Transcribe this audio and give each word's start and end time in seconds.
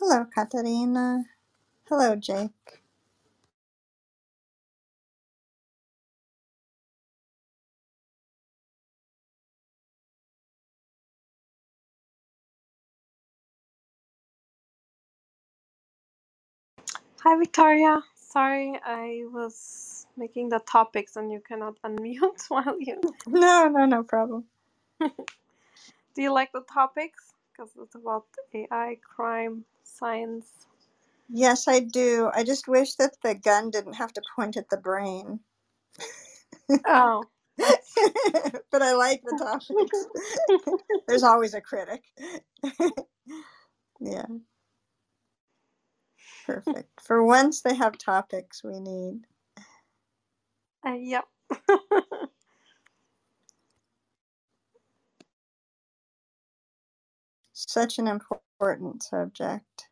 Hello, 0.00 0.26
Katarina. 0.26 1.24
Hello, 1.88 2.16
Jake. 2.16 2.82
Hi, 17.24 17.38
Victoria. 17.38 18.02
Sorry, 18.14 18.80
I 18.84 19.22
was 19.32 20.06
making 20.16 20.50
the 20.50 20.60
topics 20.60 21.16
and 21.16 21.32
you 21.32 21.40
cannot 21.40 21.76
unmute 21.84 22.44
while 22.48 22.76
you. 22.80 23.00
No, 23.26 23.68
no, 23.68 23.86
no 23.86 24.02
problem. 24.04 24.46
Do 25.00 26.22
you 26.22 26.32
like 26.32 26.52
the 26.52 26.62
topics? 26.62 27.34
Because 27.52 27.72
it's 27.82 27.94
about 27.96 28.26
AI, 28.54 28.98
crime, 29.02 29.64
science. 29.98 30.48
Yes, 31.28 31.68
I 31.68 31.80
do. 31.80 32.30
I 32.34 32.44
just 32.44 32.68
wish 32.68 32.94
that 32.96 33.16
the 33.22 33.34
gun 33.34 33.70
didn't 33.70 33.94
have 33.94 34.12
to 34.14 34.22
point 34.36 34.56
at 34.56 34.70
the 34.70 34.76
brain. 34.78 35.40
Oh, 36.86 37.28
but 37.58 38.82
I 38.82 38.94
like 38.94 39.24
the 39.24 39.34
topics. 39.34 40.08
There's 41.08 41.24
always 41.24 41.54
a 41.54 41.60
critic. 41.60 42.04
yeah, 44.00 44.26
perfect. 46.46 47.00
For 47.02 47.24
once, 47.24 47.62
they 47.62 47.74
have 47.74 47.98
topics 47.98 48.64
we 48.64 48.80
need. 48.80 49.26
uh, 50.86 50.94
yep. 50.94 51.24
Such 57.52 57.98
an 57.98 58.08
important 58.08 59.02
subject. 59.02 59.85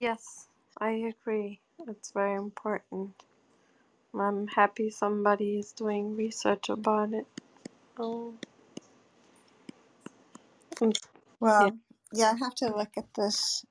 Yes, 0.00 0.48
I 0.80 0.92
agree. 1.12 1.60
It's 1.88 2.12
very 2.12 2.36
important. 2.36 3.24
I'm 4.14 4.48
happy 4.48 4.90
somebody 4.90 5.58
is 5.58 5.72
doing 5.72 6.16
research 6.16 6.68
about 6.70 7.14
it. 7.14 7.26
Oh, 7.98 8.34
mm, 10.82 10.96
Well, 11.40 11.78
yeah, 12.12 12.32
I 12.34 12.38
have 12.38 12.54
to 12.56 12.66
look 12.76 12.90
at 12.98 13.14
this 13.16 13.64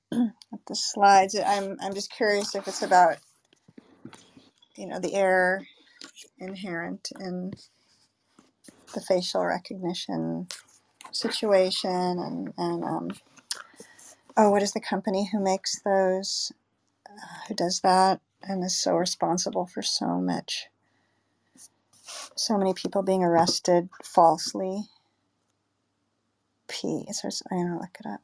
at 0.12 0.66
the 0.68 0.76
slides. 0.76 1.36
I'm 1.38 1.76
I'm 1.82 1.94
just 1.94 2.12
curious 2.12 2.54
if 2.54 2.68
it's 2.68 2.82
about 2.82 3.18
you 4.76 4.86
know 4.88 5.00
the 5.00 5.14
error 5.14 5.66
inherent 6.38 7.10
in 7.20 7.52
the 8.94 9.00
facial 9.02 9.44
recognition 9.46 10.48
situation 11.12 11.90
and 11.90 12.54
and 12.58 12.84
um, 12.84 13.10
oh 14.36 14.50
what 14.50 14.62
is 14.62 14.72
the 14.72 14.80
company 14.80 15.28
who 15.32 15.40
makes 15.40 15.80
those? 15.82 16.52
Uh, 17.08 17.46
who 17.48 17.54
does 17.54 17.80
that? 17.82 18.20
And 18.42 18.64
is 18.64 18.78
so 18.78 18.96
responsible 18.96 19.66
for 19.66 19.82
so 19.82 20.20
much 20.20 20.66
so 22.36 22.58
many 22.58 22.74
people 22.74 23.02
being 23.02 23.24
arrested 23.24 23.88
falsely. 24.04 24.84
P 26.68 27.06
so 27.12 27.28
it's- 27.28 27.42
i'm 27.50 27.58
gonna 27.68 27.80
look 27.80 27.96
it 28.00 28.06
up 28.06 28.22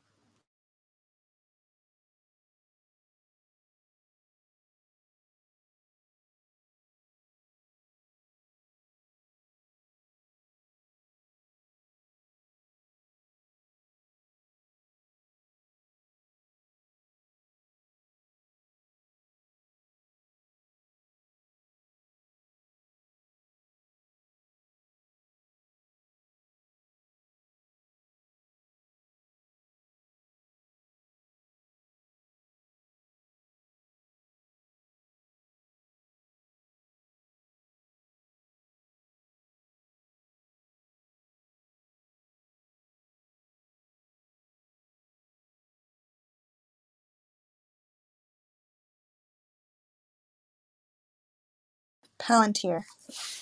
palantir 52.23 52.83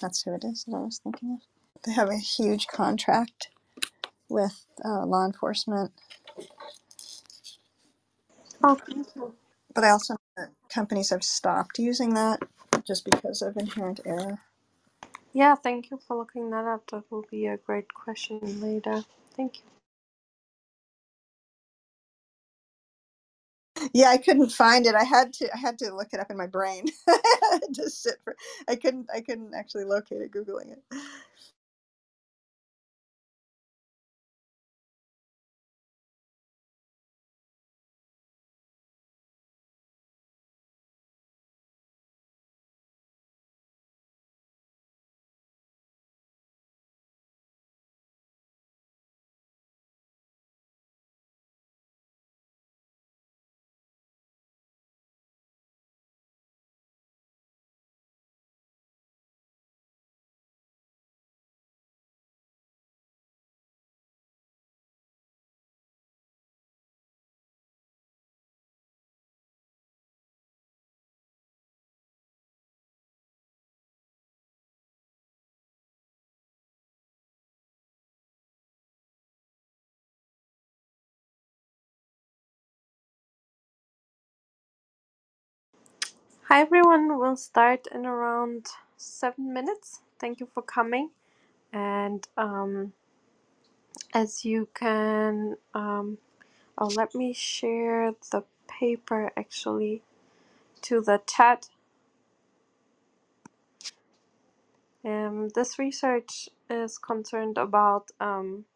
that's 0.00 0.22
who 0.24 0.34
it 0.34 0.44
is 0.44 0.64
that 0.66 0.76
i 0.76 0.80
was 0.80 1.00
thinking 1.04 1.32
of 1.34 1.40
they 1.84 1.92
have 1.92 2.10
a 2.10 2.16
huge 2.18 2.68
contract 2.68 3.50
with 4.30 4.66
uh, 4.84 5.06
law 5.06 5.26
enforcement 5.26 5.92
Oh, 8.64 8.76
thank 8.76 9.08
you. 9.16 9.34
but 9.74 9.84
i 9.84 9.90
also 9.90 10.14
know 10.14 10.18
that 10.38 10.50
companies 10.74 11.10
have 11.10 11.24
stopped 11.24 11.78
using 11.78 12.14
that 12.14 12.40
just 12.86 13.04
because 13.04 13.42
of 13.42 13.56
inherent 13.58 14.00
error 14.06 14.40
Yeah, 15.34 15.54
thank 15.56 15.90
you 15.90 15.98
for 16.06 16.16
looking 16.16 16.50
that 16.50 16.66
up. 16.66 16.90
That 16.90 17.04
will 17.10 17.26
be 17.30 17.46
a 17.46 17.56
great 17.58 17.94
question 17.94 18.40
later. 18.60 19.04
Thank 19.36 19.58
you. 19.58 19.79
Yeah, 23.94 24.10
I 24.10 24.18
couldn't 24.18 24.50
find 24.50 24.86
it. 24.86 24.94
I 24.94 25.04
had 25.04 25.32
to 25.34 25.54
I 25.54 25.58
had 25.58 25.78
to 25.80 25.94
look 25.94 26.08
it 26.12 26.20
up 26.20 26.30
in 26.30 26.36
my 26.38 26.48
brain. 26.48 26.86
To 27.74 27.90
sit 27.90 28.16
for 28.24 28.36
I 28.68 28.76
couldn't 28.76 29.08
I 29.14 29.20
couldn't 29.20 29.54
actually 29.54 29.84
locate 29.84 30.22
it 30.22 30.32
googling 30.32 30.72
it. 30.72 30.82
Hi, 86.50 86.62
everyone. 86.62 87.18
We'll 87.18 87.36
start 87.36 87.88
in 87.94 88.06
around 88.06 88.68
seven 88.98 89.54
minutes. 89.54 90.00
Thank 90.20 90.40
you 90.40 90.46
for 90.54 90.62
coming. 90.62 91.10
And 91.72 92.26
um, 92.36 92.94
as 94.14 94.44
you 94.44 94.68
can, 94.74 95.56
um, 95.74 96.18
oh, 96.78 96.88
let 96.88 97.14
me 97.14 97.32
share 97.34 98.12
the 98.32 98.44
paper 98.68 99.32
actually 99.36 100.02
to 100.82 101.00
the 101.02 101.22
chat. 101.26 101.68
Um, 105.04 105.50
this 105.54 105.78
research 105.78 106.50
is 106.70 106.98
concerned 106.98 107.58
about 107.58 108.10
um, 108.20 108.66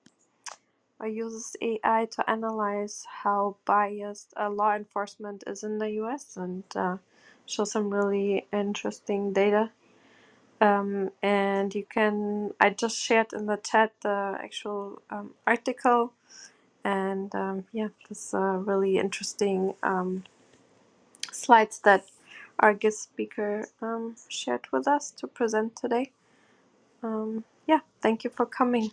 uses 1.05 1.57
AI 1.63 2.09
to 2.13 2.31
analyze 2.31 3.07
how 3.25 3.57
biased 3.67 4.35
uh, 4.41 4.51
law 4.51 4.75
enforcement 4.75 5.45
is 5.47 5.65
in 5.65 5.79
the 5.79 5.91
US 6.03 6.37
and 6.37 6.65
uh, 6.77 6.99
show 7.47 7.65
some 7.65 7.91
really 7.91 8.47
interesting 8.53 9.33
data. 9.33 9.71
Um, 10.61 11.11
and 11.23 11.75
you 11.75 11.87
can, 11.89 12.53
I 12.61 12.71
just 12.71 12.99
shared 12.99 13.33
in 13.35 13.47
the 13.47 13.59
chat 13.59 13.93
the 14.03 14.37
actual 14.43 15.03
um, 15.11 15.33
article. 15.47 16.15
And 16.85 17.35
um, 17.35 17.67
yeah, 17.73 17.89
this 18.09 18.35
uh, 18.35 18.39
really 18.59 18.99
interesting 18.99 19.75
um, 19.83 20.25
slides 21.33 21.81
that 21.85 22.07
our 22.61 22.75
guest 22.75 23.03
speaker 23.03 23.69
um, 23.83 24.17
shared 24.29 24.67
with 24.73 24.89
us 24.89 25.11
to 25.13 25.27
present 25.29 25.77
today. 25.77 26.13
Yeah, 27.69 27.81
thank 28.03 28.25
you 28.25 28.31
for 28.31 28.47
coming. 28.47 28.93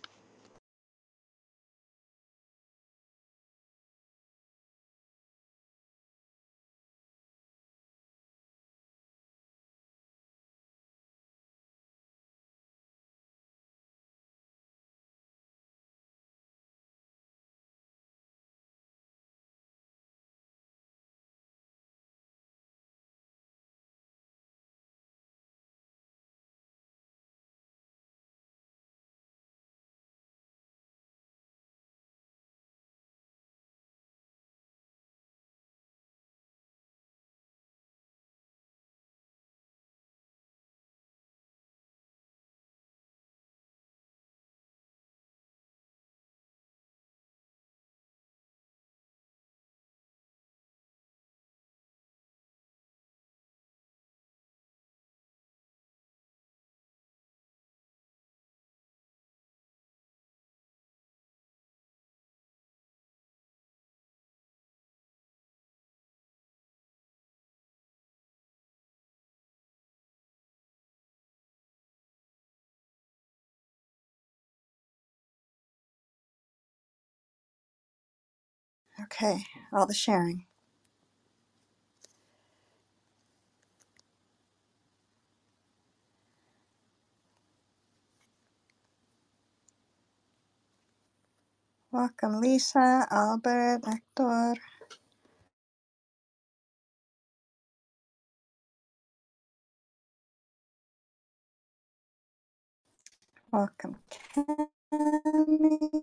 Okay, 79.00 79.44
all 79.72 79.86
the 79.86 79.94
sharing. 79.94 80.46
Welcome, 91.92 92.40
Lisa, 92.40 93.06
Albert, 93.10 93.82
Hector. 93.86 94.54
Welcome, 103.52 103.96
Cami. 104.36 106.02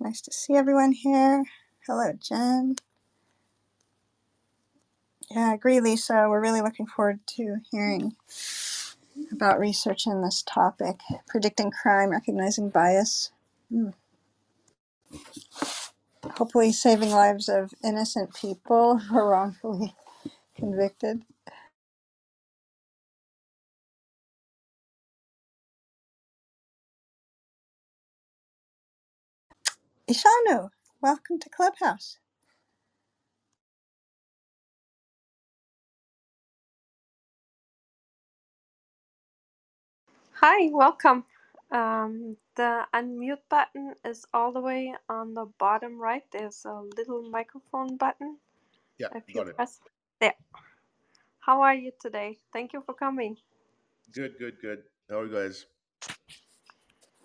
Nice 0.00 0.20
to 0.22 0.32
see 0.32 0.54
everyone 0.54 0.92
here. 0.92 1.44
Hello, 1.86 2.12
Jen. 2.20 2.76
Yeah, 5.30 5.50
I 5.50 5.54
agree, 5.54 5.80
Lisa. 5.80 6.26
We're 6.28 6.40
really 6.42 6.62
looking 6.62 6.86
forward 6.86 7.20
to 7.36 7.58
hearing 7.70 8.16
about 9.32 9.60
research 9.60 10.06
in 10.06 10.22
this 10.22 10.42
topic 10.46 11.00
predicting 11.28 11.70
crime, 11.72 12.10
recognizing 12.10 12.70
bias, 12.70 13.32
Hmm. 13.70 13.90
hopefully 16.36 16.72
saving 16.72 17.10
lives 17.10 17.48
of 17.48 17.74
innocent 17.84 18.34
people 18.34 18.98
who 18.98 19.16
are 19.18 19.30
wrongfully 19.30 19.94
convicted. 20.56 21.22
Ishanu, 30.10 30.68
welcome 31.00 31.38
to 31.40 31.48
Clubhouse. 31.48 32.18
Hi, 40.40 40.70
welcome. 40.72 41.24
Um, 41.72 42.36
the 42.56 42.86
unmute 42.94 43.42
button 43.50 43.94
is 44.04 44.26
all 44.34 44.52
the 44.52 44.60
way 44.60 44.94
on 45.08 45.34
the 45.34 45.46
bottom 45.58 46.00
right. 46.00 46.24
There's 46.32 46.64
a 46.66 46.82
little 46.96 47.22
microphone 47.30 47.96
button. 47.98 48.38
Yeah, 48.98 49.08
If 49.14 49.24
you 49.28 49.34
got 49.34 49.48
it. 49.48 49.56
press 49.56 49.80
there. 50.20 50.34
How 51.40 51.62
are 51.62 51.74
you 51.74 51.92
today? 52.00 52.38
Thank 52.52 52.72
you 52.74 52.82
for 52.86 52.94
coming. 52.94 53.36
Good, 54.14 54.34
good, 54.38 54.54
good. 54.62 54.80
How 55.10 55.20
are 55.20 55.26
you 55.26 55.32
guys? 55.34 55.66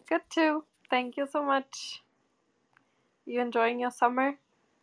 Good 0.09 0.21
too. 0.29 0.65
Thank 0.89 1.17
you 1.17 1.27
so 1.31 1.43
much. 1.43 2.01
You 3.31 3.39
enjoying 3.39 3.79
your 3.79 3.91
summer 3.91 4.33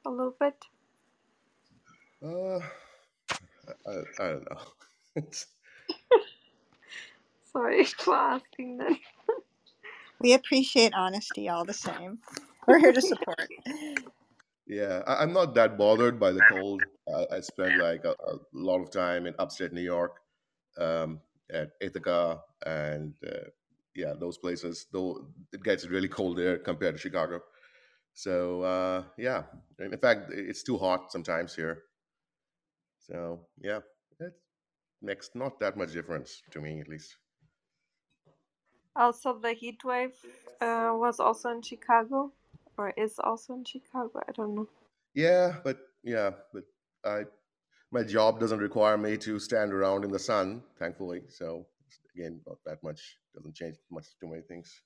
a 0.06 0.10
little 0.10 0.34
bit? 0.40 0.64
Uh, 2.24 2.56
I, 2.56 2.60
I, 3.86 3.92
I 4.20 4.28
don't 4.28 4.50
know. 4.50 4.60
Sorry 7.52 7.84
for 7.84 8.14
asking 8.14 8.78
that. 8.78 8.92
We 10.20 10.32
appreciate 10.32 10.94
honesty 10.94 11.50
all 11.50 11.66
the 11.66 11.74
same. 11.74 12.18
We're 12.66 12.78
here 12.78 12.92
to 12.92 13.02
support. 13.02 13.50
yeah, 14.66 15.02
I, 15.06 15.22
I'm 15.22 15.34
not 15.34 15.54
that 15.54 15.76
bothered 15.76 16.18
by 16.18 16.32
the 16.32 16.40
cold. 16.40 16.86
I, 17.14 17.36
I 17.36 17.40
spent 17.40 17.76
like 17.76 18.04
a, 18.04 18.12
a 18.12 18.38
lot 18.54 18.80
of 18.80 18.90
time 18.90 19.26
in 19.26 19.34
upstate 19.38 19.74
New 19.74 19.82
York, 19.82 20.16
um, 20.78 21.20
at 21.52 21.72
Ithaca, 21.82 22.40
and 22.64 23.12
uh, 23.24 23.50
yeah, 23.94 24.14
those 24.18 24.38
places. 24.38 24.86
Though 24.90 25.28
it 25.52 25.62
gets 25.62 25.86
really 25.86 26.08
cold 26.08 26.38
there 26.38 26.58
compared 26.58 26.94
to 26.96 27.00
Chicago. 27.00 27.40
So 28.18 28.62
uh, 28.62 29.04
yeah, 29.16 29.44
in 29.78 29.96
fact, 29.96 30.32
it's 30.32 30.64
too 30.64 30.76
hot 30.76 31.12
sometimes 31.12 31.54
here. 31.54 31.84
So 32.98 33.46
yeah, 33.62 33.80
it 34.18 34.34
makes 35.02 35.30
not 35.34 35.60
that 35.60 35.76
much 35.76 35.92
difference 35.92 36.42
to 36.50 36.60
me, 36.60 36.80
at 36.80 36.88
least. 36.88 37.16
Also, 38.96 39.38
the 39.38 39.52
heat 39.52 39.84
wave 39.84 40.16
uh, 40.60 40.90
was 40.94 41.20
also 41.20 41.50
in 41.50 41.62
Chicago, 41.62 42.32
or 42.76 42.90
is 42.96 43.20
also 43.20 43.54
in 43.54 43.64
Chicago. 43.64 44.20
I 44.28 44.32
don't 44.32 44.56
know. 44.56 44.68
Yeah, 45.14 45.60
but 45.62 45.78
yeah, 46.02 46.32
but 46.52 46.64
I 47.04 47.26
my 47.92 48.02
job 48.02 48.40
doesn't 48.40 48.58
require 48.58 48.98
me 48.98 49.16
to 49.18 49.38
stand 49.38 49.72
around 49.72 50.04
in 50.04 50.10
the 50.10 50.18
sun, 50.18 50.64
thankfully. 50.76 51.22
So 51.28 51.66
again, 52.16 52.40
not 52.48 52.58
that 52.66 52.82
much 52.82 53.18
doesn't 53.32 53.54
change 53.54 53.76
much 53.90 54.06
too 54.20 54.26
many 54.26 54.42
things. 54.42 54.82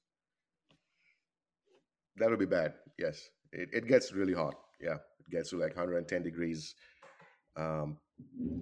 That 2.17 2.31
would 2.31 2.39
be 2.39 2.47
bad. 2.47 2.75
Yes, 2.99 3.31
it, 3.53 3.69
it 3.73 3.87
gets 3.89 4.13
really 4.13 4.35
hot. 4.35 4.55
Yeah, 4.81 4.97
it 4.97 5.31
gets 5.31 5.51
to 5.51 5.57
like 5.59 5.77
110 5.77 6.23
degrees. 6.23 6.75
Um, 7.57 7.99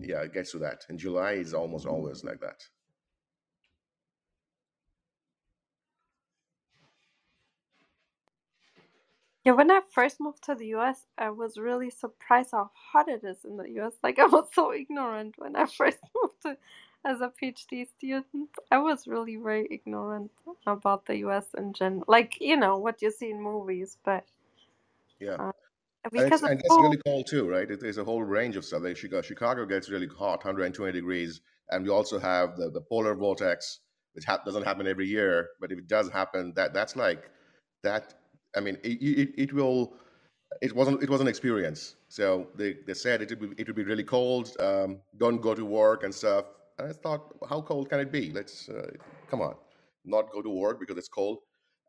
yeah, 0.00 0.23
it 0.23 0.33
gets 0.33 0.52
to 0.52 0.59
that. 0.59 0.85
And 0.88 0.99
July, 0.99 1.33
is 1.33 1.54
almost 1.54 1.87
always 1.87 2.25
like 2.25 2.40
that. 2.40 2.62
Yeah, 9.45 9.52
when 9.52 9.71
I 9.71 9.80
first 9.90 10.21
moved 10.21 10.45
to 10.45 10.54
the 10.54 10.66
US, 10.76 11.07
I 11.16 11.30
was 11.30 11.57
really 11.57 11.90
surprised 11.90 12.50
how 12.52 12.71
hot 12.75 13.09
it 13.09 13.25
is 13.25 13.45
in 13.45 13.57
the 13.57 13.71
US. 13.80 13.95
Like 14.02 14.19
I 14.19 14.26
was 14.26 14.49
so 14.52 14.73
ignorant 14.73 15.37
when 15.38 15.57
I 15.57 15.66
first 15.78 15.99
moved 16.14 16.42
to 16.42 16.57
as 17.04 17.21
a 17.21 17.30
PhD 17.42 17.88
student. 17.88 18.50
I 18.71 18.78
was 18.78 19.07
really 19.09 19.37
very 19.37 19.69
ignorant 19.71 20.33
about 20.66 21.07
the 21.07 21.19
US 21.19 21.47
in 21.57 21.73
general. 21.75 22.04
Like, 22.09 22.40
you 22.40 22.57
know, 22.57 22.78
what 22.78 23.02
you 23.02 23.11
see 23.11 23.30
in 23.30 23.42
movies, 23.42 23.99
but 24.04 24.26
Yeah. 25.21 25.38
uh, 25.38 25.52
And 26.16 26.28
it's, 26.28 26.28
because 26.28 26.45
and 26.45 26.61
it's 26.64 26.64
it's 26.64 26.78
really 26.78 26.99
cold 27.07 27.26
too, 27.28 27.49
right? 27.49 27.71
It, 27.71 27.80
there's 27.80 27.99
a 27.99 28.04
whole 28.04 28.23
range 28.23 28.57
of 28.57 28.64
stuff. 28.64 28.83
Like 28.83 28.99
Chicago, 28.99 29.23
Chicago 29.23 29.66
gets 29.66 29.90
really 29.90 30.09
hot, 30.09 30.45
120 30.45 30.92
degrees, 30.92 31.40
and 31.71 31.85
we 31.85 31.90
also 31.90 32.19
have 32.21 32.57
the, 32.57 32.71
the 32.71 32.83
polar 32.83 33.14
vortex, 33.16 33.80
which 34.14 34.25
ha- 34.26 34.42
doesn't 34.45 34.64
happen 34.64 34.87
every 34.87 35.07
year, 35.09 35.49
but 35.61 35.73
if 35.73 35.78
it 35.78 35.88
does 35.88 36.11
happen, 36.11 36.52
that 36.57 36.75
that's 36.75 36.97
like 36.97 37.30
that. 37.83 38.14
I 38.57 38.61
mean, 38.61 38.76
it, 38.85 39.02
it, 39.02 39.30
it 39.38 39.52
will. 39.54 39.95
It 40.62 40.75
wasn't. 40.76 41.02
It 41.02 41.11
was 41.11 41.21
an 41.23 41.28
experience. 41.28 41.97
So 42.09 42.49
they, 42.57 42.76
they 42.87 42.95
said 42.95 43.23
it 43.23 43.30
would 43.40 43.57
be, 43.57 43.62
it 43.62 43.69
would 43.69 43.76
be 43.76 43.85
really 43.85 44.04
cold. 44.04 44.57
Um, 44.61 45.02
don't 45.19 45.38
go 45.42 45.54
to 45.54 45.64
work 45.64 46.04
and 46.04 46.14
stuff. 46.14 46.47
And 46.81 46.91
I 46.91 46.93
thought, 46.93 47.35
how 47.49 47.61
cold 47.61 47.89
can 47.89 48.01
it 48.01 48.11
be? 48.11 48.33
Let's 48.33 48.69
uh, 48.69 48.91
come 49.31 49.41
on, 49.41 49.55
not 50.05 50.31
go 50.33 50.43
to 50.43 50.51
work 50.51 50.81
because 50.81 50.97
it's 50.97 51.09
cold. 51.09 51.39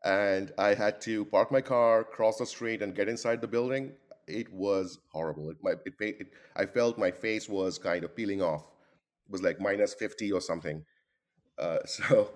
And 0.04 0.50
I 0.58 0.74
had 0.74 1.00
to 1.02 1.24
park 1.26 1.52
my 1.52 1.60
car, 1.60 2.04
cross 2.04 2.38
the 2.38 2.46
street, 2.46 2.82
and 2.82 2.94
get 2.94 3.08
inside 3.08 3.40
the 3.40 3.46
building 3.46 3.92
it 4.26 4.52
was 4.52 4.98
horrible. 5.10 5.50
It, 5.50 5.56
my, 5.62 5.72
it, 5.84 5.94
it, 6.00 6.26
I 6.56 6.66
felt 6.66 6.98
my 6.98 7.10
face 7.10 7.48
was 7.48 7.78
kind 7.78 8.04
of 8.04 8.14
peeling 8.14 8.42
off. 8.42 8.62
It 9.26 9.32
was 9.32 9.42
like 9.42 9.60
minus 9.60 9.94
50 9.94 10.32
or 10.32 10.40
something. 10.40 10.84
Uh, 11.58 11.78
so 11.86 12.30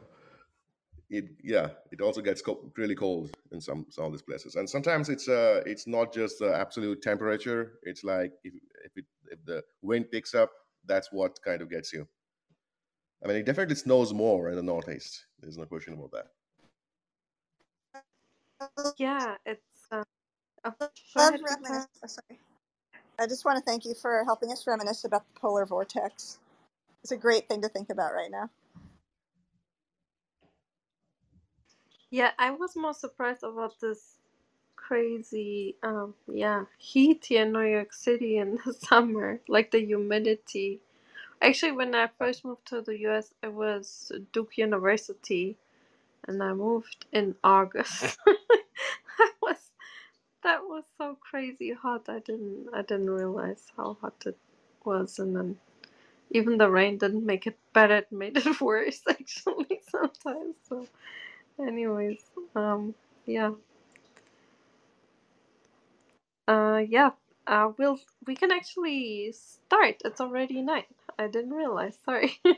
it, 1.09 1.25
yeah, 1.43 1.69
it 1.93 2.01
also 2.01 2.21
gets 2.21 2.43
co- 2.43 2.73
really 2.77 2.95
cold 2.95 3.31
in 3.53 3.61
some, 3.61 3.87
some 3.91 4.07
of 4.07 4.13
these 4.13 4.23
places. 4.23 4.57
And 4.57 4.69
sometimes 4.69 5.09
it's, 5.09 5.29
uh, 5.29 5.63
it's 5.67 5.87
not 5.87 6.13
just 6.13 6.39
the 6.39 6.55
absolute 6.55 7.03
temperature. 7.03 7.75
It's 7.83 8.05
like 8.05 8.33
if, 8.45 8.55
if, 8.85 8.97
it, 8.97 9.05
if 9.31 9.45
the 9.45 9.63
wind 9.83 10.11
picks 10.11 10.35
up, 10.35 10.51
that's 10.87 11.13
what 11.13 11.39
kind 11.45 11.63
of 11.63 11.71
gets 11.71 11.93
you. 11.93 12.07
I 13.27 13.29
mean, 13.31 13.39
it 13.39 13.47
definitely 13.47 13.77
snows 13.77 14.15
more 14.15 14.51
in 14.51 14.57
the 14.57 14.65
Northeast. 14.65 15.27
There's 15.41 15.59
no 15.59 15.67
question 15.67 15.95
about 15.95 16.13
that. 16.13 16.29
yeah, 18.99 19.37
it's 19.47 19.63
uh, 19.93 20.05
oh, 20.65 20.75
go 20.81 20.89
Love 21.17 21.29
ahead, 21.29 21.43
Victoria. 21.49 21.61
reminisce. 21.65 21.89
Oh, 22.05 22.09
sorry. 22.09 22.41
I 23.19 23.27
just 23.27 23.45
want 23.45 23.59
to 23.59 23.65
thank 23.65 23.85
you 23.87 23.95
for 23.95 24.25
helping 24.25 24.53
us 24.53 24.67
reminisce 24.67 25.05
about 25.05 25.25
the 25.35 25.41
polar 25.41 25.67
vortex. 25.67 26.39
It's 27.03 27.13
a 27.13 27.19
great 27.19 27.49
thing 27.49 27.63
to 27.63 27.69
think 27.69 27.91
about 27.91 28.15
right 28.15 28.31
now. 28.31 28.51
Yeah, 32.11 32.33
I 32.39 32.53
was 32.53 32.77
more 32.77 32.95
surprised 32.95 33.45
about 33.45 33.81
this 33.81 34.17
crazy 34.77 35.77
um 35.83 36.15
yeah, 36.33 36.65
heat 36.79 37.27
here 37.29 37.45
in 37.45 37.53
New 37.53 37.63
York 37.63 37.93
City 37.93 38.39
in 38.39 38.59
the 38.67 38.75
summer, 38.89 39.41
like 39.49 39.71
the 39.73 39.85
humidity. 39.85 40.81
Actually, 41.43 41.73
when 41.73 41.95
I 41.95 42.09
first 42.19 42.45
moved 42.45 42.67
to 42.69 42.83
the 42.83 42.99
US, 43.01 43.35
it 43.43 43.53
was 43.53 44.13
Duke 44.33 44.59
University, 44.59 45.57
and 46.29 46.43
I 46.43 46.55
moved 46.55 47.07
in 47.13 47.37
August. 47.45 48.19
that 49.19 49.33
was 49.43 49.59
that 50.45 50.63
was 50.65 50.85
so 50.99 51.17
crazy 51.21 51.73
hot. 51.73 52.09
I 52.09 52.21
didn't 52.21 52.69
I 52.75 52.83
didn't 52.83 53.11
realize 53.11 53.65
how 53.77 53.97
hot 54.01 54.23
it 54.27 54.39
was, 54.85 55.19
and 55.19 55.37
then 55.37 55.59
even 56.31 56.59
the 56.59 56.71
rain 56.71 56.99
didn't 56.99 57.27
make 57.27 57.47
it 57.47 57.59
better. 57.75 57.99
It 57.99 58.13
made 58.13 58.37
it 58.39 58.61
worse 58.63 59.03
actually 59.09 59.81
sometimes. 59.91 60.57
So, 60.69 60.87
anyways, 61.61 62.23
um, 62.57 62.95
yeah, 63.27 63.53
uh, 66.49 66.83
yeah. 66.89 67.11
Uh, 67.47 67.73
we'll 67.79 68.01
we 68.27 68.37
can 68.37 68.53
actually 68.53 69.33
start. 69.33 69.97
It's 70.05 70.21
already 70.21 70.63
nine. 70.63 70.85
I 71.19 71.29
didn't 71.29 71.53
realize. 71.53 71.99
Sorry. 72.05 72.39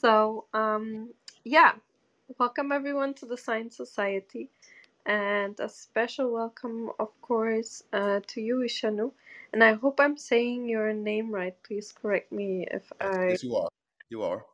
So, 0.00 0.46
um, 0.54 1.10
yeah, 1.44 1.72
welcome 2.38 2.72
everyone 2.72 3.12
to 3.14 3.26
the 3.26 3.36
Science 3.36 3.76
Society. 3.76 4.48
And 5.04 5.58
a 5.60 5.68
special 5.68 6.32
welcome, 6.32 6.90
of 6.98 7.08
course, 7.20 7.82
uh, 7.92 8.20
to 8.28 8.40
you, 8.40 8.58
Ishanu. 8.58 9.12
And 9.52 9.64
I 9.64 9.74
hope 9.74 10.00
I'm 10.00 10.16
saying 10.16 10.68
your 10.68 10.92
name 10.94 11.32
right. 11.34 11.54
Please 11.64 11.92
correct 11.92 12.32
me 12.32 12.66
if 12.70 12.90
I. 13.00 13.30
yes, 13.30 13.42
you 13.42 13.56
are. 13.56 13.68
You 14.10 14.22
are. 14.22 14.44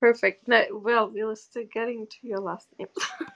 Perfect. 0.00 0.46
No, 0.46 0.64
well, 0.72 1.10
we're 1.10 1.34
still 1.34 1.64
getting 1.72 2.06
to 2.06 2.16
your 2.22 2.40
last 2.40 2.68
name. 2.78 2.88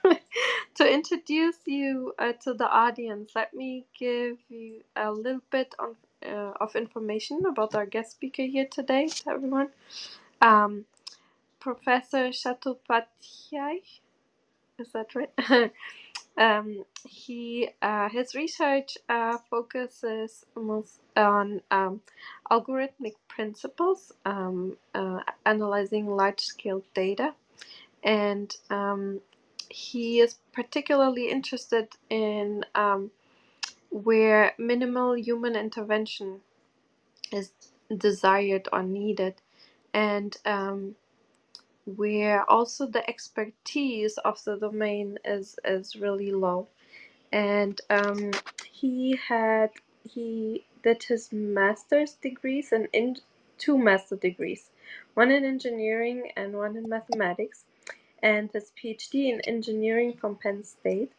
to 0.75 0.89
introduce 0.93 1.57
you 1.65 2.13
uh, 2.19 2.33
to 2.43 2.53
the 2.53 2.69
audience, 2.69 3.31
let 3.35 3.53
me 3.53 3.85
give 3.99 4.37
you 4.49 4.81
a 4.95 5.11
little 5.11 5.41
bit 5.51 5.75
of, 5.79 5.97
uh, 6.25 6.53
of 6.61 6.75
information 6.75 7.43
about 7.47 7.75
our 7.75 7.85
guest 7.85 8.11
speaker 8.11 8.43
here 8.43 8.67
today 8.69 9.07
to 9.07 9.29
everyone. 9.31 9.69
Um, 10.41 10.85
Professor 11.59 12.29
Chattopadhyay, 12.29 13.81
is 14.79 14.91
that 14.93 15.15
right? 15.15 15.71
um, 16.37 16.85
he 17.07 17.69
uh, 17.81 18.09
his 18.09 18.35
research 18.35 18.97
uh, 19.09 19.37
focuses 19.49 20.45
most 20.55 20.99
on 21.15 21.61
um, 21.71 22.01
algorithmic 22.51 23.13
principles, 23.27 24.11
um, 24.25 24.77
uh, 24.93 25.19
analyzing 25.45 26.07
large 26.07 26.41
scale 26.41 26.83
data, 26.93 27.33
and 28.03 28.55
um, 28.69 29.21
he 29.69 30.19
is 30.19 30.35
particularly 30.53 31.29
interested 31.29 31.87
in 32.09 32.65
um, 32.75 33.11
where 33.93 34.53
minimal 34.59 35.15
human 35.17 35.55
intervention 35.57 36.41
is 37.31 37.53
desired 37.97 38.69
or 38.73 38.83
needed, 38.83 39.35
and 39.93 40.37
um, 40.45 40.95
where 41.85 42.49
also 42.49 42.87
the 42.87 43.07
expertise 43.09 44.17
of 44.19 44.43
the 44.45 44.57
domain 44.57 45.19
is 45.25 45.57
is 45.65 45.95
really 45.97 46.31
low. 46.31 46.67
And 47.31 47.79
um, 47.89 48.31
he 48.71 49.19
had 49.29 49.71
he 50.03 50.65
did 50.83 51.03
his 51.03 51.33
master's 51.33 52.13
degrees 52.15 52.71
and 52.73 52.87
in 52.93 53.17
two 53.59 53.77
master 53.77 54.15
degrees 54.17 54.71
one 55.15 55.31
in 55.31 55.45
engineering 55.45 56.31
and 56.37 56.53
one 56.55 56.77
in 56.77 56.89
mathematics 56.89 57.65
and 58.23 58.51
his 58.53 58.71
phd 58.81 59.13
in 59.15 59.41
engineering 59.41 60.13
from 60.13 60.35
penn 60.37 60.63
state 60.63 61.11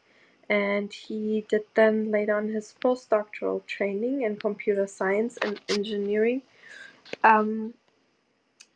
and 0.50 0.92
he 0.92 1.44
did 1.48 1.62
then 1.74 2.10
later 2.10 2.36
on 2.36 2.48
his 2.48 2.74
postdoctoral 2.82 3.66
training 3.66 4.22
in 4.22 4.36
computer 4.36 4.86
science 4.86 5.38
and 5.42 5.60
engineering 5.68 6.42
um, 7.24 7.74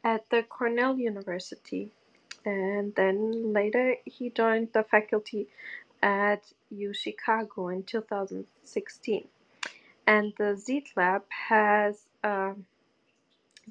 at 0.05 0.29
the 0.31 0.43
cornell 0.45 0.99
university 0.99 1.91
and 2.45 2.95
then 2.95 3.53
later 3.53 3.97
he 4.07 4.31
joined 4.31 4.69
the 4.73 4.83
faculty 4.85 5.49
at 6.03 6.43
U 6.71 6.93
Chicago 6.95 7.69
in 7.69 7.83
2016. 7.83 9.29
And 10.07 10.33
the 10.39 10.57
ZEET 10.57 10.91
Lab 10.97 11.23
has 11.31 11.99
um 12.25 12.67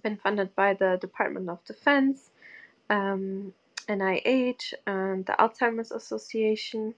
been 0.03 0.17
funded 0.17 0.55
by 0.55 0.73
the 0.73 0.97
Department 1.01 1.49
of 1.49 1.63
Defense, 1.65 2.29
um, 2.89 3.53
NIH, 3.89 4.73
and 4.87 5.25
the 5.25 5.33
Alzheimer's 5.39 5.91
Association. 5.91 6.93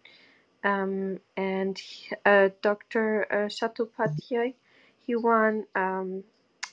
Um, 0.64 1.20
and 1.38 1.82
uh, 2.26 2.50
Dr. 2.62 3.26
Uh, 3.32 3.50
he 5.02 5.16
won 5.16 5.66
um, 5.76 6.24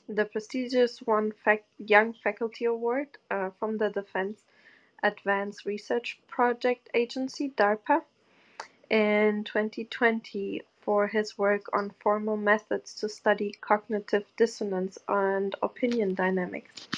the 0.08 0.24
prestigious 0.24 1.00
One 1.02 1.32
Fac- 1.44 1.64
Young 1.78 2.12
Faculty 2.12 2.64
Award 2.64 3.08
uh, 3.30 3.50
from 3.58 3.78
the 3.78 3.90
Defense 3.90 4.42
Advanced 5.02 5.66
Research 5.66 6.18
Project 6.26 6.88
Agency, 6.94 7.50
DARPA, 7.56 8.02
in 8.90 9.44
2020 9.44 10.62
for 10.80 11.08
his 11.08 11.36
work 11.36 11.66
on 11.72 11.92
formal 12.00 12.36
methods 12.36 12.94
to 12.94 13.08
study 13.08 13.52
cognitive 13.60 14.24
dissonance 14.36 14.98
and 15.08 15.54
opinion 15.62 16.14
dynamics. 16.14 16.88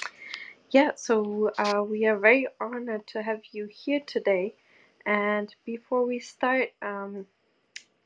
Yeah, 0.71 0.92
so 0.97 1.50
uh, 1.57 1.83
we 1.83 2.04
are 2.07 2.18
very 2.18 2.47
honored 2.61 3.07
to 3.09 3.23
have 3.23 3.40
you 3.52 3.66
here 3.66 4.00
today. 4.07 4.54
And 5.09 5.55
before 5.65 6.05
we 6.05 6.19
start, 6.19 6.69
um, 6.83 7.25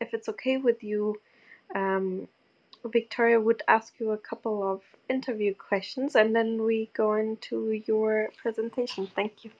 if 0.01 0.15
it's 0.15 0.29
okay 0.29 0.59
with 0.59 0.85
you, 0.85 1.21
um, 1.75 2.29
Victoria 2.85 3.41
would 3.41 3.61
ask 3.67 3.95
you 3.99 4.13
a 4.13 4.17
couple 4.17 4.63
of 4.63 4.83
interview 5.11 5.53
questions 5.53 6.15
and 6.15 6.35
then 6.35 6.63
we 6.63 6.91
go 6.95 7.15
into 7.15 7.83
your 7.87 8.31
presentation. 8.41 9.09
Thank 9.17 9.45
you. 9.45 9.51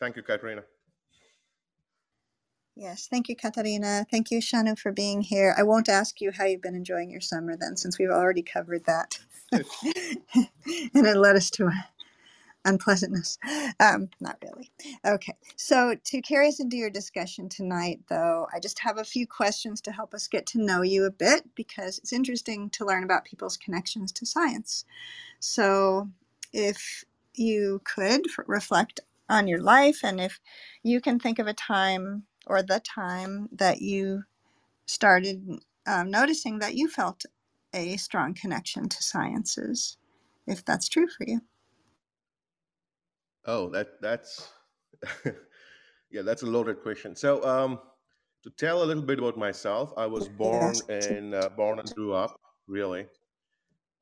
Thank 0.00 0.16
you, 0.16 0.22
Katerina. 0.22 0.64
Yes, 2.74 3.06
thank 3.08 3.28
you, 3.28 3.36
Katarina. 3.36 4.04
Thank 4.10 4.32
you, 4.32 4.40
Shanu, 4.40 4.76
for 4.76 4.90
being 4.90 5.22
here. 5.22 5.54
I 5.56 5.62
won't 5.62 5.88
ask 5.88 6.20
you 6.20 6.32
how 6.32 6.44
you've 6.44 6.60
been 6.60 6.74
enjoying 6.74 7.08
your 7.08 7.20
summer 7.20 7.56
then, 7.56 7.76
since 7.76 8.00
we've 8.00 8.10
already 8.10 8.42
covered 8.42 8.84
that. 8.86 9.20
and 9.52 9.66
it 11.06 11.16
led 11.16 11.36
us 11.36 11.50
to 11.50 11.70
unpleasantness. 12.66 13.38
Um, 13.80 14.10
not 14.20 14.38
really. 14.42 14.72
Okay, 15.06 15.34
so 15.56 15.96
to 16.04 16.22
carry 16.22 16.48
us 16.48 16.60
into 16.60 16.78
your 16.78 16.90
discussion 16.90 17.48
tonight, 17.50 18.00
though, 18.10 18.48
I 18.54 18.60
just 18.60 18.80
have 18.80 18.98
a 18.98 19.04
few 19.04 19.26
questions 19.26 19.82
to 19.82 19.92
help 19.92 20.14
us 20.14 20.28
get 20.28 20.46
to 20.48 20.62
know 20.62 20.82
you 20.82 21.04
a 21.06 21.12
bit 21.12 21.44
because 21.56 21.98
it's 21.98 22.12
interesting 22.14 22.70
to 22.72 22.86
learn 22.86 23.04
about 23.04 23.26
people's 23.26 23.58
connections 23.58 24.12
to 24.14 24.26
science. 24.26 24.86
So, 25.40 26.10
if 26.52 27.04
you 27.34 27.82
could 27.84 28.22
reflect 28.48 29.00
on 29.30 29.48
your 29.48 29.60
life 29.62 30.00
and 30.04 30.20
if 30.20 30.40
you 30.82 31.00
can 31.00 31.18
think 31.20 31.38
of 31.38 31.46
a 31.48 31.54
time 31.54 32.24
or 32.46 32.62
the 32.62 32.80
time 32.80 33.48
that 33.52 33.82
you 33.82 34.24
started 34.86 35.60
um, 35.86 36.10
noticing 36.10 36.60
that 36.60 36.76
you 36.76 36.88
felt 36.88 37.24
a 37.74 37.96
strong 37.98 38.34
connection 38.34 38.88
to 38.88 39.02
sciences, 39.02 39.98
if 40.46 40.64
that's 40.64 40.88
true 40.88 41.08
for 41.08 41.26
you. 41.28 41.40
Oh, 43.46 43.70
that 43.70 44.00
that's 44.00 44.48
yeah, 46.10 46.22
that's 46.22 46.42
a 46.42 46.46
loaded 46.46 46.82
question. 46.82 47.14
So, 47.14 47.44
um, 47.44 47.78
to 48.42 48.50
tell 48.50 48.82
a 48.82 48.86
little 48.86 49.02
bit 49.02 49.18
about 49.18 49.38
myself, 49.38 49.92
I 49.96 50.06
was 50.06 50.28
born 50.28 50.80
and 50.88 51.34
uh, 51.34 51.50
born 51.56 51.78
and 51.78 51.94
grew 51.94 52.12
up 52.12 52.40
really 52.66 53.06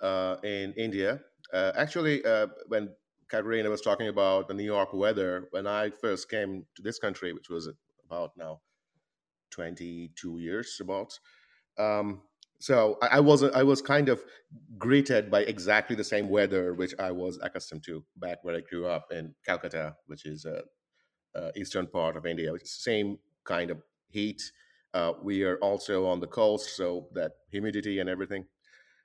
uh, 0.01 0.37
in 0.43 0.73
India. 0.75 1.21
Uh, 1.53 1.73
actually, 1.77 2.25
uh, 2.25 2.49
when 2.69 2.91
Katerina 3.29 3.69
was 3.69 3.81
talking 3.81 4.09
about 4.09 4.49
the 4.49 4.55
New 4.55 4.65
York 4.65 4.93
weather, 4.93 5.49
when 5.51 5.67
I 5.67 5.91
first 5.91 6.31
came 6.31 6.65
to 6.77 6.83
this 6.83 6.99
country, 6.99 7.33
which 7.33 7.51
was 7.51 7.69
about 8.07 8.33
now 8.37 8.61
22 9.51 10.39
years 10.39 10.79
about. 10.81 11.19
Um, 11.79 12.23
so 12.67 12.99
I, 13.03 13.09
I 13.19 13.21
was 13.21 13.43
I 13.43 13.63
was 13.63 13.81
kind 13.83 14.09
of 14.09 14.25
greeted 14.79 15.31
by 15.31 15.41
exactly 15.43 15.97
the 15.97 16.05
same 16.15 16.29
weather 16.29 16.75
which 16.75 16.95
I 16.99 17.11
was 17.11 17.39
accustomed 17.43 17.85
to 17.85 18.05
back 18.17 18.39
where 18.45 18.57
I 18.57 18.61
grew 18.61 18.87
up 18.87 19.07
in 19.13 19.35
Calcutta, 19.47 19.97
which 20.07 20.25
is 20.27 20.45
a, 20.45 20.63
uh 21.35 21.51
eastern 21.57 21.87
part 21.89 22.17
of 22.17 22.27
India, 22.27 22.53
is 22.55 22.63
the 22.63 22.69
same 22.93 23.19
kind 23.45 23.71
of 23.71 23.83
heat. 24.09 24.43
Uh, 24.95 25.13
we 25.23 25.43
are 25.45 25.59
also 25.59 26.07
on 26.07 26.21
the 26.21 26.29
coast, 26.29 26.77
so 26.77 27.09
that 27.15 27.33
humidity 27.51 27.99
and 28.01 28.09
everything. 28.09 28.47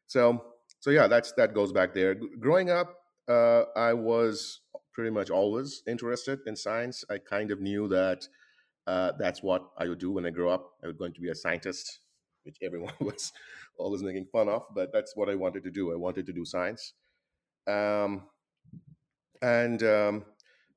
So 0.07 0.53
so 0.79 0.89
yeah, 0.91 1.07
that's 1.07 1.31
that 1.33 1.53
goes 1.53 1.71
back 1.71 1.93
there. 1.93 2.15
G- 2.15 2.29
growing 2.39 2.69
up, 2.69 2.95
uh, 3.27 3.63
I 3.75 3.93
was 3.93 4.61
pretty 4.93 5.11
much 5.11 5.29
always 5.29 5.83
interested 5.87 6.39
in 6.47 6.55
science. 6.55 7.03
I 7.09 7.17
kind 7.19 7.51
of 7.51 7.59
knew 7.61 7.87
that 7.89 8.27
uh, 8.87 9.13
that's 9.19 9.43
what 9.43 9.69
I 9.77 9.87
would 9.89 9.99
do 9.99 10.11
when 10.11 10.25
I 10.25 10.31
grow 10.31 10.49
up. 10.49 10.73
I 10.83 10.87
was 10.87 10.97
going 10.97 11.13
to 11.13 11.21
be 11.21 11.29
a 11.29 11.35
scientist, 11.35 12.01
which 12.43 12.57
everyone 12.63 12.93
was 12.99 13.31
always 13.77 14.03
making 14.03 14.25
fun 14.31 14.49
of, 14.49 14.63
but 14.73 14.91
that's 14.93 15.15
what 15.15 15.29
I 15.29 15.35
wanted 15.35 15.63
to 15.63 15.71
do. 15.71 15.91
I 15.91 15.95
wanted 15.95 16.25
to 16.27 16.33
do 16.33 16.45
science. 16.45 16.93
Um, 17.67 18.23
and 19.41 19.81
um, 19.83 20.25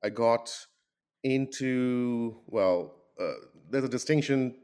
I 0.03 0.09
got 0.09 0.55
into, 1.23 2.37
well, 2.47 2.95
uh, 3.19 3.33
there's 3.69 3.83
a 3.83 3.89
distinction 3.89 4.55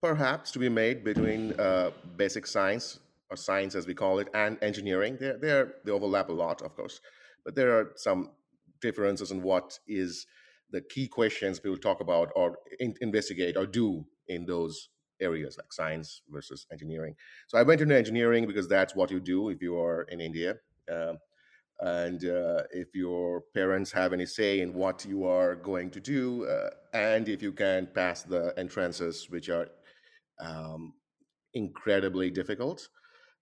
perhaps 0.00 0.50
to 0.52 0.58
be 0.58 0.68
made 0.68 1.04
between 1.04 1.52
uh, 1.60 1.90
basic 2.16 2.46
science, 2.46 2.98
or 3.30 3.36
science 3.36 3.74
as 3.74 3.86
we 3.86 3.94
call 3.94 4.18
it, 4.18 4.28
and 4.34 4.58
engineering. 4.62 5.16
They're, 5.18 5.38
they're, 5.38 5.74
they 5.84 5.92
overlap 5.92 6.28
a 6.28 6.32
lot, 6.32 6.62
of 6.62 6.74
course, 6.76 7.00
but 7.44 7.54
there 7.54 7.78
are 7.78 7.92
some 7.96 8.30
differences 8.80 9.30
in 9.30 9.42
what 9.42 9.78
is 9.86 10.26
the 10.70 10.80
key 10.80 11.06
questions 11.06 11.60
people 11.60 11.78
talk 11.78 12.00
about 12.00 12.32
or 12.34 12.58
in, 12.80 12.94
investigate 13.00 13.56
or 13.56 13.66
do 13.66 14.04
in 14.26 14.44
those 14.46 14.88
areas 15.22 15.56
like 15.58 15.72
science 15.72 16.22
versus 16.28 16.66
engineering. 16.70 17.14
So 17.46 17.58
I 17.58 17.62
went 17.62 17.80
into 17.80 17.96
engineering 17.96 18.46
because 18.46 18.68
that's 18.68 18.94
what 18.94 19.10
you 19.10 19.20
do 19.20 19.48
if 19.48 19.62
you 19.62 19.78
are 19.78 20.02
in 20.02 20.20
India. 20.20 20.56
Um, 20.90 21.18
and 21.80 22.24
uh, 22.24 22.62
if 22.70 22.94
your 22.94 23.42
parents 23.54 23.90
have 23.92 24.12
any 24.12 24.26
say 24.26 24.60
in 24.60 24.72
what 24.72 25.04
you 25.04 25.24
are 25.24 25.56
going 25.56 25.90
to 25.90 26.00
do, 26.00 26.44
uh, 26.46 26.70
and 26.92 27.28
if 27.28 27.42
you 27.42 27.52
can 27.52 27.88
pass 27.92 28.22
the 28.22 28.54
entrances, 28.56 29.28
which 29.30 29.48
are 29.48 29.68
um, 30.40 30.92
incredibly 31.54 32.30
difficult, 32.30 32.88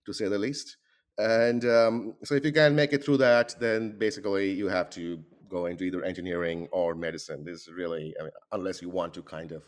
to 0.07 0.13
say 0.13 0.29
the 0.29 0.39
least. 0.39 0.77
And 1.19 1.65
um, 1.67 2.15
so, 2.25 2.35
if 2.35 2.45
you 2.45 2.53
can 2.53 2.75
make 2.75 2.95
it 2.95 3.05
through 3.05 3.19
that, 3.19 3.55
then 3.61 3.99
basically 3.99 4.51
you 4.51 4.69
have 4.69 4.89
to 4.91 5.23
go 5.51 5.67
into 5.67 5.85
either 5.85 6.03
engineering 6.05 6.69
or 6.73 6.95
medicine. 6.95 7.45
This 7.45 7.63
is 7.63 7.69
really, 7.75 8.15
I 8.19 8.23
mean, 8.23 8.33
unless 8.53 8.81
you 8.81 8.89
want 8.89 9.13
to 9.15 9.23
kind 9.23 9.53
of 9.53 9.65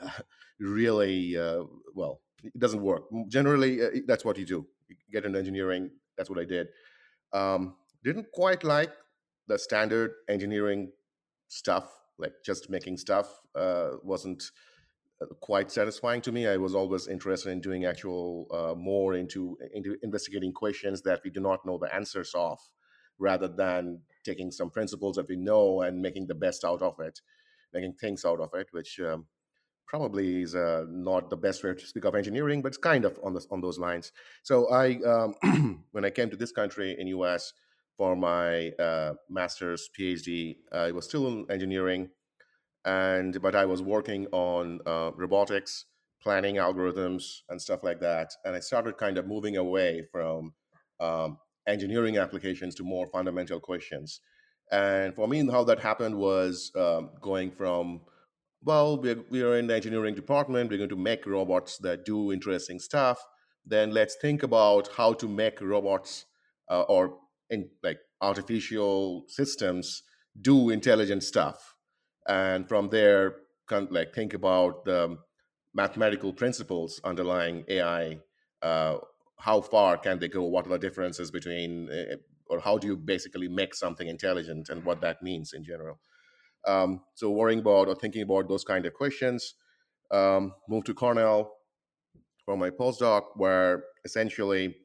really 0.60 1.36
uh, 1.36 1.64
well. 1.94 2.20
It 2.42 2.58
doesn't 2.58 2.82
work. 2.82 3.04
Generally, 3.28 3.82
uh, 3.82 3.88
that's 4.06 4.24
what 4.24 4.38
you 4.38 4.44
do. 4.44 4.66
You 4.88 4.96
get 5.12 5.24
into 5.24 5.38
engineering. 5.38 5.90
That's 6.16 6.28
what 6.28 6.38
I 6.38 6.44
did. 6.44 6.68
Um, 7.32 7.76
didn't 8.02 8.30
quite 8.32 8.64
like 8.64 8.92
the 9.48 9.58
standard 9.58 10.12
engineering 10.28 10.92
stuff, 11.48 11.90
like 12.18 12.32
just 12.44 12.70
making 12.70 12.98
stuff. 12.98 13.28
Uh, 13.54 13.92
wasn't 14.02 14.42
uh, 15.22 15.26
quite 15.40 15.70
satisfying 15.70 16.20
to 16.22 16.32
me. 16.32 16.46
I 16.46 16.56
was 16.56 16.74
always 16.74 17.08
interested 17.08 17.50
in 17.50 17.60
doing 17.60 17.84
actual 17.84 18.46
uh, 18.52 18.74
more 18.74 19.14
into 19.14 19.56
into 19.72 19.96
investigating 20.02 20.52
questions 20.52 21.02
that 21.02 21.20
we 21.24 21.30
do 21.30 21.40
not 21.40 21.64
know 21.64 21.78
the 21.78 21.94
answers 21.94 22.32
of, 22.34 22.58
rather 23.18 23.48
than 23.48 24.00
taking 24.24 24.50
some 24.50 24.70
principles 24.70 25.16
that 25.16 25.28
we 25.28 25.36
know 25.36 25.82
and 25.82 26.00
making 26.00 26.26
the 26.26 26.34
best 26.34 26.64
out 26.64 26.82
of 26.82 26.98
it, 27.00 27.20
making 27.72 27.94
things 27.94 28.24
out 28.24 28.40
of 28.40 28.50
it, 28.54 28.68
which 28.72 29.00
um, 29.00 29.26
probably 29.86 30.42
is 30.42 30.54
uh, 30.54 30.84
not 30.88 31.30
the 31.30 31.36
best 31.36 31.62
way 31.62 31.74
to 31.74 31.86
speak 31.86 32.04
of 32.04 32.14
engineering, 32.14 32.62
but 32.62 32.68
it's 32.68 32.76
kind 32.76 33.04
of 33.04 33.18
on 33.22 33.34
this 33.34 33.46
on 33.50 33.60
those 33.60 33.78
lines. 33.78 34.12
So 34.42 34.68
I, 34.70 35.00
um, 35.02 35.84
when 35.92 36.04
I 36.04 36.10
came 36.10 36.30
to 36.30 36.36
this 36.36 36.52
country 36.52 36.96
in 36.98 37.06
US 37.08 37.52
for 37.96 38.16
my 38.16 38.70
uh, 38.70 39.14
master's 39.28 39.88
PhD, 39.98 40.56
I 40.72 40.92
was 40.92 41.04
still 41.06 41.26
in 41.28 41.46
engineering 41.50 42.10
and 42.84 43.40
but 43.40 43.54
I 43.54 43.64
was 43.64 43.82
working 43.82 44.26
on 44.32 44.80
uh, 44.86 45.10
robotics, 45.16 45.86
planning 46.22 46.56
algorithms, 46.56 47.40
and 47.48 47.60
stuff 47.60 47.82
like 47.82 48.00
that. 48.00 48.32
And 48.44 48.54
I 48.54 48.60
started 48.60 48.98
kind 48.98 49.18
of 49.18 49.26
moving 49.26 49.56
away 49.56 50.02
from 50.12 50.52
um, 51.00 51.38
engineering 51.66 52.18
applications 52.18 52.74
to 52.76 52.84
more 52.84 53.06
fundamental 53.06 53.60
questions. 53.60 54.20
And 54.70 55.14
for 55.14 55.28
me, 55.28 55.46
how 55.50 55.64
that 55.64 55.80
happened 55.80 56.16
was 56.16 56.72
um, 56.76 57.10
going 57.20 57.50
from 57.50 58.00
well, 58.64 59.00
we're, 59.00 59.22
we 59.30 59.42
are 59.42 59.56
in 59.56 59.66
the 59.66 59.74
engineering 59.74 60.14
department. 60.14 60.70
We're 60.70 60.78
going 60.78 60.88
to 60.90 60.96
make 60.96 61.26
robots 61.26 61.78
that 61.78 62.04
do 62.04 62.32
interesting 62.32 62.78
stuff. 62.78 63.18
Then 63.66 63.92
let's 63.92 64.16
think 64.20 64.42
about 64.42 64.88
how 64.96 65.12
to 65.14 65.28
make 65.28 65.60
robots 65.60 66.26
uh, 66.70 66.82
or 66.82 67.18
in 67.50 67.70
like 67.82 67.98
artificial 68.20 69.24
systems 69.28 70.02
do 70.40 70.70
intelligent 70.70 71.22
stuff 71.22 71.76
and 72.26 72.68
from 72.68 72.88
there 72.88 73.36
kind 73.68 73.86
of 73.86 73.92
like 73.92 74.14
think 74.14 74.34
about 74.34 74.84
the 74.84 75.16
mathematical 75.74 76.32
principles 76.32 77.00
underlying 77.04 77.64
ai 77.68 78.18
uh, 78.62 78.96
how 79.38 79.60
far 79.60 79.96
can 79.98 80.18
they 80.18 80.28
go 80.28 80.42
what 80.42 80.66
are 80.66 80.70
the 80.70 80.78
differences 80.78 81.30
between 81.30 81.88
uh, 81.90 82.16
or 82.46 82.60
how 82.60 82.78
do 82.78 82.86
you 82.86 82.96
basically 82.96 83.48
make 83.48 83.74
something 83.74 84.08
intelligent 84.08 84.68
and 84.68 84.84
what 84.84 85.00
that 85.00 85.22
means 85.22 85.52
in 85.52 85.62
general 85.62 85.98
um, 86.66 87.00
so 87.14 87.30
worrying 87.30 87.60
about 87.60 87.88
or 87.88 87.94
thinking 87.94 88.22
about 88.22 88.48
those 88.48 88.64
kind 88.64 88.86
of 88.86 88.94
questions 88.94 89.54
um, 90.10 90.52
moved 90.68 90.86
to 90.86 90.94
cornell 90.94 91.52
for 92.44 92.56
my 92.56 92.70
postdoc 92.70 93.22
where 93.36 93.84
essentially 94.04 94.76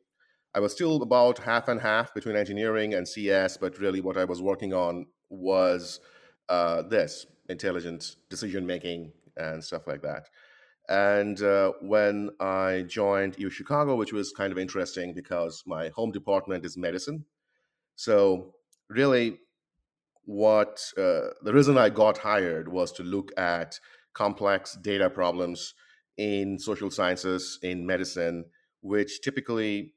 i 0.55 0.59
was 0.59 0.71
still 0.71 1.01
about 1.01 1.37
half 1.39 1.67
and 1.67 1.81
half 1.81 2.13
between 2.13 2.35
engineering 2.35 2.93
and 2.93 3.07
cs 3.07 3.57
but 3.57 3.77
really 3.79 4.01
what 4.01 4.17
i 4.17 4.25
was 4.25 4.41
working 4.41 4.73
on 4.73 5.05
was 5.29 5.99
uh, 6.49 6.81
this 6.83 7.25
intelligent 7.49 8.15
decision 8.29 8.65
making 8.65 9.11
and 9.37 9.63
stuff 9.63 9.87
like 9.87 10.01
that. 10.01 10.27
And 10.87 11.41
uh, 11.41 11.73
when 11.81 12.31
I 12.39 12.85
joined 12.87 13.35
U 13.37 13.49
Chicago, 13.49 13.95
which 13.95 14.11
was 14.11 14.31
kind 14.31 14.51
of 14.51 14.57
interesting 14.57 15.13
because 15.13 15.63
my 15.67 15.89
home 15.89 16.11
department 16.11 16.65
is 16.65 16.77
medicine. 16.77 17.25
So, 17.95 18.55
really, 18.89 19.39
what 20.29 20.79
uh, 20.95 21.33
the 21.41 21.51
reason 21.51 21.75
I 21.75 21.89
got 21.89 22.19
hired 22.19 22.67
was 22.67 22.91
to 22.93 23.03
look 23.03 23.31
at 23.35 23.79
complex 24.13 24.77
data 24.79 25.09
problems 25.09 25.73
in 26.17 26.59
social 26.59 26.91
sciences, 26.91 27.57
in 27.63 27.83
medicine, 27.83 28.45
which 28.81 29.21
typically 29.21 29.95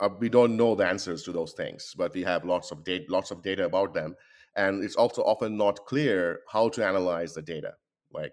uh, 0.00 0.08
we 0.18 0.28
don't 0.28 0.56
know 0.56 0.74
the 0.74 0.84
answers 0.84 1.22
to 1.22 1.30
those 1.30 1.52
things, 1.52 1.94
but 1.96 2.12
we 2.14 2.24
have 2.24 2.44
lots 2.44 2.72
of 2.72 2.82
data, 2.82 3.04
lots 3.08 3.30
of 3.30 3.40
data 3.40 3.64
about 3.64 3.94
them. 3.94 4.16
And 4.56 4.82
it's 4.82 4.96
also 4.96 5.22
often 5.22 5.56
not 5.56 5.86
clear 5.86 6.40
how 6.50 6.68
to 6.70 6.84
analyze 6.84 7.34
the 7.34 7.42
data. 7.42 7.74
Like 8.12 8.32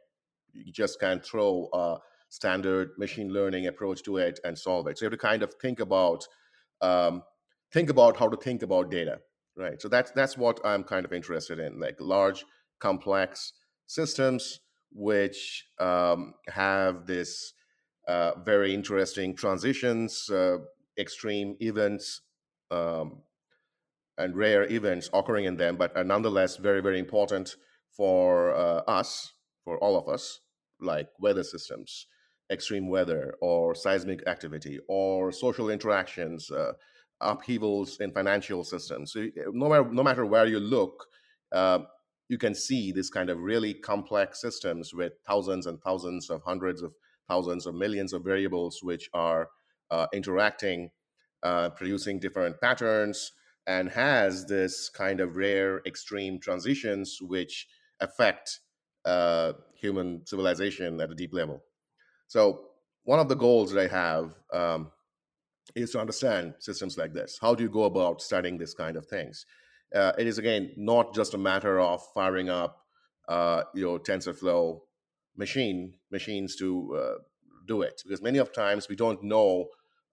you 0.53 0.73
just 0.73 0.99
can't 0.99 1.23
throw 1.23 1.69
a 1.71 1.97
standard 2.29 2.89
machine 2.97 3.29
learning 3.29 3.67
approach 3.67 4.01
to 4.05 4.17
it 4.17 4.39
and 4.43 4.57
solve 4.57 4.87
it. 4.87 4.97
So 4.97 5.05
you 5.05 5.11
have 5.11 5.19
to 5.19 5.23
kind 5.23 5.43
of 5.43 5.53
think 5.61 5.79
about 5.79 6.25
um, 6.81 7.21
think 7.71 7.91
about 7.91 8.17
how 8.17 8.27
to 8.27 8.37
think 8.37 8.63
about 8.63 8.89
data 8.89 9.19
right 9.57 9.81
so 9.81 9.87
that's 9.87 10.11
that's 10.11 10.37
what 10.37 10.59
i'm 10.65 10.83
kind 10.83 11.05
of 11.05 11.13
interested 11.13 11.59
in 11.59 11.79
like 11.79 11.95
large 11.99 12.45
complex 12.79 13.53
systems 13.87 14.59
which 14.91 15.65
um, 15.79 16.33
have 16.47 17.05
this 17.05 17.53
uh, 18.07 18.31
very 18.45 18.73
interesting 18.73 19.35
transitions 19.35 20.29
uh, 20.29 20.57
extreme 20.97 21.55
events 21.59 22.21
um, 22.71 23.21
and 24.17 24.35
rare 24.35 24.63
events 24.71 25.09
occurring 25.13 25.45
in 25.45 25.57
them, 25.57 25.75
but 25.75 25.95
are 25.95 26.03
nonetheless 26.03 26.57
very, 26.57 26.81
very 26.81 26.99
important 26.99 27.55
for 27.91 28.55
uh, 28.55 28.81
us, 28.87 29.33
for 29.63 29.77
all 29.79 29.97
of 29.97 30.07
us, 30.07 30.39
like 30.79 31.09
weather 31.19 31.43
systems, 31.43 32.07
extreme 32.51 32.89
weather, 32.89 33.35
or 33.41 33.75
seismic 33.75 34.25
activity, 34.27 34.79
or 34.87 35.31
social 35.31 35.69
interactions, 35.69 36.49
uh, 36.51 36.73
upheavals 37.21 37.99
in 37.99 38.11
financial 38.11 38.63
systems. 38.63 39.13
So 39.13 39.27
no 39.51 39.69
matter, 39.69 39.89
no 39.91 40.03
matter 40.03 40.25
where 40.25 40.45
you 40.45 40.59
look, 40.59 41.07
uh, 41.51 41.79
you 42.27 42.37
can 42.37 42.55
see 42.55 42.91
this 42.91 43.09
kind 43.09 43.29
of 43.29 43.39
really 43.39 43.73
complex 43.73 44.41
systems 44.41 44.93
with 44.93 45.13
thousands 45.27 45.67
and 45.67 45.79
thousands 45.81 46.29
of 46.29 46.41
hundreds 46.43 46.81
of 46.81 46.93
thousands 47.27 47.65
of 47.65 47.75
millions 47.75 48.13
of 48.13 48.23
variables 48.23 48.79
which 48.81 49.09
are 49.13 49.49
uh, 49.91 50.07
interacting, 50.13 50.89
uh, 51.43 51.69
producing 51.69 52.19
different 52.19 52.59
patterns, 52.61 53.31
and 53.67 53.89
has 53.89 54.45
this 54.45 54.89
kind 54.89 55.19
of 55.19 55.35
rare 55.35 55.81
extreme 55.85 56.39
transitions 56.39 57.19
which 57.21 57.67
affect 57.99 58.59
uh, 59.05 59.53
human 59.75 60.25
civilization 60.25 60.99
at 61.01 61.11
a 61.11 61.15
deep 61.15 61.33
level. 61.33 61.63
So 62.27 62.65
one 63.03 63.19
of 63.19 63.29
the 63.29 63.35
goals 63.35 63.71
that 63.71 63.81
I 63.81 63.87
have 63.87 64.33
um, 64.51 64.91
is 65.73 65.91
to 65.91 65.99
understand 65.99 66.53
systems 66.59 66.97
like 66.97 67.13
this. 67.13 67.37
How 67.41 67.55
do 67.55 67.63
you 67.63 67.69
go 67.69 67.83
about 67.83 68.21
studying 68.21 68.57
this 68.57 68.73
kind 68.73 68.97
of 68.97 69.07
things? 69.07 69.45
Uh, 69.93 70.11
it 70.17 70.27
is 70.27 70.37
again 70.37 70.71
not 70.77 71.15
just 71.15 71.33
a 71.33 71.37
matter 71.37 71.79
of 71.79 72.01
firing 72.13 72.49
up 72.49 72.81
uh, 73.27 73.63
your 73.73 73.99
TensorFlow 73.99 74.81
machine 75.37 75.93
machines 76.11 76.55
to 76.57 76.95
uh, 76.95 77.21
do 77.67 77.81
it, 77.81 78.01
because 78.03 78.21
many 78.21 78.37
of 78.37 78.53
times 78.53 78.87
we 78.87 78.95
don't 78.95 79.23
know 79.23 79.67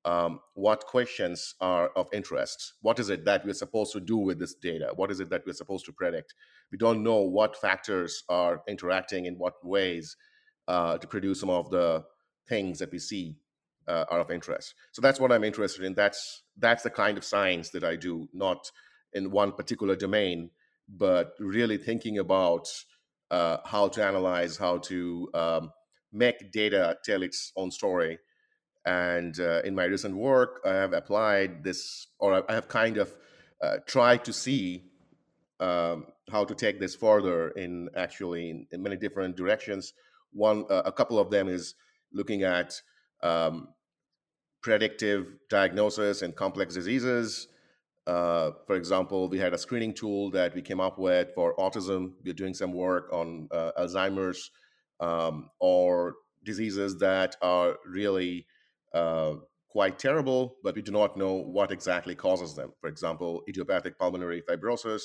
um, 0.05 0.41
what 0.55 0.87
questions 0.87 1.55
are 1.61 1.88
of 1.91 2.09
interest. 2.12 2.75
What 2.81 2.99
is 2.99 3.09
it 3.11 3.25
that 3.25 3.45
we're 3.45 3.53
supposed 3.53 3.93
to 3.93 4.01
do 4.01 4.17
with 4.17 4.38
this 4.38 4.55
data? 4.55 4.93
What 4.97 5.11
is 5.11 5.21
it 5.21 5.31
that 5.31 5.43
we're 5.47 5.53
supposed 5.53 5.85
to 5.87 5.93
predict? 5.93 6.35
We 6.71 6.79
don't 6.79 7.03
know 7.03 7.21
what 7.21 7.57
factors 7.57 8.25
are 8.29 8.62
interacting 8.67 9.27
in 9.27 9.35
what 9.35 9.55
ways 9.65 10.17
uh, 10.67 10.99
to 10.99 11.07
produce 11.07 11.41
some 11.41 11.51
of 11.51 11.71
the 11.71 12.05
things 12.49 12.79
that 12.81 12.91
we 12.91 12.99
see 12.99 13.37
uh, 13.88 14.05
are 14.11 14.21
of 14.21 14.31
interest. 14.31 14.75
So 14.92 15.03
that's 15.03 15.21
what 15.21 15.33
I'm 15.33 15.45
interested 15.45 15.85
in. 15.85 15.95
That's 15.95 16.42
that's 16.59 16.83
the 16.83 16.90
kind 16.90 17.18
of 17.18 17.25
science 17.25 17.71
that 17.71 17.85
I 17.85 17.97
do, 17.97 18.29
not 18.33 18.71
in 19.12 19.31
one 19.31 19.53
particular 19.53 19.97
domain, 19.97 20.51
but 20.88 21.35
really 21.38 21.79
thinking 21.79 22.18
about 22.18 22.68
uh, 23.31 23.59
how 23.64 23.88
to 23.88 24.05
analyze, 24.05 24.57
how 24.57 24.79
to 24.79 25.29
um, 25.35 25.73
make 26.12 26.53
data 26.53 26.97
tell 27.05 27.23
its 27.23 27.53
own 27.57 27.71
story 27.71 28.18
and 28.85 29.38
uh, 29.38 29.62
in 29.62 29.75
my 29.75 29.85
recent 29.85 30.16
work, 30.16 30.61
I 30.64 30.75
have 30.75 30.92
applied 30.92 31.62
this, 31.62 32.09
or 32.18 32.45
I 32.51 32.55
have 32.55 32.68
kind 32.68 32.99
of 32.99 33.14
uh, 33.62 33.77
tried 33.87 34.25
to 34.25 34.33
see 34.33 34.85
um, 35.61 36.07
how 36.31 36.45
to 36.45 36.55
take 36.55 36.81
this 36.81 36.97
further 36.97 37.51
in 37.51 37.88
actually 37.97 38.51
in, 38.51 38.66
in 38.73 38.83
many 38.83 38.97
different 38.97 39.37
directions. 39.37 39.92
One, 40.33 40.64
uh, 40.68 40.83
a 40.85 40.92
couple 40.92 41.18
of 41.18 41.31
them 41.31 41.49
is 41.49 41.75
looking 42.12 42.42
at 42.42 42.81
um, 43.23 43.69
predictive 44.63 45.27
diagnosis 45.51 46.23
in 46.23 46.33
complex 46.33 46.75
diseases. 46.75 47.49
Uh, 48.07 48.51
for 48.67 48.77
example, 48.77 49.29
we 49.29 49.39
had 49.39 49.53
a 49.55 49.59
screening 49.59 49.93
tool 49.93 50.31
that 50.31 50.55
we 50.55 50.63
came 50.63 50.81
up 50.81 50.99
with 50.99 51.29
for 51.35 51.55
autism. 51.57 52.13
We're 52.25 52.35
doing 52.35 52.55
some 52.55 52.73
work 52.73 53.13
on 53.13 53.49
uh, 53.53 53.73
Alzheimer's 53.79 54.51
um, 55.01 55.51
or 55.61 56.15
diseases 56.45 56.99
that 56.99 57.37
are 57.43 57.77
really 57.87 58.47
uh, 58.93 59.35
quite 59.69 59.99
terrible, 59.99 60.57
but 60.63 60.75
we 60.75 60.83
do 60.83 60.93
not 60.93 61.17
know 61.17 61.35
what 61.35 61.71
exactly 61.71 62.15
causes 62.15 62.55
them. 62.55 62.73
For 62.81 62.89
example, 62.89 63.43
idiopathic 63.49 63.99
pulmonary 63.99 64.43
fibrosis. 64.43 65.03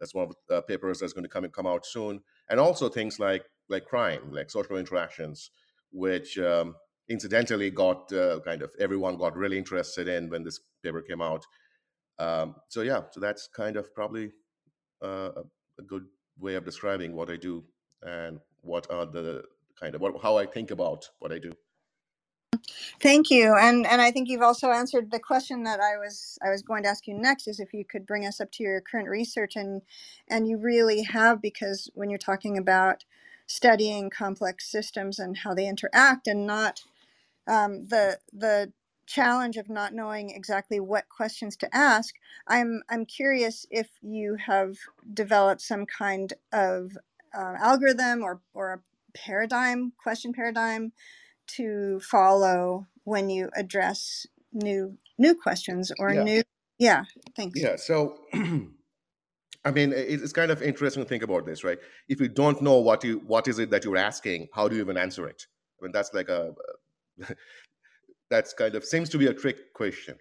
That's 0.00 0.14
one 0.14 0.28
of 0.28 0.34
the 0.48 0.62
papers 0.62 0.98
that's 0.98 1.12
going 1.12 1.24
to 1.24 1.30
come 1.30 1.48
come 1.50 1.66
out 1.66 1.86
soon, 1.86 2.20
and 2.50 2.58
also 2.58 2.88
things 2.88 3.20
like 3.20 3.44
like 3.68 3.84
crime, 3.84 4.32
like 4.32 4.50
social 4.50 4.76
interactions, 4.76 5.50
which 5.92 6.38
um, 6.38 6.74
incidentally 7.08 7.70
got 7.70 8.12
uh, 8.12 8.40
kind 8.40 8.62
of 8.62 8.72
everyone 8.78 9.16
got 9.16 9.36
really 9.36 9.58
interested 9.58 10.08
in 10.08 10.30
when 10.30 10.42
this 10.42 10.60
paper 10.82 11.02
came 11.02 11.22
out. 11.22 11.44
Um, 12.18 12.56
so 12.68 12.82
yeah, 12.82 13.02
so 13.10 13.20
that's 13.20 13.48
kind 13.48 13.76
of 13.76 13.94
probably 13.94 14.32
uh, 15.02 15.30
a 15.78 15.82
good 15.82 16.06
way 16.38 16.54
of 16.54 16.64
describing 16.64 17.14
what 17.14 17.30
I 17.30 17.36
do 17.36 17.64
and 18.02 18.40
what 18.62 18.90
are 18.90 19.06
the 19.06 19.44
kind 19.78 19.94
of 19.94 20.00
what, 20.00 20.14
how 20.22 20.36
I 20.36 20.46
think 20.46 20.70
about 20.70 21.08
what 21.18 21.32
I 21.32 21.38
do. 21.38 21.52
Thank 23.00 23.30
you, 23.30 23.54
and 23.56 23.86
and 23.86 24.00
I 24.00 24.10
think 24.10 24.28
you've 24.28 24.42
also 24.42 24.70
answered 24.70 25.10
the 25.10 25.18
question 25.18 25.64
that 25.64 25.80
I 25.80 25.96
was 25.96 26.38
I 26.44 26.50
was 26.50 26.62
going 26.62 26.84
to 26.84 26.88
ask 26.88 27.06
you 27.06 27.14
next 27.14 27.48
is 27.48 27.58
if 27.58 27.74
you 27.74 27.84
could 27.84 28.06
bring 28.06 28.24
us 28.24 28.40
up 28.40 28.52
to 28.52 28.62
your 28.62 28.80
current 28.80 29.08
research 29.08 29.56
and 29.56 29.82
and 30.28 30.46
you 30.48 30.58
really 30.58 31.02
have 31.02 31.42
because 31.42 31.90
when 31.94 32.10
you're 32.10 32.18
talking 32.18 32.56
about 32.56 33.04
studying 33.46 34.08
complex 34.08 34.70
systems 34.70 35.18
and 35.18 35.38
how 35.38 35.54
they 35.54 35.66
interact 35.66 36.26
and 36.26 36.46
not 36.46 36.82
um, 37.48 37.86
the 37.86 38.18
the 38.32 38.72
challenge 39.06 39.56
of 39.56 39.68
not 39.68 39.94
knowing 39.94 40.30
exactly 40.30 40.80
what 40.80 41.08
questions 41.08 41.56
to 41.56 41.76
ask 41.76 42.14
i'm 42.48 42.82
i'm 42.88 43.04
curious 43.04 43.66
if 43.70 43.88
you 44.00 44.36
have 44.36 44.76
developed 45.12 45.60
some 45.60 45.86
kind 45.86 46.34
of 46.52 46.96
uh, 47.36 47.54
algorithm 47.58 48.22
or 48.22 48.40
or 48.54 48.72
a 48.72 48.80
paradigm 49.18 49.92
question 50.02 50.32
paradigm 50.32 50.92
to 51.46 52.00
follow 52.00 52.86
when 53.04 53.30
you 53.30 53.50
address 53.56 54.26
new 54.52 54.98
new 55.18 55.34
questions 55.34 55.92
or 55.98 56.14
Yeah. 56.14 56.22
new 56.24 56.42
yeah 56.78 57.04
thanks 57.36 57.60
Yeah. 57.60 57.76
So, 57.76 58.18
I 59.64 59.70
mean, 59.72 59.92
it's 59.94 60.32
kind 60.32 60.50
of 60.50 60.62
interesting 60.62 61.04
to 61.04 61.08
think 61.08 61.22
about 61.22 61.46
this, 61.46 61.64
right? 61.64 61.78
If 62.08 62.20
you 62.20 62.28
don't 62.28 62.62
know 62.62 62.78
what 62.78 63.04
you 63.04 63.22
what 63.26 63.48
is 63.48 63.58
it 63.60 63.70
that 63.70 63.84
you're 63.84 63.96
asking, 63.96 64.48
how 64.54 64.68
do 64.68 64.76
you 64.76 64.82
even 64.82 64.96
answer 64.96 65.28
it? 65.28 65.46
I 65.80 65.84
mean, 65.84 65.92
that's 65.92 66.12
like 66.14 66.28
a 66.28 66.54
that's 68.30 68.52
kind 68.54 68.74
of 68.74 68.84
seems 68.84 69.08
to 69.10 69.18
be 69.18 69.26
a 69.26 69.34
trick 69.34 69.72
question. 69.74 70.16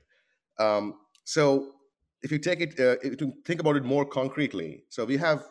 Um, 0.60 0.96
so, 1.24 1.74
if 2.22 2.32
you 2.32 2.38
take 2.38 2.62
it, 2.62 2.80
uh, 2.80 2.98
you 3.04 3.34
think 3.46 3.62
about 3.62 3.78
it 3.78 3.84
more 3.84 4.06
concretely, 4.06 4.84
so 4.90 5.06
we 5.06 5.18
have 5.18 5.44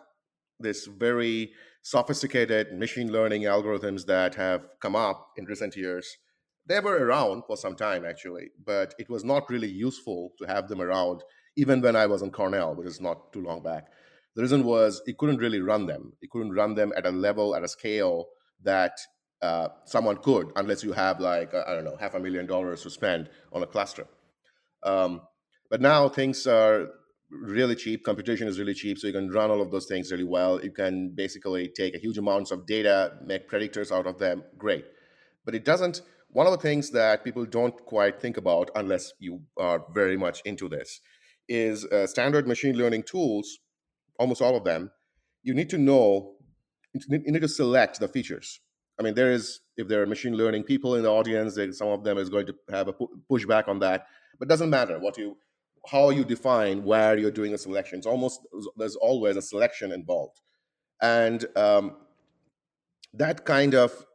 this 0.61 0.87
very 0.87 1.53
sophisticated 1.83 2.79
machine 2.79 3.11
learning 3.11 3.42
algorithms 3.42 4.05
that 4.07 4.35
have 4.35 4.62
come 4.81 4.94
up 4.94 5.33
in 5.37 5.44
recent 5.46 5.76
years. 5.76 6.16
They 6.66 6.79
were 6.81 7.05
around 7.05 7.44
for 7.46 7.57
some 7.57 7.74
time, 7.74 8.05
actually, 8.05 8.50
but 8.64 8.94
it 8.98 9.09
was 9.09 9.24
not 9.24 9.48
really 9.48 9.68
useful 9.68 10.33
to 10.38 10.46
have 10.46 10.68
them 10.68 10.81
around 10.81 11.22
even 11.57 11.81
when 11.81 11.96
I 11.96 12.07
was 12.07 12.22
in 12.22 12.31
Cornell, 12.31 12.74
which 12.74 12.87
is 12.87 13.00
not 13.00 13.33
too 13.33 13.42
long 13.42 13.62
back. 13.62 13.87
The 14.37 14.42
reason 14.42 14.64
was 14.64 15.03
it 15.07 15.18
couldn't 15.18 15.38
really 15.38 15.61
run 15.61 15.87
them. 15.87 16.12
It 16.22 16.31
couldn't 16.31 16.53
run 16.53 16.74
them 16.74 16.92
at 16.96 17.07
a 17.07 17.11
level, 17.11 17.57
at 17.57 17.64
a 17.64 17.68
scale 17.68 18.26
that 18.62 18.92
uh, 19.42 19.68
someone 19.85 20.16
could, 20.16 20.53
unless 20.57 20.85
you 20.85 20.92
have 20.92 21.20
like, 21.20 21.55
I 21.55 21.74
don't 21.74 21.85
know, 21.85 21.96
half 21.96 22.14
a 22.14 22.20
million 22.20 22.46
dollars 22.46 22.83
to 22.83 22.90
spend 22.90 23.31
on 23.53 23.62
a 23.62 23.66
cluster. 23.66 24.07
Um, 24.83 25.22
but 25.70 25.81
now 25.81 26.09
things 26.09 26.46
are 26.46 26.88
really 27.31 27.76
cheap. 27.76 28.05
Computation 28.05 28.48
is 28.48 28.59
really 28.59 28.74
cheap, 28.74 28.98
so 28.98 29.07
you 29.07 29.12
can 29.12 29.31
run 29.31 29.50
all 29.50 29.61
of 29.61 29.70
those 29.70 29.87
things 29.87 30.11
really 30.11 30.24
well. 30.24 30.62
You 30.62 30.72
can 30.72 31.12
basically 31.14 31.68
take 31.68 31.94
a 31.94 31.98
huge 31.98 32.18
amounts 32.18 32.50
of 32.50 32.66
data, 32.66 33.12
make 33.24 33.48
predictors 33.48 33.92
out 33.92 34.07
of 34.07 34.18
them. 34.18 34.42
Great, 34.59 34.85
but 35.44 35.55
it 35.55 35.64
doesn't. 35.64 36.03
One 36.33 36.46
of 36.46 36.53
the 36.53 36.59
things 36.59 36.90
that 36.90 37.24
people 37.24 37.44
don't 37.44 37.76
quite 37.87 38.20
think 38.20 38.37
about, 38.37 38.70
unless 38.74 39.12
you 39.18 39.42
are 39.57 39.85
very 39.92 40.16
much 40.16 40.42
into 40.44 40.68
this, 40.68 41.00
is 41.48 41.85
uh, 41.87 42.07
standard 42.07 42.46
machine 42.46 42.76
learning 42.76 43.03
tools. 43.05 43.59
Almost 44.18 44.42
all 44.42 44.57
of 44.57 44.64
them, 44.64 44.90
you 45.42 45.55
need 45.55 45.70
to 45.70 45.79
know. 45.79 46.35
You 46.92 47.18
need 47.18 47.40
to 47.40 47.48
select 47.48 48.00
the 48.00 48.09
features. 48.09 48.61
I 49.00 49.02
mean, 49.02 49.14
there 49.14 49.32
is 49.32 49.60
if 49.78 49.88
there 49.88 50.02
are 50.02 50.06
machine 50.06 50.36
learning 50.36 50.64
people 50.64 50.94
in 50.94 51.02
the 51.02 51.10
audience, 51.10 51.58
some 51.78 51.88
of 51.88 52.04
them 52.04 52.18
is 52.18 52.28
going 52.28 52.46
to 52.46 52.54
have 52.68 52.86
a 52.88 52.92
pushback 53.30 53.66
on 53.66 53.78
that, 53.78 54.06
but 54.38 54.46
it 54.46 54.50
doesn't 54.50 54.68
matter 54.68 54.98
what 54.98 55.16
you 55.16 55.38
how 55.90 56.10
you 56.10 56.22
define 56.22 56.84
where 56.84 57.16
you're 57.16 57.30
doing 57.30 57.54
a 57.54 57.58
selection. 57.58 57.96
It's 57.96 58.06
almost 58.06 58.40
there's 58.76 58.96
always 58.96 59.36
a 59.36 59.42
selection 59.42 59.90
involved, 59.90 60.38
and 61.00 61.46
um, 61.56 61.96
that 63.14 63.46
kind 63.46 63.74
of 63.74 64.06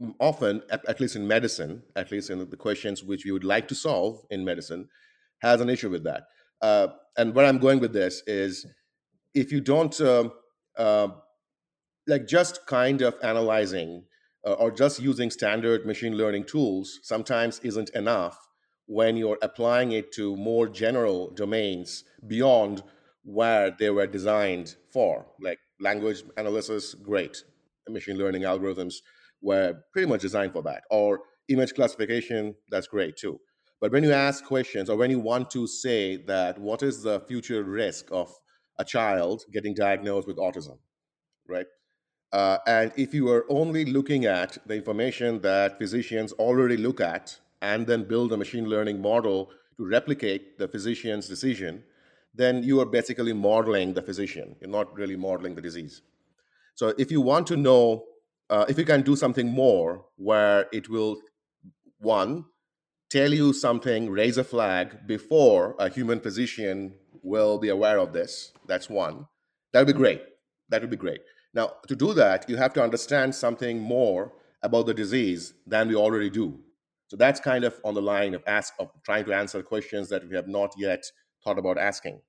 mm, 0.00 0.14
often, 0.18 0.62
at, 0.70 0.98
least 0.98 1.14
in 1.14 1.28
medicine, 1.28 1.82
at 1.94 2.10
least 2.10 2.30
in 2.30 2.48
the 2.48 2.56
questions 2.56 3.04
which 3.04 3.26
we 3.26 3.32
would 3.32 3.44
like 3.44 3.68
to 3.68 3.74
solve 3.74 4.24
in 4.30 4.46
medicine, 4.46 4.88
has 5.42 5.60
an 5.60 5.68
issue 5.68 5.90
with 5.90 6.04
that. 6.04 6.28
Uh, 6.62 6.88
and 7.18 7.34
where 7.34 7.44
I'm 7.44 7.58
going 7.58 7.80
with 7.80 7.92
this 7.92 8.22
is, 8.26 8.64
if 9.34 9.52
you 9.52 9.60
don't 9.60 10.00
um, 10.00 10.32
uh, 10.78 11.08
like 12.06 12.26
just 12.26 12.66
kind 12.66 13.02
of 13.02 13.16
analyzing 13.22 14.04
uh, 14.46 14.52
or 14.52 14.70
just 14.70 15.00
using 15.00 15.30
standard 15.30 15.84
machine 15.86 16.16
learning 16.16 16.44
tools 16.44 17.00
sometimes 17.02 17.58
isn't 17.60 17.90
enough 17.90 18.38
when 18.86 19.16
you're 19.16 19.38
applying 19.42 19.92
it 19.92 20.12
to 20.12 20.36
more 20.36 20.68
general 20.68 21.30
domains 21.34 22.04
beyond 22.26 22.82
where 23.24 23.72
they 23.72 23.90
were 23.90 24.06
designed 24.06 24.76
for. 24.92 25.26
Like 25.40 25.58
language 25.80 26.22
analysis 26.36 26.94
great. 26.94 27.42
Machine 27.88 28.16
learning 28.16 28.42
algorithms 28.42 28.96
were 29.42 29.74
pretty 29.92 30.08
much 30.08 30.22
designed 30.22 30.52
for 30.52 30.62
that. 30.62 30.84
Or 30.90 31.20
image 31.48 31.74
classification 31.74 32.54
that's 32.70 32.86
great 32.86 33.16
too. 33.16 33.40
But 33.80 33.92
when 33.92 34.04
you 34.04 34.12
ask 34.12 34.44
questions 34.44 34.88
or 34.88 34.96
when 34.96 35.10
you 35.10 35.18
want 35.18 35.50
to 35.50 35.66
say 35.66 36.16
that 36.24 36.58
what 36.58 36.82
is 36.82 37.02
the 37.02 37.20
future 37.20 37.62
risk 37.64 38.06
of 38.10 38.32
a 38.78 38.84
child 38.84 39.42
getting 39.52 39.74
diagnosed 39.74 40.26
with 40.26 40.36
autism 40.36 40.78
right 41.48 41.66
uh, 42.36 42.58
and 42.66 42.92
if 42.96 43.14
you 43.14 43.30
are 43.30 43.46
only 43.48 43.86
looking 43.86 44.26
at 44.26 44.58
the 44.66 44.74
information 44.74 45.40
that 45.40 45.78
physicians 45.78 46.32
already 46.32 46.76
look 46.76 47.00
at 47.00 47.38
and 47.62 47.86
then 47.86 48.04
build 48.04 48.30
a 48.30 48.36
machine 48.36 48.66
learning 48.68 49.00
model 49.00 49.48
to 49.78 49.86
replicate 49.86 50.58
the 50.58 50.68
physician's 50.68 51.28
decision, 51.28 51.82
then 52.34 52.62
you 52.62 52.78
are 52.78 52.84
basically 52.84 53.32
modeling 53.32 53.94
the 53.94 54.02
physician. 54.02 54.54
You're 54.60 54.68
not 54.68 54.94
really 54.94 55.16
modeling 55.16 55.54
the 55.54 55.62
disease. 55.62 56.02
So 56.74 56.92
if 56.98 57.10
you 57.10 57.22
want 57.22 57.46
to 57.46 57.56
know, 57.56 58.04
uh, 58.50 58.66
if 58.68 58.76
you 58.76 58.84
can 58.84 59.00
do 59.00 59.16
something 59.16 59.50
more 59.50 60.04
where 60.16 60.66
it 60.74 60.90
will, 60.90 61.16
one, 62.00 62.44
tell 63.08 63.32
you 63.32 63.54
something, 63.54 64.10
raise 64.10 64.36
a 64.36 64.44
flag 64.44 65.06
before 65.06 65.74
a 65.78 65.88
human 65.88 66.20
physician 66.20 66.96
will 67.22 67.56
be 67.56 67.70
aware 67.70 67.98
of 67.98 68.12
this, 68.12 68.52
that's 68.66 68.90
one. 68.90 69.26
That 69.72 69.80
would 69.80 69.94
be 69.94 69.98
great. 70.04 70.22
That 70.68 70.82
would 70.82 70.90
be 70.90 70.98
great. 70.98 71.22
Now, 71.56 71.72
to 71.88 71.96
do 71.96 72.12
that, 72.12 72.50
you 72.50 72.58
have 72.58 72.74
to 72.74 72.82
understand 72.82 73.34
something 73.34 73.80
more 73.80 74.34
about 74.62 74.84
the 74.84 74.92
disease 74.92 75.54
than 75.66 75.88
we 75.88 75.94
already 75.94 76.28
do. 76.28 76.60
So 77.08 77.16
that's 77.16 77.40
kind 77.40 77.64
of 77.64 77.80
on 77.82 77.94
the 77.94 78.02
line 78.02 78.34
of 78.34 78.42
ask 78.46 78.74
of 78.78 78.90
trying 79.06 79.24
to 79.24 79.34
answer 79.34 79.62
questions 79.62 80.10
that 80.10 80.28
we 80.28 80.36
have 80.36 80.48
not 80.48 80.74
yet 80.76 81.02
thought 81.42 81.58
about 81.58 81.78
asking, 81.78 82.20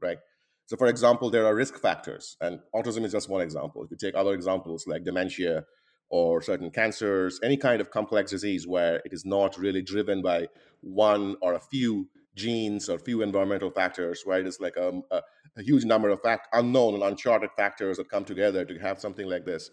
right? 0.00 0.16
So, 0.64 0.78
for 0.78 0.86
example, 0.86 1.28
there 1.28 1.44
are 1.44 1.54
risk 1.54 1.78
factors, 1.78 2.38
and 2.40 2.60
autism 2.74 3.04
is 3.04 3.12
just 3.12 3.28
one 3.28 3.42
example. 3.42 3.84
If 3.84 3.90
you 3.90 3.98
take 3.98 4.14
other 4.14 4.32
examples 4.32 4.86
like 4.86 5.04
dementia 5.04 5.66
or 6.08 6.40
certain 6.40 6.70
cancers, 6.70 7.38
any 7.42 7.58
kind 7.58 7.82
of 7.82 7.90
complex 7.90 8.30
disease 8.30 8.66
where 8.66 9.02
it 9.04 9.12
is 9.12 9.26
not 9.26 9.58
really 9.58 9.82
driven 9.82 10.22
by 10.22 10.48
one 10.80 11.36
or 11.42 11.52
a 11.52 11.60
few 11.60 12.08
genes 12.44 12.88
or 12.88 12.98
few 12.98 13.22
environmental 13.22 13.70
factors, 13.70 14.24
right? 14.26 14.40
it 14.40 14.46
is 14.46 14.60
like 14.60 14.76
a, 14.76 14.88
a, 15.10 15.20
a 15.56 15.62
huge 15.62 15.84
number 15.84 16.08
of 16.08 16.20
fact, 16.22 16.48
unknown 16.52 16.94
and 16.94 17.02
uncharted 17.02 17.50
factors 17.56 17.96
that 17.98 18.08
come 18.08 18.24
together 18.24 18.64
to 18.64 18.78
have 18.78 18.98
something 18.98 19.28
like 19.28 19.44
this. 19.44 19.70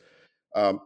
Um, 0.56 0.82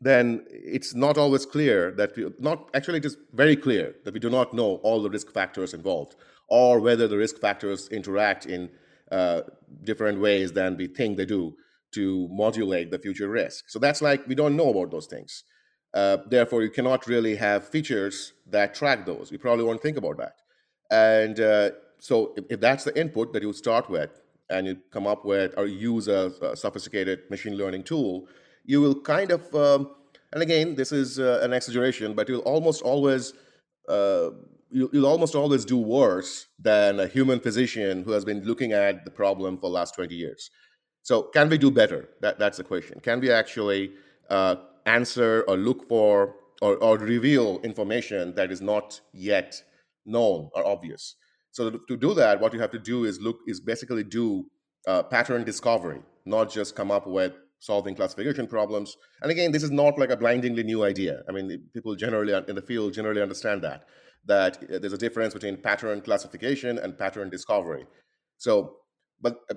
then 0.00 0.44
it's 0.48 0.94
not 0.94 1.18
always 1.18 1.44
clear 1.44 1.90
that 1.92 2.16
we 2.16 2.26
not 2.38 2.70
actually 2.74 2.98
it 2.98 3.04
is 3.04 3.16
very 3.32 3.56
clear 3.56 3.94
that 4.04 4.14
we 4.14 4.20
do 4.20 4.30
not 4.30 4.54
know 4.54 4.76
all 4.82 5.02
the 5.02 5.10
risk 5.10 5.32
factors 5.32 5.74
involved 5.74 6.14
or 6.48 6.80
whether 6.80 7.08
the 7.08 7.16
risk 7.16 7.38
factors 7.38 7.88
interact 7.88 8.46
in 8.46 8.70
uh, 9.10 9.40
different 9.84 10.20
ways 10.20 10.52
than 10.52 10.76
we 10.76 10.86
think 10.86 11.16
they 11.16 11.26
do 11.26 11.54
to 11.94 12.28
modulate 12.30 12.90
the 12.90 12.98
future 12.98 13.28
risk 13.28 13.64
so 13.68 13.78
that's 13.78 14.02
like 14.02 14.26
we 14.28 14.34
don't 14.34 14.56
know 14.56 14.70
about 14.70 14.90
those 14.90 15.06
things 15.06 15.44
uh, 15.94 16.18
therefore 16.28 16.62
you 16.62 16.70
cannot 16.70 17.06
really 17.06 17.34
have 17.34 17.68
features 17.68 18.34
that 18.46 18.74
track 18.74 19.04
those 19.06 19.32
you 19.32 19.38
probably 19.38 19.64
won't 19.64 19.82
think 19.82 19.96
about 19.96 20.16
that 20.18 20.34
and 20.90 21.40
uh, 21.40 21.70
so 21.98 22.32
if, 22.36 22.44
if 22.50 22.60
that's 22.60 22.84
the 22.84 22.98
input 22.98 23.32
that 23.32 23.42
you 23.42 23.52
start 23.52 23.88
with 23.90 24.10
and 24.50 24.66
you 24.66 24.76
come 24.90 25.06
up 25.06 25.24
with 25.24 25.52
or 25.56 25.66
use 25.66 26.08
a, 26.08 26.32
a 26.42 26.56
sophisticated 26.56 27.20
machine 27.30 27.56
learning 27.56 27.82
tool 27.82 28.26
you 28.68 28.82
will 28.82 29.00
kind 29.00 29.32
of, 29.32 29.52
um, 29.54 29.90
and 30.32 30.42
again, 30.42 30.76
this 30.76 30.92
is 30.92 31.18
uh, 31.18 31.40
an 31.42 31.52
exaggeration, 31.54 32.12
but 32.12 32.28
you'll 32.28 32.42
almost 32.42 32.82
always, 32.82 33.32
uh, 33.88 34.28
you'll, 34.70 34.90
you'll 34.92 35.06
almost 35.06 35.34
always 35.34 35.64
do 35.64 35.78
worse 35.78 36.46
than 36.58 37.00
a 37.00 37.06
human 37.06 37.40
physician 37.40 38.02
who 38.04 38.12
has 38.12 38.26
been 38.26 38.44
looking 38.44 38.72
at 38.72 39.06
the 39.06 39.10
problem 39.10 39.56
for 39.56 39.62
the 39.62 39.74
last 39.74 39.94
20 39.94 40.14
years. 40.14 40.50
So, 41.02 41.22
can 41.22 41.48
we 41.48 41.56
do 41.56 41.70
better? 41.70 42.10
That, 42.20 42.38
that's 42.38 42.58
the 42.58 42.64
question. 42.64 43.00
Can 43.00 43.20
we 43.20 43.30
actually 43.30 43.92
uh, 44.28 44.56
answer 44.84 45.44
or 45.48 45.56
look 45.56 45.88
for 45.88 46.34
or, 46.60 46.76
or 46.76 46.98
reveal 46.98 47.58
information 47.60 48.34
that 48.34 48.52
is 48.52 48.60
not 48.60 49.00
yet 49.14 49.62
known 50.08 50.50
or 50.54 50.66
obvious? 50.66 51.16
So, 51.50 51.70
to 51.70 51.96
do 51.96 52.14
that, 52.14 52.40
what 52.40 52.52
you 52.52 52.60
have 52.60 52.70
to 52.72 52.78
do 52.78 53.04
is 53.04 53.20
look 53.20 53.38
is 53.46 53.60
basically 53.60 54.04
do 54.04 54.46
uh, 54.86 55.02
pattern 55.04 55.44
discovery, 55.44 56.02
not 56.26 56.50
just 56.50 56.76
come 56.76 56.90
up 56.90 57.06
with 57.06 57.34
solving 57.60 57.94
classification 57.94 58.46
problems. 58.46 58.96
And 59.22 59.30
again, 59.30 59.52
this 59.52 59.62
is 59.62 59.70
not 59.70 59.98
like 59.98 60.10
a 60.10 60.16
blindingly 60.16 60.62
new 60.62 60.84
idea. 60.84 61.22
I 61.28 61.32
mean, 61.32 61.62
people 61.74 61.94
generally 61.96 62.32
in 62.48 62.54
the 62.54 62.62
field 62.62 62.94
generally 62.94 63.22
understand 63.22 63.62
that 63.62 63.86
that 64.26 64.58
uh, 64.62 64.78
there's 64.78 64.92
a 64.92 64.98
difference 64.98 65.34
between 65.34 65.56
pattern 65.56 66.00
classification 66.00 66.78
and 66.78 66.98
pattern 66.98 67.30
discovery. 67.30 67.86
So, 68.36 68.76
but 69.20 69.40
uh, 69.50 69.54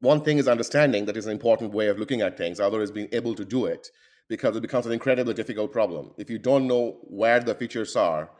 one 0.00 0.22
thing 0.22 0.38
is 0.38 0.48
understanding 0.48 1.06
that 1.06 1.16
is 1.16 1.26
an 1.26 1.32
important 1.32 1.72
way 1.72 1.88
of 1.88 1.98
looking 1.98 2.20
at 2.20 2.36
things. 2.36 2.60
Other 2.60 2.82
is 2.82 2.90
being 2.90 3.08
able 3.12 3.34
to 3.34 3.44
do 3.44 3.66
it. 3.66 3.88
because 4.28 4.56
it 4.56 4.62
becomes 4.62 4.86
an 4.86 4.92
incredibly 4.92 5.34
difficult 5.34 5.72
problem. 5.72 6.12
If 6.16 6.30
you 6.30 6.38
don't 6.38 6.66
know 6.66 6.98
where 7.02 7.40
the 7.40 7.54
features 7.54 7.94
are, 7.96 8.30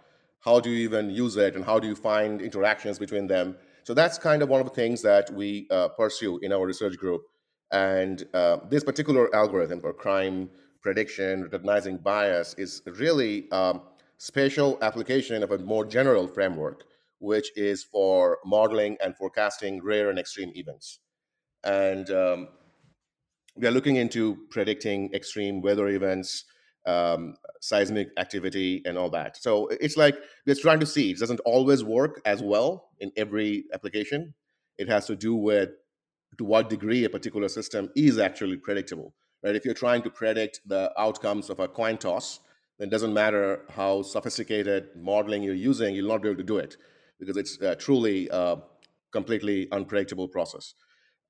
how 0.44 0.60
do 0.60 0.70
you 0.70 0.84
even 0.84 1.10
use 1.10 1.36
it 1.36 1.56
and 1.56 1.64
how 1.64 1.78
do 1.78 1.88
you 1.88 1.96
find 1.96 2.42
interactions 2.42 2.98
between 2.98 3.26
them? 3.26 3.56
So 3.84 3.94
that's 3.94 4.18
kind 4.18 4.42
of 4.42 4.48
one 4.48 4.60
of 4.60 4.66
the 4.66 4.74
things 4.74 5.02
that 5.02 5.32
we 5.32 5.66
uh, 5.70 5.88
pursue 5.88 6.38
in 6.38 6.52
our 6.52 6.66
research 6.66 6.96
group. 6.96 7.22
And 7.70 8.24
uh, 8.34 8.58
this 8.68 8.84
particular 8.84 9.34
algorithm 9.34 9.80
for 9.80 9.92
crime 9.92 10.50
prediction, 10.82 11.44
recognizing 11.44 11.96
bias, 11.96 12.54
is 12.58 12.82
really 12.86 13.50
um, 13.50 13.82
spatial 14.18 14.78
application 14.82 15.42
of 15.42 15.50
a 15.50 15.58
more 15.58 15.84
general 15.84 16.26
framework, 16.26 16.84
which 17.18 17.50
is 17.56 17.82
for 17.82 18.38
modeling 18.44 18.96
and 19.02 19.16
forecasting 19.16 19.82
rare 19.82 20.10
and 20.10 20.18
extreme 20.18 20.52
events. 20.54 21.00
And 21.64 22.10
um, 22.10 22.48
we 23.56 23.66
are 23.66 23.70
looking 23.70 23.96
into 23.96 24.38
predicting 24.50 25.12
extreme 25.14 25.62
weather 25.62 25.88
events, 25.88 26.44
um, 26.86 27.34
seismic 27.60 28.08
activity, 28.18 28.82
and 28.84 28.98
all 28.98 29.10
that. 29.10 29.36
So 29.36 29.68
it's 29.68 29.96
like 29.96 30.16
we're 30.46 30.54
trying 30.54 30.80
to 30.80 30.86
see. 30.86 31.10
It 31.10 31.18
doesn't 31.18 31.40
always 31.40 31.82
work 31.84 32.20
as 32.24 32.42
well 32.42 32.90
in 33.00 33.10
every 33.16 33.64
application. 33.72 34.34
It 34.78 34.88
has 34.88 35.06
to 35.06 35.16
do 35.16 35.34
with 35.34 35.70
to 36.38 36.44
what 36.44 36.68
degree 36.68 37.04
a 37.04 37.10
particular 37.10 37.48
system 37.48 37.90
is 37.94 38.18
actually 38.18 38.56
predictable. 38.56 39.14
Right? 39.42 39.54
If 39.54 39.64
you're 39.64 39.74
trying 39.74 40.02
to 40.02 40.10
predict 40.10 40.60
the 40.66 40.92
outcomes 40.98 41.50
of 41.50 41.60
a 41.60 41.68
coin 41.68 41.98
toss, 41.98 42.40
then 42.78 42.88
it 42.88 42.90
doesn't 42.90 43.14
matter 43.14 43.62
how 43.70 44.02
sophisticated 44.02 44.88
modeling 44.96 45.42
you're 45.42 45.54
using, 45.54 45.94
you'll 45.94 46.08
not 46.08 46.22
be 46.22 46.28
able 46.28 46.38
to 46.38 46.44
do 46.44 46.58
it 46.58 46.76
because 47.18 47.36
it's 47.36 47.60
uh, 47.62 47.74
truly 47.76 48.28
a 48.32 48.56
completely 49.12 49.68
unpredictable 49.70 50.28
process. 50.28 50.74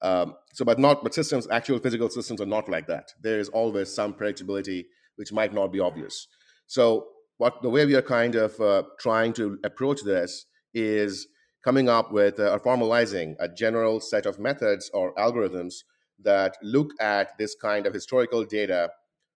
Um, 0.01 0.37
so, 0.53 0.65
but 0.65 0.79
not, 0.79 1.03
but 1.03 1.15
systems, 1.15 1.49
actual 1.51 1.79
physical 1.79 2.09
systems 2.09 2.41
are 2.41 2.47
not 2.47 2.69
like 2.69 2.87
that. 2.87 3.13
There 3.21 3.39
is 3.39 3.49
always 3.49 3.93
some 3.93 4.15
predictability 4.15 4.87
which 5.17 5.33
might 5.33 5.53
not 5.53 5.73
be 5.73 5.81
obvious. 5.81 6.29
So, 6.67 7.09
what 7.39 7.63
the 7.63 7.71
way 7.71 7.85
we 7.85 7.95
are 7.97 8.03
kind 8.03 8.35
of 8.37 8.61
uh, 8.61 8.85
trying 9.01 9.33
to 9.35 9.59
approach 9.65 10.03
this 10.03 10.47
is 10.73 11.27
coming 11.65 11.89
up 11.89 12.13
with 12.13 12.39
uh, 12.39 12.53
or 12.53 12.61
formalizing 12.61 13.35
a 13.41 13.49
general 13.49 14.01
set 14.01 14.27
of 14.27 14.39
methods 14.39 14.91
or 14.95 15.15
algorithms 15.15 15.83
that 16.23 16.57
look 16.63 16.91
at 17.01 17.37
this 17.39 17.55
kind 17.55 17.87
of 17.87 17.95
historical 17.95 18.45
data, 18.45 18.91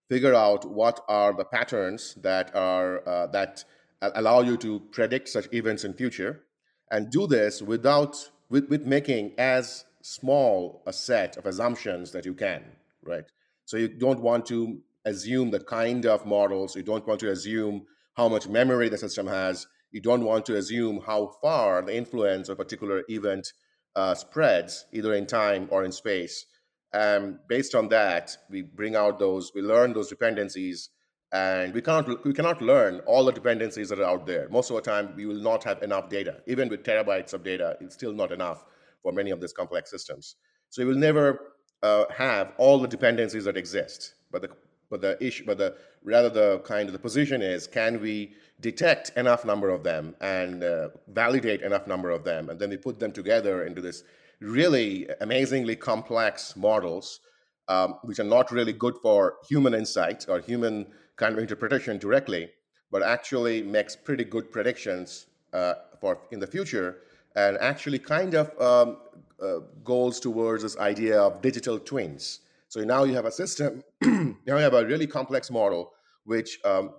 figure 0.09 0.35
out 0.35 0.65
what 0.71 1.01
are 1.09 1.35
the 1.35 1.45
patterns 1.45 2.15
that 2.23 2.55
are 2.55 3.07
uh, 3.09 3.27
that 3.29 3.65
allow 4.01 4.41
you 4.43 4.57
to 4.57 4.81
predict 4.93 5.29
such 5.29 5.49
events 5.53 5.85
in 5.85 5.93
future, 5.93 6.43
and 6.91 7.11
do 7.11 7.27
this 7.27 7.63
without 7.63 8.31
with, 8.49 8.69
with 8.69 8.87
making 8.87 9.35
as 9.39 9.85
small 10.03 10.83
a 10.87 10.93
set 10.93 11.37
of 11.37 11.47
assumptions 11.47 12.13
that 12.13 12.25
you 12.25 12.35
can, 12.35 12.65
right? 13.05 13.25
So 13.65 13.77
you 13.77 13.89
don't 13.89 14.21
want 14.21 14.47
to 14.47 14.81
assume 15.09 15.51
the 15.51 15.61
kind 15.61 16.07
of 16.07 16.25
models, 16.27 16.77
you 16.77 16.83
don't 16.83 17.07
want 17.07 17.21
to 17.21 17.31
assume 17.31 17.87
how 18.17 18.29
much 18.29 18.49
memory 18.49 18.89
the 18.89 18.99
system 18.99 19.27
has, 19.27 19.67
you 19.91 20.01
don't 20.01 20.25
want 20.25 20.45
to 20.47 20.57
assume 20.57 21.01
how 21.07 21.33
far 21.43 21.83
the 21.83 21.97
influence 21.97 22.49
of 22.49 22.59
a 22.59 22.63
particular 22.65 23.03
event 23.09 23.53
uh, 23.97 24.15
spreads, 24.15 24.87
either 24.93 25.15
in 25.15 25.27
time 25.27 25.69
or 25.71 25.85
in 25.85 25.93
space. 25.93 26.47
And 26.93 27.39
based 27.49 27.75
on 27.75 27.89
that, 27.89 28.37
we 28.51 28.63
bring 28.63 28.97
out 28.97 29.19
those, 29.19 29.53
we 29.55 29.63
learn 29.63 29.93
those 29.93 30.09
dependencies, 30.09 30.91
and 31.33 31.75
we 31.75 31.83
cannot 31.83 32.25
we 32.25 32.33
cannot 32.33 32.63
learn 32.63 33.01
all 33.07 33.25
the 33.25 33.33
dependencies 33.33 33.91
that 33.91 34.01
are 34.01 34.05
out 34.05 34.27
there. 34.27 34.49
Most 34.49 34.71
of 34.71 34.77
the 34.77 34.83
time, 34.83 35.15
we 35.15 35.27
will 35.27 35.43
not 35.43 35.63
have 35.65 35.83
enough 35.83 36.09
data. 36.09 36.37
Even 36.47 36.69
with 36.69 36.85
terabytes 36.85 37.35
of 37.35 37.45
data, 37.45 37.77
it's 37.81 37.95
still 37.95 38.15
not 38.15 38.33
enough 38.33 38.65
for 39.03 39.13
many 39.13 39.31
of 39.31 39.41
these 39.41 39.53
complex 39.53 39.91
systems. 39.91 40.37
So 40.71 40.83
you 40.83 40.89
will 40.89 40.95
never 40.97 41.41
uh, 41.83 42.05
have 42.17 42.53
all 42.57 42.79
the 42.79 42.89
dependencies 42.89 43.45
that 43.45 43.57
exist. 43.57 44.15
But 44.31 44.43
the 44.43 44.51
but 44.91 45.01
the 45.01 45.23
issue, 45.25 45.45
but 45.45 45.59
the 45.59 45.77
rather 46.03 46.31
the 46.31 46.59
kind 46.61 46.89
of 46.89 46.93
the 46.93 46.99
position 46.99 47.43
is, 47.43 47.67
can 47.67 48.01
we 48.01 48.33
detect 48.61 49.11
enough 49.17 49.45
number 49.45 49.71
of 49.71 49.83
them 49.83 50.15
and 50.21 50.65
uh, 50.65 50.89
validate 51.09 51.63
enough 51.63 51.87
number 51.87 52.11
of 52.11 52.25
them, 52.25 52.51
and 52.51 52.59
then 52.59 52.71
we 52.71 52.77
put 52.77 52.99
them 52.99 53.13
together 53.13 53.65
into 53.65 53.81
this 53.81 54.05
really 54.41 55.09
amazingly 55.21 55.77
complex 55.77 56.57
models, 56.57 57.21
um, 57.69 57.99
which 58.03 58.19
are 58.19 58.25
not 58.25 58.51
really 58.51 58.73
good 58.73 58.97
for 59.03 59.37
human 59.49 59.75
insight 59.75 60.27
or 60.29 60.41
human 60.41 60.87
kind 61.17 61.35
of 61.35 61.39
interpretation 61.41 61.99
directly, 61.99 62.51
but 62.91 63.03
actually 63.03 63.63
makes 63.63 63.95
pretty 63.97 64.25
good 64.25 64.51
predictions 64.51 65.27
uh, 65.53 65.75
for 66.01 66.19
in 66.31 66.41
the 66.41 66.47
future 66.47 66.99
and 67.37 67.57
actually 67.59 67.99
kind 67.99 68.35
of 68.35 68.47
um, 68.61 68.97
uh, 69.43 69.61
goes 69.85 70.19
towards 70.21 70.63
this 70.63 70.77
idea 70.79 71.21
of 71.21 71.41
digital 71.43 71.79
twins. 71.79 72.41
So 72.69 72.81
now 72.81 73.05
you 73.05 73.15
have 73.15 73.25
a 73.25 73.33
system, 73.33 73.83
now 74.03 74.37
you 74.47 74.55
have 74.57 74.75
a 74.75 74.85
really 74.85 75.07
complex 75.07 75.51
model, 75.51 75.93
which 76.25 76.59
um, 76.65 76.91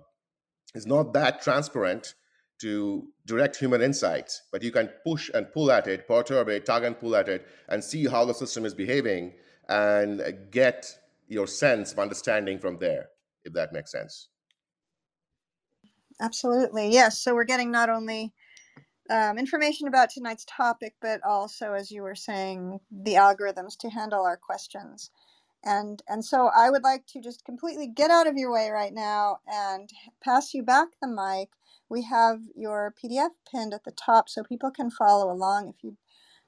is 0.74 0.86
not 0.86 1.12
that 1.12 1.42
transparent 1.42 2.14
to 2.60 3.06
direct 3.26 3.56
human 3.56 3.80
insights, 3.80 4.42
but 4.52 4.62
you 4.62 4.70
can 4.70 4.90
push 5.06 5.30
and 5.32 5.50
pull 5.52 5.70
at 5.70 5.86
it, 5.86 6.06
perturb 6.06 6.48
it, 6.48 6.66
tug 6.66 6.84
and 6.84 6.98
pull 6.98 7.16
at 7.16 7.28
it, 7.28 7.46
and 7.68 7.82
see 7.82 8.06
how 8.06 8.24
the 8.24 8.34
system 8.34 8.64
is 8.64 8.74
behaving 8.74 9.32
and 9.68 10.22
get 10.50 10.86
your 11.28 11.46
sense 11.46 11.92
of 11.92 11.98
understanding 11.98 12.58
from 12.58 12.76
there, 12.78 13.08
if 13.44 13.52
that 13.52 13.72
makes 13.72 13.92
sense. 13.92 14.28
Absolutely. 16.20 16.90
Yes. 16.90 17.18
So 17.20 17.34
we're 17.34 17.44
getting 17.44 17.70
not 17.70 17.88
only 17.88 18.32
um, 19.08 19.38
information 19.38 19.88
about 19.88 20.10
tonight's 20.10 20.44
topic, 20.46 20.94
but 21.00 21.20
also, 21.24 21.72
as 21.72 21.90
you 21.90 22.02
were 22.02 22.14
saying, 22.14 22.80
the 22.90 23.14
algorithms 23.14 23.78
to 23.78 23.88
handle 23.88 24.22
our 24.22 24.36
questions. 24.36 25.10
And, 25.64 26.02
and 26.08 26.24
so 26.24 26.50
I 26.54 26.70
would 26.70 26.82
like 26.82 27.06
to 27.08 27.20
just 27.20 27.44
completely 27.44 27.86
get 27.86 28.10
out 28.10 28.26
of 28.26 28.36
your 28.36 28.52
way 28.52 28.70
right 28.70 28.94
now 28.94 29.38
and 29.46 29.90
pass 30.22 30.54
you 30.54 30.62
back 30.62 30.88
the 31.00 31.08
mic. 31.08 31.50
We 31.88 32.02
have 32.02 32.40
your 32.54 32.94
PDF 33.02 33.30
pinned 33.50 33.74
at 33.74 33.84
the 33.84 33.92
top 33.92 34.28
so 34.28 34.42
people 34.42 34.70
can 34.70 34.90
follow 34.90 35.30
along 35.32 35.68
if 35.68 35.76
you'd 35.82 35.96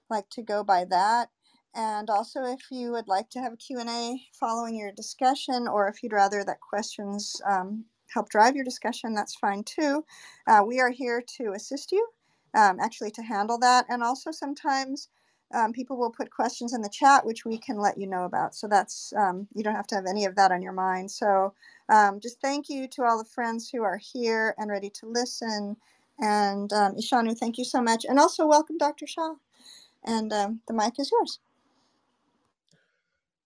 like 0.09 0.29
to 0.31 0.43
go 0.43 0.65
by 0.65 0.85
that. 0.91 1.29
And 1.75 2.11
also 2.11 2.45
if 2.45 2.61
you 2.71 2.93
would 2.93 3.09
like 3.09 3.31
to 3.31 3.41
have 3.41 3.55
a 3.55 3.57
Q&A 3.57 4.23
following 4.39 4.77
your 4.77 4.93
discussion 4.93 5.67
or 5.67 5.89
if 5.89 6.03
you'd 6.03 6.13
rather 6.13 6.45
that 6.45 6.61
questions 6.61 7.41
um, 7.51 7.87
help 8.13 8.29
drive 8.29 8.55
your 8.55 8.65
discussion, 8.65 9.15
that's 9.15 9.35
fine 9.35 9.65
too. 9.65 10.05
Uh, 10.47 10.63
we 10.67 10.81
are 10.81 10.91
here 10.91 11.23
to 11.39 11.53
assist 11.53 11.93
you 11.93 12.07
um, 12.55 12.79
actually 12.81 13.11
to 13.13 13.23
handle 13.23 13.59
that. 13.59 13.87
And 13.89 14.03
also 14.03 14.31
sometimes 14.31 15.09
um, 15.53 15.73
people 15.73 15.99
will 15.99 16.11
put 16.11 16.31
questions 16.31 16.73
in 16.73 16.81
the 16.81 16.89
chat, 16.89 17.25
which 17.25 17.45
we 17.45 17.59
can 17.59 17.79
let 17.79 17.99
you 17.99 18.07
know 18.07 18.25
about. 18.25 18.55
So 18.55 18.67
that's, 18.67 19.13
um, 19.17 19.47
you 19.55 19.63
don't 19.63 19.75
have 19.75 19.87
to 19.89 19.95
have 19.95 20.07
any 20.07 20.25
of 20.25 20.35
that 20.37 20.53
on 20.53 20.63
your 20.63 20.73
mind. 20.73 21.11
So 21.11 21.55
um, 21.89 22.21
just 22.21 22.41
thank 22.41 22.69
you 22.69 22.89
to 22.89 23.05
all 23.05 23.19
the 23.19 23.25
friends 23.25 23.69
who 23.69 23.83
are 23.83 23.99
here 23.99 24.55
and 24.59 24.71
ready 24.71 24.91
to 24.91 25.07
listen. 25.07 25.77
And 26.19 26.73
um, 26.73 26.95
Ishanu, 26.95 27.37
thank 27.37 27.59
you 27.59 27.65
so 27.65 27.83
much. 27.83 28.05
And 28.09 28.19
also 28.19 28.47
welcome 28.47 28.79
Dr. 28.79 29.07
Shah. 29.07 29.35
And 30.05 30.33
um, 30.33 30.61
the 30.67 30.75
mic 30.75 30.99
is 30.99 31.11
yours. 31.11 31.39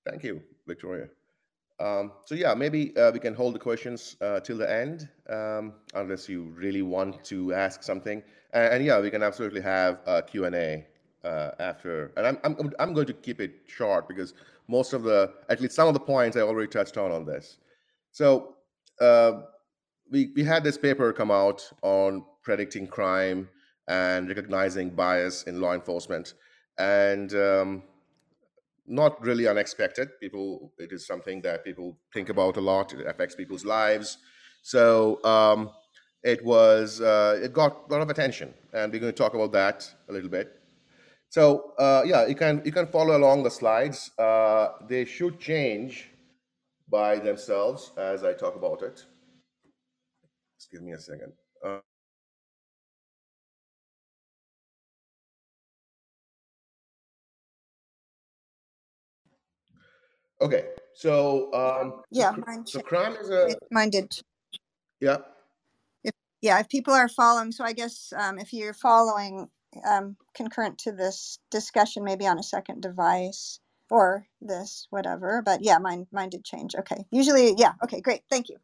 Thank 0.09 0.23
you, 0.23 0.43
Victoria. 0.67 1.09
Um, 1.79 2.13
so 2.25 2.35
yeah, 2.35 2.55
maybe 2.55 2.97
uh, 2.97 3.11
we 3.13 3.19
can 3.19 3.35
hold 3.35 3.55
the 3.55 3.59
questions 3.59 4.17
uh, 4.21 4.41
till 4.41 4.57
the 4.57 4.71
end, 4.71 5.09
unless 5.95 6.29
you 6.29 6.45
really 6.57 6.83
want 6.83 7.23
to 7.25 7.53
ask 7.53 7.83
something. 7.83 8.23
And, 8.53 8.75
and 8.75 8.85
yeah, 8.85 9.01
we 9.01 9.11
can 9.11 9.23
absolutely 9.23 9.61
have 9.61 9.99
a 10.07 10.23
Q&A 10.23 10.87
uh, 11.27 11.51
after. 11.59 12.13
And 12.17 12.27
I'm, 12.27 12.39
I'm, 12.45 12.73
I'm 12.79 12.95
going 12.95 13.07
to 13.07 13.13
keep 13.13 13.41
it 13.41 13.53
short 13.67 14.09
because 14.09 14.35
most 14.69 14.93
of 14.93 15.03
the, 15.03 15.33
at 15.49 15.61
least 15.61 15.75
some 15.75 15.89
of 15.89 15.95
the 15.95 16.01
points 16.01 16.37
I 16.37 16.41
already 16.41 16.69
touched 16.69 16.97
on 16.97 17.11
on 17.11 17.25
this. 17.25 17.59
So 18.13 18.57
uh, 19.01 19.33
we, 20.11 20.33
we 20.37 20.45
had 20.45 20.63
this 20.65 20.79
paper 20.79 21.13
come 21.13 21.31
out 21.31 21.69
on 21.83 22.25
predicting 22.43 22.87
crime 22.87 23.49
and 23.89 24.29
recognizing 24.29 24.91
bias 24.91 25.43
in 25.45 25.61
law 25.61 25.75
enforcement. 25.75 26.35
And 26.79 27.35
um, 27.35 27.83
not 28.87 29.21
really 29.25 29.49
unexpected. 29.49 30.09
People, 30.21 30.73
it 30.79 30.93
is 30.93 31.07
something 31.07 31.43
that 31.43 31.65
people 31.65 31.97
think 32.13 32.29
about 32.29 32.57
a 32.57 32.61
lot. 32.61 32.93
It 32.93 33.07
affects 33.07 33.35
people's 33.35 33.65
lives. 33.65 34.19
So 34.63 35.23
um, 35.25 35.71
it 36.23 36.45
was, 36.45 37.01
uh, 37.01 37.41
it 37.43 37.53
got 37.53 37.85
a 37.89 37.93
lot 37.93 38.03
of 38.03 38.11
attention, 38.11 38.53
and 38.73 38.93
we're 38.93 39.01
going 39.01 39.13
to 39.13 39.17
talk 39.17 39.35
about 39.35 39.53
that 39.53 39.89
a 40.09 40.13
little 40.13 40.29
bit. 40.29 40.56
So 41.31 41.75
uh, 41.79 42.03
yeah, 42.07 42.27
you 42.27 42.35
can 42.35 42.63
you 42.65 42.73
can 42.73 42.87
follow 42.87 43.17
along 43.17 43.43
the 43.43 43.51
slides. 43.51 44.11
Uh, 44.19 44.69
they 44.89 45.05
should 45.05 45.39
change 45.41 46.11
by 46.89 47.19
themselves 47.19 47.93
as 47.99 48.25
I 48.25 48.33
talk 48.33 48.57
about 48.57 48.83
it. 48.83 49.05
Just 50.59 50.71
give 50.73 50.83
me 50.83 50.93
a 50.93 51.01
second. 51.01 51.33
Uh, 51.65 51.79
Okay, 60.41 60.67
so 60.95 61.53
um, 61.55 62.03
Yeah, 62.11 62.33
so, 62.35 62.45
mine, 62.47 62.67
so 62.67 62.81
crime 62.81 63.17
is 63.17 63.31
a 63.31 63.57
mine 63.71 63.91
did. 63.91 64.21
yeah. 65.01 65.19
If, 66.05 66.13
yeah, 66.43 66.61
if 66.61 66.69
people 66.69 66.93
are 66.93 67.09
following, 67.09 67.53
so 67.53 67.65
I 67.65 67.73
guess 67.73 68.13
um, 68.17 68.39
if 68.39 68.53
you're 68.53 68.75
following 68.75 69.49
um, 69.89 70.17
concurrent 70.35 70.79
to 70.79 70.93
this 70.93 71.39
discussion, 71.51 72.05
maybe 72.05 72.27
on 72.27 72.39
a 72.39 72.43
second 72.43 72.83
device, 72.83 73.61
or 73.91 74.27
this, 74.41 74.87
whatever. 74.91 75.43
But 75.45 75.63
yeah, 75.63 75.79
mine 75.79 76.07
mine 76.13 76.31
did 76.31 76.45
change. 76.45 76.75
Okay. 76.75 77.05
Usually, 77.11 77.55
yeah. 77.57 77.73
Okay, 77.85 78.01
great. 78.01 78.23
Thank 78.31 78.49
you. 78.49 78.57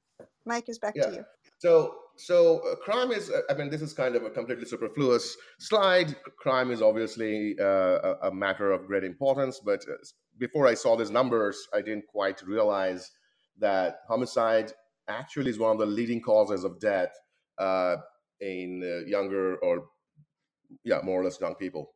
Mike 0.45 0.69
is 0.69 0.79
back 0.79 0.95
Yeah. 0.97 1.07
to 1.07 1.15
you. 1.15 1.25
So, 1.59 1.95
so 2.17 2.61
uh, 2.71 2.77
crime 2.77 3.13
is. 3.13 3.31
uh, 3.31 3.43
I 3.49 3.55
mean, 3.55 3.71
this 3.71 3.83
is 3.83 3.93
kind 3.93 4.17
of 4.17 4.25
a 4.25 4.31
completely 4.31 4.65
superfluous 4.67 5.37
slide. 5.59 6.17
Crime 6.39 6.71
is 6.71 6.83
obviously 6.83 7.57
uh, 7.61 7.65
a, 7.65 8.29
a 8.29 8.35
matter 8.35 8.73
of 8.73 8.87
great 8.87 9.05
importance. 9.05 9.61
But 9.65 9.81
uh, 9.89 9.95
before 10.39 10.67
I 10.67 10.75
saw 10.75 10.97
these 10.97 11.11
numbers, 11.11 11.69
I 11.73 11.81
didn't 11.83 12.07
quite 12.09 12.43
realize 12.43 13.11
that 13.59 14.01
homicide 14.09 14.73
actually 15.09 15.51
is 15.51 15.59
one 15.59 15.73
of 15.73 15.79
the 15.79 15.87
leading 15.87 16.21
causes 16.21 16.65
of 16.65 16.81
death 16.81 17.11
uh, 17.59 17.97
in 18.41 18.83
uh, 18.83 19.07
younger 19.07 19.57
or 19.57 19.87
yeah, 20.85 21.01
more 21.03 21.21
or 21.21 21.25
less 21.25 21.41
young 21.41 21.55
people. 21.55 21.95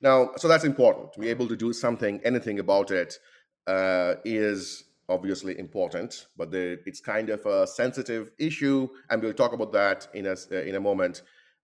Now, 0.00 0.32
so 0.36 0.48
that's 0.48 0.64
important. 0.64 1.12
To 1.12 1.20
be 1.20 1.28
able 1.28 1.48
to 1.48 1.56
do 1.56 1.72
something, 1.72 2.20
anything 2.24 2.58
about 2.58 2.90
it, 2.90 3.18
uh, 3.66 4.14
is 4.24 4.84
obviously 5.08 5.58
important. 5.58 6.26
But 6.36 6.50
the, 6.50 6.80
it's 6.86 7.00
kind 7.00 7.30
of 7.30 7.46
a 7.46 7.66
sensitive 7.66 8.30
issue, 8.38 8.88
and 9.10 9.22
we'll 9.22 9.32
talk 9.32 9.52
about 9.52 9.72
that 9.72 10.08
in 10.14 10.26
a 10.26 10.36
uh, 10.50 10.56
in 10.56 10.74
a 10.74 10.80
moment. 10.80 11.22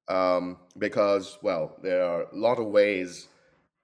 Um, 0.09 0.57
because, 0.79 1.37
well, 1.43 1.77
there 1.83 2.03
are 2.03 2.23
a 2.23 2.37
lot 2.37 2.59
of 2.59 2.69
ways 2.69 3.29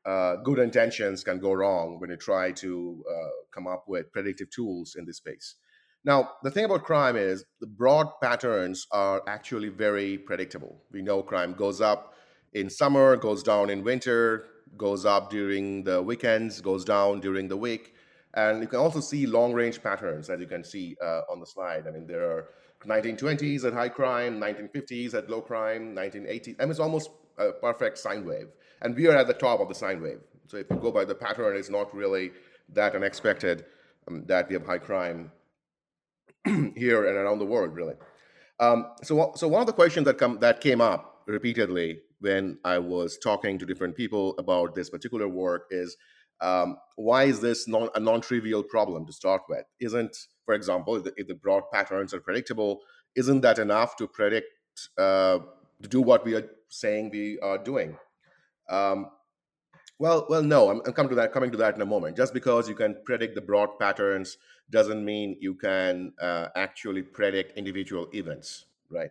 uh, 0.06 0.36
good 0.36 0.58
intentions 0.58 1.22
can 1.22 1.38
go 1.38 1.52
wrong 1.52 2.00
when 2.00 2.08
you 2.08 2.16
try 2.16 2.50
to 2.52 3.04
uh, 3.10 3.28
come 3.52 3.66
up 3.66 3.84
with 3.86 4.10
predictive 4.10 4.48
tools 4.48 4.96
in 4.98 5.04
this 5.04 5.18
space. 5.18 5.56
Now, 6.02 6.32
the 6.42 6.50
thing 6.50 6.64
about 6.64 6.84
crime 6.84 7.16
is 7.16 7.44
the 7.60 7.66
broad 7.66 8.08
patterns 8.22 8.86
are 8.90 9.22
actually 9.26 9.68
very 9.68 10.16
predictable. 10.16 10.82
We 10.92 11.02
know 11.02 11.22
crime 11.22 11.52
goes 11.54 11.82
up 11.82 12.13
in 12.54 12.70
summer, 12.70 13.16
goes 13.16 13.42
down 13.42 13.70
in 13.70 13.82
winter, 13.82 14.46
goes 14.76 15.04
up 15.04 15.30
during 15.30 15.84
the 15.84 16.02
weekends, 16.02 16.60
goes 16.60 16.84
down 16.84 17.20
during 17.20 17.48
the 17.48 17.56
week. 17.56 17.94
And 18.34 18.62
you 18.62 18.68
can 18.68 18.80
also 18.80 19.00
see 19.00 19.26
long 19.26 19.52
range 19.52 19.82
patterns, 19.82 20.28
as 20.28 20.40
you 20.40 20.46
can 20.46 20.64
see 20.64 20.96
uh, 21.02 21.22
on 21.30 21.38
the 21.38 21.46
slide. 21.46 21.86
I 21.86 21.90
mean, 21.90 22.06
there 22.06 22.24
are 22.24 22.48
1920s 22.84 23.64
at 23.64 23.72
high 23.72 23.88
crime, 23.88 24.40
1950s 24.40 25.14
at 25.14 25.30
low 25.30 25.40
crime, 25.40 25.94
1980s. 25.94 26.56
I 26.58 26.62
mean, 26.62 26.70
it's 26.70 26.80
almost 26.80 27.10
a 27.38 27.52
perfect 27.52 27.98
sine 27.98 28.24
wave. 28.24 28.48
And 28.82 28.96
we 28.96 29.06
are 29.06 29.16
at 29.16 29.26
the 29.26 29.34
top 29.34 29.60
of 29.60 29.68
the 29.68 29.74
sine 29.74 30.02
wave. 30.02 30.20
So 30.46 30.56
if 30.58 30.66
you 30.70 30.76
go 30.76 30.90
by 30.90 31.04
the 31.04 31.14
pattern, 31.14 31.56
it's 31.56 31.70
not 31.70 31.94
really 31.94 32.32
that 32.72 32.94
unexpected 32.94 33.64
um, 34.08 34.24
that 34.26 34.48
we 34.48 34.54
have 34.54 34.66
high 34.66 34.78
crime 34.78 35.30
here 36.76 37.06
and 37.06 37.16
around 37.16 37.38
the 37.38 37.46
world, 37.46 37.74
really. 37.74 37.94
Um, 38.60 38.86
so, 39.02 39.32
so 39.36 39.48
one 39.48 39.60
of 39.60 39.66
the 39.66 39.72
questions 39.72 40.04
that 40.06 40.18
come 40.18 40.38
that 40.40 40.60
came 40.60 40.80
up 40.80 41.22
repeatedly 41.26 42.00
when 42.20 42.58
I 42.64 42.78
was 42.78 43.18
talking 43.18 43.58
to 43.58 43.66
different 43.66 43.96
people 43.96 44.34
about 44.38 44.74
this 44.74 44.90
particular 44.90 45.28
work 45.28 45.66
is 45.70 45.96
um, 46.40 46.76
why 46.96 47.24
is 47.24 47.40
this 47.40 47.68
non, 47.68 47.88
a 47.94 48.00
non-trivial 48.00 48.62
problem 48.62 49.06
to 49.06 49.12
start 49.12 49.42
with? 49.48 49.64
Isn't, 49.80 50.16
for 50.44 50.54
example, 50.54 50.96
if 50.96 51.04
the, 51.04 51.12
if 51.16 51.28
the 51.28 51.34
broad 51.34 51.64
patterns 51.72 52.12
are 52.12 52.20
predictable, 52.20 52.80
isn't 53.14 53.40
that 53.42 53.58
enough 53.58 53.96
to 53.96 54.06
predict 54.06 54.48
uh, 54.98 55.38
to 55.82 55.88
do 55.88 56.00
what 56.00 56.24
we 56.24 56.34
are 56.34 56.48
saying 56.68 57.10
we 57.10 57.38
are 57.40 57.58
doing? 57.58 57.96
Um, 58.68 59.10
well, 59.98 60.26
well, 60.28 60.42
no. 60.42 60.70
I'm, 60.70 60.82
I'm 60.84 60.92
coming 60.92 61.10
to 61.10 61.16
that. 61.16 61.32
Coming 61.32 61.52
to 61.52 61.56
that 61.58 61.76
in 61.76 61.80
a 61.80 61.86
moment. 61.86 62.16
Just 62.16 62.34
because 62.34 62.68
you 62.68 62.74
can 62.74 62.96
predict 63.04 63.34
the 63.34 63.40
broad 63.40 63.78
patterns 63.78 64.36
doesn't 64.70 65.04
mean 65.04 65.36
you 65.40 65.54
can 65.54 66.12
uh, 66.20 66.48
actually 66.56 67.02
predict 67.02 67.56
individual 67.56 68.08
events, 68.12 68.64
right? 68.90 69.10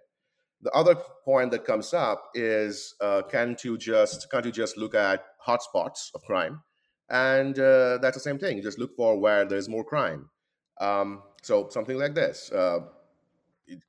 The 0.64 0.72
other 0.72 0.96
point 1.26 1.52
that 1.52 1.66
comes 1.66 1.94
up 1.94 2.30
is 2.34 2.96
uh, 3.02 3.24
can't 3.30 3.62
you 3.64 3.78
just 3.78 4.32
can't 4.32 4.46
you 4.46 4.52
just 4.52 4.78
look 4.78 4.96
at 4.96 5.26
hotspots 5.46 6.16
of 6.16 6.24
crime, 6.24 6.62
and 7.10 7.60
uh, 7.60 7.98
that's 7.98 8.16
the 8.16 8.22
same 8.22 8.40
thing. 8.40 8.62
Just 8.62 8.80
look 8.80 8.96
for 8.96 9.20
where 9.20 9.44
there's 9.44 9.68
more 9.68 9.84
crime. 9.84 10.30
Um, 10.80 11.22
so 11.42 11.68
something 11.70 11.98
like 11.98 12.16
this, 12.16 12.50
uh, 12.52 12.80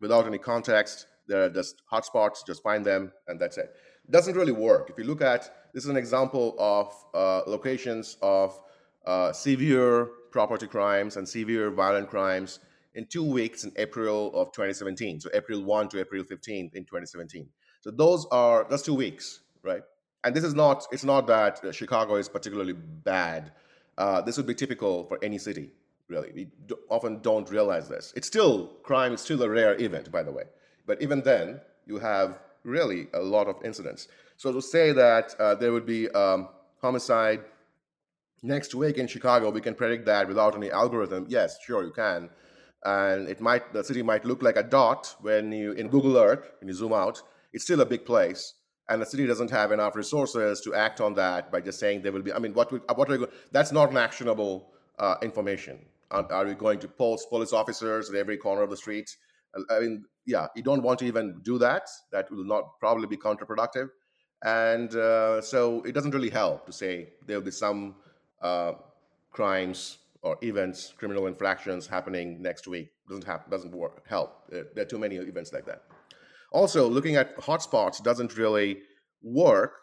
without 0.00 0.26
any 0.26 0.38
context, 0.38 1.06
there 1.28 1.44
are 1.44 1.48
just 1.48 1.80
hotspots. 1.92 2.44
Just 2.44 2.62
find 2.64 2.84
them, 2.84 3.12
and 3.28 3.40
that's 3.40 3.56
it. 3.56 3.70
It 4.04 4.10
doesn't 4.10 4.34
really 4.34 4.52
work. 4.52 4.90
If 4.90 4.98
you 4.98 5.04
look 5.04 5.22
at 5.22 5.54
this 5.72 5.84
is 5.84 5.90
an 5.90 5.96
example 5.96 6.56
of 6.58 6.92
uh, 7.14 7.48
locations 7.48 8.16
of 8.20 8.58
uh, 9.06 9.32
severe 9.32 10.08
property 10.32 10.66
crimes 10.66 11.16
and 11.16 11.28
severe 11.28 11.70
violent 11.70 12.10
crimes 12.10 12.58
in 12.94 13.06
two 13.06 13.24
weeks 13.24 13.64
in 13.64 13.72
April 13.76 14.34
of 14.34 14.52
2017. 14.52 15.20
So 15.20 15.30
April 15.34 15.62
1 15.62 15.88
to 15.90 16.00
April 16.00 16.22
15 16.24 16.70
in 16.74 16.84
2017. 16.84 17.48
So 17.80 17.90
those 17.90 18.26
are 18.30 18.66
that's 18.68 18.82
two 18.82 18.94
weeks, 18.94 19.40
right? 19.62 19.82
And 20.24 20.34
this 20.34 20.44
is 20.44 20.54
not 20.54 20.86
it's 20.92 21.04
not 21.04 21.26
that 21.26 21.64
uh, 21.64 21.72
Chicago 21.72 22.16
is 22.16 22.28
particularly 22.28 22.72
bad. 22.72 23.52
Uh, 23.98 24.20
this 24.22 24.36
would 24.36 24.46
be 24.46 24.54
typical 24.54 25.04
for 25.04 25.18
any 25.22 25.38
city, 25.38 25.70
really. 26.08 26.32
We 26.34 26.48
often 26.88 27.20
don't 27.20 27.48
realize 27.50 27.88
this. 27.88 28.12
It's 28.16 28.26
still 28.26 28.68
crime 28.82 29.12
is 29.12 29.20
still 29.20 29.42
a 29.42 29.48
rare 29.48 29.80
event, 29.80 30.10
by 30.10 30.22
the 30.22 30.32
way. 30.32 30.44
But 30.86 31.02
even 31.02 31.20
then, 31.20 31.60
you 31.86 31.98
have 31.98 32.38
really 32.64 33.08
a 33.14 33.20
lot 33.20 33.46
of 33.46 33.56
incidents. 33.64 34.08
So 34.36 34.52
to 34.52 34.62
say 34.62 34.92
that 34.92 35.34
uh, 35.38 35.54
there 35.54 35.72
would 35.72 35.86
be 35.86 36.08
um, 36.10 36.48
homicide 36.80 37.40
next 38.42 38.74
week 38.74 38.98
in 38.98 39.06
Chicago, 39.06 39.50
we 39.50 39.60
can 39.60 39.74
predict 39.74 40.04
that 40.06 40.28
without 40.28 40.54
any 40.54 40.70
algorithm. 40.70 41.26
Yes, 41.28 41.58
sure, 41.64 41.84
you 41.84 41.92
can. 41.92 42.28
And 42.84 43.28
it 43.28 43.40
might 43.40 43.72
the 43.72 43.82
city 43.82 44.02
might 44.02 44.24
look 44.24 44.42
like 44.42 44.56
a 44.56 44.62
dot 44.62 45.14
when 45.20 45.52
you 45.52 45.72
in 45.72 45.88
Google 45.88 46.18
Earth 46.18 46.50
when 46.60 46.68
you 46.68 46.74
zoom 46.74 46.92
out. 46.92 47.22
It's 47.52 47.64
still 47.64 47.80
a 47.80 47.86
big 47.86 48.04
place, 48.04 48.54
and 48.88 49.00
the 49.00 49.06
city 49.06 49.26
doesn't 49.26 49.50
have 49.50 49.72
enough 49.72 49.96
resources 49.96 50.60
to 50.62 50.74
act 50.74 51.00
on 51.00 51.14
that 51.14 51.50
by 51.50 51.60
just 51.60 51.78
saying 51.78 52.02
there 52.02 52.12
will 52.12 52.22
be. 52.22 52.32
I 52.32 52.38
mean, 52.38 52.52
what 52.52 52.70
would 52.72 52.82
what 52.94 53.08
are 53.10 53.16
you, 53.16 53.28
that's 53.52 53.72
not 53.72 53.90
an 53.90 53.96
actionable 53.96 54.68
uh, 54.98 55.16
information. 55.22 55.78
Are, 56.10 56.30
are 56.30 56.44
we 56.44 56.54
going 56.54 56.78
to 56.80 56.88
post 56.88 57.30
police 57.30 57.52
officers 57.52 58.10
at 58.10 58.16
every 58.16 58.36
corner 58.36 58.62
of 58.62 58.70
the 58.70 58.76
street? 58.76 59.16
I 59.70 59.80
mean, 59.80 60.04
yeah, 60.26 60.48
you 60.54 60.62
don't 60.62 60.82
want 60.82 60.98
to 60.98 61.06
even 61.06 61.40
do 61.42 61.58
that. 61.58 61.88
That 62.12 62.30
will 62.30 62.44
not 62.44 62.78
probably 62.80 63.06
be 63.06 63.16
counterproductive, 63.16 63.88
and 64.44 64.94
uh, 64.94 65.40
so 65.40 65.82
it 65.84 65.92
doesn't 65.92 66.10
really 66.10 66.30
help 66.30 66.66
to 66.66 66.72
say 66.72 67.14
there 67.26 67.38
will 67.38 67.44
be 67.44 67.50
some 67.50 67.94
uh, 68.42 68.72
crimes 69.30 69.98
or 70.24 70.38
events, 70.42 70.94
criminal 70.96 71.26
infractions 71.26 71.86
happening 71.86 72.42
next 72.42 72.66
week. 72.66 72.90
Doesn't. 73.08 73.50
Doesn't 73.50 73.74
work. 73.74 74.02
Help. 74.08 74.48
There, 74.50 74.66
there 74.74 74.82
are 74.82 74.88
too 74.88 74.98
many 74.98 75.16
events 75.16 75.52
like 75.52 75.66
that. 75.66 75.82
Also, 76.50 76.88
looking 76.88 77.16
at 77.16 77.36
hotspots 77.36 78.02
doesn't 78.02 78.36
really 78.36 78.78
work 79.22 79.74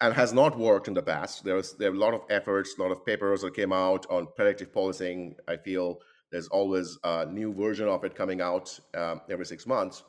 and 0.00 0.14
has 0.14 0.32
not 0.32 0.58
worked 0.58 0.88
in 0.88 0.94
the 0.94 1.02
past. 1.02 1.44
There's 1.44 1.74
there 1.74 1.90
are 1.90 1.94
a 1.94 1.98
lot 1.98 2.14
of 2.14 2.22
efforts, 2.30 2.74
a 2.78 2.82
lot 2.82 2.92
of 2.92 3.04
papers 3.04 3.42
that 3.42 3.54
came 3.54 3.72
out 3.72 4.06
on 4.08 4.28
predictive 4.36 4.72
policing. 4.72 5.36
I 5.46 5.56
feel 5.56 5.98
there's 6.32 6.48
always 6.48 6.98
a 7.04 7.26
new 7.26 7.52
version 7.52 7.88
of 7.88 8.04
it 8.04 8.14
coming 8.14 8.40
out 8.40 8.78
um, 8.94 9.20
every 9.28 9.44
six 9.44 9.66
months. 9.66 10.02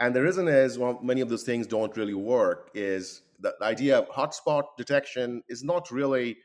And 0.00 0.16
the 0.16 0.22
reason 0.22 0.48
is 0.48 0.78
well, 0.78 0.98
many 1.02 1.20
of 1.20 1.28
those 1.28 1.44
things 1.44 1.66
don't 1.66 1.96
really 1.96 2.14
work. 2.14 2.70
Is 2.74 3.22
the 3.38 3.54
idea 3.62 3.98
of 3.98 4.08
hotspot 4.08 4.64
detection 4.76 5.42
is 5.48 5.62
not 5.62 5.90
really 5.90 6.38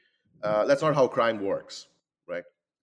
uh, 0.44 0.66
that's 0.66 0.82
not 0.82 0.94
how 0.94 1.08
crime 1.08 1.40
works? 1.44 1.88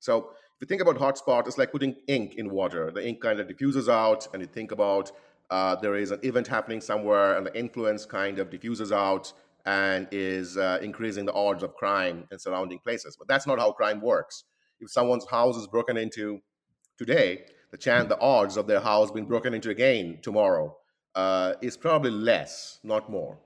So 0.03 0.31
if 0.57 0.61
you 0.61 0.67
think 0.67 0.83
about 0.83 0.97
hotspot, 0.97 1.47
it's 1.47 1.59
like 1.59 1.71
putting 1.71 1.95
ink 2.09 2.35
in 2.35 2.51
water. 2.51 2.91
The 2.91 3.07
ink 3.07 3.21
kind 3.21 3.39
of 3.39 3.47
diffuses 3.47 3.89
out, 3.89 4.27
and 4.33 4.43
you 4.43 4.49
think 4.49 4.73
about 4.73 5.13
uh, 5.49 5.77
there 5.77 5.95
is 5.95 6.11
an 6.11 6.19
event 6.25 6.49
happening 6.49 6.81
somewhere, 6.81 7.37
and 7.37 7.47
the 7.47 7.57
influence 7.57 8.05
kind 8.05 8.41
of 8.41 8.51
diffuses 8.51 8.91
out 8.91 9.33
and 9.65 10.09
is 10.11 10.57
uh, 10.57 10.81
increasing 10.83 11.25
the 11.25 11.33
odds 11.33 11.63
of 11.63 11.75
crime 11.77 12.27
in 12.33 12.39
surrounding 12.39 12.81
places. 12.81 13.17
But 13.17 13.29
that's 13.29 13.47
not 13.47 13.61
how 13.61 13.71
crime 13.71 14.01
works. 14.01 14.43
If 14.81 14.91
someone's 14.91 15.25
house 15.31 15.57
is 15.57 15.69
broken 15.69 15.97
into 15.97 16.41
today, 16.99 17.45
the 17.71 17.79
chance, 17.79 18.09
the 18.09 18.19
odds 18.19 18.57
of 18.57 18.67
their 18.67 18.81
house 18.81 19.13
being 19.13 19.27
broken 19.27 19.55
into 19.55 19.71
again 19.71 20.19
tomorrow 20.21 20.77
uh, 21.15 21.55
is 21.63 21.77
probably 21.77 22.11
less, 22.11 22.81
not 22.83 23.09
more. 23.09 23.39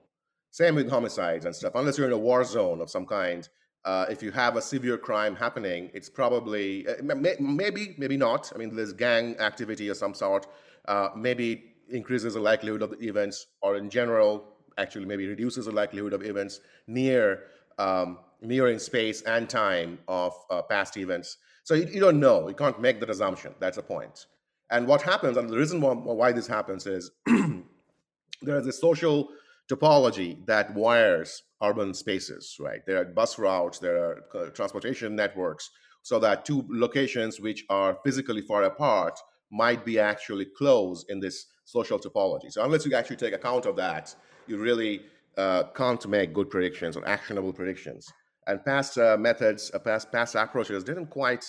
Same 0.53 0.75
with 0.75 0.89
homicides 0.89 1.45
and 1.45 1.55
stuff. 1.55 1.75
Unless 1.75 1.99
you're 1.99 2.07
in 2.07 2.15
a 2.15 2.19
war 2.19 2.45
zone 2.45 2.81
of 2.81 2.89
some 2.89 3.05
kind, 3.05 3.47
uh, 3.87 4.05
if 4.11 4.21
you 4.23 4.33
have 4.33 4.57
a 4.57 4.63
severe 4.63 4.99
crime 4.99 5.37
happening, 5.37 5.91
it's 5.95 6.11
probably 6.11 6.87
uh, 6.89 7.03
may, 7.03 7.37
maybe 7.39 7.95
maybe 7.97 8.17
not. 8.17 8.53
I 8.55 8.59
mean, 8.59 8.75
there's 8.75 8.93
gang 8.93 9.37
activity 9.39 9.89
of 9.89 9.97
some 9.97 10.13
sort. 10.13 10.49
Uh, 10.87 11.09
maybe 11.17 11.73
increases 11.89 12.35
the 12.35 12.41
likelihood 12.41 12.83
of 12.83 12.91
the 12.91 13.07
events, 13.07 13.47
or 13.63 13.77
in 13.77 13.89
general, 13.89 14.45
actually 14.77 15.05
maybe 15.05 15.27
reduces 15.29 15.67
the 15.67 15.73
likelihood 15.73 16.13
of 16.13 16.25
events 16.25 16.61
near 16.89 17.45
um, 17.79 18.19
near 18.43 18.69
in 18.69 18.79
space 18.81 19.23
and 19.23 19.49
time 19.49 19.99
of 20.09 20.35
uh, 20.51 20.63
past 20.63 20.97
events. 20.97 21.39
So 21.63 21.75
you, 21.75 21.87
you 21.87 22.01
don't 22.01 22.19
know. 22.19 22.49
You 22.49 22.55
can't 22.55 22.81
make 22.81 22.99
that 23.01 23.11
assumption. 23.11 23.55
That's 23.61 23.77
the 23.77 23.83
point. 23.83 24.27
And 24.71 24.89
what 24.89 25.01
happens, 25.01 25.37
and 25.37 25.49
the 25.49 25.57
reason 25.57 25.81
why, 25.81 25.93
why 25.93 26.33
this 26.33 26.49
happens 26.49 26.87
is 26.87 27.13
there 27.27 28.59
is 28.59 28.67
a 28.67 28.73
social 28.73 29.29
topology 29.71 30.45
that 30.47 30.75
wires 30.75 31.43
urban 31.63 31.95
spaces, 31.95 32.57
right? 32.61 32.81
There 32.87 33.01
are 33.01 33.05
bus 33.05 33.39
routes, 33.39 33.79
there 33.79 33.97
are 33.97 34.25
uh, 34.35 34.51
transportation 34.51 35.17
networks, 35.17 35.71
so 36.03 36.19
that 36.21 36.45
two 36.45 36.65
locations 36.71 37.41
which 37.41 37.65
are 37.69 37.99
physically 38.05 38.43
far 38.43 38.65
apart 38.65 39.19
might 39.51 39.85
be 39.85 39.99
actually 39.99 40.47
close 40.57 41.05
in 41.09 41.21
this 41.21 41.47
social 41.65 41.99
topology. 41.99 42.51
So 42.51 42.65
unless 42.65 42.87
you 42.87 42.95
actually 42.95 43.17
take 43.17 43.35
account 43.35 43.67
of 43.67 43.77
that, 43.77 44.15
you 44.47 44.59
really 44.59 45.03
uh, 45.37 45.65
can't 45.75 46.07
make 46.07 46.33
good 46.33 46.51
predictions 46.51 46.97
or 46.97 47.07
actionable 47.07 47.53
predictions. 47.53 48.13
and 48.47 48.65
past 48.65 48.97
uh, 48.99 49.17
methods, 49.19 49.71
uh, 49.75 49.79
past 49.79 50.13
past 50.13 50.35
approaches 50.35 50.85
didn't 50.85 51.09
quite 51.09 51.45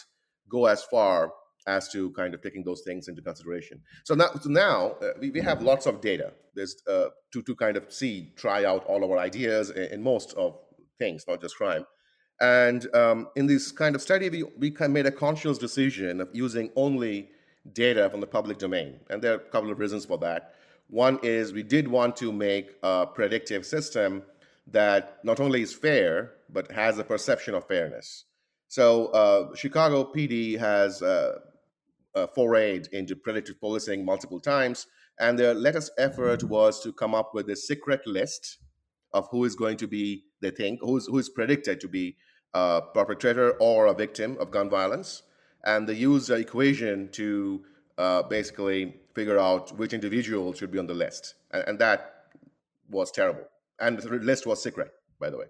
go 0.49 0.65
as 0.65 0.83
far 0.83 1.31
as 1.67 1.89
to 1.89 2.11
kind 2.11 2.33
of 2.33 2.41
taking 2.41 2.63
those 2.63 2.81
things 2.81 3.07
into 3.07 3.21
consideration. 3.21 3.81
So 4.03 4.15
now, 4.15 4.29
so 4.41 4.49
now 4.49 4.95
uh, 5.01 5.09
we, 5.19 5.29
we 5.31 5.41
have 5.41 5.61
lots 5.61 5.85
of 5.85 6.01
data. 6.01 6.31
There's 6.55 6.75
uh, 6.87 7.09
to 7.33 7.41
to 7.43 7.55
kind 7.55 7.77
of 7.77 7.91
see, 7.91 8.31
try 8.35 8.65
out 8.65 8.85
all 8.85 9.03
of 9.03 9.11
our 9.11 9.19
ideas 9.19 9.69
in, 9.69 9.83
in 9.93 10.03
most 10.03 10.33
of 10.33 10.57
things, 10.97 11.25
not 11.27 11.41
just 11.41 11.55
crime. 11.55 11.85
And 12.39 12.93
um, 12.95 13.27
in 13.35 13.47
this 13.47 13.71
kind 13.71 13.95
of 13.95 14.01
study, 14.01 14.29
we 14.29 14.43
we 14.57 14.73
made 14.87 15.05
a 15.05 15.11
conscious 15.11 15.57
decision 15.57 16.21
of 16.21 16.29
using 16.33 16.71
only 16.75 17.29
data 17.73 18.09
from 18.09 18.21
the 18.21 18.27
public 18.27 18.57
domain, 18.57 18.99
and 19.09 19.21
there 19.21 19.33
are 19.33 19.35
a 19.35 19.49
couple 19.51 19.71
of 19.71 19.79
reasons 19.79 20.05
for 20.05 20.17
that. 20.19 20.53
One 20.89 21.19
is 21.21 21.51
we 21.51 21.63
did 21.63 21.87
want 21.87 22.15
to 22.17 22.31
make 22.31 22.75
a 22.81 23.05
predictive 23.05 23.65
system 23.65 24.23
that 24.67 25.19
not 25.23 25.39
only 25.39 25.61
is 25.61 25.73
fair 25.73 26.31
but 26.49 26.71
has 26.71 26.97
a 26.97 27.03
perception 27.03 27.53
of 27.53 27.67
fairness. 27.67 28.25
So 28.67 29.07
uh, 29.07 29.55
Chicago 29.55 30.11
PD 30.13 30.57
has 30.57 31.01
uh, 31.01 31.39
uh, 32.15 32.27
forayed 32.35 32.87
into 32.89 33.15
predictive 33.15 33.59
policing 33.59 34.05
multiple 34.05 34.39
times, 34.39 34.87
and 35.19 35.37
their 35.37 35.53
latest 35.53 35.91
effort 35.97 36.43
was 36.43 36.81
to 36.81 36.93
come 36.93 37.15
up 37.15 37.33
with 37.33 37.49
a 37.49 37.55
secret 37.55 38.05
list 38.05 38.57
of 39.13 39.27
who 39.31 39.45
is 39.45 39.55
going 39.55 39.77
to 39.77 39.87
be, 39.87 40.23
they 40.41 40.51
think, 40.51 40.79
who 40.81 40.97
is, 40.97 41.07
who 41.07 41.17
is 41.17 41.29
predicted 41.29 41.79
to 41.81 41.87
be 41.87 42.15
a 42.53 42.81
perpetrator 42.93 43.51
or 43.59 43.87
a 43.87 43.93
victim 43.93 44.37
of 44.39 44.51
gun 44.51 44.69
violence. 44.69 45.23
And 45.65 45.87
they 45.87 45.93
used 45.93 46.29
an 46.29 46.39
equation 46.39 47.09
to 47.13 47.63
uh, 47.97 48.23
basically 48.23 48.95
figure 49.15 49.39
out 49.39 49.75
which 49.77 49.93
individual 49.93 50.53
should 50.53 50.71
be 50.71 50.79
on 50.79 50.87
the 50.87 50.93
list. 50.93 51.35
And, 51.51 51.63
and 51.67 51.79
that 51.79 52.13
was 52.89 53.11
terrible. 53.11 53.45
And 53.79 53.99
the 53.99 54.09
list 54.09 54.45
was 54.45 54.61
secret, 54.61 54.91
by 55.19 55.29
the 55.29 55.37
way. 55.37 55.45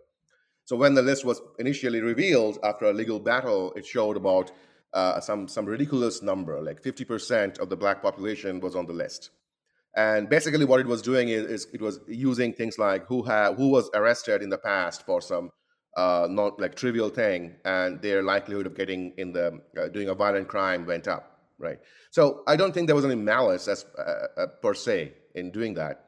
So 0.66 0.76
when 0.76 0.96
the 0.96 1.02
list 1.02 1.24
was 1.24 1.42
initially 1.60 2.02
revealed 2.02 2.60
after 2.64 2.86
a 2.86 2.94
legal 2.94 3.20
battle, 3.20 3.74
it 3.74 3.86
showed 3.86 4.18
about 4.18 4.52
uh, 4.94 5.20
some 5.20 5.48
some 5.48 5.66
ridiculous 5.66 6.22
number, 6.22 6.62
like 6.62 6.82
50% 6.82 7.60
of 7.60 7.70
the 7.70 7.78
black 7.78 8.02
population 8.02 8.60
was 8.60 8.76
on 8.76 8.86
the 8.86 8.94
list. 8.94 9.32
And 9.96 10.30
basically, 10.30 10.66
what 10.66 10.80
it 10.80 10.88
was 10.88 11.02
doing 11.02 11.30
is, 11.30 11.46
is 11.46 11.68
it 11.74 11.82
was 11.82 12.00
using 12.08 12.54
things 12.54 12.78
like 12.78 13.08
who 13.08 13.24
had 13.24 13.56
who 13.56 13.70
was 13.70 13.90
arrested 13.94 14.42
in 14.42 14.50
the 14.50 14.58
past 14.58 15.06
for 15.06 15.22
some 15.22 15.52
uh, 15.98 16.28
not 16.30 16.60
like 16.60 16.76
trivial 16.76 17.10
thing, 17.10 17.56
and 17.66 18.02
their 18.02 18.22
likelihood 18.22 18.68
of 18.68 18.76
getting 18.76 19.14
in 19.18 19.34
the 19.34 19.60
uh, 19.80 19.88
doing 19.88 20.10
a 20.10 20.14
violent 20.14 20.48
crime 20.48 20.86
went 20.86 21.08
up, 21.08 21.40
right? 21.58 21.80
So 22.12 22.44
I 22.48 22.56
don't 22.56 22.74
think 22.74 22.88
there 22.88 22.96
was 22.96 23.06
any 23.06 23.16
malice 23.16 23.68
as 23.68 23.86
uh, 23.98 24.42
uh, 24.42 24.48
per 24.62 24.76
se 24.76 25.14
in 25.34 25.52
doing 25.52 25.74
that. 25.74 26.04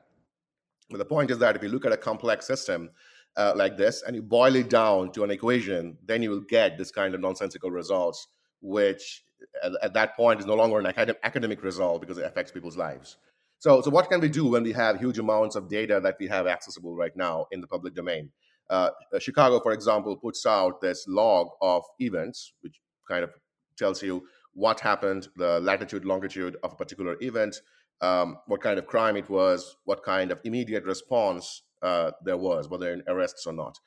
But 0.90 0.98
the 0.98 1.06
point 1.06 1.32
is 1.32 1.40
that 1.40 1.56
if 1.56 1.64
you 1.64 1.70
look 1.70 1.86
at 1.86 1.92
a 1.92 1.98
complex 1.98 2.46
system 2.46 2.92
uh, 3.36 3.54
like 3.56 3.78
this 3.78 4.04
and 4.04 4.16
you 4.16 4.22
boil 4.22 4.56
it 4.56 4.70
down 4.70 5.12
to 5.14 5.24
an 5.24 5.32
equation, 5.32 5.98
then 6.06 6.22
you 6.22 6.30
will 6.30 6.46
get 6.48 6.78
this 6.78 6.92
kind 6.92 7.16
of 7.16 7.22
nonsensical 7.22 7.72
results, 7.72 8.28
which 8.62 9.24
at, 9.64 9.72
at 9.82 9.93
that 9.93 10.16
point 10.16 10.39
is 10.39 10.45
no 10.45 10.55
longer 10.55 10.80
an 10.80 10.86
acad- 10.86 11.18
academic 11.24 11.64
result 11.64 12.01
because 12.01 12.18
it 12.18 12.26
affects 12.26 12.51
people's 12.51 12.78
lives. 12.78 13.18
So, 13.60 13.82
so 13.82 13.89
what 13.89 14.10
can 14.10 14.22
we 14.22 14.30
do 14.30 14.47
when 14.47 14.64
we 14.64 14.72
have 14.74 14.99
huge 14.99 15.20
amounts 15.20 15.55
of 15.55 15.70
data 15.70 15.99
that 16.01 16.16
we 16.20 16.28
have 16.28 16.47
accessible 16.47 16.95
right 16.95 17.16
now 17.16 17.47
in 17.51 17.62
the 17.62 17.68
public 17.68 17.93
domain? 17.93 18.32
Uh, 18.70 18.91
uh 19.14 19.20
Chicago, 19.20 19.60
for 19.60 19.74
example, 19.74 20.16
puts 20.16 20.45
out 20.45 20.80
this 20.82 21.05
log 21.07 21.47
of 21.62 21.84
events, 21.99 22.53
which 22.62 22.80
kind 23.10 23.24
of 23.24 23.32
tells 23.78 24.01
you 24.01 24.24
what 24.53 24.80
happened, 24.80 25.28
the 25.36 25.60
latitude, 25.60 26.05
longitude 26.05 26.57
of 26.64 26.74
a 26.74 26.76
particular 26.76 27.18
event, 27.22 27.62
um, 28.01 28.38
what 28.47 28.62
kind 28.62 28.80
of 28.80 28.88
crime 28.88 29.18
it 29.18 29.30
was, 29.30 29.76
what 29.86 30.03
kind 30.03 30.32
of 30.32 30.39
immediate 30.43 30.86
response 30.86 31.64
uh, 31.82 32.12
there 32.24 32.38
was, 32.38 32.70
whether 32.70 32.91
in 32.93 33.03
arrests 33.07 33.45
or 33.45 33.53
not. 33.53 33.78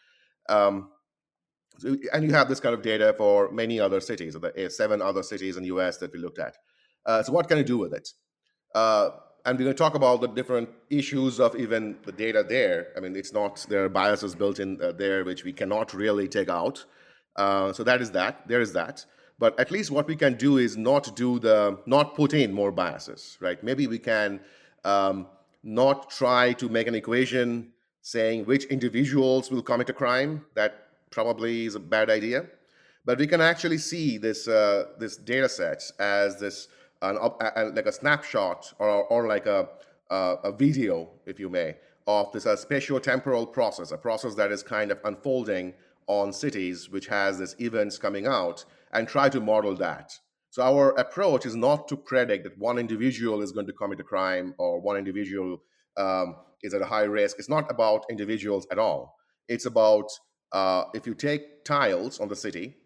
Um, 0.49 0.91
so, 1.79 1.97
and 2.13 2.25
you 2.25 2.33
have 2.33 2.49
this 2.49 2.61
kind 2.61 2.75
of 2.75 2.83
data 2.83 3.15
for 3.17 3.51
many 3.51 3.81
other 3.81 4.01
cities, 4.01 4.35
the 4.35 4.71
seven 4.71 5.03
other 5.03 5.23
cities 5.23 5.57
in 5.57 5.63
the 5.63 5.69
US 5.69 5.99
that 5.99 6.13
we 6.13 6.19
looked 6.19 6.39
at. 6.39 6.57
Uh, 7.05 7.23
so 7.23 7.33
what 7.33 7.49
can 7.49 7.59
you 7.59 7.65
do 7.65 7.79
with 7.79 7.93
it? 7.93 8.09
Uh, 8.75 9.11
and 9.45 9.59
we're 9.59 9.65
going 9.65 9.75
to 9.75 9.79
talk 9.79 9.95
about 9.95 10.21
the 10.21 10.29
different 10.29 10.69
issues 10.89 11.41
of 11.41 11.57
even 11.57 11.97
the 12.05 12.13
data 12.13 12.45
there. 12.49 12.89
I 12.97 13.01
mean, 13.01 13.17
it's 13.17 13.33
not, 13.33 13.67
there 13.69 13.85
are 13.85 13.89
biases 13.89 14.35
built 14.35 14.61
in 14.61 14.81
uh, 14.81 14.93
there 14.93 15.25
which 15.25 15.45
we 15.45 15.53
cannot 15.53 15.93
really 15.93 16.29
take 16.29 16.49
out. 16.49 16.85
Uh, 17.35 17.73
so 17.73 17.83
that 17.83 18.01
is 18.01 18.13
that, 18.13 18.47
there 18.47 18.61
is 18.61 18.73
that. 18.75 19.05
But 19.39 19.59
at 19.59 19.73
least 19.73 19.91
what 19.91 20.07
we 20.07 20.15
can 20.15 20.35
do 20.35 20.59
is 20.59 20.77
not 20.77 21.17
do 21.17 21.41
the, 21.41 21.79
not 21.87 22.15
put 22.15 22.35
in 22.35 22.53
more 22.53 22.71
biases, 22.71 23.37
right? 23.41 23.63
Maybe 23.65 23.89
we 23.89 23.99
can 23.99 24.41
um, 24.85 25.27
not 25.65 26.11
try 26.11 26.53
to 26.55 26.69
make 26.69 26.87
an 26.87 26.95
equation 26.95 27.73
saying 28.03 28.45
which 28.45 28.65
individuals 28.67 29.51
will 29.51 29.63
commit 29.63 29.89
a 29.89 29.93
crime. 29.93 30.45
That 30.55 30.82
probably 31.13 31.67
is 31.67 31.77
a 31.77 31.81
bad 31.81 32.11
idea. 32.11 32.47
But 33.05 33.19
we 33.19 33.27
can 33.27 33.41
actually 33.41 33.79
see 33.79 34.19
this 34.19 34.49
uh, 34.49 34.85
this 34.99 35.17
data 35.17 35.49
set 35.49 35.83
as 35.99 36.39
this 36.41 36.69
an, 37.03 37.17
like 37.75 37.87
a 37.87 37.93
snapshot 37.93 38.73
or, 38.79 39.05
or 39.07 39.27
like 39.27 39.47
a, 39.47 39.69
a, 40.11 40.37
a 40.45 40.53
video, 40.53 41.11
if 41.27 41.39
you 41.39 41.49
may, 41.49 41.77
of 42.07 42.33
this 42.33 42.47
uh, 42.47 42.57
spatio-temporal 42.57 43.47
process, 43.47 43.91
a 43.93 43.99
process 43.99 44.35
that 44.37 44.53
is 44.53 44.63
kind 44.63 44.91
of 44.91 44.99
unfolding 45.05 45.75
on 46.07 46.33
cities, 46.33 46.91
which 46.91 47.07
has 47.09 47.39
these 47.39 47.57
events 47.61 47.99
coming 47.99 48.27
out, 48.27 48.65
and 48.93 49.09
try 49.09 49.29
to 49.29 49.41
model 49.41 49.75
that. 49.77 50.13
So 50.51 50.63
our 50.63 50.91
approach 50.91 51.47
is 51.47 51.57
not 51.57 51.89
to 51.89 51.97
predict 51.97 52.45
that 52.45 52.59
one 52.59 52.79
individual 52.79 53.41
is 53.43 53.53
going 53.53 53.67
to 53.67 53.73
commit 53.73 54.01
a 54.01 54.05
crime 54.05 54.55
or 54.59 54.81
one 54.81 54.97
individual 54.97 55.63
um, 55.97 56.37
is 56.63 56.75
at 56.75 56.83
a 56.83 56.87
high 56.87 57.05
risk. 57.05 57.39
It's 57.39 57.49
not 57.49 57.71
about 57.71 58.05
individuals 58.11 58.67
at 58.71 58.79
all. 58.79 59.17
It's 59.49 59.67
about 59.67 60.11
uh, 60.53 60.85
if 60.95 61.07
you 61.07 61.15
take 61.15 61.65
tiles 61.65 62.21
on 62.21 62.29
the 62.29 62.37
city, 62.37 62.77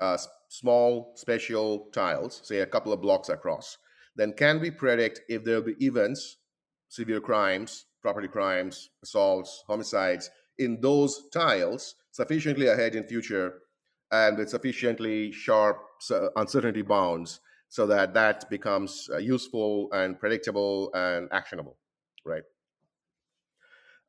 uh, 0.00 0.16
small 0.48 1.12
spatial 1.16 1.88
tiles, 1.92 2.40
say 2.44 2.60
a 2.60 2.66
couple 2.66 2.92
of 2.92 3.00
blocks 3.00 3.28
across, 3.28 3.78
then 4.14 4.32
can 4.32 4.60
we 4.60 4.70
predict 4.70 5.20
if 5.28 5.44
there 5.44 5.56
will 5.56 5.74
be 5.74 5.84
events, 5.84 6.38
severe 6.88 7.20
crimes, 7.20 7.86
property 8.02 8.28
crimes, 8.28 8.90
assaults, 9.02 9.64
homicides 9.66 10.30
in 10.58 10.80
those 10.80 11.28
tiles 11.32 11.96
sufficiently 12.12 12.68
ahead 12.68 12.94
in 12.94 13.04
future 13.04 13.62
and 14.12 14.38
with 14.38 14.48
sufficiently 14.48 15.32
sharp 15.32 15.78
uncertainty 16.36 16.82
bounds 16.82 17.40
so 17.68 17.86
that 17.86 18.14
that 18.14 18.48
becomes 18.48 19.08
uh, 19.12 19.18
useful 19.18 19.88
and 19.92 20.18
predictable 20.18 20.90
and 20.94 21.28
actionable, 21.32 21.76
right? 22.24 22.42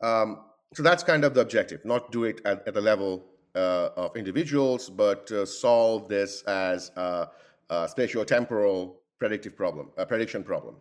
Um, 0.02 0.46
so 0.74 0.84
that's 0.84 1.04
kind 1.04 1.24
of 1.24 1.34
the 1.34 1.42
objective, 1.42 1.84
not 1.86 2.12
do 2.12 2.26
it 2.26 2.42
at, 2.46 2.68
at 2.68 2.74
the 2.74 2.82
level 2.82 3.26
uh, 3.56 3.90
of 3.96 4.16
individuals, 4.16 4.90
but 4.90 5.32
uh, 5.32 5.46
solve 5.46 6.08
this 6.08 6.44
as 6.44 6.92
a, 6.96 7.30
a 7.70 7.76
spatio-temporal 7.88 9.00
predictive 9.20 9.56
problem, 9.56 9.90
a 9.98 10.06
prediction 10.06 10.44
problem. 10.44 10.76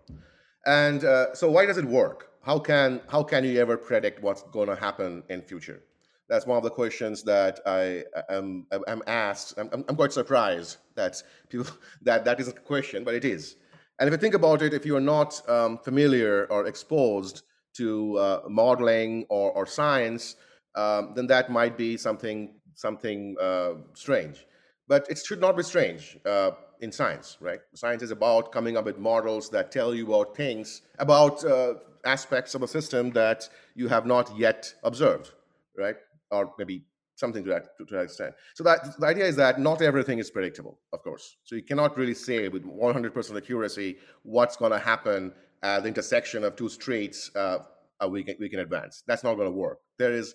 And 0.67 1.05
uh, 1.05 1.35
so 1.35 1.51
why 1.51 1.65
does 1.67 1.79
it 1.79 1.85
work? 1.85 2.33
How 2.43 2.59
can, 2.59 3.01
how 3.09 3.23
can 3.23 3.45
you 3.45 3.59
ever 3.61 3.77
predict 3.77 4.23
what's 4.23 4.43
going 4.43 4.69
to 4.69 4.77
happen 4.77 5.23
in 5.29 5.43
future? 5.43 5.83
That's 6.29 6.47
one 6.47 6.59
of 6.59 6.65
the 6.65 6.71
questions 6.71 7.23
that 7.23 7.61
I 7.67 8.05
am, 8.29 8.67
am 8.71 9.03
asked. 9.07 9.55
I'm, 9.59 9.85
I'm 9.89 9.95
quite 9.95 10.13
surprised 10.13 10.79
that 10.97 11.23
people 11.49 11.67
that 12.03 12.25
that 12.25 12.41
is 12.41 12.49
a 12.49 12.53
question, 12.53 13.05
but 13.05 13.15
it 13.15 13.25
is. 13.25 13.57
And 13.99 14.09
if 14.09 14.13
you 14.13 14.19
think 14.19 14.35
about 14.35 14.61
it, 14.61 14.75
if 14.75 14.85
you 14.85 14.97
are 14.97 15.01
not 15.01 15.49
um, 15.49 15.79
familiar 15.79 16.47
or 16.51 16.67
exposed 16.67 17.43
to 17.79 18.17
uh, 18.19 18.41
modeling 18.49 19.27
or, 19.29 19.53
or 19.53 19.67
science, 19.67 20.37
um, 20.75 21.13
then 21.15 21.27
that 21.29 21.51
might 21.51 21.77
be 21.77 21.97
something 21.97 22.55
something 22.75 23.37
uh, 23.41 23.73
strange. 23.95 24.47
But 24.89 25.07
it 25.11 25.19
should 25.27 25.41
not 25.41 25.57
be 25.57 25.63
strange 25.63 26.19
uh, 26.27 26.53
in 26.81 26.93
science, 26.93 27.39
right? 27.41 27.61
Science 27.75 28.03
is 28.03 28.11
about 28.11 28.53
coming 28.53 28.77
up 28.77 28.85
with 28.85 28.99
models 28.99 29.49
that 29.51 29.73
tell 29.73 29.95
you 29.95 30.07
about 30.07 30.37
things, 30.37 30.83
about 30.99 31.45
uh, 31.45 31.75
aspects 32.05 32.55
of 32.55 32.63
a 32.63 32.69
system 32.69 33.11
that 33.13 33.49
you 33.75 33.89
have 33.89 34.07
not 34.07 34.37
yet 34.39 34.73
observed, 34.85 35.33
right? 35.77 35.97
Or 36.31 36.53
maybe 36.59 36.85
something 37.17 37.43
to 37.45 37.51
that, 37.51 37.77
to, 37.79 37.85
to 37.87 37.95
that 37.95 38.03
extent. 38.03 38.35
So 38.55 38.63
that 38.65 38.99
the 39.01 39.07
idea 39.07 39.25
is 39.25 39.37
that 39.37 39.59
not 39.59 39.83
everything 39.83 40.19
is 40.19 40.31
predictable, 40.31 40.79
of 40.93 41.03
course. 41.03 41.37
So 41.45 41.57
you 41.57 41.63
cannot 41.63 41.97
really 41.97 42.15
say 42.15 42.49
with 42.49 42.65
100% 42.65 43.37
accuracy 43.37 43.97
what's 44.23 44.57
going 44.57 44.73
to 44.73 44.79
happen 44.79 45.33
at 45.63 45.83
the 45.83 45.89
intersection 45.89 46.45
of 46.45 46.57
two 46.57 46.69
streets 46.69 47.31
uh, 47.35 47.59
a 48.01 48.09
week, 48.09 48.31
week 48.39 48.53
in 48.53 48.61
advance. 48.61 49.03
That's 49.07 49.25
not 49.25 49.35
going 49.35 49.49
to 49.49 49.57
work. 49.57 49.79
There 49.99 50.13
is 50.13 50.35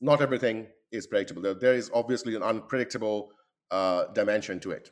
not 0.00 0.20
everything 0.20 0.66
is 0.92 1.06
predictable. 1.06 1.42
There, 1.42 1.54
there 1.54 1.74
is 1.74 1.90
obviously 1.94 2.34
an 2.34 2.42
unpredictable 2.42 3.30
uh, 3.70 4.06
dimension 4.12 4.60
to 4.60 4.72
it. 4.72 4.90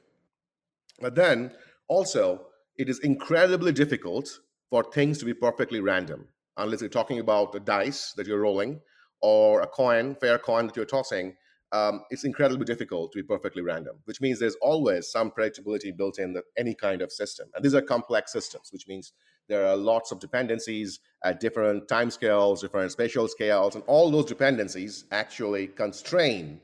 But 1.01 1.15
then 1.15 1.53
also, 1.89 2.47
it 2.77 2.89
is 2.89 3.01
incredibly 3.01 3.73
difficult 3.73 4.29
for 4.71 4.85
things 4.85 5.19
to 5.19 5.25
be 5.25 5.35
perfectly 5.35 5.81
random, 5.81 6.29
unless 6.57 6.81
you're 6.81 6.91
talking 6.91 7.19
about 7.19 7.55
a 7.55 7.61
dice 7.61 8.13
that 8.17 8.27
you're 8.27 8.41
rolling 8.41 8.81
or 9.21 9.63
a 9.63 9.67
coin, 9.67 10.15
fair 10.17 10.39
coin 10.39 10.67
that 10.67 10.77
you're 10.77 10.85
tossing 10.85 11.35
um, 11.75 12.05
it's 12.11 12.23
incredibly 12.23 12.65
difficult 12.65 13.11
to 13.13 13.19
be 13.19 13.25
perfectly 13.25 13.61
random, 13.61 13.97
which 14.05 14.21
means 14.21 14.39
there's 14.39 14.57
always 14.63 15.11
some 15.11 15.33
predictability 15.33 15.95
built 15.97 16.21
in 16.21 16.37
any 16.57 16.73
kind 16.73 17.03
of 17.03 17.11
system. 17.11 17.49
And 17.55 17.65
these 17.65 17.75
are 17.75 17.83
complex 17.83 18.33
systems, 18.33 18.69
which 18.73 18.87
means 18.87 19.13
there 19.49 19.67
are 19.67 19.77
lots 19.77 20.13
of 20.13 20.21
dependencies 20.21 21.01
at 21.23 21.41
different 21.41 21.89
time 21.89 22.11
scales, 22.11 22.63
different 22.63 22.93
spatial 22.93 23.29
scales, 23.29 23.75
and 23.75 23.85
all 23.87 24.11
those 24.11 24.27
dependencies 24.27 25.05
actually 25.11 25.69
constrain 25.69 26.61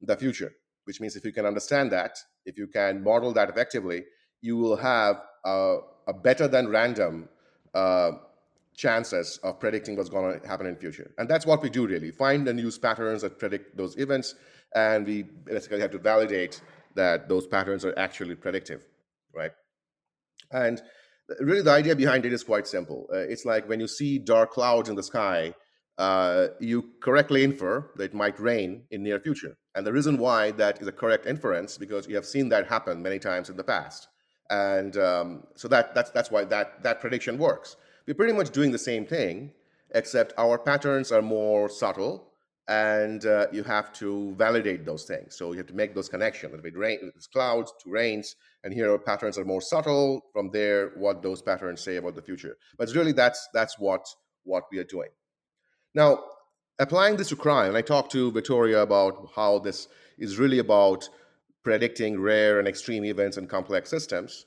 the 0.00 0.16
future. 0.16 0.52
Which 0.84 1.00
means 1.00 1.16
if 1.16 1.24
you 1.24 1.32
can 1.32 1.46
understand 1.46 1.90
that, 1.92 2.18
if 2.44 2.56
you 2.56 2.68
can 2.68 3.02
model 3.02 3.32
that 3.32 3.48
effectively, 3.48 4.04
you 4.40 4.56
will 4.56 4.76
have 4.76 5.20
a, 5.44 5.78
a 6.06 6.12
better 6.12 6.46
than 6.46 6.68
random 6.68 7.28
uh, 7.74 8.12
chances 8.76 9.38
of 9.42 9.58
predicting 9.58 9.96
what's 9.96 10.08
going 10.08 10.40
to 10.40 10.46
happen 10.46 10.66
in 10.66 10.76
future. 10.76 11.10
And 11.18 11.28
that's 11.28 11.46
what 11.46 11.62
we 11.62 11.70
do 11.70 11.86
really. 11.86 12.10
Find 12.10 12.46
and 12.46 12.60
use 12.60 12.78
patterns 12.78 13.22
that 13.22 13.38
predict 13.38 13.76
those 13.76 13.96
events, 13.98 14.34
and 14.74 15.06
we 15.06 15.22
basically 15.22 15.80
have 15.80 15.90
to 15.92 15.98
validate 15.98 16.60
that 16.94 17.28
those 17.28 17.46
patterns 17.46 17.84
are 17.84 17.98
actually 17.98 18.34
predictive, 18.34 18.86
right? 19.34 19.52
And 20.52 20.82
really 21.40 21.62
the 21.62 21.72
idea 21.72 21.96
behind 21.96 22.24
it 22.24 22.32
is 22.32 22.44
quite 22.44 22.66
simple. 22.66 23.06
Uh, 23.12 23.18
it's 23.18 23.44
like 23.44 23.68
when 23.68 23.80
you 23.80 23.88
see 23.88 24.18
dark 24.18 24.50
clouds 24.50 24.88
in 24.88 24.96
the 24.96 25.02
sky, 25.02 25.54
uh, 25.98 26.48
you 26.60 26.90
correctly 27.00 27.42
infer 27.42 27.90
that 27.96 28.04
it 28.04 28.14
might 28.14 28.38
rain 28.38 28.84
in 28.90 29.02
near 29.02 29.18
future. 29.18 29.56
And 29.74 29.86
the 29.86 29.92
reason 29.92 30.18
why 30.18 30.50
that 30.52 30.80
is 30.80 30.86
a 30.86 30.92
correct 30.92 31.26
inference 31.26 31.78
because 31.78 32.06
you 32.06 32.14
have 32.16 32.26
seen 32.26 32.48
that 32.50 32.66
happen 32.66 33.02
many 33.02 33.18
times 33.18 33.50
in 33.50 33.56
the 33.56 33.64
past. 33.64 34.08
And 34.50 34.96
um, 34.96 35.44
so 35.56 35.68
that, 35.68 35.94
that's, 35.94 36.10
that's 36.10 36.30
why 36.30 36.44
that, 36.44 36.82
that 36.82 37.00
prediction 37.00 37.38
works. 37.38 37.76
We're 38.06 38.14
pretty 38.14 38.34
much 38.34 38.50
doing 38.50 38.70
the 38.70 38.78
same 38.78 39.04
thing, 39.04 39.52
except 39.94 40.32
our 40.38 40.58
patterns 40.58 41.10
are 41.10 41.22
more 41.22 41.68
subtle 41.68 42.32
and 42.68 43.24
uh, 43.26 43.46
you 43.52 43.62
have 43.62 43.92
to 43.92 44.34
validate 44.36 44.84
those 44.84 45.04
things. 45.04 45.36
So 45.36 45.52
you 45.52 45.58
have 45.58 45.68
to 45.68 45.74
make 45.74 45.94
those 45.94 46.08
connections. 46.08 46.52
It 46.64 46.76
rain, 46.76 47.12
it's 47.14 47.26
clouds 47.26 47.72
to 47.84 47.90
rains, 47.90 48.34
and 48.64 48.74
here 48.74 48.90
our 48.90 48.98
patterns 48.98 49.38
are 49.38 49.44
more 49.44 49.60
subtle. 49.60 50.22
From 50.32 50.50
there, 50.50 50.92
what 50.96 51.22
those 51.22 51.42
patterns 51.42 51.80
say 51.80 51.96
about 51.96 52.14
the 52.14 52.22
future. 52.22 52.56
But 52.76 52.92
really, 52.94 53.12
that's 53.12 53.48
that's 53.54 53.78
what 53.78 54.06
what 54.42 54.64
we 54.72 54.78
are 54.78 54.84
doing. 54.84 55.10
Now, 55.94 56.24
applying 56.78 57.16
this 57.16 57.28
to 57.28 57.36
crime, 57.36 57.68
and 57.68 57.76
I 57.76 57.82
talked 57.82 58.12
to 58.12 58.32
Victoria 58.32 58.82
about 58.82 59.30
how 59.36 59.60
this 59.60 59.88
is 60.18 60.38
really 60.38 60.58
about 60.58 61.08
predicting 61.62 62.20
rare 62.20 62.58
and 62.58 62.66
extreme 62.66 63.04
events 63.04 63.36
in 63.36 63.46
complex 63.46 63.90
systems. 63.90 64.46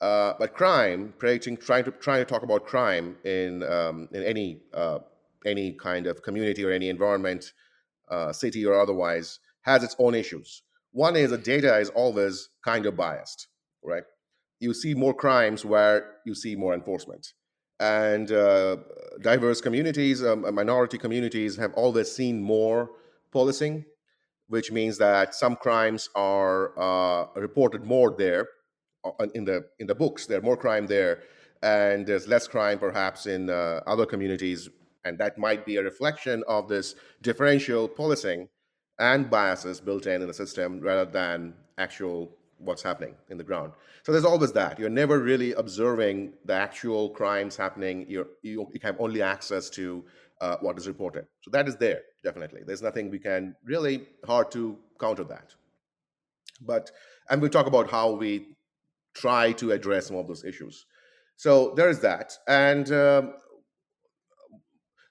Uh, 0.00 0.34
but 0.38 0.52
crime, 0.52 1.14
predicting, 1.18 1.56
trying 1.56 1.84
to 1.84 1.92
trying 1.92 2.20
to 2.20 2.24
talk 2.24 2.42
about 2.42 2.66
crime 2.66 3.16
in 3.24 3.62
um, 3.62 4.08
in 4.12 4.24
any 4.24 4.60
uh, 4.74 4.98
any 5.46 5.72
kind 5.72 6.06
of 6.06 6.22
community 6.22 6.64
or 6.64 6.70
any 6.70 6.88
environment, 6.88 7.52
uh, 8.10 8.32
city 8.32 8.64
or 8.64 8.80
otherwise, 8.80 9.38
has 9.62 9.82
its 9.82 9.96
own 9.98 10.14
issues. 10.14 10.62
One 10.92 11.16
is 11.16 11.30
that 11.30 11.44
data 11.44 11.78
is 11.78 11.88
always 11.90 12.50
kind 12.64 12.86
of 12.86 12.96
biased, 12.96 13.48
right? 13.82 14.04
You 14.60 14.74
see 14.74 14.94
more 14.94 15.14
crimes 15.14 15.64
where 15.64 16.16
you 16.26 16.34
see 16.34 16.54
more 16.54 16.74
enforcement. 16.74 17.32
And 17.80 18.30
uh, 18.30 18.76
diverse 19.20 19.60
communities, 19.60 20.22
um, 20.22 20.54
minority 20.54 20.98
communities 20.98 21.56
have 21.56 21.72
always 21.74 22.12
seen 22.12 22.40
more 22.42 22.90
policing, 23.32 23.84
which 24.48 24.70
means 24.70 24.98
that 24.98 25.34
some 25.34 25.56
crimes 25.56 26.08
are 26.14 26.78
uh, 26.78 27.26
reported 27.34 27.84
more 27.84 28.14
there 28.16 28.46
uh, 29.04 29.26
in 29.34 29.44
the 29.44 29.64
in 29.80 29.86
the 29.86 29.94
books. 29.94 30.26
There's 30.26 30.42
more 30.44 30.56
crime 30.56 30.86
there, 30.86 31.22
and 31.62 32.06
there's 32.06 32.28
less 32.28 32.46
crime 32.46 32.78
perhaps 32.78 33.26
in 33.26 33.50
uh, 33.50 33.80
other 33.86 34.06
communities 34.06 34.68
and 35.04 35.18
that 35.18 35.38
might 35.38 35.64
be 35.66 35.76
a 35.76 35.82
reflection 35.82 36.42
of 36.46 36.68
this 36.68 36.94
differential 37.22 37.88
policing 37.88 38.48
and 38.98 39.30
biases 39.30 39.80
built 39.80 40.06
in 40.06 40.22
in 40.22 40.28
the 40.28 40.34
system 40.34 40.80
rather 40.80 41.10
than 41.10 41.54
actual 41.78 42.30
what's 42.58 42.82
happening 42.82 43.14
in 43.28 43.36
the 43.36 43.44
ground. 43.44 43.72
So 44.04 44.12
there's 44.12 44.24
always 44.24 44.52
that. 44.52 44.78
You're 44.78 44.88
never 44.88 45.18
really 45.18 45.52
observing 45.54 46.34
the 46.44 46.54
actual 46.54 47.10
crimes 47.10 47.56
happening. 47.56 48.06
You're, 48.08 48.28
you, 48.42 48.68
you 48.72 48.80
have 48.82 48.96
only 49.00 49.22
access 49.22 49.68
to 49.70 50.04
uh, 50.40 50.56
what 50.60 50.78
is 50.78 50.86
reported. 50.86 51.26
So 51.40 51.50
that 51.50 51.68
is 51.68 51.76
there, 51.76 52.02
definitely. 52.22 52.62
There's 52.64 52.82
nothing 52.82 53.10
we 53.10 53.18
can 53.18 53.56
really 53.64 54.06
hard 54.24 54.50
to 54.52 54.78
counter 55.00 55.24
that. 55.24 55.54
But, 56.60 56.90
and 57.30 57.40
we'll 57.40 57.50
talk 57.50 57.66
about 57.66 57.90
how 57.90 58.12
we 58.12 58.46
try 59.14 59.52
to 59.52 59.72
address 59.72 60.06
some 60.06 60.16
of 60.16 60.28
those 60.28 60.44
issues. 60.44 60.86
So 61.36 61.74
there 61.76 61.88
is 61.88 62.00
that. 62.00 62.36
And 62.46 62.92
um, 62.92 63.34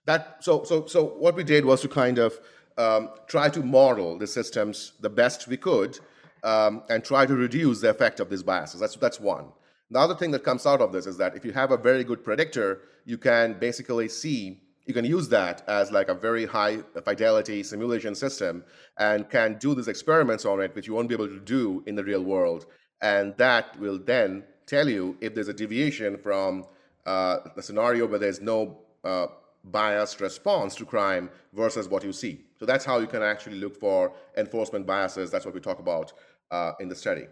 that 0.06 0.38
so 0.42 0.64
so 0.64 0.86
so 0.86 1.04
what 1.04 1.36
we 1.36 1.44
did 1.44 1.66
was 1.66 1.82
to 1.82 1.88
kind 1.88 2.18
of 2.18 2.40
um, 2.78 3.10
try 3.28 3.50
to 3.50 3.62
model 3.62 4.18
the 4.18 4.28
systems 4.28 4.94
the 5.00 5.10
best 5.10 5.48
we 5.48 5.58
could 5.58 6.00
um, 6.44 6.84
and 6.90 7.04
try 7.04 7.26
to 7.26 7.36
reduce 7.36 7.82
the 7.82 7.90
effect 7.90 8.20
of 8.20 8.30
these 8.30 8.44
biases. 8.44 8.80
That's 8.80 8.96
that's 8.96 9.20
one. 9.20 9.46
The 9.90 10.00
other 10.00 10.16
thing 10.16 10.32
that 10.32 10.44
comes 10.44 10.66
out 10.66 10.82
of 10.82 10.92
this 10.92 11.06
is 11.06 11.18
that 11.18 11.36
if 11.36 11.44
you 11.44 11.52
have 11.52 11.72
a 11.72 11.78
very 11.78 12.04
good 12.04 12.24
predictor, 12.24 12.82
you 13.06 13.18
can 13.18 13.60
basically 13.60 14.08
see 14.08 14.62
you 14.86 14.94
can 14.94 15.06
use 15.06 15.30
that 15.30 15.64
as 15.68 15.92
like 15.92 16.10
a 16.10 16.14
very 16.14 16.46
high 16.46 16.80
fidelity 17.04 17.62
simulation 17.62 18.16
system 18.16 18.64
and 18.98 19.30
can 19.30 19.58
do 19.60 19.76
these 19.76 19.88
experiments 19.88 20.44
on 20.46 20.60
it, 20.60 20.74
which 20.76 20.88
you 20.88 20.94
won't 20.94 21.08
be 21.08 21.14
able 21.16 21.28
to 21.28 21.40
do 21.40 21.84
in 21.86 21.96
the 21.96 22.04
real 22.04 22.24
world. 22.24 22.66
And 23.02 23.36
that 23.38 23.80
will 23.80 24.00
then 24.00 24.44
tell 24.66 24.90
you 24.90 25.18
if 25.22 25.36
there's 25.36 25.50
a 25.50 25.54
deviation 25.54 26.18
from 26.18 26.66
uh, 27.06 27.38
the 27.56 27.62
scenario 27.62 28.08
where 28.08 28.20
there's 28.20 28.42
no 28.42 28.80
uh, 29.04 29.28
biased 29.64 30.22
response 30.22 30.76
to 30.76 30.86
crime 30.86 31.30
versus 31.54 31.88
what 31.88 32.04
you 32.04 32.14
see. 32.14 32.46
So 32.60 32.66
that's 32.66 32.86
how 32.86 33.00
you 33.00 33.08
can 33.08 33.22
actually 33.22 33.58
look 33.58 33.80
for 33.80 34.14
enforcement 34.38 34.86
biases. 34.86 35.32
That's 35.32 35.46
what 35.46 35.54
we 35.54 35.60
talk 35.60 35.80
about 35.80 36.14
uh, 36.50 36.74
in 36.80 36.90
the 36.90 36.96
study. 36.96 37.26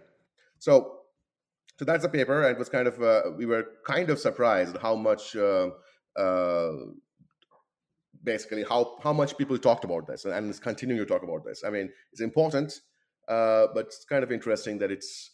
So, 0.60 1.00
so 1.78 1.86
that's 1.86 2.04
the 2.04 2.10
paper, 2.10 2.44
and 2.44 2.56
it 2.56 2.60
was 2.60 2.70
kind 2.70 2.88
of 2.88 3.02
uh, 3.02 3.22
we 3.38 3.46
were 3.46 3.66
kind 3.86 4.10
of 4.10 4.20
surprised 4.20 4.78
how 4.82 4.96
much. 4.96 5.36
Uh, 5.36 5.70
uh 6.16 6.72
basically, 8.22 8.66
how 8.68 8.98
how 9.02 9.14
much 9.14 9.38
people 9.38 9.58
talked 9.58 9.86
about 9.86 10.06
this, 10.06 10.26
and, 10.26 10.34
and 10.34 10.62
continuing 10.62 11.00
to 11.00 11.06
talk 11.06 11.24
about 11.24 11.46
this. 11.46 11.64
I 11.66 11.70
mean, 11.70 11.90
it's 12.12 12.20
important, 12.20 12.82
uh, 13.30 13.68
but 13.74 13.86
it's 13.86 14.04
kind 14.04 14.24
of 14.24 14.32
interesting 14.32 14.78
that 14.80 14.92
it's 14.92 15.32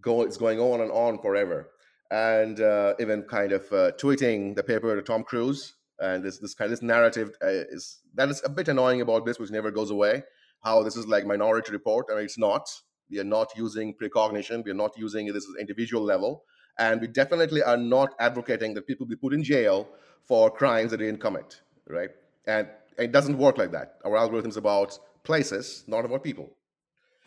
go 0.00 0.22
it's 0.22 0.36
going 0.36 0.60
on 0.60 0.80
and 0.80 0.92
on 0.92 1.18
forever 1.18 1.70
and 2.12 2.60
uh, 2.60 2.92
even 3.00 3.22
kind 3.22 3.52
of 3.52 3.68
tweeting 3.96 4.54
the 4.54 4.62
paper 4.62 4.94
to 4.94 5.02
Tom 5.02 5.24
Cruise 5.24 5.74
and 6.02 6.24
this 6.24 6.38
this 6.38 6.54
kind 6.54 6.66
of 6.66 6.78
this 6.78 6.82
narrative 6.82 7.30
uh, 7.42 7.64
is 7.70 8.00
that 8.14 8.28
is 8.28 8.42
a 8.44 8.48
bit 8.48 8.68
annoying 8.68 9.00
about 9.00 9.24
this, 9.24 9.38
which 9.38 9.50
never 9.50 9.70
goes 9.70 9.90
away. 9.90 10.22
How 10.62 10.82
this 10.82 10.96
is 10.96 11.06
like 11.06 11.26
minority 11.26 11.72
report, 11.72 12.06
mean, 12.10 12.24
it's 12.24 12.38
not. 12.38 12.68
We 13.10 13.18
are 13.20 13.24
not 13.24 13.48
using 13.56 13.94
precognition. 13.94 14.64
We 14.64 14.70
are 14.70 14.82
not 14.84 14.96
using 14.96 15.32
this 15.32 15.46
at 15.48 15.60
individual 15.60 16.02
level, 16.02 16.44
and 16.78 17.00
we 17.00 17.06
definitely 17.06 17.62
are 17.62 17.76
not 17.76 18.14
advocating 18.18 18.74
that 18.74 18.86
people 18.86 19.06
be 19.06 19.16
put 19.16 19.32
in 19.32 19.44
jail 19.44 19.88
for 20.26 20.50
crimes 20.50 20.90
that 20.90 20.98
they 20.98 21.06
didn't 21.06 21.20
commit, 21.20 21.60
right? 21.88 22.10
And 22.46 22.68
it 22.98 23.12
doesn't 23.12 23.38
work 23.38 23.58
like 23.58 23.72
that. 23.72 23.96
Our 24.04 24.16
algorithm 24.16 24.50
is 24.50 24.56
about 24.56 24.98
places, 25.24 25.84
not 25.86 26.04
about 26.04 26.22
people. 26.24 26.50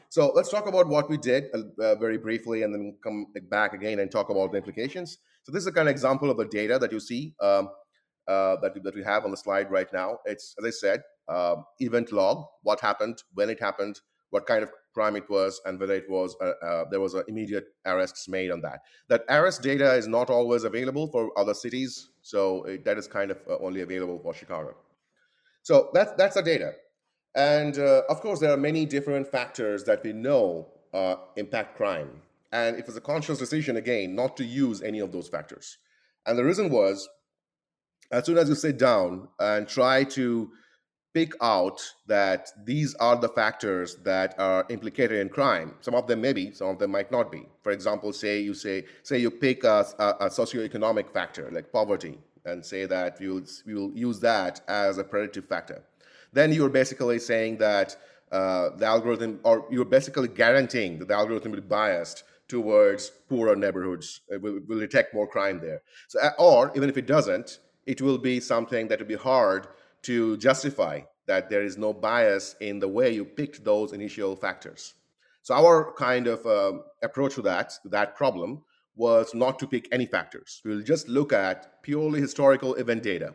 So 0.09 0.31
let's 0.33 0.49
talk 0.49 0.67
about 0.67 0.87
what 0.87 1.09
we 1.09 1.17
did 1.17 1.45
uh, 1.53 1.81
uh 1.81 1.95
very 1.95 2.17
briefly, 2.17 2.63
and 2.63 2.73
then 2.73 2.97
come 3.03 3.27
back 3.49 3.73
again 3.73 3.99
and 3.99 4.11
talk 4.11 4.29
about 4.29 4.51
the 4.51 4.57
implications. 4.57 5.17
So 5.43 5.51
this 5.51 5.61
is 5.61 5.67
a 5.67 5.71
kind 5.71 5.87
of 5.87 5.91
example 5.91 6.29
of 6.31 6.37
the 6.37 6.45
data 6.45 6.79
that 6.79 6.91
you 6.91 6.99
see. 6.99 7.35
Um, 7.39 7.69
uh, 8.27 8.55
that, 8.61 8.81
that 8.83 8.95
we 8.95 9.03
have 9.03 9.23
on 9.23 9.31
the 9.31 9.37
slide 9.37 9.69
right 9.71 9.91
now. 9.93 10.19
It's, 10.25 10.55
as 10.59 10.65
I 10.65 10.69
said, 10.71 11.01
uh, 11.27 11.57
event 11.79 12.11
log, 12.11 12.45
what 12.63 12.79
happened, 12.79 13.21
when 13.33 13.49
it 13.49 13.59
happened, 13.59 13.99
what 14.29 14.45
kind 14.45 14.63
of 14.63 14.71
crime 14.93 15.15
it 15.15 15.29
was, 15.29 15.61
and 15.65 15.79
whether 15.79 15.93
it 15.93 16.09
was 16.09 16.35
uh, 16.41 16.53
uh 16.65 16.85
there 16.89 16.99
was 16.99 17.13
an 17.13 17.23
immediate 17.27 17.67
arrests 17.85 18.27
made 18.27 18.51
on 18.51 18.61
that. 18.61 18.81
That 19.07 19.23
arrest 19.29 19.61
data 19.61 19.93
is 19.93 20.07
not 20.07 20.29
always 20.29 20.63
available 20.63 21.07
for 21.07 21.37
other 21.37 21.53
cities, 21.53 22.09
so 22.21 22.63
it, 22.63 22.83
that 22.85 22.97
is 22.97 23.07
kind 23.07 23.31
of 23.31 23.37
uh, 23.49 23.57
only 23.59 23.81
available 23.81 24.19
for 24.19 24.33
Chicago. 24.33 24.75
So 25.61 25.89
that's 25.93 26.11
that's 26.17 26.35
the 26.35 26.41
data, 26.41 26.73
and 27.35 27.77
uh, 27.77 28.01
of 28.09 28.21
course 28.21 28.39
there 28.39 28.51
are 28.51 28.57
many 28.57 28.85
different 28.85 29.27
factors 29.27 29.83
that 29.85 30.03
we 30.03 30.13
know 30.13 30.67
impact 31.35 31.75
crime, 31.75 32.21
and 32.51 32.77
it 32.77 32.85
was 32.87 32.95
a 32.95 33.01
conscious 33.01 33.37
decision 33.37 33.77
again 33.77 34.15
not 34.15 34.37
to 34.37 34.45
use 34.45 34.81
any 34.81 34.99
of 34.99 35.11
those 35.11 35.27
factors. 35.27 35.77
And 36.25 36.37
the 36.37 36.43
reason 36.43 36.69
was 36.69 37.07
as 38.15 38.25
soon 38.25 38.37
as 38.37 38.47
you 38.47 38.55
sit 38.55 38.77
down 38.77 39.27
and 39.39 39.67
try 39.67 40.03
to 40.03 40.49
pick 41.13 41.33
out 41.41 41.81
that 42.07 42.49
these 42.65 42.95
are 42.95 43.17
the 43.17 43.27
factors 43.29 43.97
that 44.03 44.33
are 44.37 44.65
implicated 44.69 45.19
in 45.19 45.27
crime 45.29 45.73
some 45.81 45.95
of 45.95 46.07
them 46.07 46.21
maybe 46.21 46.53
some 46.53 46.69
of 46.69 46.79
them 46.79 46.91
might 46.91 47.11
not 47.11 47.31
be. 47.31 47.43
For 47.61 47.71
example 47.71 48.13
say 48.13 48.39
you 48.39 48.53
say 48.53 48.85
say 49.03 49.17
you 49.17 49.31
pick 49.31 49.63
a, 49.63 49.85
a, 49.99 50.07
a 50.25 50.29
socioeconomic 50.29 51.11
factor 51.11 51.49
like 51.51 51.71
poverty 51.71 52.17
and 52.45 52.65
say 52.65 52.85
that 52.85 53.19
you'll, 53.19 53.43
you'll 53.65 53.91
use 53.97 54.19
that 54.19 54.61
as 54.67 54.97
a 54.97 55.03
predictive 55.03 55.45
factor. 55.45 55.83
Then 56.31 56.53
you're 56.53 56.69
basically 56.69 57.19
saying 57.19 57.57
that 57.57 57.95
uh, 58.31 58.69
the 58.77 58.85
algorithm 58.85 59.39
or 59.43 59.65
you're 59.69 59.91
basically 59.97 60.29
guaranteeing 60.29 60.99
that 60.99 61.07
the 61.09 61.13
algorithm 61.13 61.51
will 61.51 61.61
be 61.61 61.67
biased 61.67 62.23
towards 62.47 63.09
poorer 63.29 63.55
neighborhoods 63.55 64.21
it 64.29 64.41
will, 64.41 64.59
will 64.67 64.79
detect 64.79 65.13
more 65.13 65.27
crime 65.27 65.59
there. 65.59 65.81
So 66.07 66.19
or 66.39 66.71
even 66.75 66.89
if 66.89 66.97
it 66.97 67.07
doesn't 67.07 67.59
it 67.85 68.01
will 68.01 68.17
be 68.17 68.39
something 68.39 68.87
that 68.87 68.99
will 68.99 69.07
be 69.07 69.15
hard 69.15 69.67
to 70.03 70.37
justify 70.37 71.01
that 71.27 71.49
there 71.49 71.63
is 71.63 71.77
no 71.77 71.93
bias 71.93 72.55
in 72.59 72.79
the 72.79 72.87
way 72.87 73.11
you 73.11 73.25
picked 73.25 73.63
those 73.63 73.93
initial 73.93 74.35
factors. 74.35 74.93
So 75.41 75.55
our 75.55 75.93
kind 75.93 76.27
of 76.27 76.45
uh, 76.45 76.79
approach 77.03 77.35
to 77.35 77.41
that, 77.43 77.73
that 77.85 78.15
problem, 78.15 78.63
was 78.95 79.33
not 79.33 79.59
to 79.59 79.67
pick 79.67 79.87
any 79.91 80.05
factors. 80.05 80.61
We'll 80.63 80.81
just 80.81 81.07
look 81.07 81.33
at 81.33 81.83
purely 81.83 82.21
historical 82.21 82.75
event 82.75 83.03
data, 83.03 83.33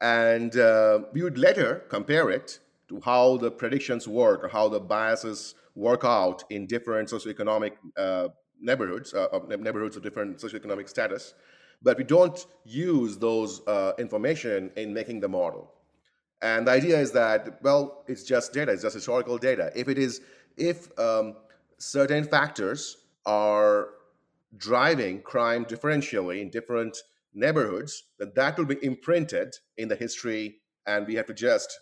and 0.00 0.54
uh, 0.56 1.00
we 1.12 1.22
would 1.22 1.38
later 1.38 1.84
compare 1.88 2.30
it 2.30 2.58
to 2.88 3.00
how 3.00 3.38
the 3.38 3.50
predictions 3.50 4.06
work 4.06 4.44
or 4.44 4.48
how 4.48 4.68
the 4.68 4.80
biases 4.80 5.54
work 5.74 6.04
out 6.04 6.44
in 6.50 6.66
different 6.66 7.08
socioeconomic 7.08 7.72
uh, 7.96 8.28
neighborhoods, 8.60 9.14
uh, 9.14 9.28
neighborhoods 9.48 9.96
of 9.96 10.02
different 10.02 10.38
socioeconomic 10.38 10.88
status, 10.88 11.34
but 11.82 11.98
we 11.98 12.04
don't 12.04 12.46
use 12.64 13.18
those 13.18 13.66
uh, 13.66 13.92
information 13.98 14.70
in 14.76 14.92
making 14.94 15.20
the 15.20 15.28
model. 15.28 15.72
And 16.40 16.66
the 16.66 16.72
idea 16.72 16.98
is 16.98 17.12
that, 17.12 17.62
well, 17.62 18.04
it's 18.08 18.24
just 18.24 18.52
data, 18.52 18.72
it's 18.72 18.82
just 18.82 18.94
historical 18.94 19.38
data. 19.38 19.70
If 19.76 19.88
it 19.88 19.98
is, 19.98 20.20
if 20.56 20.96
um, 20.98 21.36
certain 21.78 22.24
factors 22.24 22.96
are 23.26 23.90
driving 24.56 25.22
crime 25.22 25.64
differentially 25.64 26.40
in 26.40 26.50
different 26.50 26.96
neighborhoods, 27.34 28.04
then 28.18 28.32
that 28.34 28.58
will 28.58 28.66
be 28.66 28.76
imprinted 28.82 29.54
in 29.76 29.88
the 29.88 29.96
history, 29.96 30.56
and 30.86 31.06
we 31.06 31.14
have 31.14 31.26
to 31.26 31.34
just 31.34 31.78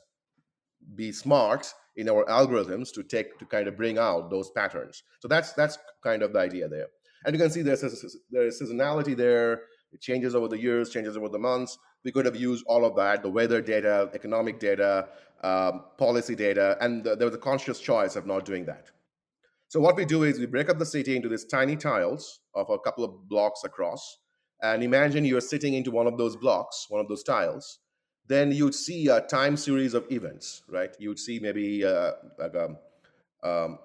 be 0.94 1.10
smart 1.12 1.72
in 1.96 2.08
our 2.08 2.24
algorithms 2.26 2.92
to 2.92 3.02
take 3.02 3.38
to 3.38 3.44
kind 3.44 3.66
of 3.66 3.76
bring 3.76 3.98
out 3.98 4.30
those 4.30 4.50
patterns. 4.50 5.02
So 5.20 5.28
that's 5.28 5.52
that's 5.52 5.78
kind 6.02 6.22
of 6.22 6.32
the 6.32 6.38
idea 6.38 6.68
there. 6.68 6.88
And 7.24 7.34
you 7.34 7.40
can 7.40 7.50
see 7.50 7.62
there's 7.62 7.82
there's 8.30 8.60
seasonality 8.60 9.16
there. 9.16 9.62
It 9.92 10.00
changes 10.00 10.34
over 10.34 10.48
the 10.48 10.58
years, 10.58 10.90
changes 10.90 11.16
over 11.16 11.28
the 11.28 11.38
months. 11.38 11.78
We 12.04 12.12
could 12.12 12.24
have 12.24 12.36
used 12.36 12.64
all 12.66 12.84
of 12.84 12.96
that, 12.96 13.22
the 13.22 13.30
weather 13.30 13.60
data, 13.60 14.10
economic 14.14 14.58
data, 14.58 15.08
um, 15.42 15.84
policy 15.98 16.34
data, 16.34 16.76
and 16.80 17.04
the, 17.04 17.16
there 17.16 17.26
was 17.26 17.34
a 17.34 17.38
conscious 17.38 17.80
choice 17.80 18.16
of 18.16 18.26
not 18.26 18.44
doing 18.44 18.64
that. 18.66 18.86
So 19.68 19.80
what 19.80 19.96
we 19.96 20.04
do 20.04 20.24
is 20.24 20.38
we 20.38 20.46
break 20.46 20.68
up 20.68 20.78
the 20.78 20.86
city 20.86 21.16
into 21.16 21.28
these 21.28 21.44
tiny 21.44 21.76
tiles 21.76 22.40
of 22.54 22.68
a 22.70 22.78
couple 22.78 23.04
of 23.04 23.28
blocks 23.28 23.62
across. 23.64 24.18
And 24.62 24.82
imagine 24.82 25.24
you're 25.24 25.40
sitting 25.40 25.74
into 25.74 25.90
one 25.90 26.06
of 26.06 26.18
those 26.18 26.36
blocks, 26.36 26.86
one 26.88 27.00
of 27.00 27.08
those 27.08 27.22
tiles, 27.22 27.78
then 28.26 28.52
you'd 28.52 28.74
see 28.74 29.08
a 29.08 29.20
time 29.20 29.56
series 29.56 29.94
of 29.94 30.10
events, 30.10 30.62
right? 30.68 30.94
You'd 30.98 31.18
see 31.18 31.38
maybe 31.40 31.84
uh, 31.84 32.12
like 32.38 32.54
a, 32.54 32.76
um, 33.48 33.78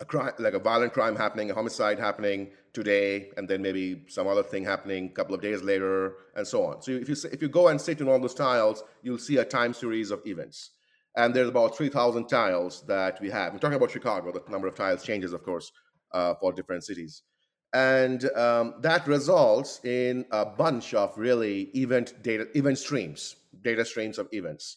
a 0.00 0.04
crime, 0.04 0.32
like 0.38 0.54
a 0.54 0.58
violent 0.58 0.92
crime 0.92 1.16
happening, 1.16 1.50
a 1.50 1.54
homicide 1.54 1.98
happening 1.98 2.50
today, 2.74 3.30
and 3.36 3.48
then 3.48 3.62
maybe 3.62 4.04
some 4.08 4.26
other 4.26 4.42
thing 4.42 4.64
happening 4.64 5.06
a 5.06 5.14
couple 5.14 5.34
of 5.34 5.40
days 5.40 5.62
later, 5.62 6.16
and 6.36 6.46
so 6.46 6.66
on. 6.66 6.82
So 6.82 6.92
if 6.92 7.08
you 7.08 7.16
if 7.32 7.40
you 7.40 7.48
go 7.48 7.68
and 7.68 7.80
sit 7.80 8.00
in 8.00 8.08
all 8.08 8.18
those 8.18 8.34
tiles, 8.34 8.82
you'll 9.02 9.18
see 9.18 9.38
a 9.38 9.44
time 9.44 9.72
series 9.72 10.10
of 10.10 10.20
events. 10.26 10.70
And 11.16 11.32
there's 11.32 11.48
about 11.48 11.76
3,000 11.76 12.26
tiles 12.26 12.84
that 12.88 13.20
we 13.20 13.30
have. 13.30 13.52
I'm 13.52 13.60
talking 13.60 13.76
about 13.76 13.92
Chicago. 13.92 14.32
The 14.32 14.42
number 14.50 14.66
of 14.66 14.74
tiles 14.74 15.04
changes, 15.04 15.32
of 15.32 15.44
course, 15.44 15.70
uh, 16.12 16.34
for 16.40 16.52
different 16.52 16.82
cities. 16.82 17.22
And 17.72 18.28
um, 18.36 18.74
that 18.80 19.06
results 19.06 19.80
in 19.84 20.24
a 20.32 20.44
bunch 20.44 20.92
of 20.92 21.16
really 21.16 21.70
event 21.74 22.20
data, 22.22 22.46
event 22.58 22.78
streams 22.78 23.36
data 23.62 23.84
streams 23.84 24.18
of 24.18 24.28
events. 24.32 24.76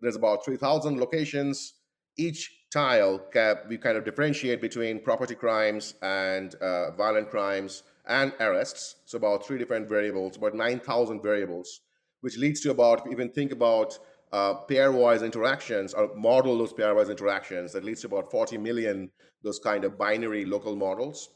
There's 0.00 0.16
about 0.16 0.44
3,000 0.44 0.98
locations. 0.98 1.74
Each 2.16 2.50
tile, 2.70 3.20
we 3.68 3.78
kind 3.78 3.96
of 3.96 4.04
differentiate 4.04 4.60
between 4.60 5.00
property 5.00 5.34
crimes 5.34 5.94
and 6.02 6.54
uh, 6.56 6.90
violent 6.92 7.30
crimes 7.30 7.82
and 8.06 8.32
arrests. 8.40 8.96
So 9.06 9.16
about 9.18 9.46
three 9.46 9.58
different 9.58 9.88
variables, 9.88 10.36
about 10.36 10.54
9,000 10.54 11.22
variables, 11.22 11.80
which 12.20 12.36
leads 12.36 12.60
to 12.62 12.70
about, 12.70 13.10
even 13.10 13.30
think 13.30 13.52
about 13.52 13.98
uh, 14.32 14.54
pairwise 14.68 15.24
interactions 15.24 15.94
or 15.94 16.14
model 16.14 16.58
those 16.58 16.72
pairwise 16.72 17.10
interactions, 17.10 17.72
that 17.72 17.84
leads 17.84 18.02
to 18.02 18.08
about 18.08 18.30
40 18.30 18.58
million 18.58 19.10
those 19.42 19.58
kind 19.58 19.84
of 19.84 19.96
binary 19.96 20.44
local 20.44 20.74
models. 20.76 21.30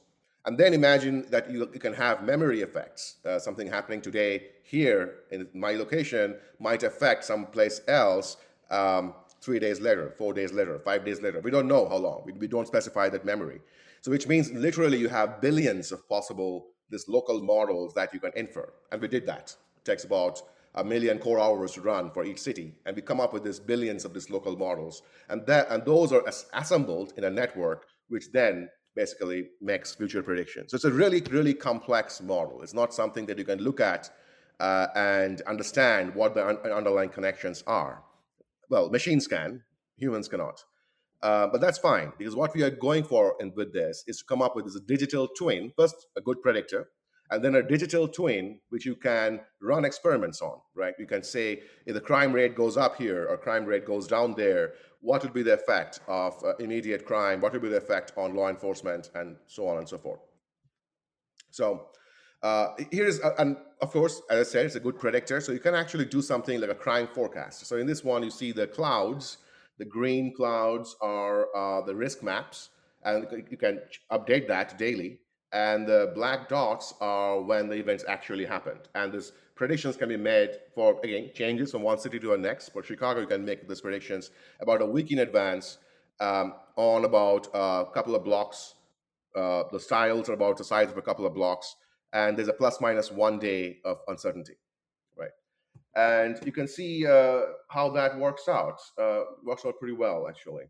And 0.44 0.58
then 0.58 0.74
imagine 0.74 1.24
that 1.30 1.50
you, 1.50 1.70
you 1.72 1.78
can 1.78 1.92
have 1.92 2.24
memory 2.24 2.62
effects. 2.62 3.18
Uh, 3.24 3.38
something 3.38 3.68
happening 3.68 4.00
today 4.00 4.48
here 4.64 5.20
in 5.30 5.48
my 5.54 5.72
location 5.72 6.36
might 6.58 6.82
affect 6.82 7.24
someplace 7.24 7.80
else 7.86 8.38
um, 8.70 9.14
three 9.42 9.58
days 9.58 9.80
later, 9.80 10.14
four 10.16 10.32
days 10.32 10.52
later, 10.52 10.78
five 10.78 11.04
days 11.04 11.20
later. 11.20 11.40
We 11.40 11.50
don't 11.50 11.68
know 11.68 11.88
how 11.88 11.96
long. 11.96 12.22
We, 12.24 12.32
we 12.32 12.46
don't 12.46 12.66
specify 12.66 13.08
that 13.10 13.24
memory. 13.24 13.60
So 14.00 14.10
which 14.10 14.26
means 14.26 14.50
literally 14.52 14.98
you 14.98 15.08
have 15.08 15.40
billions 15.40 15.92
of 15.92 16.08
possible 16.08 16.68
this 16.90 17.08
local 17.08 17.40
models 17.40 17.94
that 17.94 18.12
you 18.14 18.20
can 18.20 18.32
infer. 18.36 18.72
And 18.90 19.00
we 19.00 19.08
did 19.08 19.26
that. 19.26 19.56
It 19.76 19.84
takes 19.84 20.04
about 20.04 20.42
a 20.74 20.84
million 20.84 21.18
core 21.18 21.40
hours 21.40 21.72
to 21.72 21.80
run 21.80 22.10
for 22.10 22.24
each 22.24 22.38
city. 22.38 22.74
And 22.86 22.94
we 22.96 23.02
come 23.02 23.20
up 23.20 23.32
with 23.32 23.44
these 23.44 23.60
billions 23.60 24.04
of 24.04 24.14
these 24.14 24.30
local 24.30 24.56
models. 24.56 25.02
And 25.28 25.44
that 25.46 25.66
and 25.70 25.84
those 25.84 26.12
are 26.12 26.22
assembled 26.54 27.14
in 27.16 27.24
a 27.24 27.30
network, 27.30 27.86
which 28.08 28.30
then 28.32 28.68
basically 28.94 29.48
makes 29.60 29.94
future 29.94 30.22
predictions. 30.22 30.70
So 30.70 30.76
it's 30.76 30.84
a 30.84 30.90
really, 30.90 31.20
really 31.30 31.54
complex 31.54 32.20
model. 32.20 32.62
It's 32.62 32.74
not 32.74 32.92
something 32.92 33.26
that 33.26 33.38
you 33.38 33.44
can 33.44 33.58
look 33.58 33.80
at 33.80 34.10
uh, 34.60 34.88
and 34.94 35.40
understand 35.42 36.14
what 36.14 36.34
the 36.34 36.46
un- 36.46 36.58
underlying 36.70 37.08
connections 37.08 37.64
are. 37.66 38.02
Well, 38.68 38.90
machines 38.90 39.26
can, 39.26 39.62
humans 39.96 40.28
cannot. 40.28 40.64
Uh, 41.22 41.46
but 41.46 41.60
that's 41.60 41.78
fine 41.78 42.12
because 42.18 42.34
what 42.34 42.52
we 42.54 42.62
are 42.62 42.70
going 42.70 43.04
for 43.04 43.36
in, 43.38 43.52
with 43.54 43.72
this 43.72 44.02
is 44.08 44.18
to 44.18 44.24
come 44.24 44.42
up 44.42 44.56
with 44.56 44.64
this 44.64 44.80
digital 44.80 45.28
twin, 45.28 45.72
first 45.76 45.94
a 46.16 46.20
good 46.20 46.42
predictor, 46.42 46.88
and 47.30 47.42
then 47.44 47.54
a 47.54 47.62
digital 47.62 48.08
twin 48.08 48.58
which 48.70 48.84
you 48.84 48.96
can 48.96 49.40
run 49.60 49.84
experiments 49.84 50.42
on, 50.42 50.58
right? 50.74 50.94
You 50.98 51.06
can 51.06 51.22
say 51.22 51.62
if 51.86 51.94
the 51.94 52.00
crime 52.00 52.32
rate 52.32 52.56
goes 52.56 52.76
up 52.76 52.96
here 52.96 53.26
or 53.28 53.36
crime 53.38 53.64
rate 53.64 53.86
goes 53.86 54.08
down 54.08 54.34
there, 54.36 54.74
what 55.00 55.22
would 55.22 55.32
be 55.32 55.42
the 55.42 55.54
effect 55.54 56.00
of 56.08 56.34
uh, 56.44 56.56
immediate 56.56 57.04
crime, 57.06 57.40
what 57.40 57.52
would 57.52 57.62
be 57.62 57.68
the 57.68 57.76
effect 57.76 58.12
on 58.16 58.34
law 58.34 58.48
enforcement, 58.48 59.10
and 59.14 59.36
so 59.46 59.68
on 59.68 59.78
and 59.78 59.88
so 59.88 59.98
forth. 59.98 60.20
So 61.50 61.86
uh, 62.42 62.68
here's, 62.90 63.20
uh, 63.20 63.34
and 63.38 63.56
of 63.80 63.90
course, 63.90 64.20
as 64.30 64.48
I 64.48 64.50
said, 64.50 64.66
it's 64.66 64.74
a 64.74 64.80
good 64.80 64.98
predictor. 64.98 65.40
So 65.40 65.52
you 65.52 65.60
can 65.60 65.74
actually 65.74 66.06
do 66.06 66.22
something 66.22 66.60
like 66.60 66.70
a 66.70 66.74
crime 66.74 67.08
forecast. 67.14 67.66
So 67.66 67.76
in 67.76 67.86
this 67.86 68.02
one, 68.02 68.22
you 68.22 68.30
see 68.30 68.52
the 68.52 68.66
clouds. 68.66 69.38
The 69.78 69.84
green 69.84 70.34
clouds 70.34 70.96
are 71.00 71.48
uh, 71.56 71.80
the 71.82 71.94
risk 71.94 72.22
maps, 72.22 72.70
and 73.04 73.26
you 73.50 73.56
can 73.56 73.80
update 74.10 74.46
that 74.48 74.78
daily. 74.78 75.18
And 75.52 75.86
the 75.86 76.12
black 76.14 76.48
dots 76.48 76.94
are 77.00 77.40
when 77.40 77.68
the 77.68 77.74
events 77.74 78.04
actually 78.08 78.46
happened. 78.46 78.88
And 78.94 79.12
this 79.12 79.32
predictions 79.54 79.96
can 79.96 80.08
be 80.08 80.16
made 80.16 80.58
for, 80.74 80.98
again, 81.04 81.30
changes 81.34 81.70
from 81.72 81.82
one 81.82 81.98
city 81.98 82.18
to 82.18 82.28
the 82.28 82.38
next. 82.38 82.70
For 82.70 82.82
Chicago, 82.82 83.20
you 83.20 83.26
can 83.26 83.44
make 83.44 83.68
these 83.68 83.80
predictions 83.80 84.30
about 84.60 84.80
a 84.82 84.86
week 84.86 85.12
in 85.12 85.18
advance 85.20 85.78
um, 86.20 86.54
on 86.76 87.04
about 87.04 87.48
a 87.54 87.84
couple 87.92 88.14
of 88.14 88.24
blocks. 88.24 88.74
Uh, 89.36 89.64
the 89.70 89.80
styles 89.80 90.28
are 90.28 90.34
about 90.34 90.56
the 90.56 90.64
size 90.64 90.90
of 90.90 90.96
a 90.96 91.02
couple 91.02 91.26
of 91.26 91.34
blocks, 91.34 91.76
and 92.12 92.36
there's 92.36 92.48
a 92.48 92.52
plus 92.52 92.80
minus 92.80 93.10
one 93.10 93.38
day 93.38 93.78
of 93.84 93.98
uncertainty, 94.08 94.54
right? 95.16 95.30
And 95.94 96.38
you 96.44 96.52
can 96.52 96.68
see 96.68 97.06
uh, 97.06 97.42
how 97.68 97.90
that 97.90 98.18
works 98.18 98.48
out. 98.48 98.80
Uh, 98.98 99.22
works 99.44 99.64
out 99.64 99.78
pretty 99.78 99.94
well, 99.94 100.26
actually. 100.28 100.64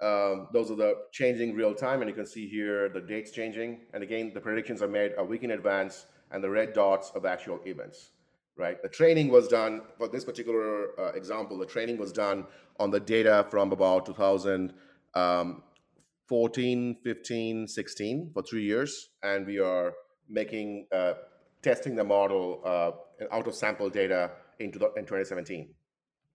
Um, 0.00 0.48
those 0.52 0.70
are 0.70 0.76
the 0.76 0.94
changing 1.12 1.54
real 1.54 1.74
time, 1.74 2.00
and 2.00 2.08
you 2.08 2.14
can 2.14 2.26
see 2.26 2.48
here 2.48 2.88
the 2.88 3.00
dates 3.00 3.30
changing. 3.30 3.80
And 3.92 4.02
again, 4.02 4.32
the 4.32 4.40
predictions 4.40 4.80
are 4.82 4.88
made 4.88 5.12
a 5.18 5.24
week 5.24 5.42
in 5.42 5.50
advance, 5.50 6.06
and 6.30 6.42
the 6.42 6.48
red 6.48 6.72
dots 6.72 7.12
are 7.14 7.20
the 7.20 7.28
actual 7.28 7.60
events 7.66 8.12
right? 8.60 8.80
The 8.82 8.88
training 8.88 9.28
was 9.28 9.48
done 9.48 9.80
for 9.96 10.06
this 10.06 10.24
particular 10.24 11.00
uh, 11.00 11.12
example. 11.12 11.58
The 11.58 11.66
training 11.66 11.98
was 11.98 12.12
done 12.12 12.46
on 12.78 12.90
the 12.90 13.00
data 13.00 13.46
from 13.50 13.72
about 13.72 14.06
2014, 14.06 14.74
um, 15.14 16.96
15, 17.02 17.66
16 17.66 18.30
for 18.32 18.42
three 18.42 18.62
years, 18.62 19.08
and 19.22 19.46
we 19.46 19.58
are 19.58 19.94
making 20.30 20.86
uh, 20.92 21.14
testing 21.62 21.94
the 21.96 22.04
model 22.04 22.62
uh, 22.64 22.92
out 23.32 23.46
of 23.46 23.54
sample 23.54 23.90
data 23.90 24.30
into 24.58 24.78
the, 24.78 24.86
in 24.96 25.02
2017, 25.02 25.68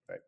right? 0.09 0.19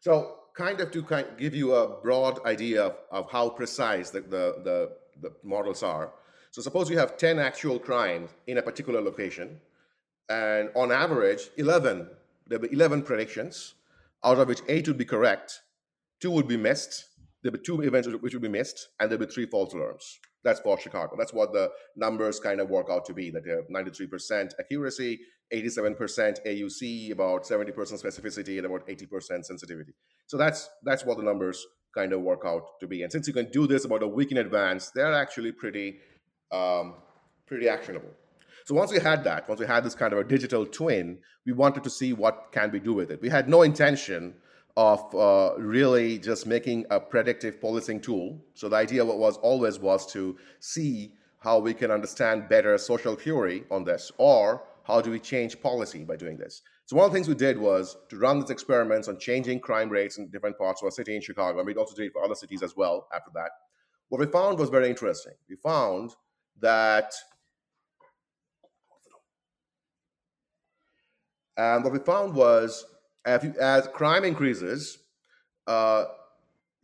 So, 0.00 0.36
kind 0.54 0.80
of 0.80 0.90
to 0.92 1.02
kind 1.02 1.26
of 1.26 1.36
give 1.36 1.54
you 1.54 1.74
a 1.74 2.00
broad 2.00 2.44
idea 2.46 2.84
of, 2.84 2.96
of 3.10 3.30
how 3.30 3.48
precise 3.48 4.10
the, 4.10 4.20
the, 4.20 4.60
the, 4.64 4.90
the 5.20 5.32
models 5.42 5.82
are. 5.82 6.12
So, 6.50 6.62
suppose 6.62 6.90
you 6.90 6.98
have 6.98 7.16
10 7.16 7.38
actual 7.38 7.78
crimes 7.78 8.30
in 8.46 8.58
a 8.58 8.62
particular 8.62 9.00
location 9.00 9.60
and 10.28 10.70
on 10.74 10.90
average, 10.90 11.50
11, 11.56 12.08
there 12.46 12.58
were 12.58 12.68
11 12.70 13.02
predictions, 13.02 13.74
out 14.24 14.38
of 14.38 14.48
which 14.48 14.60
eight 14.68 14.88
would 14.88 14.98
be 14.98 15.04
correct, 15.04 15.60
two 16.20 16.30
would 16.30 16.48
be 16.48 16.56
missed, 16.56 17.06
there 17.42 17.52
were 17.52 17.58
two 17.58 17.82
events 17.82 18.08
which 18.08 18.32
would 18.32 18.42
be 18.42 18.48
missed, 18.48 18.88
and 18.98 19.10
there 19.10 19.18
were 19.18 19.26
three 19.26 19.46
false 19.46 19.74
alarms. 19.74 20.18
That's 20.44 20.60
for 20.60 20.78
Chicago. 20.78 21.16
That's 21.18 21.32
what 21.32 21.52
the 21.52 21.70
numbers 21.96 22.38
kind 22.38 22.60
of 22.60 22.68
work 22.68 22.88
out 22.90 23.04
to 23.06 23.14
be 23.14 23.30
that 23.30 23.44
they 23.44 23.50
have 23.50 23.68
93% 23.68 24.52
accuracy, 24.60 25.20
87% 25.52 25.96
AUC, 26.46 27.12
about 27.12 27.44
70% 27.44 27.74
specificity, 27.74 28.58
and 28.58 28.66
about 28.66 28.86
80% 28.86 29.44
sensitivity. 29.44 29.92
So 30.26 30.36
that's 30.36 30.68
that's 30.82 31.04
what 31.04 31.16
the 31.16 31.22
numbers 31.22 31.66
kind 31.94 32.12
of 32.12 32.20
work 32.20 32.42
out 32.44 32.78
to 32.80 32.86
be. 32.86 33.02
And 33.02 33.10
since 33.10 33.26
you 33.26 33.32
can 33.32 33.50
do 33.50 33.66
this 33.66 33.84
about 33.84 34.02
a 34.02 34.08
week 34.08 34.32
in 34.32 34.38
advance, 34.38 34.90
they're 34.90 35.14
actually 35.14 35.52
pretty 35.52 35.98
um, 36.52 36.94
pretty 37.46 37.68
actionable. 37.68 38.10
So 38.66 38.74
once 38.74 38.90
we 38.92 38.98
had 38.98 39.24
that, 39.24 39.48
once 39.48 39.60
we 39.60 39.66
had 39.66 39.84
this 39.84 39.94
kind 39.94 40.12
of 40.12 40.18
a 40.18 40.24
digital 40.24 40.64
twin, 40.66 41.18
we 41.46 41.52
wanted 41.52 41.84
to 41.84 41.90
see 41.90 42.12
what 42.12 42.48
can 42.52 42.70
we 42.70 42.80
do 42.80 42.94
with 42.94 43.10
it. 43.10 43.20
We 43.20 43.28
had 43.28 43.48
no 43.48 43.62
intention 43.62 44.34
of 44.76 45.14
uh, 45.14 45.54
really 45.58 46.18
just 46.18 46.46
making 46.46 46.84
a 46.90 46.98
predictive 46.98 47.60
policing 47.60 48.00
tool. 48.00 48.44
So 48.54 48.68
the 48.68 48.76
idea 48.76 49.04
was 49.04 49.36
always 49.38 49.78
was 49.78 50.10
to 50.12 50.36
see 50.60 51.12
how 51.38 51.58
we 51.58 51.74
can 51.74 51.90
understand 51.90 52.48
better 52.48 52.76
social 52.78 53.14
theory 53.14 53.64
on 53.70 53.84
this, 53.84 54.10
or 54.18 54.64
how 54.84 55.00
do 55.00 55.10
we 55.10 55.20
change 55.20 55.60
policy 55.60 56.02
by 56.02 56.16
doing 56.16 56.36
this. 56.36 56.62
So 56.86 56.96
one 56.96 57.06
of 57.06 57.12
the 57.12 57.16
things 57.16 57.28
we 57.28 57.34
did 57.34 57.58
was 57.58 57.96
to 58.08 58.16
run 58.16 58.40
these 58.40 58.50
experiments 58.50 59.08
on 59.08 59.18
changing 59.18 59.60
crime 59.60 59.88
rates 59.88 60.18
in 60.18 60.28
different 60.28 60.58
parts 60.58 60.82
of 60.82 60.86
our 60.86 60.90
city 60.90 61.14
in 61.14 61.22
Chicago, 61.22 61.58
and 61.58 61.66
we 61.66 61.74
also 61.74 61.94
did 61.94 62.06
it 62.06 62.12
for 62.12 62.24
other 62.24 62.34
cities 62.34 62.62
as 62.62 62.76
well 62.76 63.06
after 63.14 63.30
that. 63.34 63.50
What 64.08 64.20
we 64.20 64.26
found 64.26 64.58
was 64.58 64.70
very 64.70 64.88
interesting. 64.88 65.32
We 65.48 65.56
found 65.56 66.14
that 66.60 67.12
and 71.56 71.84
what 71.84 71.92
we 71.92 72.00
found 72.00 72.34
was 72.34 72.84
as, 73.24 73.44
as 73.56 73.88
crime 73.88 74.24
increases, 74.24 74.98
uh, 75.66 76.04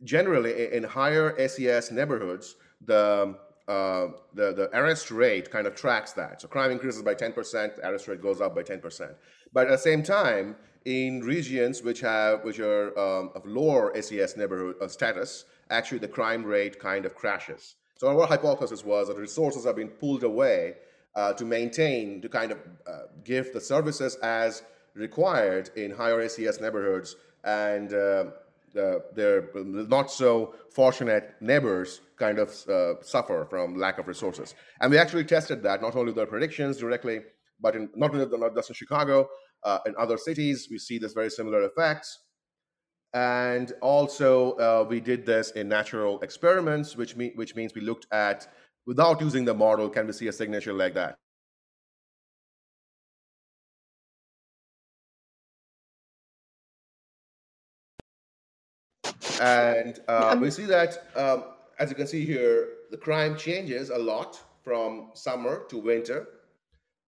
generally 0.03 0.73
in 0.73 0.83
higher 0.83 1.35
SES 1.47 1.91
neighborhoods, 1.91 2.55
the 2.85 3.35
uh, 3.67 4.07
the, 4.33 4.51
the 4.53 4.69
arrest 4.73 5.11
rate 5.11 5.49
kind 5.49 5.65
of 5.65 5.75
tracks 5.75 6.11
that. 6.11 6.41
So 6.41 6.47
crime 6.49 6.71
increases 6.71 7.01
by 7.03 7.15
10%, 7.15 7.77
arrest 7.83 8.07
rate 8.07 8.21
goes 8.21 8.41
up 8.41 8.53
by 8.53 8.63
10%. 8.63 9.15
But 9.53 9.67
at 9.67 9.71
the 9.71 9.77
same 9.77 10.03
time, 10.03 10.57
in 10.83 11.21
regions 11.21 11.83
which 11.83 12.01
have 12.01 12.43
which 12.43 12.59
are 12.59 12.97
um, 12.99 13.29
of 13.35 13.45
lower 13.45 13.93
SES 14.01 14.35
neighborhood 14.35 14.75
uh, 14.81 14.87
status, 14.87 15.45
actually 15.69 15.99
the 15.99 16.07
crime 16.07 16.43
rate 16.43 16.79
kind 16.79 17.05
of 17.05 17.15
crashes. 17.15 17.75
So 17.95 18.07
our 18.07 18.27
hypothesis 18.27 18.83
was 18.83 19.07
that 19.07 19.17
resources 19.17 19.65
are 19.65 19.73
being 19.73 19.89
pulled 19.89 20.23
away 20.23 20.75
uh, 21.15 21.33
to 21.33 21.45
maintain, 21.45 22.21
to 22.21 22.29
kind 22.29 22.51
of 22.51 22.57
uh, 22.87 23.03
give 23.23 23.53
the 23.53 23.61
services 23.61 24.15
as 24.23 24.63
required 24.95 25.69
in 25.75 25.91
higher 25.91 26.27
SES 26.27 26.59
neighborhoods, 26.59 27.15
and 27.43 27.93
uh, 27.93 28.25
their 28.73 29.49
not 29.55 30.11
so 30.11 30.55
fortunate 30.73 31.35
neighbors 31.41 32.01
kind 32.17 32.39
of 32.39 32.49
uh, 32.69 33.01
suffer 33.01 33.45
from 33.49 33.75
lack 33.75 33.97
of 33.97 34.07
resources. 34.07 34.55
And 34.79 34.91
we 34.91 34.97
actually 34.97 35.25
tested 35.25 35.61
that 35.63 35.81
not 35.81 35.95
only 35.95 36.13
their 36.13 36.25
predictions 36.25 36.77
directly, 36.77 37.21
but 37.59 37.75
in, 37.75 37.89
not 37.95 38.13
only 38.13 38.25
not 38.37 38.55
just 38.55 38.69
in 38.69 38.75
Chicago, 38.75 39.27
uh, 39.63 39.79
in 39.85 39.93
other 39.97 40.17
cities, 40.17 40.67
we 40.71 40.77
see 40.77 40.97
this 40.97 41.13
very 41.13 41.29
similar 41.29 41.63
effects. 41.63 42.19
And 43.13 43.73
also, 43.81 44.53
uh, 44.53 44.85
we 44.87 45.01
did 45.01 45.25
this 45.25 45.51
in 45.51 45.67
natural 45.67 46.19
experiments, 46.21 46.95
which, 46.95 47.15
me- 47.17 47.33
which 47.35 47.55
means 47.55 47.75
we 47.75 47.81
looked 47.81 48.07
at, 48.11 48.47
without 48.85 49.19
using 49.19 49.43
the 49.43 49.53
model, 49.53 49.89
can 49.89 50.07
we 50.07 50.13
see 50.13 50.27
a 50.27 50.33
signature 50.33 50.73
like 50.73 50.93
that? 50.93 51.15
And 59.41 59.99
uh, 60.07 60.37
we 60.39 60.51
see 60.51 60.65
that, 60.65 61.07
um, 61.15 61.45
as 61.79 61.89
you 61.89 61.95
can 61.95 62.05
see 62.05 62.23
here, 62.23 62.69
the 62.91 62.97
crime 62.97 63.35
changes 63.35 63.89
a 63.89 63.97
lot 63.97 64.39
from 64.63 65.09
summer 65.15 65.63
to 65.69 65.77
winter. 65.79 66.27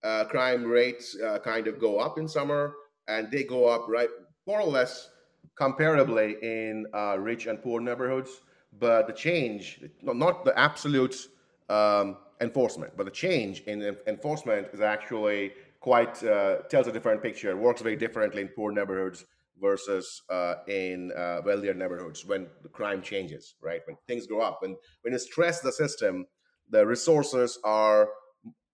Uh, 0.03 0.25
crime 0.25 0.63
rates 0.63 1.15
uh, 1.21 1.38
kind 1.39 1.67
of 1.67 1.79
go 1.79 1.99
up 1.99 2.17
in 2.17 2.27
summer, 2.27 2.73
and 3.07 3.29
they 3.29 3.43
go 3.43 3.67
up 3.67 3.88
right 3.88 4.09
more 4.47 4.59
or 4.59 4.67
less 4.67 5.09
comparably 5.55 6.41
in 6.41 6.88
uh, 6.93 7.17
rich 7.19 7.45
and 7.45 7.61
poor 7.61 7.79
neighborhoods. 7.79 8.41
But 8.79 9.05
the 9.05 9.13
change, 9.13 9.81
not 10.01 10.43
the 10.43 10.57
absolute 10.57 11.27
um, 11.69 12.17
enforcement, 12.41 12.93
but 12.97 13.05
the 13.05 13.11
change 13.11 13.61
in 13.61 13.95
enforcement 14.07 14.69
is 14.73 14.81
actually 14.81 15.51
quite 15.79 16.23
uh, 16.23 16.63
tells 16.69 16.88
a 16.88 16.91
different 16.91 17.21
picture. 17.21 17.55
Works 17.55 17.84
very 17.84 17.95
differently 17.95 18.41
in 18.41 18.47
poor 18.47 18.71
neighborhoods 18.71 19.25
versus 19.64 20.22
uh, 20.30 20.55
in 20.68 21.11
uh, 21.18 21.39
wealthier 21.45 21.74
neighborhoods 21.74 22.26
when 22.26 22.47
the 22.61 22.70
crime 22.70 23.01
changes, 23.01 23.55
right? 23.61 23.82
When 23.86 23.97
things 24.07 24.28
go 24.28 24.41
up, 24.41 24.59
and 24.61 24.76
when 25.01 25.14
you 25.14 25.20
stress 25.20 25.61
the 25.61 25.72
system, 25.72 26.26
the 26.70 26.86
resources 26.86 27.57
are 27.64 28.09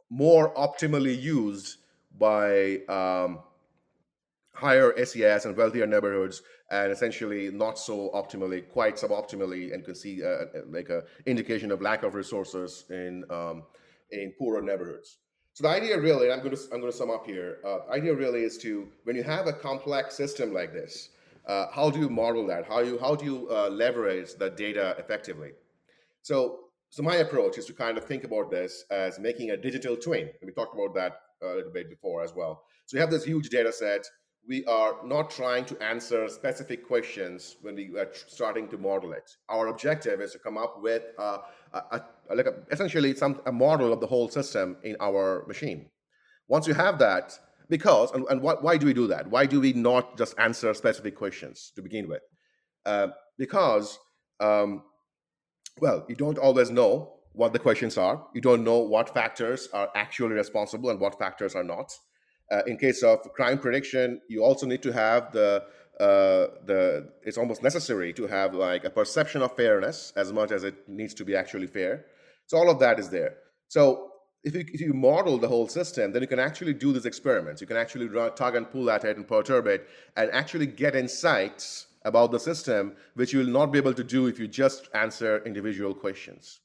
more 0.10 0.54
optimally 0.56 1.16
used 1.22 1.78
by 2.18 2.80
um, 2.90 3.40
higher 4.54 4.94
SES 5.06 5.46
and 5.46 5.56
wealthier 5.56 5.88
neighborhoods, 5.88 6.42
and 6.72 6.92
essentially 6.92 7.50
not 7.52 7.78
so 7.78 8.10
optimally, 8.14 8.68
quite 8.70 8.96
suboptimally, 8.96 9.74
and 9.74 9.86
can 9.86 9.96
see 9.96 10.24
uh, 10.24 10.28
uh, 10.28 10.46
like 10.70 10.90
a 10.90 11.04
indication 11.26 11.72
of 11.72 11.82
lack 11.82 12.04
of 12.04 12.16
resources 12.16 12.86
in 12.90 13.24
um, 13.30 13.64
in 14.12 14.34
poorer 14.38 14.62
neighborhoods. 14.62 15.20
So 15.60 15.68
the 15.68 15.76
idea 15.76 16.00
really, 16.00 16.32
I'm 16.32 16.40
going 16.40 16.56
to 16.56 16.62
I'm 16.72 16.80
going 16.80 16.90
to 16.90 16.98
sum 16.98 17.12
up 17.12 17.26
here. 17.26 17.58
Uh, 17.66 17.80
idea 17.92 18.16
really 18.16 18.44
is 18.44 18.58
to 18.60 18.88
when 19.04 19.18
you 19.18 19.24
have 19.24 19.46
a 19.46 19.52
complex 19.52 20.16
system 20.16 20.54
like 20.54 20.72
this, 20.72 21.10
uh, 21.48 21.66
how 21.70 21.90
do 21.90 22.00
you 22.00 22.10
model 22.10 22.48
that? 22.48 22.66
How 22.66 22.80
you 22.80 22.98
how 22.98 23.14
do 23.14 23.26
you 23.26 23.50
uh, 23.52 23.68
leverage 23.68 24.36
the 24.36 24.52
data 24.52 24.96
effectively? 24.98 25.52
So 26.22 26.60
so 26.90 27.04
my 27.04 27.18
approach 27.18 27.58
is 27.58 27.66
to 27.66 27.74
kind 27.74 27.98
of 27.98 28.06
think 28.06 28.24
about 28.24 28.50
this 28.50 28.86
as 28.90 29.20
making 29.20 29.52
a 29.52 29.58
digital 29.58 29.98
twin. 29.98 30.30
And 30.40 30.46
we 30.48 30.54
talked 30.54 30.76
about 30.76 30.96
that 30.96 31.20
a 31.44 31.56
little 31.58 31.74
bit 31.74 31.90
before 31.90 32.24
as 32.24 32.34
well. 32.34 32.64
So 32.86 32.96
you 32.96 33.02
have 33.02 33.12
this 33.12 33.26
huge 33.26 33.50
data 33.50 33.74
set. 33.74 34.06
We 34.48 34.64
are 34.64 34.96
not 35.04 35.30
trying 35.30 35.66
to 35.66 35.84
answer 35.84 36.30
specific 36.30 36.88
questions 36.88 37.58
when 37.64 37.76
we 37.76 37.92
are 38.00 38.08
starting 38.28 38.70
to 38.70 38.78
model 38.78 39.12
it. 39.12 39.36
Our 39.50 39.68
objective 39.68 40.22
is 40.22 40.32
to 40.32 40.40
come 40.40 40.58
up 40.58 40.82
with 40.82 41.04
a, 41.18 41.40
a, 41.74 42.02
like 42.36 42.46
a, 42.46 42.54
essentially 42.72 43.16
some 43.16 43.42
a 43.46 43.52
model 43.52 43.94
of 43.94 44.00
the 44.00 44.08
whole 44.08 44.30
system 44.30 44.78
in 44.84 44.96
our 45.00 45.46
machine. 45.48 45.90
Once 46.48 46.68
you 46.68 46.74
have 46.74 47.00
that, 47.00 47.38
because 47.70 48.12
and, 48.12 48.26
and 48.30 48.42
why 48.42 48.78
do 48.78 48.86
we 48.86 48.94
do 48.94 49.08
that? 49.08 49.30
Why 49.30 49.46
do 49.46 49.60
we 49.60 49.74
not 49.74 50.18
just 50.18 50.34
answer 50.38 50.74
specific 50.74 51.16
questions 51.16 51.72
to 51.76 51.82
begin 51.82 52.08
with? 52.08 52.22
Uh, 52.86 53.08
because 53.38 54.00
um, 54.40 54.84
well, 55.80 56.06
you 56.10 56.16
don't 56.16 56.38
always 56.38 56.70
know 56.70 57.14
what 57.34 57.54
the 57.54 57.60
questions 57.60 57.98
are. 57.98 58.26
You 58.34 58.42
don't 58.42 58.64
know 58.64 58.80
what 58.80 59.14
factors 59.14 59.70
are 59.74 59.90
actually 59.96 60.34
responsible 60.34 60.90
and 60.90 61.00
what 61.00 61.18
factors 61.18 61.56
are 61.56 61.64
not. 61.64 61.92
Uh, 62.52 62.62
in 62.66 62.78
case 62.78 63.04
of 63.04 63.20
crime 63.34 63.60
prediction, 63.60 64.22
you 64.28 64.44
also 64.44 64.66
need 64.66 64.82
to 64.82 64.92
have 64.92 65.32
the 65.32 65.64
uh, 66.00 66.48
the 66.66 67.10
it's 67.24 67.38
almost 67.38 67.62
necessary 67.62 68.14
to 68.14 68.26
have 68.26 68.54
like 68.54 68.86
a 68.86 68.90
perception 68.90 69.42
of 69.42 69.56
fairness 69.56 70.14
as 70.16 70.32
much 70.32 70.52
as 70.52 70.64
it 70.64 70.88
needs 70.88 71.14
to 71.14 71.26
be 71.26 71.36
actually 71.36 71.68
fair. 71.68 72.06
So 72.50 72.58
all 72.58 72.70
of 72.72 72.80
that 72.80 73.00
is 73.00 73.10
there. 73.10 73.36
So 73.68 74.10
if 74.44 74.56
you, 74.56 74.62
if 74.74 74.82
you 74.82 74.92
model 74.92 75.38
the 75.38 75.48
whole 75.48 75.68
system, 75.68 76.12
then 76.12 76.24
you 76.24 76.28
can 76.28 76.40
actually 76.40 76.74
do 76.74 76.92
these 76.92 77.06
experiments. 77.06 77.62
You 77.62 77.68
can 77.68 77.78
actually 77.78 78.08
run, 78.08 78.34
tug 78.34 78.56
and 78.56 78.70
pull 78.70 78.90
at 78.90 79.06
it 79.06 79.18
and 79.18 79.28
perturb 79.28 79.68
it 79.68 79.88
and 80.18 80.32
actually 80.32 80.66
get 80.66 80.96
insights 80.96 81.86
about 82.06 82.32
the 82.32 82.40
system, 82.40 82.96
which 83.14 83.34
you 83.34 83.40
will 83.40 83.54
not 83.60 83.68
be 83.68 83.78
able 83.78 83.94
to 83.94 84.04
do 84.04 84.26
if 84.26 84.40
you 84.40 84.48
just 84.48 84.90
answer 84.96 85.44
individual 85.46 85.94
questions. 85.94 86.62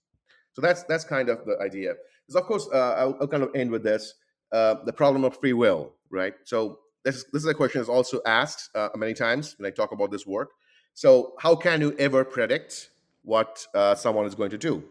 So 0.55 0.63
that's 0.63 0.85
that's 0.85 1.05
kind 1.05 1.29
of 1.29 1.45
the 1.45 1.59
idea. 1.61 1.95
So 2.31 2.39
of 2.39 2.47
course, 2.47 2.67
uh, 2.73 2.95
I'll, 2.97 3.19
I'll, 3.21 3.29
kind 3.29 3.43
of 3.43 3.51
end 3.55 3.71
with 3.71 3.83
this: 3.83 4.15
uh, 4.53 4.77
the 4.87 4.93
problem 4.93 5.23
of 5.23 5.39
free 5.39 5.53
will, 5.53 5.93
right? 6.09 6.33
So 6.45 6.79
this 7.05 7.25
this 7.25 7.43
is 7.43 7.47
a 7.47 7.53
question 7.55 7.81
that's 7.81 7.91
also 7.91 8.23
asked 8.25 8.71
uh, 8.75 8.89
many 8.97 9.13
times 9.13 9.57
when 9.59 9.67
I 9.67 9.71
talk 9.71 9.93
about 9.93 10.11
this 10.11 10.27
work. 10.27 10.53
So 10.95 11.35
how 11.41 11.57
can 11.57 11.83
you 11.83 11.95
ever 11.99 12.25
predict 12.25 12.89
what 13.23 13.67
uh, 13.75 13.97
someone 13.97 14.25
is 14.25 14.35
going 14.35 14.51
to 14.51 14.59
do? 14.59 14.83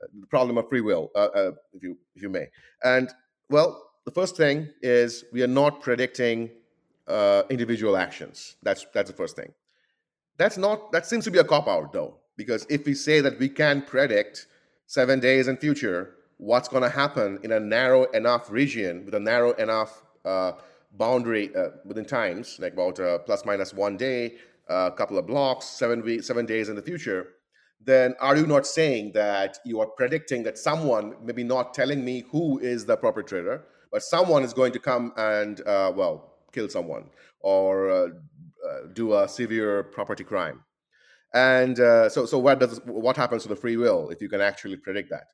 The 0.00 0.26
problem 0.26 0.58
of 0.58 0.68
free 0.68 0.80
will, 0.80 1.10
uh, 1.14 1.28
uh, 1.34 1.52
if 1.72 1.82
you 1.82 1.96
if 2.14 2.22
you 2.22 2.28
may. 2.28 2.48
And 2.82 3.12
well, 3.50 3.90
the 4.04 4.10
first 4.10 4.36
thing 4.36 4.68
is 4.82 5.24
we 5.32 5.42
are 5.42 5.48
not 5.48 5.80
predicting 5.80 6.50
uh, 7.06 7.42
individual 7.50 7.96
actions. 7.96 8.56
That's 8.62 8.86
that's 8.94 9.10
the 9.10 9.16
first 9.16 9.36
thing. 9.36 9.52
That's 10.36 10.56
not 10.56 10.92
that 10.92 11.06
seems 11.06 11.24
to 11.24 11.30
be 11.30 11.38
a 11.38 11.44
cop 11.44 11.68
out 11.68 11.92
though, 11.92 12.18
because 12.36 12.66
if 12.68 12.86
we 12.86 12.94
say 12.94 13.20
that 13.20 13.38
we 13.38 13.48
can 13.48 13.82
predict 13.82 14.46
seven 14.86 15.20
days 15.20 15.48
in 15.48 15.56
future 15.56 16.14
what's 16.38 16.68
going 16.68 16.84
to 16.84 16.88
happen 16.88 17.38
in 17.42 17.52
a 17.52 17.60
narrow 17.60 18.04
enough 18.12 18.48
region 18.50 19.04
with 19.04 19.14
a 19.14 19.20
narrow 19.20 19.50
enough 19.54 20.04
uh, 20.24 20.52
boundary 20.92 21.54
uh, 21.56 21.70
within 21.84 22.04
times, 22.04 22.58
like 22.60 22.74
about 22.74 23.00
uh, 23.00 23.18
plus 23.18 23.44
minus 23.44 23.74
one 23.74 23.96
day, 23.96 24.36
a 24.68 24.92
couple 24.92 25.18
of 25.18 25.26
blocks, 25.26 25.66
seven 25.66 26.00
weeks, 26.02 26.26
seven 26.26 26.46
days 26.46 26.68
in 26.68 26.76
the 26.76 26.82
future 26.82 27.34
then 27.84 28.14
are 28.20 28.36
you 28.36 28.46
not 28.46 28.66
saying 28.66 29.12
that 29.14 29.58
you 29.64 29.80
are 29.80 29.86
predicting 29.86 30.42
that 30.42 30.58
someone, 30.58 31.14
maybe 31.22 31.44
not 31.44 31.74
telling 31.74 32.04
me 32.04 32.24
who 32.30 32.58
is 32.58 32.84
the 32.86 32.96
perpetrator, 32.96 33.64
but 33.90 34.02
someone 34.02 34.42
is 34.44 34.52
going 34.52 34.72
to 34.72 34.78
come 34.78 35.12
and, 35.16 35.60
uh, 35.66 35.92
well, 35.94 36.34
kill 36.52 36.68
someone 36.68 37.10
or 37.40 37.90
uh, 37.90 38.08
uh, 38.68 38.78
do 38.92 39.14
a 39.14 39.28
severe 39.28 39.84
property 39.84 40.24
crime? 40.24 40.62
And 41.34 41.78
uh, 41.78 42.08
so, 42.08 42.26
so 42.26 42.38
what 42.38 42.58
does 42.58 42.80
what 42.84 43.16
happens 43.16 43.42
to 43.42 43.48
the 43.48 43.56
free 43.56 43.76
will 43.76 44.08
if 44.08 44.20
you 44.20 44.28
can 44.28 44.40
actually 44.40 44.76
predict 44.76 45.10
that? 45.10 45.24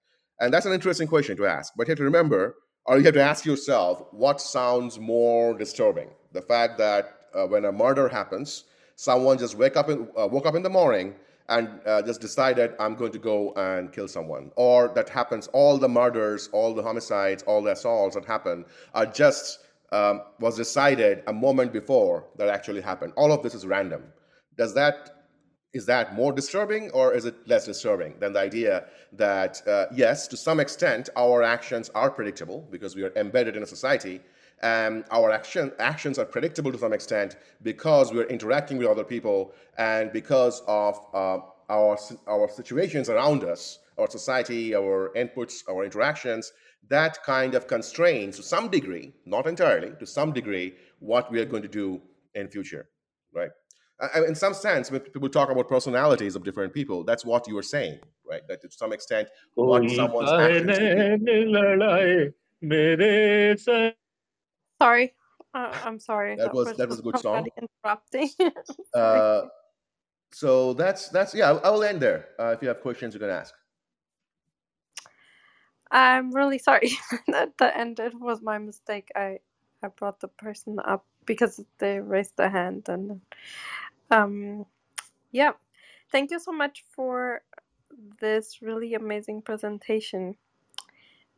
And 0.40 0.52
that's 0.52 0.66
an 0.66 0.72
interesting 0.72 1.06
question 1.06 1.36
to 1.36 1.46
ask. 1.46 1.72
But 1.76 1.86
you 1.86 1.92
have 1.92 1.98
to 1.98 2.04
remember, 2.04 2.56
or 2.86 2.98
you 2.98 3.04
have 3.04 3.14
to 3.14 3.22
ask 3.22 3.44
yourself, 3.44 4.02
what 4.10 4.40
sounds 4.40 4.98
more 4.98 5.56
disturbing? 5.56 6.10
The 6.32 6.42
fact 6.42 6.78
that 6.78 7.16
uh, 7.32 7.46
when 7.46 7.64
a 7.64 7.72
murder 7.72 8.08
happens, 8.08 8.64
someone 8.96 9.38
just 9.38 9.56
wake 9.56 9.76
up 9.76 9.88
in, 9.88 10.08
uh, 10.18 10.26
woke 10.26 10.46
up 10.46 10.56
in 10.56 10.62
the 10.62 10.70
morning 10.70 11.14
and 11.48 11.80
uh, 11.86 12.02
just 12.02 12.20
decided 12.20 12.72
I'm 12.78 12.94
going 12.94 13.12
to 13.12 13.18
go 13.18 13.52
and 13.54 13.92
kill 13.92 14.08
someone. 14.08 14.50
Or 14.56 14.88
that 14.94 15.08
happens, 15.08 15.46
all 15.48 15.78
the 15.78 15.88
murders, 15.88 16.48
all 16.52 16.74
the 16.74 16.82
homicides, 16.82 17.42
all 17.42 17.62
the 17.62 17.72
assaults 17.72 18.14
that 18.14 18.24
happen 18.24 18.64
are 18.94 19.06
just 19.06 19.60
um, 19.92 20.22
was 20.40 20.56
decided 20.56 21.22
a 21.26 21.32
moment 21.32 21.72
before 21.72 22.26
that 22.36 22.48
actually 22.48 22.80
happened. 22.80 23.12
All 23.16 23.32
of 23.32 23.42
this 23.42 23.54
is 23.54 23.66
random. 23.66 24.04
Does 24.56 24.74
that 24.74 25.10
is 25.74 25.86
that 25.86 26.14
more 26.14 26.32
disturbing 26.32 26.88
or 26.92 27.12
is 27.12 27.24
it 27.24 27.34
less 27.48 27.66
disturbing 27.66 28.14
than 28.20 28.32
the 28.32 28.38
idea 28.38 28.84
that 29.12 29.60
uh, 29.66 29.86
yes, 29.92 30.28
to 30.28 30.36
some 30.36 30.60
extent, 30.60 31.08
our 31.16 31.42
actions 31.42 31.90
are 31.96 32.10
predictable 32.10 32.66
because 32.70 32.94
we 32.94 33.02
are 33.02 33.12
embedded 33.16 33.56
in 33.56 33.64
a 33.64 33.66
society 33.66 34.20
and 34.64 35.04
our 35.10 35.30
action, 35.30 35.70
actions 35.78 36.18
are 36.18 36.24
predictable 36.24 36.72
to 36.72 36.78
some 36.78 36.94
extent 36.94 37.36
because 37.62 38.12
we're 38.14 38.26
interacting 38.28 38.78
with 38.78 38.88
other 38.88 39.04
people 39.04 39.52
and 39.76 40.10
because 40.10 40.62
of 40.66 40.98
uh, 41.12 41.38
our, 41.68 41.98
our 42.26 42.48
situations 42.48 43.10
around 43.10 43.44
us, 43.44 43.80
our 43.98 44.08
society, 44.10 44.74
our 44.74 45.12
inputs, 45.16 45.68
our 45.68 45.84
interactions, 45.84 46.50
that 46.88 47.22
kind 47.24 47.54
of 47.54 47.66
constrains 47.66 48.36
to 48.36 48.42
some 48.42 48.68
degree, 48.68 49.12
not 49.26 49.46
entirely, 49.46 49.92
to 49.98 50.06
some 50.06 50.32
degree, 50.32 50.74
what 50.98 51.30
we 51.30 51.40
are 51.40 51.44
going 51.44 51.62
to 51.62 51.68
do 51.68 52.00
in 52.34 52.48
future, 52.48 52.88
right? 53.34 53.50
in 54.26 54.34
some 54.34 54.52
sense, 54.54 54.90
when 54.90 55.00
people 55.00 55.28
talk 55.28 55.50
about 55.50 55.68
personalities 55.68 56.36
of 56.36 56.42
different 56.42 56.74
people, 56.74 57.04
that's 57.04 57.24
what 57.24 57.46
you 57.46 57.56
are 57.56 57.62
saying, 57.62 57.98
right? 58.28 58.42
That 58.48 58.60
to 58.62 58.70
some 58.70 58.92
extent, 58.92 59.28
what 59.66 59.88
someone's 59.90 60.30
actions 60.30 60.78
Sorry, 64.80 65.14
uh, 65.54 65.72
I'm 65.84 65.98
sorry. 65.98 66.36
That, 66.36 66.46
that 66.46 66.54
was, 66.54 66.76
that 66.76 66.88
was 66.88 66.98
a 66.98 67.02
good 67.02 67.18
song. 67.18 67.46
Interrupting. 67.56 68.30
uh, 68.94 69.42
so 70.32 70.72
that's 70.74 71.08
that's 71.08 71.34
yeah. 71.34 71.52
I 71.52 71.70
will 71.70 71.84
end 71.84 72.00
there. 72.00 72.28
Uh, 72.38 72.48
if 72.56 72.62
you 72.62 72.68
have 72.68 72.80
questions, 72.80 73.14
you 73.14 73.20
can 73.20 73.30
ask. 73.30 73.54
I'm 75.90 76.32
really 76.32 76.58
sorry 76.58 76.90
that 77.28 77.56
the 77.56 77.76
end 77.76 78.00
it 78.00 78.18
was 78.18 78.42
my 78.42 78.58
mistake. 78.58 79.10
I 79.14 79.38
I 79.82 79.88
brought 79.88 80.18
the 80.18 80.28
person 80.28 80.78
up 80.84 81.04
because 81.24 81.60
they 81.78 82.00
raised 82.00 82.36
their 82.36 82.50
hand 82.50 82.88
and 82.88 83.20
um 84.10 84.66
yeah. 85.30 85.52
Thank 86.10 86.30
you 86.30 86.38
so 86.38 86.52
much 86.52 86.84
for 86.90 87.42
this 88.20 88.60
really 88.60 88.94
amazing 88.94 89.42
presentation 89.42 90.36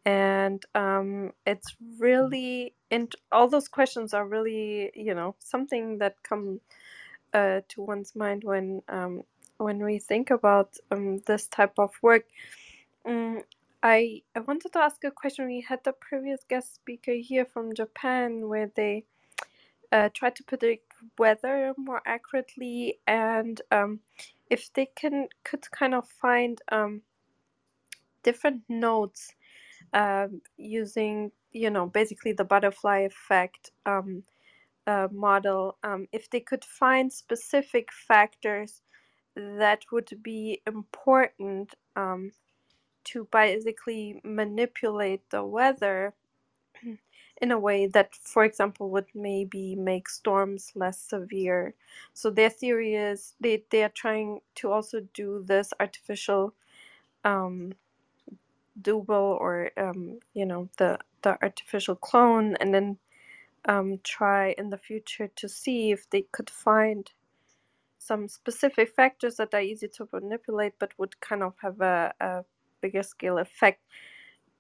and 0.07 0.65
um, 0.77 1.33
it's 1.47 1.77
really 1.99 2.73
and 2.93 3.15
all 3.33 3.49
those 3.49 3.69
questions 3.69 4.15
are 4.15 4.27
really 4.27 4.91
you 4.95 5.13
know 5.15 5.35
something 5.41 5.99
that 5.99 6.23
come 6.23 6.61
uh, 7.35 7.61
to 7.69 7.83
one's 7.83 8.15
mind 8.15 8.45
when 8.45 8.83
um, 8.89 9.23
when 9.59 9.85
we 9.85 9.99
think 9.99 10.31
about 10.31 10.77
um, 10.91 11.19
this 11.27 11.49
type 11.49 11.75
of 11.79 11.91
work. 12.03 12.25
Um, 13.05 13.43
I, 13.83 14.23
I 14.35 14.41
wanted 14.41 14.73
to 14.73 14.81
ask 14.81 15.05
a 15.05 15.11
question. 15.11 15.47
We 15.47 15.61
had 15.61 15.81
the 15.85 15.93
previous 15.93 16.41
guest 16.49 16.75
speaker 16.75 17.13
here 17.13 17.45
from 17.45 17.75
japan 17.75 18.49
where 18.49 18.71
they 18.75 19.05
uh, 19.93 20.09
tried 20.15 20.35
to 20.37 20.45
predict 20.45 20.93
weather 21.19 21.75
more 21.77 22.03
accurately 22.07 22.99
and 23.07 23.61
um, 23.71 24.01
if 24.51 24.73
they 24.73 24.87
can 24.87 25.29
could 25.45 25.71
kind 25.71 25.95
of 25.95 26.09
find 26.09 26.61
um, 26.71 27.03
different 28.23 28.63
nodes 28.69 29.35
um, 29.95 30.43
using 30.57 31.33
you 31.53 31.71
know 31.71 31.87
basically 31.87 32.33
the 32.33 32.45
butterfly 32.45 33.01
effect 33.01 33.73
um, 33.87 34.23
uh, 34.87 35.09
model 35.13 35.77
um, 35.85 36.07
if 36.13 36.31
they 36.31 36.41
could 36.41 36.65
find 36.65 37.13
specific 37.13 37.91
factors 37.93 38.83
that 39.37 39.85
would 39.93 40.11
be 40.23 40.63
important 40.67 41.75
um, 41.97 42.33
to 43.05 43.29
basically 43.33 44.21
manipulate 44.25 45.29
the 45.31 45.45
weather 45.45 46.15
in 47.43 47.51
a 47.53 47.59
way 47.59 47.87
that 47.87 48.15
for 48.15 48.45
example 48.45 48.91
would 48.91 49.07
maybe 49.15 49.75
make 49.77 50.09
storms 50.09 50.73
less 50.75 51.01
severe. 51.01 51.75
So 52.15 52.31
their 52.31 52.51
theory 52.51 52.95
is 52.95 53.35
they, 53.41 53.65
they 53.71 53.85
are 53.85 53.91
trying 53.91 54.41
to 54.57 54.73
also 54.73 55.01
do 55.15 55.45
this 55.47 55.73
artificial 55.81 56.55
um, 57.25 57.75
double 58.81 59.39
or 59.41 59.71
um, 59.77 60.21
you 60.35 60.47
know 60.47 60.69
the 60.79 60.99
the 61.23 61.39
artificial 61.43 61.97
clone 61.97 62.57
and 62.61 62.75
then 62.75 62.99
um, 63.67 64.01
try 64.05 64.55
in 64.59 64.71
the 64.71 64.79
future 64.79 65.29
to 65.37 65.49
see 65.49 65.91
if 65.93 66.09
they 66.11 66.23
could 66.33 66.51
find 66.51 67.13
some 67.99 68.29
specific 68.29 68.91
factors 68.95 69.37
that 69.37 69.55
are 69.55 69.61
easy 69.63 69.89
to 69.89 70.09
manipulate 70.13 70.75
but 70.79 70.93
would 70.99 71.21
kind 71.21 71.43
of 71.43 71.55
have 71.63 71.81
a, 71.81 72.15
a 72.21 72.45
bigger 72.83 73.03
scale 73.03 73.39
effect. 73.39 73.83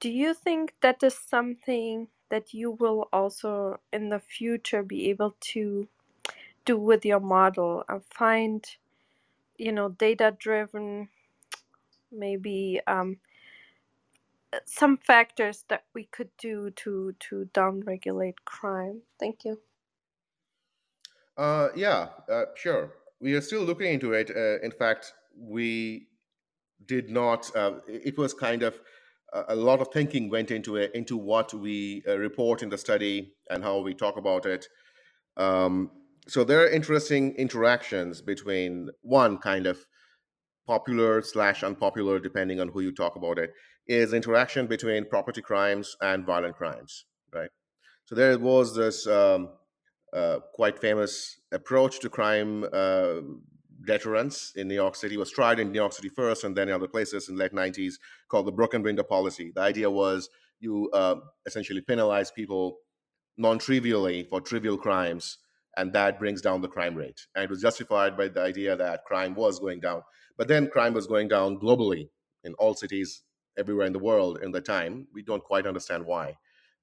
Do 0.00 0.10
you 0.10 0.34
think 0.34 0.74
that 0.82 1.02
is 1.02 1.16
something 1.18 2.08
that 2.30 2.54
you 2.54 2.72
will 2.72 3.08
also 3.12 3.78
in 3.92 4.10
the 4.10 4.20
future 4.20 4.82
be 4.82 5.10
able 5.10 5.36
to 5.52 5.88
do 6.64 6.78
with 6.78 7.04
your 7.04 7.20
model 7.20 7.84
and 7.88 8.02
find 8.04 8.66
you 9.58 9.72
know 9.72 9.90
data 9.90 10.36
driven 10.38 11.08
maybe 12.12 12.80
um, 12.86 13.18
some 14.64 14.96
factors 14.96 15.64
that 15.68 15.84
we 15.94 16.04
could 16.04 16.30
do 16.38 16.70
to 16.70 17.14
to 17.18 17.48
downregulate 17.52 18.36
crime. 18.44 19.02
Thank 19.18 19.44
you. 19.44 19.60
Uh, 21.36 21.68
yeah, 21.74 22.08
uh, 22.30 22.44
sure. 22.54 22.94
We 23.20 23.34
are 23.34 23.40
still 23.40 23.62
looking 23.62 23.92
into 23.92 24.12
it. 24.12 24.30
Uh, 24.30 24.60
in 24.64 24.70
fact, 24.70 25.12
we 25.38 26.08
did 26.86 27.10
not. 27.10 27.54
Uh, 27.54 27.80
it 27.86 28.16
was 28.16 28.32
kind 28.32 28.62
of 28.62 28.78
a 29.48 29.56
lot 29.56 29.80
of 29.80 29.88
thinking 29.92 30.30
went 30.30 30.50
into 30.50 30.76
it, 30.76 30.94
into 30.94 31.16
what 31.16 31.52
we 31.52 32.02
uh, 32.08 32.16
report 32.16 32.62
in 32.62 32.68
the 32.68 32.78
study 32.78 33.34
and 33.50 33.62
how 33.62 33.80
we 33.80 33.92
talk 33.92 34.16
about 34.16 34.46
it. 34.46 34.66
Um, 35.36 35.90
so 36.28 36.44
there 36.44 36.60
are 36.62 36.68
interesting 36.68 37.34
interactions 37.34 38.22
between 38.22 38.88
one 39.02 39.38
kind 39.38 39.66
of 39.66 39.84
popular 40.66 41.22
slash 41.22 41.62
unpopular, 41.62 42.18
depending 42.18 42.60
on 42.60 42.68
who 42.68 42.80
you 42.80 42.92
talk 42.92 43.16
about 43.16 43.38
it, 43.38 43.52
is 43.88 44.12
interaction 44.12 44.66
between 44.66 45.04
property 45.04 45.42
crimes 45.42 45.96
and 46.00 46.26
violent 46.26 46.56
crimes, 46.56 47.04
right? 47.32 47.50
So 48.04 48.14
there 48.14 48.38
was 48.38 48.74
this 48.74 49.06
um, 49.06 49.50
uh, 50.12 50.38
quite 50.54 50.78
famous 50.78 51.40
approach 51.52 52.00
to 52.00 52.08
crime 52.08 52.64
uh, 52.72 53.20
deterrence 53.86 54.52
in 54.56 54.68
New 54.68 54.74
York 54.74 54.96
City. 54.96 55.14
It 55.14 55.18
was 55.18 55.30
tried 55.30 55.60
in 55.60 55.72
New 55.72 55.78
York 55.78 55.92
City 55.92 56.08
first, 56.08 56.44
and 56.44 56.56
then 56.56 56.68
in 56.68 56.74
other 56.74 56.88
places 56.88 57.28
in 57.28 57.36
the 57.36 57.42
late 57.42 57.52
'90s, 57.52 57.94
called 58.28 58.46
the 58.46 58.52
broken 58.52 58.82
window 58.82 59.02
policy. 59.02 59.52
The 59.54 59.60
idea 59.60 59.90
was 59.90 60.28
you 60.58 60.90
uh, 60.92 61.16
essentially 61.46 61.80
penalize 61.80 62.30
people 62.30 62.78
non-trivially 63.36 64.24
for 64.24 64.40
trivial 64.40 64.78
crimes, 64.78 65.38
and 65.76 65.92
that 65.92 66.18
brings 66.18 66.40
down 66.40 66.62
the 66.62 66.68
crime 66.68 66.94
rate. 66.94 67.26
And 67.34 67.44
it 67.44 67.50
was 67.50 67.60
justified 67.60 68.16
by 68.16 68.28
the 68.28 68.40
idea 68.40 68.76
that 68.76 69.04
crime 69.04 69.34
was 69.34 69.58
going 69.58 69.80
down. 69.80 70.02
But 70.38 70.48
then 70.48 70.68
crime 70.68 70.94
was 70.94 71.06
going 71.06 71.28
down 71.28 71.58
globally 71.58 72.08
in 72.44 72.54
all 72.54 72.74
cities 72.74 73.22
everywhere 73.56 73.86
in 73.86 73.92
the 73.92 73.98
world 73.98 74.38
in 74.42 74.50
the 74.50 74.60
time. 74.60 75.06
We 75.12 75.22
don't 75.22 75.42
quite 75.42 75.66
understand 75.66 76.04
why. 76.04 76.36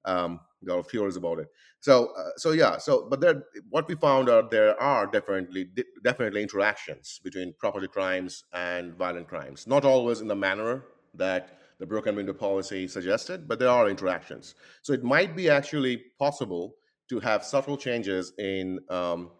Um, 0.04 0.40
there 0.62 0.76
are 0.76 0.82
theories 0.82 1.16
about 1.16 1.38
it. 1.38 1.48
So, 1.80 2.12
uh, 2.16 2.30
so 2.36 2.52
yeah. 2.52 2.78
So, 2.78 3.06
but 3.08 3.20
there, 3.20 3.44
what 3.70 3.88
we 3.88 3.94
found 3.94 4.28
are 4.28 4.48
there 4.48 4.80
are 4.80 5.06
definitely 5.06 5.68
definitely 6.02 6.42
interactions 6.42 7.20
between 7.22 7.54
property 7.58 7.88
crimes 7.88 8.44
and 8.52 8.94
violent 8.94 9.28
crimes. 9.28 9.66
Not 9.66 9.84
always 9.84 10.20
in 10.20 10.28
the 10.28 10.36
manner 10.36 10.84
that 11.14 11.58
the 11.78 11.86
broken 11.86 12.16
window 12.16 12.32
policy 12.32 12.86
suggested, 12.86 13.48
but 13.48 13.58
there 13.58 13.68
are 13.68 13.88
interactions. 13.88 14.54
So 14.82 14.92
it 14.92 15.02
might 15.02 15.36
be 15.36 15.50
actually 15.50 16.04
possible 16.18 16.76
to 17.08 17.20
have 17.20 17.44
subtle 17.44 17.76
changes 17.76 18.32
in 18.38 18.80
um, 18.88 19.30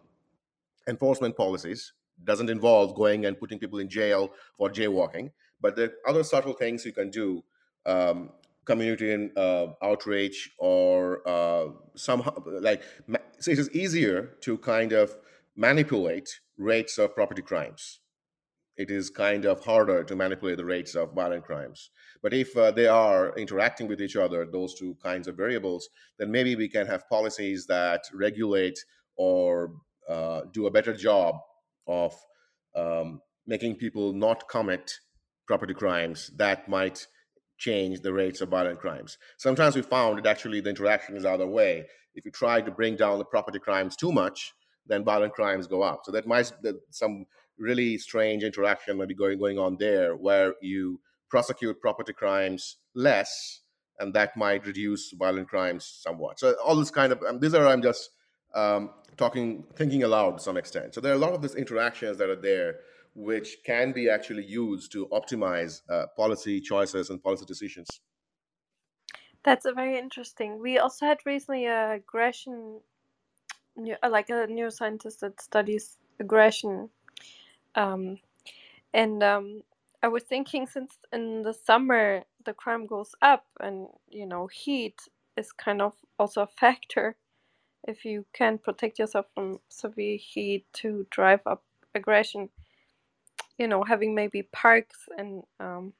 enforcement 0.87 1.35
policies. 1.35 1.93
Doesn't 2.23 2.49
involve 2.49 2.95
going 2.95 3.25
and 3.25 3.37
putting 3.37 3.59
people 3.59 3.79
in 3.79 3.89
jail 3.89 4.31
for 4.57 4.69
jaywalking, 4.69 5.31
but 5.61 5.75
there 5.75 5.85
are 5.85 6.09
other 6.09 6.23
subtle 6.23 6.53
things 6.53 6.85
you 6.85 6.91
can 6.91 7.09
do, 7.09 7.43
um, 7.85 8.31
community 8.65 9.29
uh, 9.37 9.67
outreach 9.81 10.49
or 10.57 11.27
uh, 11.27 11.67
somehow 11.95 12.33
like 12.45 12.81
so 13.39 13.51
it 13.51 13.59
is 13.59 13.69
easier 13.71 14.35
to 14.41 14.57
kind 14.57 14.91
of 14.91 15.15
manipulate 15.55 16.39
rates 16.57 16.97
of 16.97 17.13
property 17.13 17.41
crimes. 17.41 17.99
It 18.77 18.91
is 18.91 19.09
kind 19.09 19.45
of 19.45 19.63
harder 19.63 20.03
to 20.03 20.15
manipulate 20.15 20.57
the 20.57 20.65
rates 20.65 20.95
of 20.95 21.13
violent 21.13 21.45
crimes. 21.45 21.91
But 22.21 22.33
if 22.33 22.57
uh, 22.57 22.71
they 22.71 22.87
are 22.87 23.33
interacting 23.37 23.87
with 23.87 24.01
each 24.01 24.17
other, 24.17 24.45
those 24.45 24.73
two 24.73 24.97
kinds 25.01 25.29
of 25.29 25.37
variables, 25.37 25.87
then 26.19 26.29
maybe 26.29 26.55
we 26.57 26.67
can 26.67 26.85
have 26.87 27.07
policies 27.07 27.67
that 27.67 28.03
regulate 28.13 28.77
or 29.15 29.75
uh, 30.09 30.41
do 30.51 30.67
a 30.67 30.71
better 30.71 30.93
job 30.93 31.35
of 31.87 32.13
um, 32.75 33.21
making 33.47 33.75
people 33.75 34.11
not 34.11 34.49
commit 34.49 34.91
property 35.47 35.73
crimes 35.73 36.31
that 36.37 36.67
might 36.67 37.07
change 37.57 38.01
the 38.01 38.11
rates 38.11 38.41
of 38.41 38.49
violent 38.49 38.79
crimes. 38.79 39.17
Sometimes 39.37 39.75
we 39.75 39.81
found 39.81 40.17
that 40.17 40.27
actually 40.27 40.61
the 40.61 40.69
interaction 40.69 41.15
is 41.15 41.23
the 41.23 41.31
other 41.31 41.47
way. 41.47 41.85
If 42.15 42.25
you 42.25 42.31
try 42.31 42.61
to 42.61 42.71
bring 42.71 42.95
down 42.95 43.17
the 43.17 43.25
property 43.25 43.59
crimes 43.59 43.95
too 43.95 44.11
much, 44.11 44.53
then 44.87 45.03
violent 45.03 45.33
crimes 45.33 45.67
go 45.67 45.81
up. 45.81 46.01
So 46.03 46.11
that 46.11 46.27
might 46.27 46.51
that 46.63 46.75
some 46.91 47.25
really 47.57 47.97
strange 47.97 48.43
interaction 48.43 48.97
might 48.97 49.07
be 49.07 49.15
going 49.15 49.39
going 49.39 49.57
on 49.57 49.77
there, 49.79 50.15
where 50.15 50.53
you 50.61 50.99
prosecute 51.29 51.81
property 51.81 52.13
crimes 52.13 52.77
less, 52.93 53.61
and 53.99 54.13
that 54.13 54.37
might 54.37 54.65
reduce 54.65 55.11
violent 55.11 55.47
crimes 55.47 55.85
somewhat. 56.01 56.39
So 56.39 56.55
all 56.63 56.75
this 56.75 56.91
kind 56.91 57.11
of 57.11 57.21
um, 57.23 57.39
these 57.39 57.53
are 57.53 57.67
I'm 57.67 57.81
just 57.81 58.09
um, 58.53 58.91
talking, 59.17 59.65
thinking 59.75 60.03
aloud 60.03 60.37
to 60.37 60.43
some 60.43 60.57
extent. 60.57 60.93
So 60.93 61.01
there 61.01 61.11
are 61.11 61.15
a 61.15 61.19
lot 61.19 61.33
of 61.33 61.41
these 61.41 61.55
interactions 61.55 62.17
that 62.17 62.29
are 62.29 62.35
there 62.35 62.77
which 63.15 63.57
can 63.65 63.93
be 63.93 64.09
actually 64.09 64.45
used 64.45 64.91
to 64.91 65.07
optimize 65.07 65.81
uh, 65.89 66.05
policy 66.17 66.59
choices 66.59 67.09
and 67.09 67.23
policy 67.23 67.45
decisions. 67.45 67.87
That's 69.43 69.65
a 69.65 69.73
very 69.73 69.97
interesting. 69.97 70.59
We 70.59 70.79
also 70.79 71.05
had 71.05 71.19
recently 71.25 71.65
a 71.65 71.93
aggression, 71.93 72.81
uh, 73.77 74.09
like 74.09 74.29
a 74.29 74.47
neuroscientist 74.47 75.19
that 75.19 75.39
studies 75.41 75.97
aggression, 76.19 76.89
um, 77.75 78.17
and 78.93 79.23
um, 79.23 79.61
I 80.01 80.07
was 80.07 80.23
thinking 80.23 80.67
since 80.67 80.97
in 81.13 81.43
the 81.43 81.53
summer 81.53 82.23
the 82.43 82.53
crime 82.53 82.85
goes 82.85 83.15
up, 83.21 83.45
and 83.59 83.87
you 84.09 84.25
know 84.25 84.47
heat 84.47 84.99
is 85.37 85.51
kind 85.51 85.81
of 85.81 85.93
also 86.19 86.41
a 86.41 86.47
factor. 86.47 87.15
If 87.87 88.03
you 88.03 88.25
can 88.33 88.57
protect 88.57 88.97
yourself 88.99 89.27
from 89.35 89.59
severe 89.69 90.17
heat 90.17 90.65
to 90.81 91.05
drive 91.11 91.41
up 91.45 91.63
aggression, 91.93 92.49
you 93.57 93.67
know, 93.67 93.83
having 93.83 94.15
maybe 94.15 94.43
parks 94.43 94.97
and 95.17 95.43
um, 95.59 95.93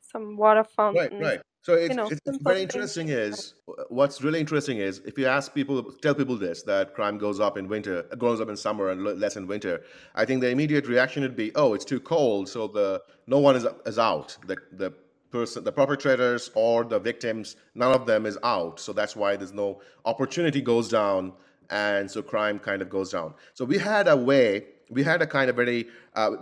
some 0.00 0.36
water 0.36 0.64
fountains, 0.64 1.12
right. 1.12 1.22
right. 1.22 1.40
So 1.62 1.74
you 1.74 1.86
it's, 1.86 1.94
know, 1.94 2.06
it's 2.06 2.20
it's 2.24 2.38
very 2.42 2.62
interesting 2.62 3.08
is 3.08 3.54
what's 3.90 4.22
really 4.22 4.40
interesting 4.40 4.78
is 4.78 5.00
if 5.04 5.18
you 5.18 5.26
ask 5.26 5.52
people, 5.54 5.82
tell 6.00 6.14
people 6.14 6.36
this 6.36 6.62
that 6.62 6.94
crime 6.94 7.18
goes 7.18 7.38
up 7.38 7.58
in 7.58 7.68
winter, 7.68 8.02
goes 8.16 8.40
up 8.40 8.48
in 8.48 8.56
summer 8.56 8.88
and 8.88 9.04
less 9.04 9.36
in 9.36 9.46
winter. 9.46 9.82
I 10.14 10.24
think 10.24 10.40
the 10.40 10.48
immediate 10.48 10.86
reaction 10.86 11.22
would 11.22 11.36
be, 11.36 11.52
oh, 11.54 11.74
it's 11.74 11.84
too 11.84 12.00
cold, 12.00 12.48
so 12.48 12.66
the 12.66 13.02
no 13.26 13.38
one 13.38 13.56
is 13.56 13.66
is 13.84 13.98
out. 13.98 14.38
The 14.46 14.56
the 14.72 14.94
person, 15.30 15.62
the 15.62 15.72
perpetrators 15.72 16.50
or 16.54 16.82
the 16.84 16.98
victims, 16.98 17.56
none 17.74 17.92
of 17.92 18.06
them 18.06 18.24
is 18.24 18.38
out. 18.42 18.80
So 18.80 18.92
that's 18.94 19.14
why 19.14 19.36
there's 19.36 19.52
no 19.52 19.82
opportunity 20.06 20.62
goes 20.62 20.88
down, 20.88 21.34
and 21.68 22.10
so 22.10 22.22
crime 22.22 22.58
kind 22.58 22.80
of 22.80 22.88
goes 22.88 23.12
down. 23.12 23.34
So 23.52 23.66
we 23.66 23.76
had 23.76 24.08
a 24.08 24.16
way, 24.16 24.64
we 24.90 25.02
had 25.02 25.22
a 25.22 25.26
kind 25.26 25.48
of 25.48 25.56
very 25.56 25.86
uh, 26.14 26.32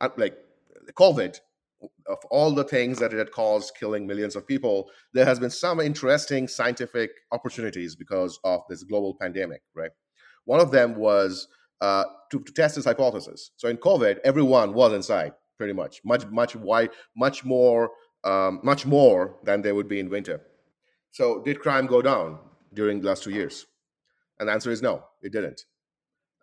uh, 0.00 0.08
like 0.16 0.36
COVID 0.92 1.40
of 2.06 2.18
all 2.30 2.52
the 2.52 2.64
things 2.64 2.98
that 2.98 3.12
it 3.12 3.18
had 3.18 3.30
caused 3.30 3.74
killing 3.78 4.06
millions 4.06 4.36
of 4.36 4.46
people, 4.46 4.90
there 5.14 5.24
has 5.24 5.38
been 5.38 5.50
some 5.50 5.80
interesting 5.80 6.46
scientific 6.46 7.10
opportunities 7.32 7.96
because 7.96 8.38
of 8.44 8.60
this 8.68 8.82
global 8.82 9.14
pandemic, 9.14 9.62
right? 9.74 9.90
One 10.44 10.60
of 10.60 10.70
them 10.70 10.94
was 10.94 11.48
uh, 11.80 12.04
to, 12.30 12.40
to 12.40 12.52
test 12.52 12.76
this 12.76 12.84
hypothesis. 12.84 13.52
So 13.56 13.68
in 13.68 13.78
COVID, 13.78 14.18
everyone 14.24 14.74
was 14.74 14.92
inside 14.92 15.32
pretty 15.56 15.72
much, 15.72 16.00
much, 16.04 16.26
much 16.26 16.56
wide, 16.56 16.90
much 17.16 17.44
more, 17.44 17.90
um, 18.24 18.60
much 18.62 18.86
more 18.86 19.36
than 19.44 19.62
they 19.62 19.72
would 19.72 19.88
be 19.88 20.00
in 20.00 20.10
winter. 20.10 20.40
So 21.12 21.42
did 21.42 21.60
crime 21.60 21.86
go 21.86 22.02
down 22.02 22.38
during 22.74 23.00
the 23.00 23.08
last 23.08 23.22
two 23.22 23.30
years? 23.30 23.66
And 24.38 24.48
the 24.48 24.52
answer 24.52 24.70
is 24.70 24.82
no, 24.82 25.04
it 25.22 25.32
didn't. 25.32 25.64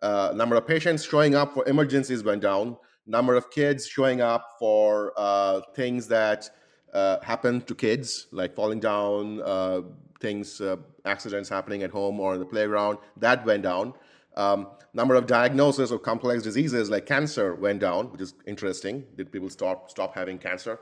Uh, 0.02 0.32
number 0.34 0.56
of 0.56 0.66
patients 0.66 1.04
showing 1.04 1.34
up 1.34 1.54
for 1.54 1.66
emergencies 1.68 2.22
went 2.22 2.42
down. 2.42 2.76
Number 3.06 3.34
of 3.34 3.50
kids 3.50 3.86
showing 3.86 4.20
up 4.20 4.56
for 4.58 5.12
uh, 5.16 5.60
things 5.74 6.06
that 6.08 6.48
uh, 6.92 7.20
happen 7.20 7.62
to 7.62 7.74
kids, 7.74 8.26
like 8.32 8.54
falling 8.54 8.80
down, 8.80 9.42
uh, 9.42 9.80
things, 10.20 10.60
uh, 10.60 10.76
accidents 11.04 11.48
happening 11.48 11.82
at 11.82 11.90
home 11.90 12.20
or 12.20 12.34
in 12.34 12.40
the 12.40 12.46
playground, 12.46 12.98
that 13.16 13.44
went 13.44 13.62
down. 13.62 13.94
Um, 14.36 14.68
number 14.94 15.14
of 15.14 15.26
diagnoses 15.26 15.90
of 15.90 16.02
complex 16.02 16.42
diseases 16.42 16.90
like 16.90 17.06
cancer 17.06 17.54
went 17.54 17.80
down, 17.80 18.12
which 18.12 18.20
is 18.20 18.34
interesting. 18.46 19.04
Did 19.16 19.32
people 19.32 19.50
stop 19.50 19.90
stop 19.90 20.14
having 20.14 20.38
cancer? 20.38 20.78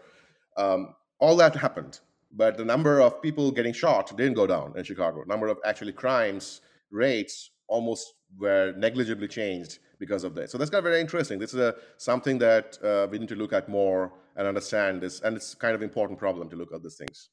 Um, 0.57 0.95
all 1.19 1.37
that 1.37 1.55
happened, 1.55 2.01
but 2.33 2.57
the 2.59 2.64
number 2.64 3.01
of 3.01 3.23
people 3.23 3.51
getting 3.51 3.73
shot 3.73 4.14
didn't 4.17 4.35
go 4.35 4.47
down 4.47 4.75
in 4.77 4.85
Chicago. 4.85 5.25
Number 5.27 5.49
of 5.49 5.59
actually 5.64 5.93
crimes 5.93 6.61
rates 6.91 7.51
almost 7.69 8.14
were 8.37 8.72
negligibly 8.77 9.29
changed 9.29 9.79
because 9.99 10.24
of 10.24 10.35
this. 10.35 10.51
So 10.51 10.59
that's 10.59 10.70
kind 10.70 10.79
of 10.79 10.85
very 10.85 11.01
interesting. 11.01 11.39
This 11.39 11.55
is 11.55 11.61
a, 11.61 11.74
something 11.97 12.39
that 12.39 12.83
uh, 12.83 13.09
we 13.11 13.18
need 13.18 13.29
to 13.29 13.37
look 13.37 13.53
at 13.53 13.68
more 13.68 14.12
and 14.37 14.47
understand 14.47 15.03
this, 15.03 15.20
and 15.20 15.37
it's 15.37 15.55
kind 15.55 15.74
of 15.74 15.83
important 15.83 16.18
problem 16.18 16.49
to 16.51 16.57
look 16.57 16.72
at 16.72 16.83
these 16.83 16.97
things. 16.97 17.31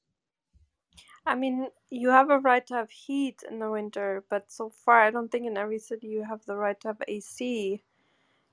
I 1.25 1.35
mean, 1.35 1.69
you 1.89 2.09
have 2.09 2.29
a 2.29 2.39
right 2.39 2.65
to 2.67 2.73
have 2.75 2.91
heat 2.91 3.43
in 3.43 3.59
the 3.59 3.69
winter, 3.71 4.23
but 4.29 4.51
so 4.51 4.69
far, 4.69 5.01
I 5.01 5.11
don't 5.11 5.29
think 5.31 5.45
in 5.45 5.57
every 5.57 5.79
city 5.79 6.07
you 6.07 6.23
have 6.23 6.45
the 6.45 6.55
right 6.55 6.79
to 6.81 6.89
have 6.89 7.01
AC 7.07 7.83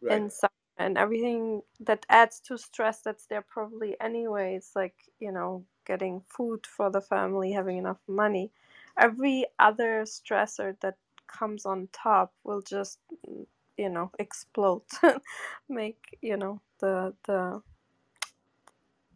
Right. 0.00 0.24
in 0.24 0.30
summer 0.30 0.50
and 0.76 0.96
everything 0.98 1.62
that 1.80 2.06
adds 2.08 2.40
to 2.40 2.58
stress 2.58 3.02
that's 3.02 3.26
there 3.26 3.42
probably 3.42 4.00
anyways, 4.00 4.72
like, 4.76 5.10
you 5.20 5.32
know, 5.32 5.66
getting 5.84 6.22
food 6.22 6.66
for 6.66 6.90
the 6.90 7.00
family, 7.00 7.52
having 7.52 7.78
enough 7.78 8.00
money. 8.08 8.52
Every 8.96 9.46
other 9.58 10.02
stressor 10.04 10.78
that 10.80 10.98
comes 11.30 11.66
on 11.66 11.88
top 11.92 12.32
will 12.44 12.62
just, 12.62 13.00
mm, 13.28 13.46
you 13.78 13.90
know, 13.90 14.12
explode, 14.18 14.82
make, 15.70 16.18
you 16.22 16.36
know, 16.38 16.60
the 16.80 17.14
the 17.26 17.62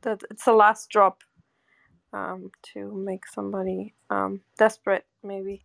the 0.03 0.19
it's 0.31 0.45
the 0.47 0.53
last 0.53 0.91
drop 0.91 1.23
um, 2.15 2.53
to 2.75 2.93
make 2.95 3.27
somebody 3.29 3.95
um, 4.11 4.43
desperate, 4.59 5.07
maybe. 5.25 5.65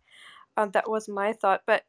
Uh, 0.56 0.66
that 0.68 0.90
was 0.90 1.08
my 1.08 1.34
thought. 1.34 1.62
But 1.66 1.84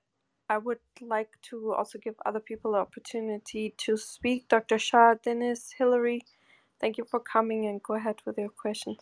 I 0.50 0.60
would 0.60 0.80
like 1.02 1.32
to 1.52 1.74
also 1.74 2.00
give 2.00 2.16
other 2.26 2.42
people 2.42 2.74
the 2.74 2.80
opportunity 2.80 3.76
to 3.80 3.98
speak. 3.98 4.50
Dr. 4.50 4.80
Shah, 4.80 5.16
Dennis, 5.24 5.74
Hillary, 5.78 6.24
thank 6.82 6.98
you 7.00 7.06
for 7.06 7.22
coming 7.22 7.68
and 7.68 7.84
go 7.84 7.96
ahead 7.96 8.18
with 8.26 8.38
your 8.40 8.50
questions. 8.50 9.00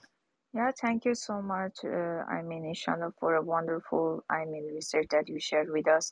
Yeah, 0.53 0.71
thank 0.81 1.05
you 1.05 1.15
so 1.15 1.41
much. 1.41 1.79
Uh, 1.85 2.23
I 2.27 2.41
mean, 2.41 2.63
Ishanu, 2.73 3.13
for 3.19 3.35
a 3.35 3.41
wonderful, 3.41 4.23
I 4.29 4.45
mean, 4.45 4.67
research 4.73 5.07
that 5.11 5.29
you 5.29 5.39
shared 5.39 5.69
with 5.71 5.87
us. 5.87 6.11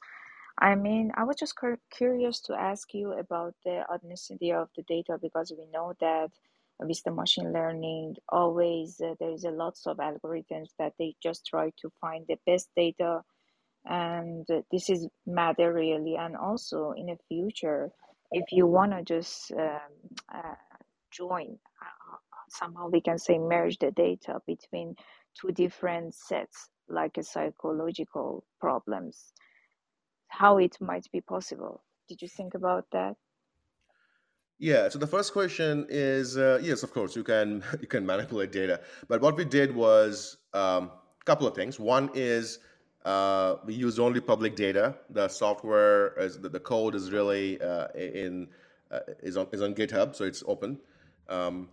I 0.59 0.75
mean, 0.75 1.11
I 1.15 1.23
was 1.23 1.37
just 1.37 1.55
cur- 1.57 1.79
curious 1.91 2.39
to 2.41 2.55
ask 2.55 2.93
you 2.93 3.13
about 3.13 3.55
the 3.65 3.83
authenticity 3.91 4.53
of 4.53 4.69
the 4.77 4.83
data 4.83 5.17
because 5.21 5.53
we 5.57 5.65
know 5.73 5.93
that 6.01 6.29
with 6.79 7.01
the 7.03 7.11
machine 7.11 7.53
learning, 7.53 8.15
always 8.29 9.01
uh, 9.01 9.15
there 9.19 9.31
is 9.31 9.43
a 9.45 9.51
lots 9.51 9.87
of 9.87 9.97
algorithms 9.97 10.69
that 10.79 10.93
they 10.99 11.15
just 11.23 11.45
try 11.47 11.71
to 11.81 11.91
find 12.01 12.25
the 12.27 12.37
best 12.45 12.69
data, 12.75 13.21
and 13.85 14.45
uh, 14.51 14.61
this 14.71 14.89
is 14.89 15.07
matter 15.25 15.73
really. 15.73 16.15
And 16.17 16.35
also 16.37 16.93
in 16.97 17.07
the 17.07 17.17
future, 17.29 17.91
if 18.31 18.45
you 18.51 18.67
want 18.67 18.91
to 18.93 19.03
just 19.03 19.51
um, 19.53 19.79
uh, 20.33 20.55
join, 21.11 21.57
uh, 21.81 21.96
somehow 22.49 22.89
we 22.89 23.01
can 23.01 23.17
say 23.17 23.37
merge 23.37 23.77
the 23.79 23.91
data 23.91 24.39
between 24.45 24.95
two 25.39 25.51
different 25.51 26.13
sets, 26.13 26.69
like 26.87 27.17
a 27.17 27.23
psychological 27.23 28.45
problems, 28.59 29.33
how 30.27 30.57
it 30.57 30.77
might 30.81 31.05
be 31.11 31.21
possible. 31.21 31.83
Did 32.07 32.21
you 32.21 32.27
think 32.27 32.53
about 32.53 32.85
that? 32.91 33.15
Yeah. 34.59 34.89
So 34.89 34.97
the 34.97 35.07
first 35.07 35.33
question 35.33 35.85
is 35.89 36.37
uh, 36.37 36.59
yes, 36.63 36.81
of 36.83 36.91
course 36.91 37.15
you 37.15 37.23
can 37.23 37.63
you 37.81 37.87
can 37.87 38.05
manipulate 38.05 38.51
data, 38.51 38.81
but 39.07 39.21
what 39.21 39.35
we 39.37 39.45
did 39.45 39.75
was 39.75 40.37
a 40.53 40.59
um, 40.59 40.91
couple 41.25 41.47
of 41.47 41.53
things. 41.53 41.79
One 41.79 42.09
is 42.15 42.59
uh, 43.05 43.57
we 43.65 43.73
used 43.73 43.99
only 43.99 44.19
public 44.19 44.55
data. 44.55 44.95
The 45.09 45.27
software 45.27 46.13
is 46.19 46.39
the, 46.39 46.49
the 46.49 46.59
code 46.59 46.95
is 46.95 47.11
really 47.11 47.61
uh, 47.61 47.87
in 47.95 48.47
uh, 48.91 48.99
is 49.21 49.37
on 49.37 49.47
is 49.51 49.61
on 49.61 49.75
GitHub, 49.75 50.15
so 50.15 50.25
it's 50.25 50.43
open. 50.47 50.79
Um, 51.29 51.69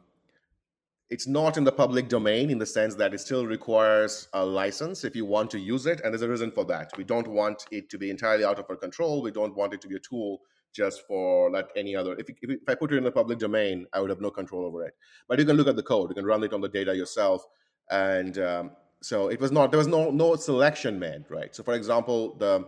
it's 1.10 1.26
not 1.26 1.56
in 1.56 1.64
the 1.64 1.72
public 1.72 2.08
domain 2.08 2.50
in 2.50 2.58
the 2.58 2.66
sense 2.66 2.94
that 2.94 3.12
it 3.12 3.20
still 3.20 3.46
requires 3.46 4.28
a 4.32 4.44
license 4.44 5.04
if 5.04 5.14
you 5.14 5.24
want 5.24 5.50
to 5.50 5.58
use 5.58 5.86
it, 5.86 6.00
and 6.02 6.12
there's 6.12 6.22
a 6.22 6.28
reason 6.28 6.50
for 6.50 6.64
that. 6.64 6.90
We 6.96 7.04
don't 7.04 7.28
want 7.28 7.66
it 7.70 7.90
to 7.90 7.98
be 7.98 8.10
entirely 8.10 8.44
out 8.44 8.58
of 8.58 8.66
our 8.68 8.76
control. 8.76 9.22
We 9.22 9.30
don't 9.30 9.54
want 9.54 9.74
it 9.74 9.80
to 9.82 9.88
be 9.88 9.96
a 9.96 10.00
tool 10.00 10.40
just 10.72 11.06
for 11.06 11.50
like 11.50 11.68
any 11.76 11.94
other. 11.94 12.14
If, 12.18 12.30
if, 12.40 12.58
I 12.68 12.74
put 12.74 12.92
it 12.92 12.96
in 12.96 13.04
the 13.04 13.12
public 13.12 13.38
domain, 13.38 13.86
I 13.92 14.00
would 14.00 14.10
have 14.10 14.20
no 14.20 14.30
control 14.30 14.64
over 14.64 14.84
it. 14.84 14.94
But 15.28 15.38
you 15.38 15.44
can 15.44 15.56
look 15.56 15.68
at 15.68 15.76
the 15.76 15.82
code. 15.82 16.08
You 16.08 16.14
can 16.14 16.24
run 16.24 16.42
it 16.42 16.52
on 16.52 16.60
the 16.60 16.68
data 16.68 16.96
yourself, 16.96 17.44
and 17.90 18.38
um, 18.38 18.70
so 19.02 19.28
it 19.28 19.40
was 19.40 19.52
not. 19.52 19.70
There 19.70 19.78
was 19.78 19.86
no 19.86 20.10
no 20.10 20.36
selection 20.36 20.98
made, 20.98 21.24
right? 21.28 21.54
So, 21.54 21.62
for 21.62 21.74
example, 21.74 22.34
the 22.36 22.66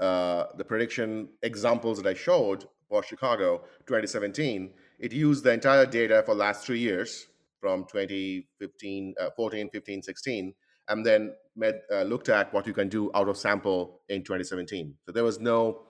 uh, 0.00 0.46
the 0.56 0.64
prediction 0.64 1.28
examples 1.42 2.02
that 2.02 2.08
I 2.08 2.14
showed 2.14 2.66
for 2.88 3.02
Chicago 3.02 3.62
2017, 3.86 4.70
it 4.98 5.12
used 5.12 5.44
the 5.44 5.52
entire 5.52 5.86
data 5.86 6.22
for 6.24 6.34
last 6.34 6.64
three 6.64 6.78
years 6.78 7.26
from 7.66 7.84
2015, 7.86 9.14
uh, 9.20 9.30
14, 9.34 9.70
15, 9.70 10.00
16, 10.00 10.54
and 10.88 11.04
then 11.04 11.34
uh, 11.60 12.02
looked 12.02 12.28
at 12.28 12.54
what 12.54 12.64
you 12.64 12.72
can 12.72 12.88
do 12.88 13.10
out 13.12 13.28
of 13.28 13.36
sample 13.36 14.02
in 14.08 14.22
2017. 14.22 14.94
So 15.04 15.10
there 15.10 15.24
was 15.24 15.40
no 15.40 15.82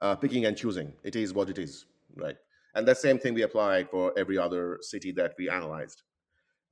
uh, 0.00 0.16
picking 0.16 0.46
and 0.46 0.56
choosing. 0.56 0.90
It 1.04 1.16
is 1.16 1.34
what 1.34 1.50
it 1.50 1.58
is, 1.58 1.84
right? 2.16 2.36
And 2.74 2.88
that 2.88 2.96
same 2.96 3.18
thing 3.18 3.34
we 3.34 3.42
applied 3.42 3.90
for 3.90 4.18
every 4.18 4.38
other 4.38 4.78
city 4.80 5.12
that 5.12 5.34
we 5.38 5.50
analyzed. 5.50 6.02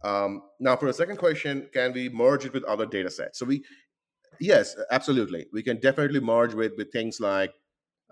Um, 0.03 0.41
now, 0.59 0.75
for 0.75 0.87
the 0.87 0.95
second 0.95 1.19
question, 1.19 1.69
can 1.75 1.93
we 1.93 2.09
merge 2.09 2.47
it 2.47 2.55
with 2.55 2.65
other 2.65 2.87
data 2.87 3.11
sets? 3.11 3.39
So 3.39 3.45
we, 3.45 3.63
yes, 4.41 4.75
absolutely. 4.91 5.49
We 5.53 5.63
can 5.63 5.81
definitely 5.81 6.21
merge 6.21 6.55
with 6.55 6.73
with 6.79 6.91
things 6.93 7.21
like 7.21 7.53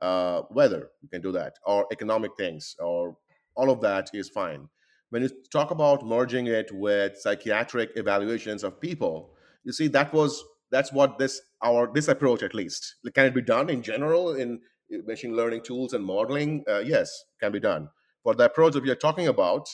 uh, 0.03 0.43
weather. 0.51 0.91
We 1.03 1.09
can 1.09 1.23
do 1.23 1.33
that, 1.33 1.55
or 1.65 1.87
economic 1.91 2.33
things, 2.37 2.77
or 2.79 3.17
all 3.57 3.71
of 3.71 3.81
that 3.81 4.11
is 4.13 4.29
fine 4.29 4.69
when 5.15 5.23
you 5.23 5.31
talk 5.53 5.71
about 5.71 6.05
merging 6.05 6.49
it 6.49 6.73
with 6.73 7.17
psychiatric 7.17 7.93
evaluations 7.95 8.65
of 8.65 8.81
people, 8.81 9.31
you 9.63 9.73
see 9.73 9.87
that 9.87 10.13
was 10.13 10.43
that's 10.73 10.93
what 10.93 11.21
this 11.21 11.41
our 11.63 11.89
this 11.95 12.09
approach 12.09 12.43
at 12.43 12.53
least 12.53 12.97
can 13.15 13.27
it 13.27 13.33
be 13.33 13.41
done 13.41 13.71
in 13.71 13.81
general 13.81 14.35
in 14.35 14.61
machine 15.07 15.37
learning 15.37 15.63
tools 15.63 15.93
and 15.93 16.05
modeling? 16.05 16.65
Uh, 16.69 16.81
yes, 16.81 17.09
can 17.41 17.53
be 17.53 17.61
done. 17.61 17.89
For 18.25 18.35
the 18.35 18.47
approach 18.47 18.73
that 18.73 18.83
we 18.83 18.91
are 18.91 18.97
talking 18.97 19.29
about, 19.29 19.69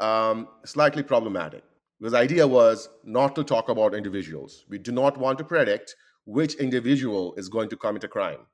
um, 0.00 0.48
slightly 0.64 1.02
problematic. 1.02 1.64
Because 1.98 2.12
the 2.12 2.18
idea 2.20 2.46
was 2.46 2.88
not 3.04 3.36
to 3.36 3.44
talk 3.44 3.68
about 3.68 3.94
individuals. 3.94 4.64
We 4.70 4.78
do 4.78 4.92
not 4.92 5.18
want 5.18 5.36
to 5.36 5.44
predict 5.44 5.94
which 6.24 6.54
individual 6.54 7.34
is 7.36 7.50
going 7.50 7.68
to 7.68 7.76
commit 7.76 8.04
a 8.04 8.08
crime. 8.08 8.46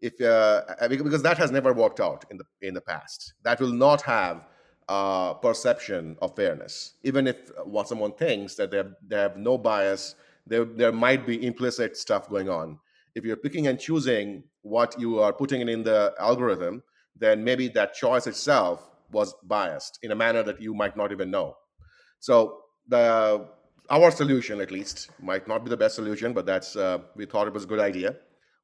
If 0.00 0.20
uh, 0.20 0.60
because 0.88 1.22
that 1.22 1.38
has 1.38 1.50
never 1.50 1.72
worked 1.72 1.98
out 1.98 2.24
in 2.30 2.36
the 2.36 2.44
in 2.62 2.74
the 2.74 2.80
past. 2.92 3.34
That 3.42 3.58
will 3.58 3.72
not 3.72 4.02
have 4.02 4.44
uh, 4.88 5.34
perception 5.34 6.16
of 6.20 6.34
fairness. 6.36 6.94
Even 7.02 7.26
if 7.26 7.50
what 7.64 7.88
someone 7.88 8.12
thinks 8.12 8.54
that 8.56 8.70
they 8.70 8.78
have, 8.78 8.92
they 9.06 9.16
have 9.16 9.36
no 9.36 9.56
bias, 9.56 10.14
there, 10.46 10.64
there 10.64 10.92
might 10.92 11.26
be 11.26 11.46
implicit 11.46 11.96
stuff 11.96 12.28
going 12.28 12.48
on. 12.48 12.78
If 13.14 13.24
you're 13.24 13.36
picking 13.36 13.66
and 13.68 13.78
choosing 13.78 14.44
what 14.62 14.98
you 14.98 15.20
are 15.20 15.32
putting 15.32 15.66
in 15.66 15.82
the 15.82 16.14
algorithm, 16.18 16.82
then 17.16 17.44
maybe 17.44 17.68
that 17.68 17.94
choice 17.94 18.26
itself 18.26 18.90
was 19.12 19.34
biased 19.44 19.98
in 20.02 20.10
a 20.10 20.14
manner 20.14 20.42
that 20.42 20.60
you 20.60 20.74
might 20.74 20.96
not 20.96 21.12
even 21.12 21.30
know. 21.30 21.56
So 22.18 22.62
the 22.88 23.46
our 23.90 24.10
solution, 24.10 24.60
at 24.60 24.70
least, 24.70 25.10
might 25.20 25.46
not 25.46 25.62
be 25.62 25.70
the 25.70 25.76
best 25.76 25.94
solution, 25.94 26.32
but 26.32 26.46
that's 26.46 26.74
uh, 26.74 26.98
we 27.16 27.26
thought 27.26 27.46
it 27.46 27.52
was 27.52 27.64
a 27.64 27.66
good 27.66 27.80
idea, 27.80 28.16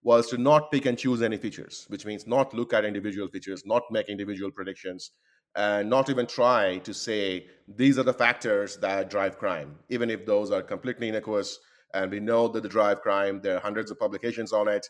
was 0.03 0.29
to 0.29 0.39
not 0.39 0.71
pick 0.71 0.87
and 0.87 0.99
choose 0.99 1.21
any 1.21 1.37
features, 1.37 1.85
which 1.89 2.07
means 2.07 2.27
not 2.27 2.55
look 2.55 2.73
at 2.73 2.85
individual 2.85 3.29
features, 3.29 3.65
not 3.67 3.83
make 3.91 4.09
individual 4.09 4.51
predictions, 4.51 5.11
and 5.57 5.91
not 5.91 6.09
even 6.09 6.27
try 6.27 6.79
to 6.79 6.95
say 6.95 7.47
these 7.67 7.99
are 7.99 8.03
the 8.03 8.15
factors 8.15 8.77
that 8.79 9.11
drive 9.11 9.39
crime, 9.39 9.77
even 9.89 10.11
if 10.11 10.27
those 10.27 10.51
are 10.51 10.63
completely 10.63 11.09
innocuous 11.09 11.59
and 11.95 12.11
we 12.11 12.21
know 12.21 12.49
that 12.49 12.63
the 12.63 12.69
drive 12.69 13.01
crime, 13.01 13.41
there 13.43 13.57
are 13.57 13.61
hundreds 13.61 13.91
of 13.91 13.99
publications 13.99 14.53
on 14.53 14.69
it. 14.69 14.89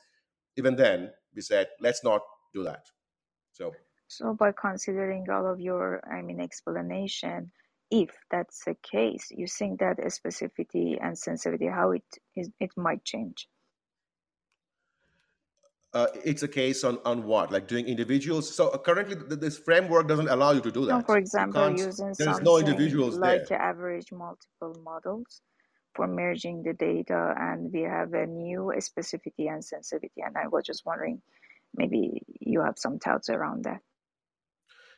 Even 0.57 0.77
then, 0.77 1.11
we 1.35 1.41
said, 1.41 1.69
let's 1.81 2.05
not 2.05 2.21
do 2.53 2.63
that. 2.65 2.85
So, 3.53 3.73
so 4.09 4.35
by 4.35 4.53
considering 4.53 5.27
all 5.31 5.51
of 5.51 5.61
your, 5.61 6.03
I 6.11 6.23
mean, 6.23 6.41
explanation, 6.41 7.51
if 7.91 8.11
that's 8.31 8.65
the 8.65 8.77
case, 8.83 9.29
you 9.31 9.47
think 9.47 9.81
that 9.81 9.99
specificity 9.99 10.99
and 11.03 11.19
sensitivity, 11.19 11.67
how 11.67 11.93
it 11.93 12.05
is, 12.37 12.51
it 12.61 12.71
might 12.77 13.05
change? 13.05 13.49
Uh, 15.93 16.07
it's 16.25 16.45
a 16.45 16.49
case 16.49 16.85
on, 16.85 16.99
on 17.05 17.25
what? 17.25 17.51
Like 17.51 17.67
doing 17.67 17.87
individuals? 17.87 18.55
So 18.55 18.69
uh, 18.69 18.79
currently 18.79 19.17
this 19.37 19.59
framework 19.59 20.07
doesn't 20.07 20.29
allow 20.29 20.53
you 20.53 20.61
to 20.61 20.71
do 20.71 20.87
that. 20.87 20.99
no, 20.99 21.03
for 21.03 21.19
example 21.19 21.71
using 21.71 22.15
there's 22.17 22.41
no 22.41 22.59
individuals 22.59 23.19
like 23.19 23.49
there. 23.49 23.61
average 23.61 24.13
multiple 24.13 24.81
models 24.85 25.43
for 25.97 26.07
merging 26.07 26.63
the 26.63 26.75
data 26.75 27.35
and 27.37 27.73
we 27.73 27.83
have 27.83 28.13
a 28.15 28.25
new 28.25 28.73
specificity 28.77 29.51
and 29.53 29.65
sensitivity 29.65 30.23
and 30.25 30.37
i 30.37 30.47
was 30.47 30.65
just 30.65 30.87
wondering 30.87 31.21
maybe 31.75 32.23
you 32.41 32.61
have 32.61 32.79
some 32.79 32.99
thoughts 32.99 33.29
around 33.29 33.65
that. 33.65 33.81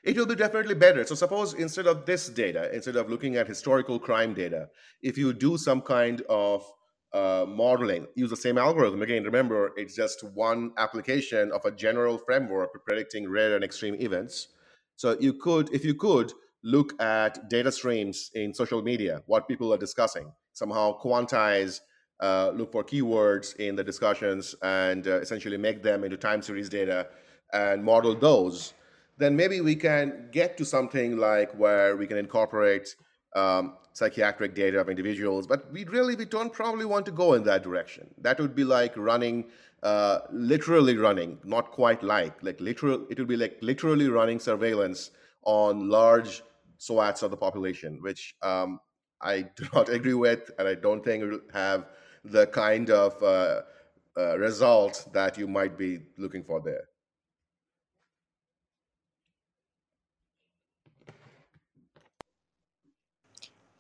It 0.05 0.17
will 0.17 0.27
be 0.27 0.35
definitely 0.35 0.75
better. 0.75 1.05
So 1.05 1.15
suppose 1.15 1.55
instead 1.55 1.87
of 1.87 2.07
this 2.07 2.29
data 2.29 2.75
instead 2.75 2.97
of 2.97 3.09
looking 3.09 3.37
at 3.37 3.47
historical 3.47 3.99
crime 3.99 4.35
data 4.35 4.69
if 5.03 5.17
you 5.17 5.33
do 5.33 5.57
some 5.57 5.81
kind 5.81 6.23
of 6.29 6.65
uh, 7.15 7.45
modeling 7.49 8.07
use 8.15 8.31
the 8.31 8.37
same 8.37 8.59
algorithm. 8.59 9.03
Again 9.03 9.25
remember 9.25 9.73
it's 9.77 9.95
just 9.95 10.25
one 10.35 10.73
application 10.79 11.53
of 11.53 11.65
a 11.65 11.71
general 11.71 12.19
framework 12.19 12.73
for 12.73 12.79
predicting 12.79 13.29
rare 13.29 13.55
and 13.55 13.65
extreme 13.65 13.97
events. 13.97 14.49
So 14.97 15.17
you 15.21 15.35
could 15.35 15.73
if 15.73 15.85
you 15.85 15.95
could 15.95 16.33
look 16.65 17.01
at 17.03 17.51
data 17.51 17.73
streams 17.73 18.31
in 18.35 18.55
social 18.55 18.83
media 18.83 19.23
what 19.27 19.49
people 19.49 19.73
are 19.73 19.79
discussing. 19.79 20.33
Somehow 20.53 20.99
quantize 21.01 21.81
uh, 22.21 22.53
look 22.55 22.71
for 22.71 22.85
keywords 22.85 23.57
in 23.57 23.75
the 23.75 23.83
discussions 23.83 24.55
and 24.63 25.07
uh, 25.09 25.21
essentially 25.21 25.57
make 25.57 25.83
them 25.83 26.05
into 26.05 26.17
time 26.17 26.41
series 26.41 26.69
data 26.69 27.09
and 27.53 27.83
model 27.83 28.15
those. 28.15 28.75
Then 29.19 29.37
maybe 29.37 29.61
we 29.61 29.77
can 29.77 30.29
get 30.33 30.57
to 30.59 30.65
something 30.65 31.17
like 31.19 31.53
where 31.59 31.97
we 31.97 32.07
can 32.07 32.17
incorporate 32.17 32.95
um, 33.35 33.77
psychiatric 33.93 34.55
data 34.55 34.81
of 34.81 34.89
individuals, 34.89 35.47
but 35.47 35.71
we 35.73 35.85
really 35.85 36.17
we 36.17 36.25
don't 36.25 36.53
probably 36.53 36.85
want 36.85 37.07
to 37.07 37.13
go 37.13 37.35
in 37.35 37.43
that 37.45 37.63
direction. 37.63 38.09
That 38.19 38.41
would 38.41 38.55
be 38.55 38.65
like 38.65 38.97
running, 38.97 39.47
uh, 39.83 40.21
literally 40.31 40.97
running, 40.97 41.39
not 41.45 41.73
quite 41.73 42.03
like 42.03 42.43
like 42.43 42.61
literal. 42.61 43.07
It 43.11 43.19
would 43.19 43.29
be 43.29 43.37
like 43.37 43.59
literally 43.61 44.09
running 44.09 44.39
surveillance 44.39 45.11
on 45.45 45.89
large 45.89 46.43
swaths 46.79 47.23
of 47.23 47.31
the 47.31 47.37
population, 47.37 47.99
which 48.01 48.35
um, 48.43 48.81
I 49.21 49.43
do 49.57 49.67
not 49.73 49.89
agree 49.89 50.15
with, 50.15 50.51
and 50.59 50.67
I 50.69 50.75
don't 50.75 51.05
think 51.05 51.25
will 51.25 51.41
have 51.53 51.87
the 52.25 52.47
kind 52.47 52.91
of 52.91 53.23
uh, 53.23 53.63
uh, 54.17 54.39
result 54.39 55.09
that 55.13 55.39
you 55.39 55.49
might 55.49 55.77
be 55.77 56.01
looking 56.19 56.45
for 56.45 56.61
there. 56.61 56.85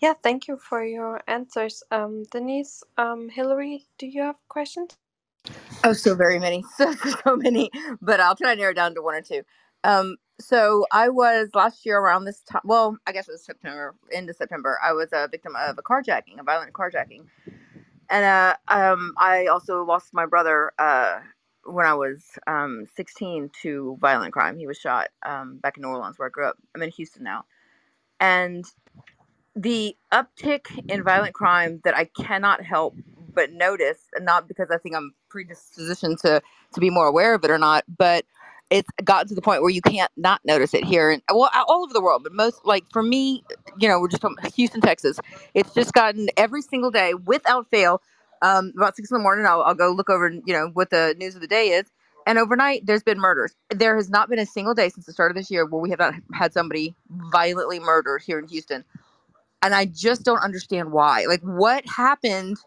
Yeah, 0.02 0.14
thank 0.22 0.48
you 0.48 0.58
for 0.58 0.84
your 0.84 1.22
answers. 1.28 1.84
Um, 1.92 2.24
Denise, 2.32 2.84
um, 2.98 3.30
Hillary, 3.30 3.86
do 3.98 4.06
you 4.08 4.22
have 4.22 4.36
questions? 4.48 4.98
Oh, 5.84 5.92
so 5.94 6.14
very 6.14 6.38
many, 6.38 6.64
so 6.76 6.92
so 6.94 7.36
many. 7.36 7.70
But 8.02 8.20
I'll 8.20 8.36
try 8.36 8.54
to 8.54 8.60
narrow 8.60 8.74
down 8.74 8.94
to 8.94 9.02
one 9.02 9.14
or 9.14 9.22
two. 9.22 9.42
Um, 9.84 10.16
so 10.40 10.86
I 10.92 11.08
was 11.08 11.50
last 11.54 11.86
year 11.86 11.98
around 11.98 12.24
this 12.24 12.40
time. 12.42 12.62
Well, 12.64 12.98
I 13.06 13.12
guess 13.12 13.28
it 13.28 13.32
was 13.32 13.44
September, 13.44 13.94
into 14.12 14.34
September. 14.34 14.78
I 14.84 14.92
was 14.92 15.08
a 15.12 15.28
victim 15.30 15.54
of 15.56 15.78
a 15.78 15.82
carjacking, 15.82 16.38
a 16.40 16.42
violent 16.44 16.72
carjacking, 16.74 17.24
and 18.10 18.24
uh, 18.24 18.56
um, 18.68 19.14
I 19.18 19.46
also 19.46 19.84
lost 19.84 20.14
my 20.14 20.26
brother 20.26 20.72
uh, 20.78 21.20
when 21.64 21.86
I 21.86 21.94
was 21.94 22.24
um, 22.46 22.86
16 22.96 23.50
to 23.62 23.98
violent 24.00 24.32
crime. 24.32 24.58
He 24.58 24.66
was 24.66 24.78
shot 24.78 25.08
um, 25.26 25.58
back 25.58 25.76
in 25.78 25.82
New 25.82 25.88
Orleans, 25.88 26.18
where 26.18 26.28
I 26.28 26.30
grew 26.32 26.46
up. 26.48 26.56
I'm 26.74 26.82
in 26.82 26.90
Houston 26.90 27.24
now, 27.24 27.44
and 28.20 28.64
the 29.54 29.96
uptick 30.12 30.90
in 30.90 31.02
violent 31.02 31.34
crime 31.34 31.80
that 31.84 31.96
I 31.96 32.04
cannot 32.06 32.62
help 32.62 32.96
but 33.34 33.52
notice, 33.52 34.08
and 34.14 34.24
not 34.24 34.48
because 34.48 34.70
I 34.70 34.78
think 34.78 34.94
I'm 34.94 35.14
predispositioned 35.32 36.20
to 36.22 36.42
to 36.74 36.80
be 36.80 36.90
more 36.90 37.06
aware 37.06 37.34
of 37.34 37.44
it 37.44 37.50
or 37.50 37.58
not, 37.58 37.84
but 37.98 38.24
it's 38.70 38.88
gotten 39.04 39.28
to 39.28 39.34
the 39.34 39.42
point 39.42 39.60
where 39.62 39.70
you 39.70 39.82
can't 39.82 40.10
not 40.16 40.40
notice 40.44 40.72
it 40.72 40.84
here 40.84 41.10
and 41.10 41.22
well 41.30 41.50
all 41.68 41.84
over 41.84 41.92
the 41.92 42.00
world 42.00 42.22
but 42.22 42.32
most 42.32 42.64
like 42.64 42.84
for 42.90 43.02
me 43.02 43.44
you 43.78 43.86
know 43.86 44.00
we're 44.00 44.08
just 44.08 44.22
from 44.22 44.34
houston 44.54 44.80
texas 44.80 45.20
it's 45.52 45.74
just 45.74 45.92
gotten 45.92 46.28
every 46.38 46.62
single 46.62 46.90
day 46.90 47.12
without 47.12 47.68
fail 47.70 48.00
um, 48.40 48.72
about 48.76 48.96
six 48.96 49.10
in 49.10 49.16
the 49.18 49.22
morning 49.22 49.44
I'll, 49.46 49.60
I'll 49.62 49.74
go 49.74 49.92
look 49.92 50.08
over 50.08 50.30
you 50.30 50.54
know 50.54 50.70
what 50.72 50.88
the 50.88 51.14
news 51.18 51.34
of 51.34 51.42
the 51.42 51.46
day 51.46 51.68
is 51.68 51.92
and 52.26 52.38
overnight 52.38 52.86
there's 52.86 53.02
been 53.02 53.18
murders. 53.18 53.54
There 53.70 53.96
has 53.96 54.08
not 54.08 54.28
been 54.28 54.38
a 54.38 54.46
single 54.46 54.74
day 54.74 54.88
since 54.88 55.06
the 55.06 55.12
start 55.12 55.30
of 55.30 55.36
this 55.36 55.50
year 55.50 55.66
where 55.66 55.80
we 55.80 55.90
have 55.90 55.98
not 55.98 56.14
had 56.32 56.52
somebody 56.52 56.94
violently 57.10 57.78
murdered 57.80 58.22
here 58.22 58.38
in 58.38 58.48
houston 58.48 58.84
and 59.62 59.74
I 59.74 59.86
just 59.86 60.24
don't 60.24 60.40
understand 60.40 60.92
why. 60.92 61.26
Like, 61.26 61.42
what 61.42 61.86
happened? 61.88 62.58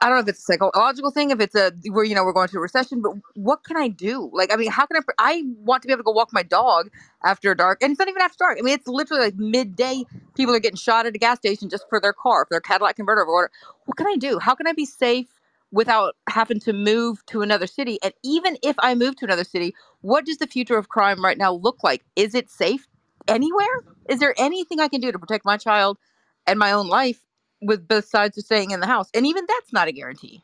I 0.00 0.08
don't 0.08 0.16
know 0.16 0.22
if 0.22 0.28
it's 0.28 0.40
a 0.40 0.42
psychological 0.42 1.10
thing, 1.10 1.30
if 1.30 1.40
it's 1.40 1.54
a 1.56 1.72
where 1.90 2.04
you 2.04 2.14
know 2.14 2.24
we're 2.24 2.32
going 2.32 2.48
through 2.48 2.60
a 2.60 2.62
recession, 2.62 3.02
but 3.02 3.12
what 3.34 3.64
can 3.64 3.76
I 3.76 3.88
do? 3.88 4.30
Like, 4.32 4.52
I 4.52 4.56
mean, 4.56 4.70
how 4.70 4.86
can 4.86 4.96
I? 4.98 5.00
I 5.18 5.42
want 5.58 5.82
to 5.82 5.88
be 5.88 5.92
able 5.92 6.00
to 6.00 6.04
go 6.04 6.12
walk 6.12 6.30
my 6.32 6.42
dog 6.44 6.90
after 7.24 7.54
dark, 7.54 7.82
and 7.82 7.90
it's 7.92 7.98
not 7.98 8.08
even 8.08 8.22
after 8.22 8.36
dark. 8.38 8.58
I 8.58 8.62
mean, 8.62 8.74
it's 8.74 8.86
literally 8.86 9.24
like 9.24 9.36
midday. 9.36 10.04
People 10.36 10.54
are 10.54 10.60
getting 10.60 10.76
shot 10.76 11.06
at 11.06 11.16
a 11.16 11.18
gas 11.18 11.38
station 11.38 11.68
just 11.68 11.86
for 11.88 12.00
their 12.00 12.12
car, 12.12 12.44
for 12.46 12.54
their 12.54 12.60
Cadillac 12.60 12.96
converter, 12.96 13.22
or 13.22 13.34
whatever. 13.34 13.52
What 13.86 13.96
can 13.96 14.06
I 14.06 14.16
do? 14.16 14.38
How 14.38 14.54
can 14.54 14.66
I 14.68 14.72
be 14.72 14.86
safe 14.86 15.28
without 15.72 16.16
having 16.28 16.60
to 16.60 16.72
move 16.72 17.26
to 17.26 17.42
another 17.42 17.66
city? 17.66 17.98
And 18.02 18.14
even 18.24 18.56
if 18.62 18.76
I 18.80 18.94
move 18.94 19.16
to 19.16 19.24
another 19.26 19.44
city, 19.44 19.74
what 20.02 20.26
does 20.26 20.38
the 20.38 20.46
future 20.46 20.78
of 20.78 20.88
crime 20.90 21.24
right 21.24 21.38
now 21.38 21.52
look 21.54 21.82
like? 21.84 22.04
Is 22.16 22.34
it 22.34 22.50
safe 22.50 22.86
anywhere? 23.28 23.84
Is 24.08 24.20
there 24.20 24.34
anything 24.38 24.80
I 24.80 24.88
can 24.88 25.00
do 25.00 25.12
to 25.12 25.18
protect 25.18 25.44
my 25.44 25.56
child 25.56 25.98
and 26.46 26.58
my 26.58 26.72
own 26.72 26.88
life 26.88 27.20
with 27.60 27.86
both 27.86 28.06
sides 28.06 28.38
of 28.38 28.44
staying 28.44 28.70
in 28.70 28.80
the 28.80 28.86
house? 28.86 29.08
And 29.14 29.26
even 29.26 29.44
that's 29.46 29.72
not 29.72 29.88
a 29.88 29.92
guarantee. 29.92 30.42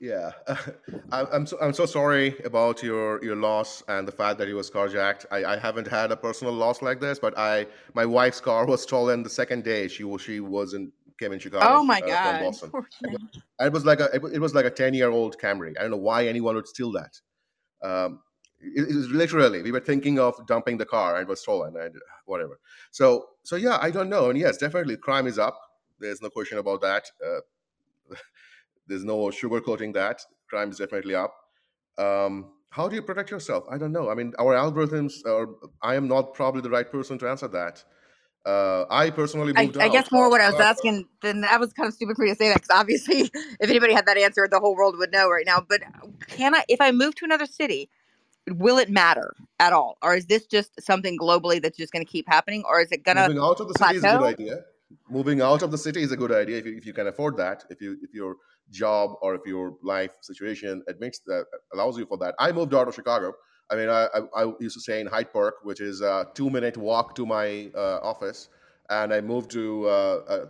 Yeah, 0.00 0.32
I'm 1.12 1.46
so 1.46 1.56
I'm 1.62 1.72
so 1.72 1.86
sorry 1.86 2.36
about 2.44 2.82
your 2.82 3.24
your 3.24 3.36
loss 3.36 3.82
and 3.88 4.06
the 4.06 4.12
fact 4.12 4.38
that 4.38 4.48
he 4.48 4.52
was 4.52 4.70
carjacked. 4.70 5.24
I, 5.30 5.44
I 5.44 5.56
haven't 5.56 5.86
had 5.86 6.12
a 6.12 6.16
personal 6.16 6.52
loss 6.52 6.82
like 6.82 7.00
this, 7.00 7.18
but 7.18 7.38
I 7.38 7.66
my 7.94 8.04
wife's 8.04 8.40
car 8.40 8.66
was 8.72 8.82
stolen 8.82 9.22
the 9.22 9.30
second 9.30 9.64
day 9.64 9.88
she 9.88 10.04
was 10.04 10.20
she 10.20 10.40
was 10.40 10.74
in 10.74 10.92
came 11.18 11.32
in 11.32 11.38
Chicago. 11.38 11.64
Oh 11.66 11.84
my 11.84 12.00
uh, 12.00 12.06
god! 12.06 12.40
Boston. 12.40 12.70
It 13.60 13.72
was, 13.72 13.84
like 13.84 14.00
a 14.00 14.12
it 14.12 14.40
was 14.40 14.54
like 14.54 14.66
a 14.66 14.70
ten 14.70 14.94
year 14.94 15.10
old 15.10 15.38
Camry. 15.38 15.74
I 15.78 15.82
don't 15.82 15.92
know 15.92 15.96
why 15.96 16.26
anyone 16.26 16.54
would 16.56 16.68
steal 16.68 16.92
that. 16.92 17.20
Um, 17.82 18.20
it, 18.64 18.94
was 18.94 19.08
literally 19.08 19.62
we 19.62 19.72
were 19.72 19.80
thinking 19.80 20.18
of 20.18 20.34
dumping 20.46 20.78
the 20.78 20.86
car 20.86 21.16
and 21.16 21.22
it 21.22 21.28
was 21.28 21.40
stolen 21.40 21.76
and 21.76 21.94
whatever. 22.26 22.58
So 22.90 23.26
so 23.42 23.56
yeah 23.56 23.78
i 23.80 23.90
don't 23.90 24.08
know. 24.08 24.30
And 24.30 24.38
yes 24.38 24.56
definitely 24.56 24.96
crime 24.96 25.26
is 25.26 25.38
up. 25.38 25.58
There's 25.98 26.22
no 26.22 26.30
question 26.30 26.58
about 26.58 26.80
that. 26.82 27.04
Uh, 27.24 28.14
there's 28.86 29.04
no 29.04 29.16
sugarcoating 29.30 29.94
that. 29.94 30.20
Crime 30.48 30.70
is 30.70 30.78
definitely 30.78 31.14
up. 31.14 31.34
Um, 31.98 32.52
how 32.70 32.88
do 32.88 32.96
you 32.96 33.02
protect 33.02 33.30
yourself? 33.30 33.64
I 33.70 33.78
don't 33.78 33.92
know. 33.92 34.10
I 34.10 34.14
mean 34.14 34.32
our 34.38 34.54
algorithms 34.54 35.24
are 35.26 35.48
i 35.82 35.94
am 35.94 36.08
not 36.08 36.34
probably 36.34 36.62
the 36.62 36.70
right 36.70 36.90
person 36.90 37.18
to 37.18 37.28
answer 37.28 37.48
that. 37.48 37.84
Uh, 38.46 38.84
I 38.90 39.08
personally 39.08 39.54
I, 39.56 39.70
I, 39.80 39.88
guess 39.88 40.12
more 40.12 40.28
what 40.28 40.42
I 40.42 40.50
was 40.50 40.60
asking, 40.60 41.08
than 41.22 41.40
that 41.40 41.58
was 41.58 41.72
kind 41.72 41.88
of 41.88 41.94
stupid 41.94 42.16
for 42.16 42.26
you 42.26 42.34
to 42.34 42.36
say 42.36 42.48
that 42.48 42.56
because 42.56 42.78
obviously, 42.78 43.20
if 43.32 43.70
anybody 43.70 43.94
had 43.94 44.04
that 44.04 44.18
answer, 44.18 44.46
the 44.50 44.60
whole 44.60 44.76
world 44.76 44.98
would 44.98 45.10
know 45.12 45.30
right 45.30 45.46
now. 45.46 45.64
But 45.66 45.80
can 46.28 46.54
I, 46.54 46.62
if 46.68 46.78
I 46.78 46.92
move 46.92 47.14
to 47.16 47.24
another 47.24 47.46
city, 47.46 47.88
will 48.50 48.78
it 48.78 48.90
matter 48.90 49.34
at 49.58 49.72
all, 49.72 49.98
or 50.02 50.14
is 50.14 50.26
this 50.26 50.46
just 50.46 50.70
something 50.80 51.18
globally 51.18 51.60
that's 51.62 51.76
just 51.76 51.92
going 51.92 52.04
to 52.04 52.10
keep 52.10 52.28
happening, 52.28 52.62
or 52.68 52.80
is 52.80 52.92
it 52.92 53.04
going 53.04 53.16
to 53.16 53.28
Moving 53.28 53.42
out 53.42 53.60
of 53.60 53.68
the 53.68 53.74
city 53.74 53.96
is 53.96 54.04
a 54.04 54.18
good 54.18 54.22
idea. 54.22 54.64
Moving 55.08 55.40
out 55.40 55.62
of 55.62 55.70
the 55.70 55.78
city 55.78 56.02
is 56.02 56.12
a 56.12 56.16
good 56.16 56.32
idea 56.32 56.58
if 56.58 56.66
you, 56.66 56.76
if 56.76 56.86
you 56.86 56.92
can 56.92 57.06
afford 57.06 57.36
that. 57.38 57.64
If 57.70 57.80
you 57.80 57.96
if 58.02 58.14
your 58.14 58.36
job 58.70 59.14
or 59.20 59.34
if 59.34 59.42
your 59.46 59.76
life 59.82 60.12
situation 60.20 60.82
admits 60.88 61.20
that 61.26 61.44
allows 61.72 61.98
you 61.98 62.06
for 62.06 62.16
that. 62.18 62.34
I 62.38 62.52
moved 62.52 62.74
out 62.74 62.88
of 62.88 62.94
Chicago. 62.94 63.34
I 63.70 63.76
mean, 63.76 63.88
I, 63.88 64.08
I, 64.14 64.42
I 64.42 64.52
used 64.60 64.74
to 64.74 64.80
stay 64.80 65.00
in 65.00 65.06
Hyde 65.06 65.32
Park, 65.32 65.56
which 65.62 65.80
is 65.80 66.00
a 66.00 66.28
two 66.34 66.50
minute 66.50 66.76
walk 66.76 67.14
to 67.16 67.26
my 67.26 67.70
uh, 67.74 67.98
office, 68.02 68.48
and 68.90 69.12
I 69.12 69.20
moved 69.20 69.50
to. 69.52 69.86
Uh, 69.86 69.90
uh, 70.28 70.46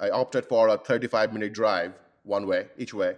I 0.00 0.10
opted 0.10 0.46
for 0.46 0.68
a 0.68 0.76
35 0.76 1.32
minute 1.32 1.52
drive 1.52 1.92
one 2.24 2.44
way 2.48 2.66
each 2.76 2.92
way 2.92 3.14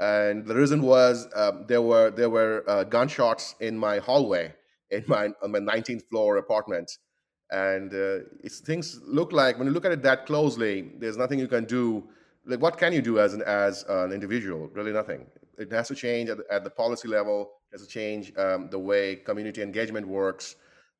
and 0.00 0.44
the 0.46 0.54
reason 0.54 0.82
was 0.82 1.28
um, 1.36 1.64
there 1.68 1.82
were 1.82 2.10
there 2.10 2.30
were 2.30 2.64
uh, 2.66 2.84
gunshots 2.84 3.54
in 3.60 3.78
my 3.78 3.98
hallway 3.98 4.52
in 4.90 5.04
my 5.06 5.30
on 5.42 5.52
my 5.52 5.60
19th 5.60 6.08
floor 6.08 6.36
apartment. 6.36 6.90
And 7.50 7.92
uh, 7.92 8.24
it's, 8.42 8.60
things 8.60 8.98
look 9.04 9.30
like 9.30 9.58
when 9.58 9.66
you 9.68 9.72
look 9.72 9.84
at 9.84 9.92
it 9.92 10.02
that 10.02 10.26
closely 10.26 10.92
there's 10.98 11.16
nothing 11.16 11.38
you 11.38 11.48
can 11.48 11.64
do. 11.64 12.08
Like 12.46 12.60
what 12.60 12.76
can 12.78 12.92
you 12.92 13.02
do 13.02 13.20
as 13.20 13.34
an 13.34 13.42
as 13.42 13.84
an 13.88 14.12
individual? 14.12 14.68
Really 14.74 14.92
nothing. 14.92 15.26
It 15.58 15.70
has 15.70 15.88
to 15.88 15.94
change 15.94 16.28
at, 16.30 16.38
at 16.50 16.64
the 16.64 16.70
policy 16.70 17.06
level 17.06 17.52
it 17.70 17.78
has 17.78 17.86
to 17.86 17.92
change 17.92 18.32
um, 18.36 18.68
the 18.70 18.78
way 18.78 19.16
community 19.16 19.62
engagement 19.62 20.06
works. 20.08 20.56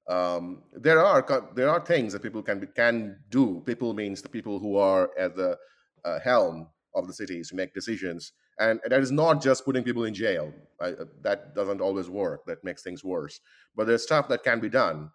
Um, 0.09 0.63
there 0.73 1.05
are 1.05 1.25
there 1.55 1.71
are 1.71 1.81
things 1.81 2.13
that 2.13 2.23
people 2.23 2.43
can 2.43 2.69
can 2.77 3.19
do. 3.31 3.63
People 3.67 3.93
means 3.95 4.23
the 4.23 4.29
people 4.29 4.61
who 4.61 4.77
are 4.77 5.11
at 5.19 5.35
the 5.35 5.59
uh, 6.05 6.21
helm 6.21 6.69
of 6.95 7.09
the 7.09 7.13
cities 7.13 7.49
to 7.49 7.57
make 7.57 7.75
decisions 7.75 8.33
and 8.59 8.81
that 8.89 9.01
is 9.01 9.11
not 9.11 9.43
just 9.43 9.65
putting 9.65 9.83
people 9.83 10.05
in 10.05 10.15
jail. 10.15 10.53
I, 10.81 10.89
uh, 10.89 11.05
that 11.23 11.55
doesn't 11.55 11.81
always 11.81 12.09
work. 12.09 12.45
That 12.47 12.63
makes 12.65 12.83
things 12.83 13.05
worse. 13.05 13.41
But 13.77 13.87
there's 13.87 14.03
stuff 14.03 14.29
that 14.29 14.43
can 14.45 14.61
be 14.61 14.69
done. 14.69 15.11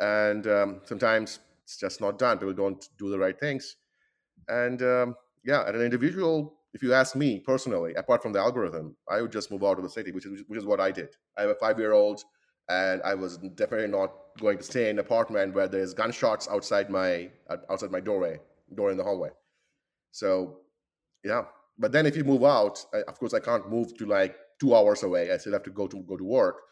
And 0.00 0.46
um, 0.46 0.80
sometimes 0.84 1.40
it's 1.64 1.76
just 1.76 2.00
not 2.00 2.18
done. 2.18 2.38
People 2.38 2.54
don't 2.54 2.88
do 2.98 3.10
the 3.10 3.18
right 3.18 3.38
things. 3.38 3.76
And 4.48 4.82
um, 4.82 5.16
yeah 5.44 5.62
at 5.66 5.74
an 5.74 5.82
individual 5.82 6.54
if 6.72 6.82
you 6.82 6.92
ask 6.92 7.14
me 7.14 7.38
personally 7.38 7.94
apart 7.94 8.22
from 8.22 8.32
the 8.32 8.38
algorithm 8.38 8.96
i 9.08 9.20
would 9.20 9.30
just 9.30 9.50
move 9.50 9.62
out 9.62 9.76
of 9.78 9.84
the 9.84 9.90
city 9.90 10.10
which 10.10 10.26
is 10.26 10.42
which 10.48 10.58
is 10.58 10.64
what 10.64 10.80
i 10.80 10.90
did. 10.90 11.10
I 11.36 11.42
have 11.42 11.50
a 11.50 11.54
five 11.54 11.78
year 11.78 11.92
old 11.92 12.22
and 12.68 13.02
i 13.02 13.14
was 13.14 13.36
definitely 13.38 13.88
not 13.88 14.12
going 14.40 14.58
to 14.58 14.64
stay 14.64 14.84
in 14.84 14.96
an 14.96 14.98
apartment 14.98 15.54
where 15.54 15.68
there's 15.68 15.94
gunshots 15.94 16.48
outside 16.50 16.90
my 16.90 17.30
outside 17.70 17.90
my 17.90 18.00
doorway 18.00 18.40
door 18.74 18.90
in 18.90 18.96
the 18.96 19.04
hallway. 19.04 19.28
So 20.10 20.58
yeah 21.22 21.44
but 21.78 21.92
then 21.92 22.06
if 22.06 22.16
you 22.16 22.24
move 22.24 22.44
out 22.44 22.84
I, 22.92 23.02
of 23.08 23.18
course 23.18 23.34
i 23.34 23.40
can't 23.40 23.68
move 23.70 23.96
to 23.98 24.06
like 24.06 24.36
two 24.60 24.74
hours 24.74 25.02
away. 25.02 25.32
I 25.32 25.36
still 25.38 25.52
have 25.52 25.64
to 25.64 25.70
go 25.70 25.86
to 25.88 26.02
go 26.02 26.16
to 26.16 26.24
work 26.24 26.62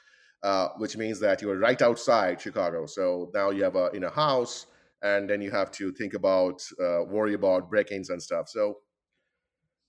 uh, 0.43 0.69
which 0.79 0.97
means 0.97 1.21
that 1.21 1.41
you're 1.41 1.59
right 1.59 1.81
outside 1.81 2.41
chicago. 2.41 2.87
So 2.87 3.31
now 3.35 3.51
you 3.51 3.63
have 3.65 3.77
a 3.77 3.91
in 3.91 4.05
a 4.05 4.11
house 4.11 4.67
and 5.03 5.29
then 5.29 5.41
you 5.41 5.51
have 5.51 5.71
to 5.73 5.93
think 5.93 6.15
about 6.15 6.63
uh, 6.81 7.05
worry 7.05 7.35
about 7.35 7.71
break-ins 7.71 8.11
and 8.11 8.23
stuff. 8.23 8.49
So 8.49 8.79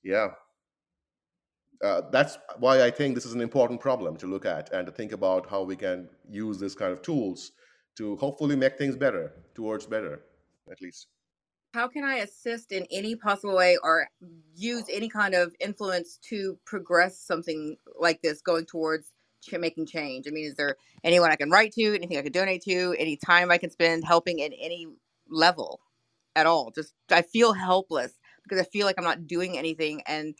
yeah. 0.03 0.29
Uh, 1.83 2.01
that's 2.11 2.37
why 2.59 2.81
i 2.81 2.89
think 2.89 3.13
this 3.13 3.25
is 3.25 3.33
an 3.33 3.41
important 3.41 3.81
problem 3.81 4.15
to 4.15 4.25
look 4.25 4.45
at 4.45 4.71
and 4.71 4.85
to 4.85 4.91
think 4.93 5.11
about 5.11 5.49
how 5.49 5.63
we 5.63 5.75
can 5.75 6.07
use 6.29 6.57
this 6.57 6.75
kind 6.75 6.93
of 6.93 7.01
tools 7.01 7.51
to 7.97 8.15
hopefully 8.17 8.55
make 8.55 8.77
things 8.77 8.95
better 8.95 9.33
towards 9.53 9.85
better 9.85 10.21
at 10.71 10.81
least 10.81 11.07
how 11.73 11.87
can 11.87 12.03
I 12.03 12.17
assist 12.17 12.71
in 12.71 12.85
any 12.91 13.15
possible 13.15 13.55
way 13.55 13.77
or 13.83 14.07
use 14.55 14.85
any 14.91 15.09
kind 15.09 15.33
of 15.33 15.55
influence 15.59 16.19
to 16.29 16.57
progress 16.65 17.19
something 17.19 17.77
like 17.99 18.21
this 18.21 18.41
going 18.41 18.65
towards 18.65 19.11
ch- 19.41 19.53
making 19.53 19.87
change? 19.87 20.27
I 20.27 20.31
mean, 20.31 20.45
is 20.45 20.55
there 20.55 20.75
anyone 21.03 21.31
I 21.31 21.35
can 21.35 21.49
write 21.49 21.73
to, 21.73 21.95
anything 21.95 22.17
I 22.17 22.21
can 22.21 22.31
donate 22.31 22.61
to, 22.63 22.95
any 22.99 23.17
time 23.17 23.49
I 23.49 23.57
can 23.57 23.71
spend 23.71 24.05
helping 24.05 24.41
at 24.43 24.51
any 24.59 24.87
level 25.27 25.79
at 26.35 26.45
all? 26.45 26.71
Just 26.71 26.93
I 27.11 27.23
feel 27.23 27.53
helpless 27.53 28.19
because 28.43 28.59
I 28.59 28.65
feel 28.65 28.85
like 28.85 28.95
I'm 28.99 29.03
not 29.03 29.25
doing 29.25 29.57
anything 29.57 30.03
and 30.05 30.35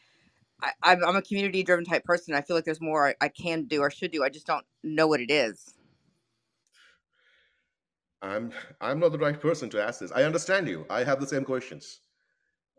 I, 0.62 0.72
I'm, 0.84 1.04
I'm 1.04 1.16
a 1.16 1.22
community 1.24 1.64
driven 1.64 1.84
type 1.84 2.04
person. 2.04 2.36
I 2.36 2.42
feel 2.42 2.56
like 2.56 2.66
there's 2.66 2.82
more 2.82 3.10
I, 3.10 3.16
I 3.22 3.28
can 3.30 3.64
do 3.64 3.82
or 3.82 3.90
should 3.90 4.12
do. 4.12 4.24
I 4.24 4.30
just 4.30 4.46
don't 4.46 4.66
know 4.84 5.08
what 5.08 5.20
it 5.20 5.32
is. 5.32 5.74
I'm 8.24 8.52
I'm 8.80 9.00
not 9.00 9.12
the 9.12 9.18
right 9.18 9.40
person 9.40 9.70
to 9.72 9.84
ask 9.84 10.00
this. 10.00 10.12
I 10.14 10.24
understand 10.24 10.68
you. 10.68 10.86
I 10.90 11.04
have 11.04 11.20
the 11.20 11.28
same 11.28 11.44
questions, 11.44 12.00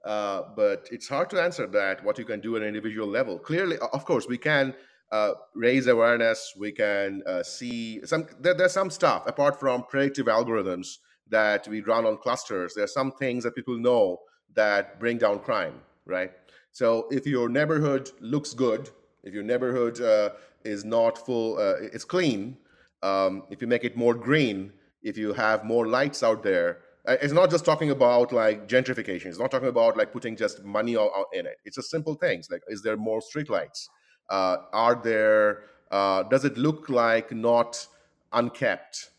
uh, 0.05 0.43
but 0.57 0.89
it's 0.91 1.07
hard 1.07 1.29
to 1.31 1.43
answer 1.43 1.67
that. 1.67 2.03
What 2.03 2.19
you 2.19 2.25
can 2.25 2.41
do 2.41 2.57
at 2.57 2.63
an 2.63 2.69
individual 2.69 3.07
level. 3.07 3.39
Clearly, 3.39 3.77
of 3.93 4.05
course, 4.07 4.27
we 4.27 4.39
can 4.39 4.75
uh, 5.13 5.33
raise 5.55 5.87
awareness. 5.87 6.55
We 6.59 6.73
can 6.73 7.23
uh, 7.27 7.43
see 7.43 8.01
some. 8.07 8.27
There, 8.41 8.55
there's 8.55 8.73
some 8.73 8.91
stuff 8.91 9.27
apart 9.27 9.61
from 9.61 9.85
predictive 9.85 10.27
algorithms 10.27 10.97
that 11.29 11.69
we 11.69 11.83
run 11.83 12.07
on 12.07 12.17
clusters. 12.17 12.73
There 12.75 12.85
are 12.85 12.99
some 13.01 13.13
things 13.13 13.45
that 13.45 13.55
people 13.55 13.77
know 13.79 14.21
that 14.55 14.99
bring 14.99 15.19
down 15.19 15.41
crime. 15.41 15.75
Right. 16.07 16.33
So 16.73 17.07
if 17.11 17.27
your 17.27 17.49
neighborhood 17.49 18.11
looks 18.21 18.55
good, 18.55 18.91
if 19.23 19.35
your 19.35 19.45
neighborhood 19.45 20.01
uh, 20.01 20.31
is 20.65 20.85
not 20.85 21.19
full, 21.19 21.59
uh, 21.59 21.75
it's 21.93 22.05
clean. 22.05 22.57
Um, 23.03 23.43
if 23.51 23.61
you 23.61 23.69
make 23.69 23.85
it 23.85 23.97
more 23.97 24.15
green 24.15 24.73
if 25.05 25.17
you 25.17 25.33
have 25.33 25.65
more 25.65 25.87
lights 25.87 26.23
out 26.23 26.43
there 26.43 26.79
uh, 27.07 27.17
it's 27.21 27.33
not 27.33 27.51
just 27.51 27.65
talking 27.65 27.91
about 27.91 28.33
like 28.33 28.67
gentrification. 28.67 29.27
It's 29.27 29.39
not 29.39 29.51
talking 29.51 29.69
about 29.69 29.97
like 29.97 30.13
putting 30.13 30.37
just 30.37 30.65
money 30.65 30.95
in 30.95 31.47
it. 31.47 31.59
It's 31.65 31.77
just 31.77 31.91
simple 31.91 32.15
things 32.15 32.49
like 32.51 32.63
is 32.69 32.83
there 32.83 32.97
more 32.97 33.21
street 33.21 33.51
lights? 33.51 33.89
Uh, 34.31 34.57
are 34.73 34.95
there 35.03 35.65
uh, 35.91 36.23
does 36.25 36.45
it 36.45 36.57
look 36.57 36.89
like 36.89 37.31
not 37.31 37.87
unkept? 38.33 39.11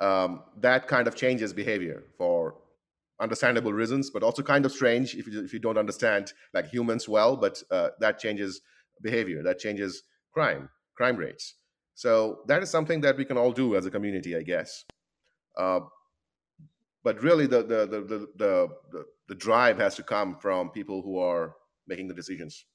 Um, 0.00 0.42
that 0.60 0.88
kind 0.88 1.06
of 1.06 1.14
changes 1.14 1.52
behavior 1.52 2.04
for 2.16 2.56
understandable 3.20 3.72
reasons 3.72 4.10
but 4.10 4.24
also 4.24 4.42
kind 4.42 4.66
of 4.66 4.72
strange 4.72 5.14
if 5.14 5.28
you, 5.28 5.44
if 5.44 5.52
you 5.52 5.60
don't 5.60 5.78
understand 5.78 6.32
like 6.52 6.66
humans 6.66 7.08
well 7.08 7.36
but 7.36 7.62
uh, 7.70 7.90
that 8.00 8.18
changes 8.18 8.60
behavior 9.02 9.40
that 9.42 9.58
changes 9.58 10.02
crime 10.32 10.68
crime 10.96 11.16
rates. 11.16 11.54
So 11.94 12.40
that 12.48 12.62
is 12.62 12.70
something 12.70 13.02
that 13.02 13.16
we 13.16 13.24
can 13.24 13.36
all 13.36 13.52
do 13.52 13.76
as 13.76 13.86
a 13.86 13.90
community 13.90 14.34
i 14.34 14.42
guess 14.42 14.84
uh, 15.58 15.80
but 17.04 17.22
really, 17.22 17.46
the 17.46 17.62
the, 17.62 17.86
the 17.86 18.00
the 18.02 18.28
the 18.36 18.68
the 19.28 19.34
drive 19.36 19.78
has 19.78 19.96
to 19.96 20.02
come 20.04 20.36
from 20.36 20.70
people 20.70 21.02
who 21.02 21.18
are 21.18 21.54
making 21.88 22.08
the 22.08 22.14
decisions. 22.14 22.66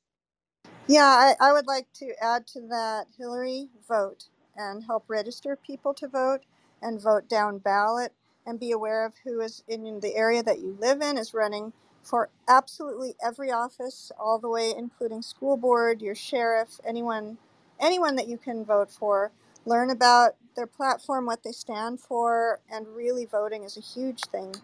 Yeah, 0.87 1.05
I, 1.41 1.49
I 1.49 1.53
would 1.53 1.67
like 1.67 1.87
to 1.95 2.13
add 2.21 2.45
to 2.49 2.61
that, 2.69 3.07
Hillary, 3.17 3.69
vote 3.89 4.25
and 4.55 4.83
help 4.85 5.05
register 5.07 5.57
people 5.57 5.95
to 5.95 6.07
vote 6.09 6.41
and 6.81 7.01
vote 7.01 7.29
down 7.29 7.59
ballot 7.59 8.13
and 8.45 8.59
be 8.61 8.71
aware 8.71 9.05
of 9.07 9.15
who 9.25 9.41
is 9.41 9.63
in 9.67 10.01
the 10.01 10.15
area 10.15 10.43
that 10.43 10.59
you 10.59 10.77
live 10.79 11.01
in 11.01 11.17
is 11.17 11.33
running 11.33 11.73
for 12.03 12.29
absolutely 12.49 13.15
every 13.25 13.51
office, 13.51 14.11
all 14.19 14.39
the 14.39 14.49
way 14.49 14.73
including 14.77 15.23
school 15.23 15.57
board, 15.57 16.03
your 16.03 16.15
sheriff, 16.15 16.79
anyone 16.85 17.39
anyone 17.81 18.17
that 18.17 18.29
you 18.29 18.37
can 18.37 18.65
vote 18.65 18.91
for. 18.91 19.31
Learn 19.65 19.91
about 19.91 20.35
their 20.55 20.67
platform, 20.67 21.25
what 21.25 21.43
they 21.43 21.51
stand 21.53 21.99
for, 22.01 22.61
and 22.71 22.87
really 22.89 23.25
voting 23.25 23.63
is 23.63 23.77
a 23.77 23.81
huge 23.81 24.23
thing 24.27 24.55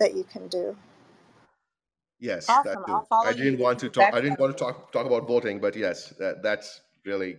that 0.00 0.14
you 0.14 0.24
can 0.24 0.48
do. 0.48 0.76
Yes, 2.20 2.60
that 2.64 2.78
Awesome. 2.78 2.84
too. 2.86 2.92
I'll 2.92 3.04
follow 3.04 3.30
I 3.30 3.34
didn't 3.34 3.58
This 3.58 3.60
want 3.60 3.78
to 3.80 3.90
talk. 3.90 4.10
I 4.14 4.20
didn't 4.22 4.40
want 4.40 4.56
to 4.56 4.64
talk 4.64 4.92
talk 4.92 5.06
about 5.06 5.28
voting, 5.28 5.60
but 5.60 5.76
yes, 5.76 6.14
that, 6.20 6.42
that's 6.42 6.82
really 7.06 7.36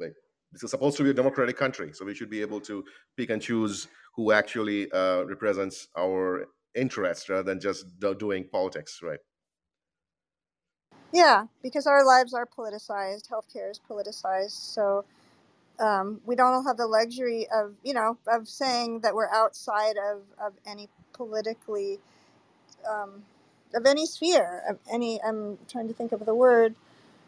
like 0.00 0.14
this 0.52 0.64
is 0.64 0.70
supposed 0.70 0.96
to 0.98 1.04
be 1.04 1.10
a 1.10 1.14
democratic 1.14 1.56
country, 1.58 1.92
so 1.94 2.04
we 2.04 2.14
should 2.14 2.30
be 2.30 2.42
able 2.42 2.60
to 2.62 2.84
pick 3.16 3.30
and 3.30 3.42
choose 3.42 3.88
who 4.16 4.32
actually 4.32 4.90
uh, 4.92 5.24
represents 5.24 5.88
our 5.98 6.46
interests 6.74 7.28
rather 7.30 7.44
than 7.44 7.60
just 7.60 7.86
do- 8.00 8.14
doing 8.16 8.48
politics, 8.52 9.00
right? 9.02 9.20
Yeah, 11.12 11.46
because 11.62 11.86
our 11.86 12.04
lives 12.04 12.34
are 12.34 12.46
politicized, 12.46 13.28
healthcare 13.30 13.70
is 13.70 13.80
politicized, 13.90 14.74
so 14.74 15.04
um, 15.80 16.20
we 16.26 16.36
don't 16.36 16.52
all 16.54 16.64
have 16.66 16.76
the 16.76 16.86
luxury 16.86 17.46
of 17.54 17.74
you 17.82 17.94
know 17.94 18.18
of 18.28 18.48
saying 18.48 19.00
that 19.00 19.14
we're 19.14 19.30
outside 19.30 19.96
of, 19.96 20.22
of 20.44 20.54
any 20.66 20.88
politically 21.12 21.98
um, 22.88 23.24
of 23.74 23.86
any 23.86 24.06
sphere 24.06 24.62
of 24.68 24.78
any 24.92 25.20
i'm 25.22 25.58
trying 25.68 25.88
to 25.88 25.94
think 25.94 26.12
of 26.12 26.24
the 26.26 26.34
word 26.34 26.74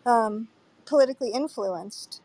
um, 0.06 0.48
politically 0.86 1.30
influenced 1.30 2.20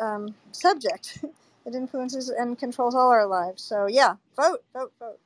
um, 0.00 0.34
subject 0.52 1.24
it 1.66 1.74
influences 1.74 2.28
and 2.28 2.58
controls 2.58 2.94
all 2.94 3.10
our 3.10 3.26
lives 3.26 3.62
so 3.62 3.86
yeah 3.86 4.16
vote 4.36 4.62
vote 4.74 4.92
vote 5.00 5.18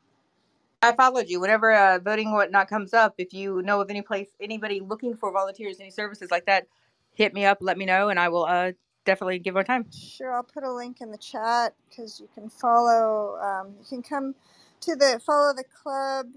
I 0.82 0.92
followed 0.92 1.28
you. 1.28 1.40
Whenever 1.40 1.72
uh, 1.72 1.98
voting 1.98 2.32
whatnot 2.32 2.68
comes 2.68 2.94
up, 2.94 3.14
if 3.18 3.34
you 3.34 3.62
know 3.62 3.80
of 3.82 3.90
any 3.90 4.02
place, 4.02 4.28
anybody 4.40 4.80
looking 4.80 5.14
for 5.14 5.30
volunteers, 5.32 5.78
any 5.80 5.90
services 5.90 6.30
like 6.30 6.46
that, 6.46 6.68
hit 7.14 7.34
me 7.34 7.44
up. 7.44 7.58
Let 7.60 7.76
me 7.76 7.84
know, 7.84 8.08
and 8.08 8.18
I 8.18 8.30
will 8.30 8.44
uh, 8.46 8.72
definitely 9.06 9.40
give 9.40 9.54
more 9.54 9.64
time. 9.64 9.86
Sure, 9.92 10.34
I'll 10.34 10.44
put 10.44 10.64
a 10.64 10.72
link 10.72 11.00
in 11.00 11.12
the 11.12 11.18
chat 11.18 11.74
because 11.88 12.20
you 12.20 12.28
can 12.34 12.50
follow. 12.50 13.38
Um, 13.40 13.74
you 13.80 13.86
can 13.88 14.02
come 14.02 14.36
to 14.82 14.96
the 14.96 15.20
follow 15.24 15.54
the 15.54 15.64
club 15.64 16.28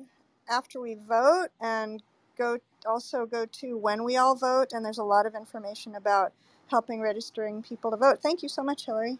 after 0.50 0.82
we 0.82 0.96
vote, 0.96 1.50
and 1.62 2.04
go 2.38 2.60
also 2.86 3.26
go 3.26 3.46
to 3.46 3.78
when 3.78 4.04
we 4.04 4.18
all 4.18 4.36
vote. 4.36 4.74
And 4.74 4.86
there's 4.86 5.00
a 5.00 5.04
lot 5.04 5.26
of 5.28 5.36
information 5.36 5.96
about 5.96 6.34
helping 6.68 7.02
registering 7.02 7.64
people 7.64 7.92
to 7.92 7.98
vote. 7.98 8.22
Thank 8.24 8.44
you 8.44 8.50
so 8.50 8.64
much, 8.64 8.86
Hillary. 8.88 9.20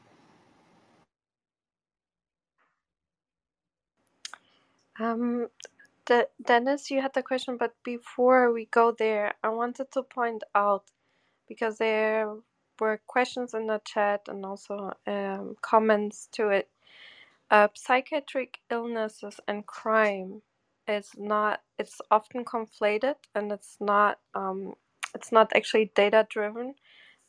Um, 5.00 5.48
the 6.08 6.30
Dennis, 6.46 6.92
you 6.92 7.02
had 7.02 7.14
the 7.14 7.24
question, 7.24 7.58
but 7.58 7.74
before 7.84 8.52
we 8.54 8.66
go 8.68 8.92
there, 8.92 9.34
I 9.44 9.50
wanted 9.50 9.92
to 9.94 10.04
point 10.04 10.44
out 10.56 10.86
because 11.48 11.78
there 11.80 12.34
were 12.80 13.02
questions 13.08 13.54
in 13.54 13.68
the 13.68 13.82
chat 13.86 14.22
and 14.30 14.46
also 14.46 14.94
um, 15.08 15.56
comments 15.62 16.30
to 16.34 16.50
it. 16.50 16.70
Uh, 17.50 17.68
psychiatric 17.76 18.60
illnesses 18.72 19.40
and 19.48 19.66
crime 19.68 20.42
is 20.88 21.12
not. 21.18 21.62
It's 21.80 22.02
often 22.12 22.46
conflated, 22.46 23.16
and 23.36 23.52
it's 23.52 23.78
not. 23.80 24.20
Um, 24.36 24.74
it's 25.16 25.32
not 25.32 25.52
actually 25.56 25.92
data 25.96 26.28
driven. 26.30 26.76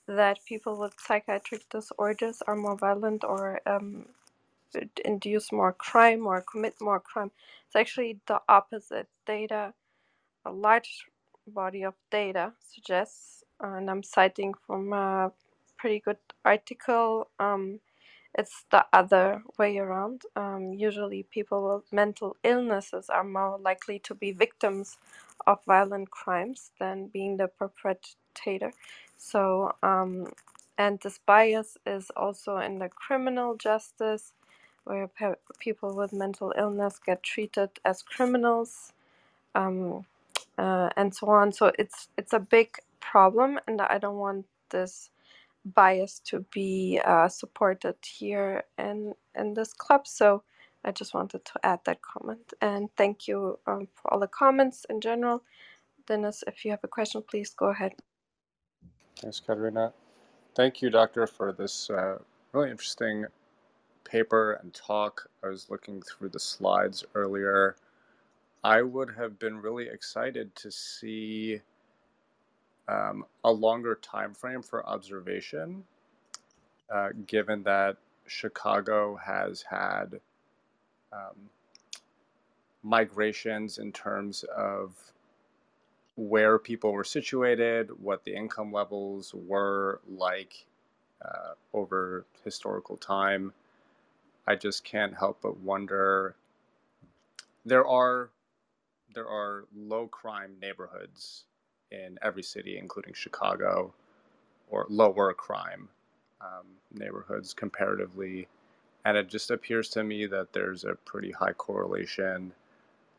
That 0.09 0.41
people 0.47 0.79
with 0.79 0.95
psychiatric 0.99 1.69
disorders 1.71 2.43
are 2.47 2.57
more 2.57 2.77
violent 2.79 3.25
or 3.25 3.61
um, 3.67 4.07
induce 5.05 5.53
more 5.53 5.73
crime 5.73 6.27
or 6.27 6.43
commit 6.51 6.75
more 6.81 7.01
crime. 7.01 7.33
It's 7.67 7.77
actually 7.77 8.21
the 8.27 8.41
opposite. 8.49 9.09
Data, 9.27 9.75
a 10.45 10.53
large 10.53 11.07
body 11.47 11.85
of 11.85 11.95
data 12.11 12.53
suggests, 12.61 13.34
and 13.61 13.91
I'm 13.91 14.03
citing 14.05 14.55
from 14.67 14.93
a 14.93 15.33
pretty 15.79 16.01
good 16.01 16.19
article. 16.45 17.29
Um, 17.41 17.81
it's 18.35 18.65
the 18.71 18.87
other 18.93 19.43
way 19.59 19.79
around. 19.79 20.23
Um, 20.37 20.75
usually, 20.75 21.25
people 21.25 21.77
with 21.77 21.93
mental 21.93 22.37
illnesses 22.45 23.11
are 23.11 23.25
more 23.25 23.59
likely 23.59 24.01
to 24.01 24.15
be 24.15 24.33
victims 24.33 24.99
of 25.47 25.65
violent 25.67 26.11
crimes 26.13 26.73
than 26.81 27.09
being 27.09 27.39
the 27.39 27.49
perpetrator. 27.49 28.73
So, 29.19 29.75
um, 29.83 30.29
and 30.79 31.01
this 31.03 31.21
bias 31.27 31.79
is 31.87 32.11
also 32.17 32.59
in 32.59 32.79
the 32.81 32.89
criminal 32.91 33.57
justice, 33.57 34.33
where 34.85 35.09
pe- 35.09 35.37
people 35.61 35.95
with 35.95 36.13
mental 36.13 36.55
illness 36.59 37.01
get 37.05 37.23
treated 37.23 37.71
as 37.85 38.03
criminals, 38.03 38.93
um, 39.55 40.07
uh, 40.59 40.91
and 40.97 41.15
so 41.15 41.29
on. 41.31 41.53
So 41.53 41.73
it's 41.79 42.09
it's 42.19 42.33
a 42.35 42.41
big 42.41 42.77
problem, 43.15 43.61
and 43.69 43.81
I 43.81 43.99
don't 43.99 44.19
want 44.27 44.47
this 44.71 45.11
bias 45.65 46.21
to 46.31 46.45
be 46.53 47.01
uh, 47.05 47.29
supported 47.29 47.95
here 48.19 48.65
in 48.77 49.15
in 49.41 49.55
this 49.55 49.73
club. 49.73 50.03
So 50.07 50.43
I 50.85 50.91
just 50.91 51.15
wanted 51.15 51.45
to 51.45 51.55
add 51.63 51.81
that 51.85 52.01
comment 52.03 52.47
and 52.61 52.89
thank 52.97 53.29
you 53.29 53.59
um, 53.67 53.87
for 53.95 54.13
all 54.13 54.21
the 54.21 54.37
comments 54.43 54.85
in 54.91 55.01
general. 55.01 55.45
Dennis, 56.07 56.45
if 56.47 56.65
you 56.65 56.71
have 56.73 56.85
a 56.85 56.89
question, 56.97 57.23
please 57.31 57.55
go 57.55 57.67
ahead. 57.71 57.93
Thanks, 59.21 59.41
Katerina. 59.41 59.93
Thank 60.57 60.83
you, 60.83 60.91
Doctor, 60.91 61.27
for 61.27 61.53
this 61.53 61.89
uh, 61.91 62.19
really 62.53 62.71
interesting 62.71 63.27
paper 64.05 64.59
and 64.61 64.75
talk. 64.75 65.31
I 65.45 65.49
was 65.49 65.71
looking 65.71 66.03
through 66.03 66.31
the 66.31 66.41
slides 66.41 67.05
earlier. 67.15 67.77
I 68.65 68.83
would 68.83 69.11
have 69.17 69.39
been 69.39 69.57
really 69.59 69.89
excited 69.89 70.55
to 70.57 70.71
see 70.71 71.61
um, 72.89 73.25
a 73.45 73.51
longer 73.51 73.95
time 73.97 74.35
frame 74.35 74.63
for 74.63 74.87
observation, 74.87 75.85
uh, 76.93 77.11
given 77.27 77.63
that 77.63 77.97
Chicago 78.27 79.17
has 79.17 79.63
had 79.63 80.21
um, 81.13 81.51
migrations 82.83 83.79
in 83.79 83.93
terms 83.93 84.45
of 84.57 84.95
where 86.17 86.59
people 86.59 86.93
were 86.93 87.05
situated, 87.05 87.91
what 88.01 88.25
the 88.25 88.35
income 88.35 88.73
levels 88.73 89.35
were 89.35 90.01
like 90.09 90.67
uh, 91.25 91.55
over 91.73 92.27
historical 92.45 92.97
time. 92.97 93.53
I 94.47 94.55
just 94.57 94.85
can't 94.85 95.17
help 95.17 95.41
but 95.43 95.59
wonder. 95.59 96.37
There 97.65 97.87
are 97.87 98.31
there 99.15 99.27
are 99.29 99.65
low 99.75 100.07
crime 100.09 100.57
neighborhoods 100.61 101.45
in 101.95 102.19
every 102.23 102.43
city, 102.43 102.79
including 102.79 103.15
Chicago, 103.15 103.93
or 104.71 104.87
lower 104.89 105.33
crime 105.33 105.89
um, 106.41 106.67
neighborhoods 106.93 107.55
comparatively. 107.55 108.49
And 109.05 109.17
it 109.17 109.29
just 109.29 109.51
appears 109.51 109.89
to 109.91 110.05
me 110.05 110.27
that 110.27 110.53
there's 110.53 110.85
a 110.85 110.95
pretty 111.05 111.31
high 111.31 111.53
correlation, 111.53 112.53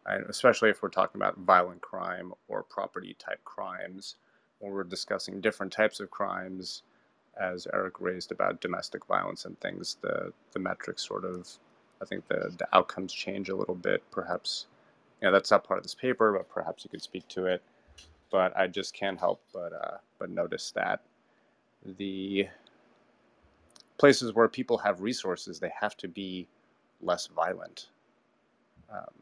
and 0.06 0.26
especially 0.28 0.70
if 0.70 0.82
we're 0.82 0.90
talking 0.90 1.22
about 1.22 1.38
violent 1.38 1.82
crime 1.82 2.34
or 2.48 2.64
property 2.64 3.16
type 3.20 3.44
crimes, 3.44 4.16
when 4.60 4.72
we're 4.72 4.84
discussing 4.84 5.42
different 5.42 5.72
types 5.72 6.00
of 6.00 6.10
crimes, 6.12 6.84
as 7.40 7.68
Eric 7.74 8.00
raised 8.00 8.32
about 8.32 8.62
domestic 8.62 9.06
violence 9.06 9.46
and 9.46 9.60
things, 9.60 9.98
the, 10.02 10.32
the 10.54 10.60
metrics 10.60 11.06
sort 11.06 11.26
of, 11.26 11.50
I 12.02 12.06
think 12.06 12.28
the, 12.28 12.52
the 12.58 12.68
outcomes 12.74 13.14
change 13.14 13.50
a 13.50 13.56
little 13.56 13.76
bit. 13.76 14.04
Perhaps, 14.12 14.68
you 15.22 15.28
know, 15.28 15.34
that's 15.34 15.52
not 15.52 15.66
part 15.66 15.78
of 15.78 15.84
this 15.84 15.96
paper, 15.96 16.34
but 16.34 16.50
perhaps 16.50 16.84
you 16.84 16.90
could 16.90 17.02
speak 17.02 17.28
to 17.30 17.46
it 17.46 17.62
but 18.36 18.52
I 18.58 18.68
just 18.68 18.94
can't 18.94 19.18
help 19.18 19.42
but 19.54 19.72
uh, 19.72 19.98
but 20.20 20.30
notice 20.30 20.72
that 20.72 21.00
the 21.98 22.50
places 23.98 24.34
where 24.34 24.50
people 24.50 24.78
have 24.80 25.00
resources, 25.02 25.58
they 25.58 25.72
have 25.80 25.96
to 25.96 26.10
be 26.10 26.46
less 27.02 27.28
violent. 27.28 27.88
Um, 28.92 29.14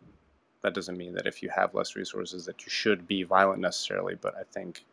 that 0.63 0.73
doesn't 0.73 0.97
mean 0.97 1.13
that 1.13 1.27
if 1.27 1.43
you 1.43 1.51
have 1.55 1.75
less 1.75 1.95
resources 1.95 2.43
that 2.47 2.65
you 2.65 2.71
should 2.71 3.05
be 3.07 3.21
violent 3.21 3.61
necessarily, 3.61 4.15
but 4.15 4.33
I 4.35 4.41
think 4.51 4.83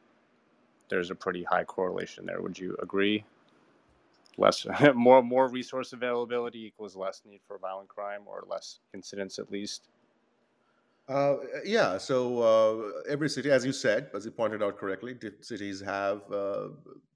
there's 0.90 1.10
a 1.10 1.14
pretty 1.14 1.42
high 1.42 1.64
correlation 1.64 2.26
there. 2.26 2.42
Would 2.42 2.58
you 2.58 2.76
agree? 2.82 3.24
Less, 4.36 4.66
more, 4.94 5.22
more 5.22 5.48
resource 5.48 5.94
availability 5.94 6.62
equals 6.66 6.94
less 6.94 7.22
need 7.24 7.40
for 7.48 7.56
violent 7.56 7.88
crime 7.88 8.22
or 8.26 8.44
less 8.46 8.80
incidents 8.92 9.38
at 9.38 9.50
least. 9.50 9.88
Uh, 11.10 11.38
yeah, 11.64 11.98
so 11.98 12.40
uh, 12.40 13.02
every 13.10 13.28
city, 13.28 13.50
as 13.50 13.66
you 13.66 13.72
said, 13.72 14.08
as 14.14 14.24
you 14.24 14.30
pointed 14.30 14.62
out 14.62 14.78
correctly, 14.78 15.16
cities 15.40 15.80
have 15.80 16.20
uh, 16.32 16.68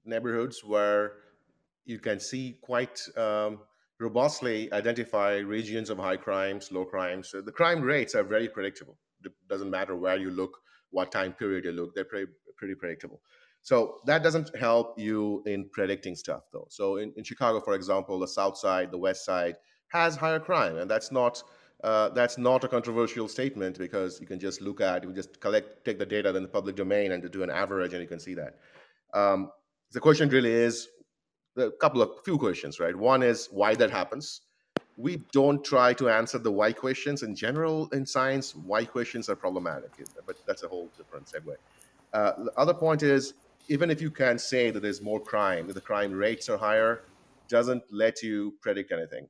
neighborhoods 0.03 0.65
where 0.65 1.13
you 1.85 1.97
can 1.97 2.19
see 2.19 2.57
quite 2.61 2.99
um, 3.15 3.59
robustly 4.01 4.71
identify 4.73 5.37
regions 5.37 5.89
of 5.89 5.97
high 5.97 6.17
crimes, 6.17 6.73
low 6.73 6.83
crimes. 6.83 7.29
So 7.29 7.39
the 7.39 7.53
crime 7.53 7.81
rates 7.81 8.15
are 8.15 8.23
very 8.23 8.49
predictable. 8.49 8.97
It 9.23 9.31
doesn't 9.47 9.69
matter 9.69 9.95
where 9.95 10.17
you 10.17 10.29
look, 10.29 10.57
what 10.89 11.09
time 11.09 11.31
period 11.31 11.63
you 11.63 11.71
look, 11.71 11.95
they're 11.95 12.03
pretty, 12.03 12.29
pretty 12.57 12.75
predictable. 12.75 13.21
So 13.61 13.99
that 14.07 14.23
doesn't 14.23 14.53
help 14.57 14.99
you 14.99 15.41
in 15.45 15.69
predicting 15.71 16.15
stuff, 16.15 16.43
though. 16.51 16.67
So 16.69 16.97
in, 16.97 17.13
in 17.15 17.23
Chicago, 17.23 17.61
for 17.61 17.75
example, 17.75 18.19
the 18.19 18.27
South 18.27 18.57
Side, 18.57 18.91
the 18.91 18.97
West 18.97 19.23
Side 19.23 19.55
has 19.87 20.17
higher 20.17 20.39
crime, 20.39 20.75
and 20.77 20.91
that's 20.91 21.13
not 21.13 21.41
uh, 21.83 22.09
that's 22.09 22.37
not 22.37 22.63
a 22.63 22.67
controversial 22.67 23.27
statement 23.27 23.77
because 23.77 24.19
you 24.19 24.27
can 24.27 24.39
just 24.39 24.61
look 24.61 24.81
at, 24.81 25.03
you 25.03 25.13
just 25.13 25.39
collect, 25.39 25.85
take 25.85 25.99
the 25.99 26.05
data 26.05 26.35
in 26.35 26.43
the 26.43 26.49
public 26.49 26.75
domain 26.75 27.11
and 27.11 27.29
do 27.31 27.43
an 27.43 27.49
average 27.49 27.93
and 27.93 28.01
you 28.01 28.07
can 28.07 28.19
see 28.19 28.33
that. 28.33 28.55
Um, 29.13 29.51
the 29.91 29.99
question 29.99 30.29
really 30.29 30.51
is 30.51 30.87
a 31.57 31.71
couple 31.71 32.01
of 32.01 32.09
few 32.23 32.37
questions, 32.37 32.79
right? 32.79 32.95
One 32.95 33.23
is 33.23 33.47
why 33.51 33.75
that 33.75 33.91
happens. 33.91 34.41
We 34.97 35.17
don't 35.31 35.63
try 35.63 35.93
to 35.93 36.09
answer 36.09 36.37
the 36.37 36.51
why 36.51 36.71
questions 36.71 37.23
in 37.23 37.35
general 37.35 37.89
in 37.89 38.05
science. 38.05 38.55
Why 38.55 38.85
questions 38.85 39.29
are 39.29 39.35
problematic, 39.35 39.91
but 40.25 40.37
that's 40.47 40.63
a 40.63 40.67
whole 40.67 40.89
different 40.97 41.27
segue. 41.27 41.55
Uh, 42.13 42.31
the 42.43 42.51
other 42.57 42.73
point 42.73 43.03
is 43.03 43.33
even 43.67 43.89
if 43.89 44.01
you 44.01 44.11
can 44.11 44.37
say 44.37 44.71
that 44.71 44.81
there's 44.81 45.01
more 45.01 45.19
crime, 45.19 45.67
that 45.67 45.73
the 45.73 45.81
crime 45.81 46.13
rates 46.13 46.49
are 46.49 46.57
higher, 46.57 47.01
doesn't 47.49 47.83
let 47.91 48.21
you 48.21 48.53
predict 48.61 48.91
anything. 48.91 49.27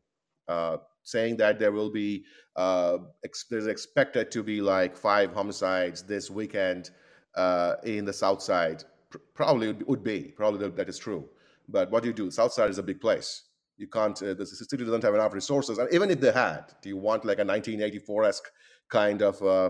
Uh, 0.48 0.78
saying 1.06 1.38
that 1.38 1.60
there 1.60 1.72
will 1.72 1.90
be 1.92 2.26
uh, 2.58 2.98
ex- 3.24 3.46
there's 3.50 3.68
expected 3.68 4.32
to 4.32 4.44
be 4.44 4.60
like 4.60 4.98
five 4.98 5.32
homicides 5.34 6.04
this 6.04 6.30
weekend 6.30 6.90
uh, 7.36 7.76
in 7.84 8.04
the 8.04 8.14
South 8.14 8.42
Side. 8.42 8.84
Pr- 9.10 9.20
probably 9.34 9.72
would 9.72 10.04
be 10.04 10.34
probably 10.36 10.68
that 10.68 10.90
is 10.90 10.98
true. 10.98 11.30
But 11.70 11.90
what 11.92 12.04
do 12.04 12.10
you 12.10 12.14
do? 12.14 12.30
South 12.32 12.52
Side 12.52 12.70
is 12.70 12.80
a 12.80 12.84
big 12.84 13.00
place. 13.00 13.44
You 13.78 13.88
can't. 13.88 14.22
Uh, 14.22 14.34
the 14.34 14.46
city 14.46 14.84
doesn't 14.84 15.04
have 15.04 15.14
enough 15.14 15.34
resources, 15.34 15.78
and 15.78 15.92
even 15.94 16.10
if 16.10 16.20
they 16.20 16.32
had, 16.32 16.74
do 16.82 16.90
you 16.90 16.98
want 16.98 17.26
like 17.26 17.40
a 17.40 17.46
1984-esque 17.46 18.50
kind 18.90 19.22
of 19.22 19.42
uh, 19.42 19.70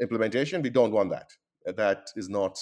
implementation? 0.00 0.62
We 0.62 0.70
don't 0.70 0.92
want 0.92 1.10
that. 1.10 1.30
That 1.76 2.10
is 2.16 2.28
not. 2.28 2.58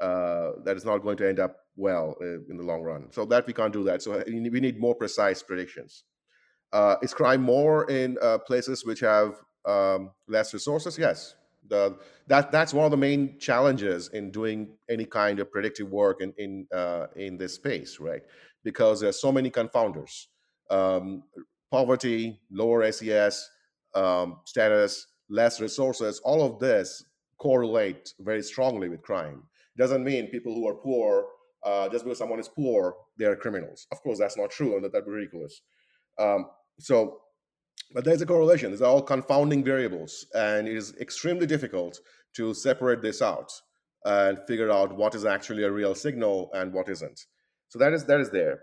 Uh, 0.00 0.52
that 0.64 0.78
is 0.78 0.84
not 0.86 0.98
going 0.98 1.18
to 1.18 1.28
end 1.28 1.38
up 1.38 1.56
well 1.76 2.16
uh, 2.22 2.40
in 2.48 2.56
the 2.56 2.62
long 2.62 2.82
run. 2.82 3.12
So 3.12 3.26
that 3.26 3.46
we 3.46 3.52
can't 3.52 3.72
do 3.72 3.84
that. 3.84 4.00
So 4.02 4.22
we 4.26 4.60
need 4.60 4.80
more 4.80 4.94
precise 4.94 5.42
predictions. 5.42 6.04
Uh, 6.72 6.96
is 7.02 7.12
crime 7.12 7.42
more 7.42 7.90
in 7.90 8.16
uh, 8.22 8.38
places 8.38 8.84
which 8.84 9.00
have 9.00 9.42
um, 9.66 10.10
less 10.28 10.52
resources? 10.54 10.98
Yes. 10.98 11.34
The, 11.68 11.98
that 12.26 12.50
that's 12.50 12.74
one 12.74 12.84
of 12.84 12.90
the 12.90 12.96
main 12.96 13.38
challenges 13.38 14.08
in 14.08 14.30
doing 14.30 14.76
any 14.88 15.04
kind 15.04 15.38
of 15.40 15.52
predictive 15.52 15.90
work 15.90 16.20
in 16.20 16.32
in 16.38 16.66
uh, 16.74 17.06
in 17.16 17.36
this 17.36 17.54
space, 17.54 18.00
right? 18.00 18.22
Because 18.64 19.00
there's 19.00 19.20
so 19.20 19.30
many 19.30 19.50
confounders: 19.50 20.26
um, 20.70 21.22
poverty, 21.70 22.40
lower 22.50 22.90
SES 22.90 23.48
um, 23.94 24.40
status, 24.46 25.06
less 25.28 25.60
resources. 25.60 26.20
All 26.24 26.42
of 26.42 26.58
this 26.58 27.04
correlate 27.38 28.14
very 28.20 28.42
strongly 28.42 28.88
with 28.88 29.02
crime. 29.02 29.42
Doesn't 29.76 30.04
mean 30.04 30.28
people 30.28 30.54
who 30.54 30.68
are 30.68 30.74
poor, 30.74 31.26
uh, 31.64 31.88
just 31.88 32.04
because 32.04 32.18
someone 32.18 32.38
is 32.40 32.48
poor, 32.48 32.96
they 33.18 33.24
are 33.24 33.36
criminals. 33.36 33.86
Of 33.92 34.02
course, 34.02 34.18
that's 34.18 34.36
not 34.36 34.50
true, 34.50 34.74
and 34.76 34.84
that, 34.84 34.92
that's 34.92 35.06
ridiculous. 35.06 35.62
Um, 36.18 36.46
so 36.80 37.20
but 37.92 38.04
there's 38.04 38.22
a 38.22 38.26
correlation. 38.26 38.70
These 38.70 38.82
are 38.82 38.90
all 38.90 39.02
confounding 39.02 39.64
variables, 39.64 40.26
and 40.34 40.68
it 40.68 40.76
is 40.76 40.94
extremely 41.00 41.46
difficult 41.46 41.98
to 42.36 42.54
separate 42.54 43.02
this 43.02 43.20
out 43.20 43.52
and 44.04 44.38
figure 44.46 44.70
out 44.70 44.96
what 44.96 45.14
is 45.14 45.24
actually 45.24 45.64
a 45.64 45.70
real 45.70 45.94
signal 45.94 46.50
and 46.54 46.72
what 46.72 46.88
isn't. 46.88 47.20
So 47.68 47.78
that 47.78 47.92
is 47.92 48.04
that 48.04 48.20
is 48.20 48.30
there. 48.30 48.60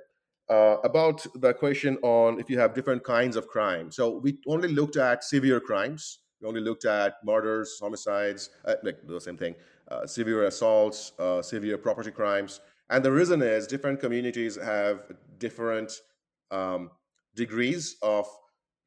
Uh, 0.49 0.77
about 0.85 1.25
the 1.35 1.53
question 1.53 1.97
on 2.03 2.39
if 2.39 2.49
you 2.49 2.57
have 2.57 2.73
different 2.73 3.03
kinds 3.03 3.35
of 3.35 3.47
crime. 3.47 3.91
So 3.91 4.17
we 4.17 4.39
only 4.47 4.69
looked 4.69 4.95
at 4.95 5.23
severe 5.23 5.59
crimes. 5.59 6.19
We 6.41 6.47
only 6.47 6.61
looked 6.61 6.85
at 6.85 7.15
murders, 7.25 7.77
homicides, 7.81 8.49
uh, 8.63 8.75
like 8.83 8.99
the 9.05 9.19
same 9.19 9.37
thing, 9.37 9.55
uh, 9.91 10.05
severe 10.05 10.43
assaults, 10.43 11.11
uh, 11.19 11.41
severe 11.41 11.77
property 11.77 12.11
crimes. 12.11 12.61
And 12.89 13.03
the 13.03 13.11
reason 13.11 13.41
is 13.41 13.67
different 13.67 13.99
communities 13.99 14.55
have 14.55 15.01
different 15.37 15.91
um, 16.51 16.91
degrees 17.37 17.95
of 18.01 18.27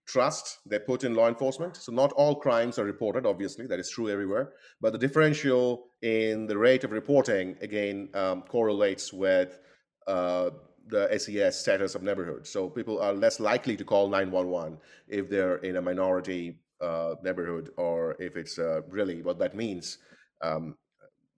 trust 0.07 0.59
they 0.67 0.79
put 0.79 1.05
in 1.05 1.15
law 1.15 1.29
enforcement. 1.29 1.77
So 1.77 1.93
not 1.93 2.13
all 2.13 2.35
crimes 2.35 2.79
are 2.79 2.85
reported, 2.85 3.25
obviously, 3.25 3.67
that 3.69 3.79
is 3.79 3.89
true 3.89 4.11
everywhere. 4.11 4.53
But 4.81 4.93
the 4.93 4.99
differential 4.99 5.87
in 6.03 6.47
the 6.47 6.59
rate 6.59 6.85
of 6.85 6.91
reporting, 6.91 7.57
again, 7.63 8.09
um, 8.15 8.43
correlates 8.43 9.13
with 9.13 9.61
uh, 10.07 10.51
the 10.89 11.07
SES 11.17 11.61
status 11.61 11.95
of 11.95 12.03
neighborhoods. 12.03 12.51
So 12.51 12.69
people 12.69 13.01
are 13.01 13.13
less 13.13 13.39
likely 13.39 13.77
to 13.77 13.85
call 13.85 14.09
911 14.09 14.79
if 15.07 15.31
they're 15.31 15.59
in 15.59 15.77
a 15.77 15.83
minority 15.83 16.59
uh, 16.81 17.15
neighborhood 17.23 17.71
or 17.77 18.17
if 18.19 18.37
it's 18.37 18.59
uh, 18.59 18.81
really 18.89 19.23
what 19.23 19.39
that 19.39 19.55
means. 19.55 19.99
Um, 20.43 20.77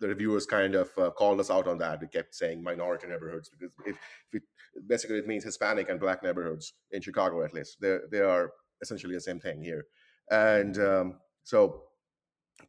the 0.01 0.09
reviewers 0.09 0.47
kind 0.47 0.75
of 0.75 0.91
uh, 0.99 1.11
called 1.11 1.39
us 1.41 1.51
out 1.51 1.69
on 1.69 1.79
that. 1.79 2.01
We 2.01 2.09
kept 2.09 2.35
saying 2.35 2.63
minority 2.63 3.07
neighborhoods 3.07 3.49
because 3.49 3.73
if, 3.87 3.97
if 4.33 4.43
it, 4.43 4.43
basically 4.87 5.19
it 5.19 5.27
means 5.27 5.45
Hispanic 5.45 5.89
and 5.89 6.01
Black 6.01 6.23
neighborhoods 6.23 6.75
in 6.91 7.01
Chicago 7.01 7.45
at 7.45 7.55
least. 7.55 7.81
They 7.81 7.99
they 8.11 8.21
are 8.21 8.53
essentially 8.81 9.15
the 9.15 9.21
same 9.21 9.41
thing 9.41 9.63
here, 9.63 9.87
and 10.31 10.79
um, 10.79 11.15
so 11.45 11.85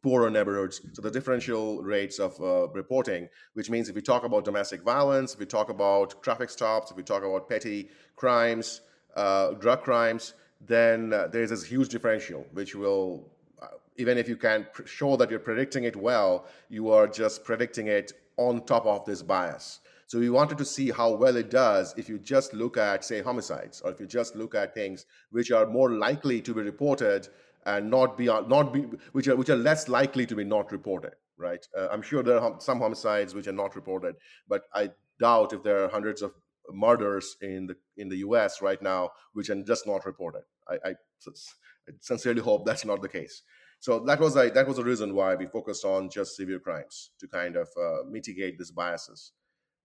poorer 0.02 0.30
neighborhoods. 0.30 0.80
So 0.92 1.02
the 1.02 1.10
differential 1.10 1.82
rates 1.82 2.18
of 2.18 2.40
uh, 2.40 2.68
reporting, 2.68 3.28
which 3.54 3.70
means 3.70 3.88
if 3.88 3.94
we 3.94 4.02
talk 4.02 4.24
about 4.24 4.44
domestic 4.44 4.82
violence, 4.82 5.34
if 5.34 5.40
we 5.40 5.46
talk 5.46 5.68
about 5.70 6.22
traffic 6.22 6.50
stops, 6.50 6.90
if 6.90 6.96
we 6.96 7.02
talk 7.02 7.22
about 7.22 7.48
petty 7.48 7.88
crimes, 8.16 8.80
uh, 9.16 9.52
drug 9.52 9.82
crimes, 9.82 10.34
then 10.60 11.12
uh, 11.12 11.28
there's 11.28 11.50
this 11.50 11.64
huge 11.64 11.88
differential, 11.88 12.46
which 12.52 12.74
will, 12.74 13.30
uh, 13.62 13.66
even 13.96 14.18
if 14.18 14.28
you 14.28 14.36
can 14.36 14.66
show 14.84 15.16
that 15.16 15.30
you're 15.30 15.38
predicting 15.38 15.84
it 15.84 15.96
well, 15.96 16.46
you 16.68 16.90
are 16.90 17.06
just 17.06 17.44
predicting 17.44 17.86
it 17.86 18.12
on 18.36 18.64
top 18.64 18.86
of 18.86 19.04
this 19.04 19.22
bias. 19.22 19.80
So 20.14 20.20
we 20.20 20.30
wanted 20.30 20.58
to 20.58 20.64
see 20.64 20.92
how 20.92 21.12
well 21.16 21.34
it 21.36 21.50
does 21.50 21.92
if 21.96 22.08
you 22.08 22.20
just 22.20 22.54
look 22.54 22.76
at, 22.76 23.04
say, 23.04 23.20
homicides, 23.20 23.80
or 23.80 23.90
if 23.90 23.98
you 23.98 24.06
just 24.06 24.36
look 24.36 24.54
at 24.54 24.72
things 24.72 25.06
which 25.32 25.50
are 25.50 25.66
more 25.66 25.90
likely 25.90 26.40
to 26.42 26.54
be 26.54 26.62
reported 26.62 27.26
and 27.66 27.90
not 27.90 28.16
be 28.16 28.26
not 28.26 28.72
be 28.72 28.82
which 29.10 29.26
are 29.26 29.34
which 29.34 29.50
are 29.50 29.56
less 29.56 29.88
likely 29.88 30.24
to 30.24 30.36
be 30.36 30.44
not 30.44 30.70
reported 30.70 31.14
right? 31.36 31.66
Uh, 31.76 31.88
i'm 31.90 32.02
sure 32.02 32.22
there 32.22 32.38
are 32.38 32.60
some 32.60 32.78
homicides 32.78 33.34
which 33.34 33.48
are 33.48 33.58
not 33.62 33.74
reported 33.74 34.14
but 34.46 34.62
i 34.72 34.88
doubt 35.18 35.52
if 35.52 35.64
there 35.64 35.82
are 35.82 35.88
hundreds 35.88 36.22
of 36.22 36.32
murders 36.70 37.36
in 37.42 37.66
the 37.66 37.76
in 37.96 38.08
the 38.08 38.18
us 38.18 38.62
right 38.62 38.82
now 38.82 39.10
which 39.32 39.50
are 39.50 39.60
just 39.62 39.84
not 39.84 40.06
reported. 40.06 40.42
I, 40.68 40.74
I, 40.74 40.90
I 40.90 41.92
sincerely 42.00 42.40
hope 42.40 42.64
that's 42.64 42.84
not 42.84 43.02
the 43.02 43.08
case. 43.08 43.42
So 43.80 43.98
that 44.04 44.20
was 44.20 44.36
a, 44.36 44.48
that 44.50 44.68
was 44.68 44.78
a 44.78 44.84
reason 44.84 45.14
why 45.14 45.34
we 45.34 45.46
focused 45.46 45.84
on 45.84 46.08
just 46.08 46.36
severe 46.36 46.60
crimes 46.60 47.10
to 47.18 47.26
kind 47.26 47.56
of 47.56 47.68
uh, 47.76 48.08
mitigate 48.08 48.58
these 48.58 48.70
biases 48.70 49.32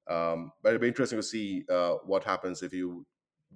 um, 0.10 0.52
but 0.62 0.70
it'd 0.70 0.82
be 0.82 0.88
interesting 0.88 1.20
to 1.20 1.24
see 1.24 1.66
uh, 1.70 1.96
what 2.06 2.24
happens 2.24 2.64
if 2.64 2.74
you 2.74 3.06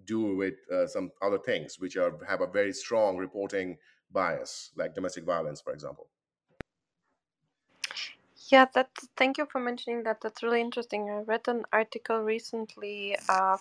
do 0.06 0.36
with 0.36 0.56
uh, 0.72 0.88
some 0.88 1.12
other 1.22 1.40
things 1.40 1.80
which 1.80 1.98
are 1.98 2.18
have 2.28 2.42
a 2.42 2.48
very 2.48 2.74
strong 2.74 3.18
reporting 3.18 3.78
bias, 4.12 4.72
like 4.76 4.94
domestic 4.96 5.26
violence, 5.26 5.62
for 5.62 5.74
example. 5.74 6.08
Yeah, 8.52 8.66
that. 8.76 8.90
Thank 9.18 9.38
you 9.38 9.46
for 9.46 9.60
mentioning 9.60 10.04
that. 10.04 10.22
That's 10.22 10.44
really 10.44 10.62
interesting. 10.62 11.10
I 11.10 11.22
read 11.22 11.48
an 11.48 11.66
article 11.72 12.20
recently 12.20 13.18
uh, 13.30 13.58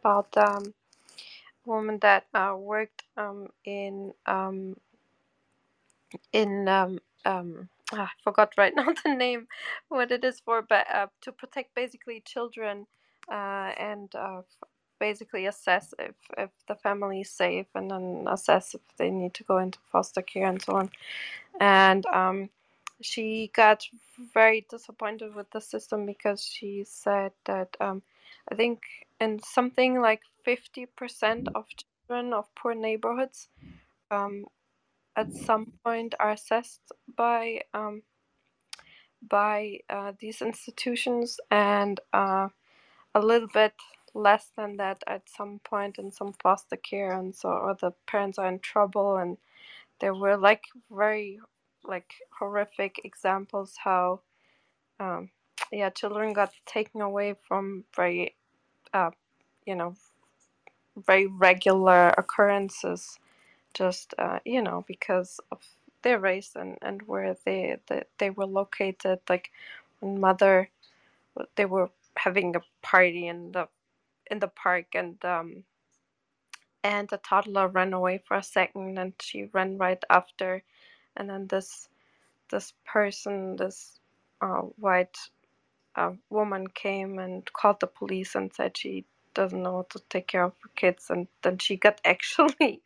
about 0.00 0.36
um, 0.36 0.74
a 1.66 1.70
woman 1.70 1.98
that 2.00 2.26
uh, 2.34 2.54
worked 2.58 3.04
um, 3.16 3.48
in 3.64 4.12
um, 4.26 4.76
in 6.32 6.68
um, 6.68 7.00
um, 7.24 7.68
I 7.92 8.08
forgot 8.22 8.52
right 8.56 8.72
now 8.76 8.92
the 9.04 9.14
name, 9.14 9.46
what 9.88 10.10
it 10.12 10.24
is 10.24 10.40
for, 10.40 10.62
but 10.62 10.86
uh, 10.92 11.06
to 11.22 11.32
protect 11.32 11.74
basically 11.74 12.22
children 12.24 12.86
uh, 13.30 13.72
and 13.78 14.14
uh, 14.14 14.42
basically 14.98 15.46
assess 15.46 15.94
if, 15.98 16.14
if 16.36 16.50
the 16.66 16.74
family 16.74 17.20
is 17.20 17.30
safe 17.30 17.66
and 17.74 17.90
then 17.90 18.26
assess 18.28 18.74
if 18.74 18.80
they 18.96 19.10
need 19.10 19.34
to 19.34 19.44
go 19.44 19.58
into 19.58 19.78
foster 19.90 20.22
care 20.22 20.46
and 20.46 20.60
so 20.60 20.74
on. 20.74 20.90
And 21.60 22.04
um, 22.06 22.50
she 23.00 23.50
got 23.54 23.86
very 24.34 24.66
disappointed 24.68 25.34
with 25.34 25.50
the 25.50 25.60
system 25.60 26.06
because 26.06 26.44
she 26.44 26.84
said 26.84 27.32
that 27.46 27.76
um, 27.80 28.02
I 28.50 28.54
think 28.54 28.82
in 29.20 29.40
something 29.42 30.00
like 30.00 30.22
50% 30.46 31.48
of 31.54 31.66
children 32.08 32.32
of 32.32 32.46
poor 32.54 32.74
neighborhoods 32.74 33.48
um, 34.10 34.46
at 35.18 35.34
some 35.34 35.72
point 35.84 36.14
are 36.20 36.30
assessed 36.30 36.92
by 37.16 37.60
um, 37.74 38.02
by 39.28 39.80
uh, 39.90 40.12
these 40.20 40.40
institutions 40.40 41.40
and 41.50 41.98
uh, 42.12 42.48
a 43.14 43.20
little 43.20 43.48
bit 43.52 43.74
less 44.14 44.52
than 44.56 44.76
that 44.76 45.02
at 45.08 45.22
some 45.28 45.60
point 45.64 45.98
in 45.98 46.12
some 46.12 46.32
foster 46.40 46.76
care 46.76 47.18
and 47.18 47.34
so 47.34 47.48
or 47.48 47.74
the 47.80 47.90
parents 48.06 48.38
are 48.38 48.48
in 48.48 48.60
trouble 48.60 49.16
and 49.16 49.36
there 50.00 50.14
were 50.14 50.36
like 50.36 50.62
very 50.90 51.40
like 51.84 52.14
horrific 52.38 53.00
examples 53.04 53.74
how 53.82 54.20
um, 55.00 55.30
yeah 55.72 55.90
children 55.90 56.32
got 56.32 56.52
taken 56.64 57.00
away 57.00 57.34
from 57.46 57.84
very 57.94 58.36
uh, 58.94 59.10
you 59.66 59.74
know 59.74 59.94
very 61.06 61.26
regular 61.26 62.14
occurrences 62.16 63.18
just 63.78 64.14
uh, 64.18 64.40
you 64.46 64.62
know 64.62 64.84
because 64.88 65.40
of 65.52 65.60
their 66.02 66.20
race 66.20 66.52
and, 66.56 66.78
and 66.82 67.02
where 67.04 67.36
they, 67.46 67.78
they 67.88 68.04
they 68.18 68.30
were 68.30 68.46
located 68.46 69.20
like 69.30 69.52
mother 70.02 70.70
they 71.56 71.66
were 71.66 71.90
having 72.16 72.56
a 72.56 72.60
party 72.82 73.28
in 73.28 73.52
the 73.52 73.68
in 74.30 74.40
the 74.40 74.48
park 74.48 74.86
and 74.94 75.24
um, 75.24 75.64
and 76.84 77.08
the 77.08 77.18
toddler 77.18 77.68
ran 77.68 77.92
away 77.92 78.18
for 78.26 78.36
a 78.36 78.42
second 78.42 78.98
and 78.98 79.12
she 79.20 79.44
ran 79.52 79.78
right 79.78 80.02
after. 80.10 80.62
And 81.16 81.28
then 81.30 81.46
this 81.48 81.88
this 82.50 82.74
person 82.86 83.56
this 83.56 84.00
uh, 84.42 84.62
white 84.78 85.18
uh, 85.96 86.12
woman 86.30 86.68
came 86.68 87.18
and 87.18 87.50
called 87.52 87.80
the 87.80 87.86
police 87.88 88.34
and 88.34 88.52
said 88.54 88.76
she 88.76 89.04
doesn't 89.34 89.62
know 89.62 89.76
how 89.78 89.86
to 89.90 90.00
take 90.10 90.28
care 90.28 90.44
of 90.44 90.54
her 90.62 90.70
kids. 90.76 91.10
And 91.10 91.28
then 91.42 91.58
she 91.58 91.76
got 91.76 92.00
actually 92.06 92.82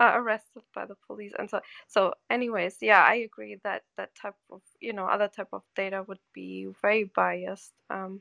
uh, 0.00 0.12
arrested 0.16 0.62
by 0.74 0.86
the 0.86 0.96
police 1.06 1.32
and 1.38 1.50
so 1.50 1.60
so 1.88 2.14
anyways 2.30 2.78
yeah 2.82 3.02
i 3.04 3.16
agree 3.16 3.58
that 3.64 3.82
that 3.96 4.10
type 4.14 4.36
of 4.50 4.62
you 4.80 4.92
know 4.92 5.06
other 5.06 5.28
type 5.28 5.48
of 5.52 5.62
data 5.76 6.04
would 6.08 6.20
be 6.34 6.68
very 6.82 7.04
biased 7.16 7.72
um, 7.90 8.20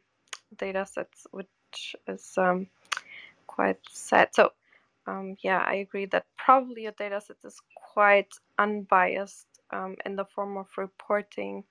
data 0.57 0.85
sets 0.85 1.27
which 1.31 1.95
is 2.07 2.33
um, 2.37 2.67
quite 3.47 3.79
sad. 3.89 4.29
So 4.33 4.51
um, 5.07 5.35
yeah, 5.43 5.63
I 5.65 5.75
agree 5.75 6.05
that 6.07 6.25
probably 6.37 6.85
a 6.85 6.91
data 6.91 7.21
set 7.21 7.37
is 7.43 7.59
quite 7.93 8.33
unbiased 8.57 9.47
um, 9.71 9.95
in 10.05 10.15
the 10.15 10.25
form 10.25 10.57
of 10.57 10.67
reporting. 10.77 11.63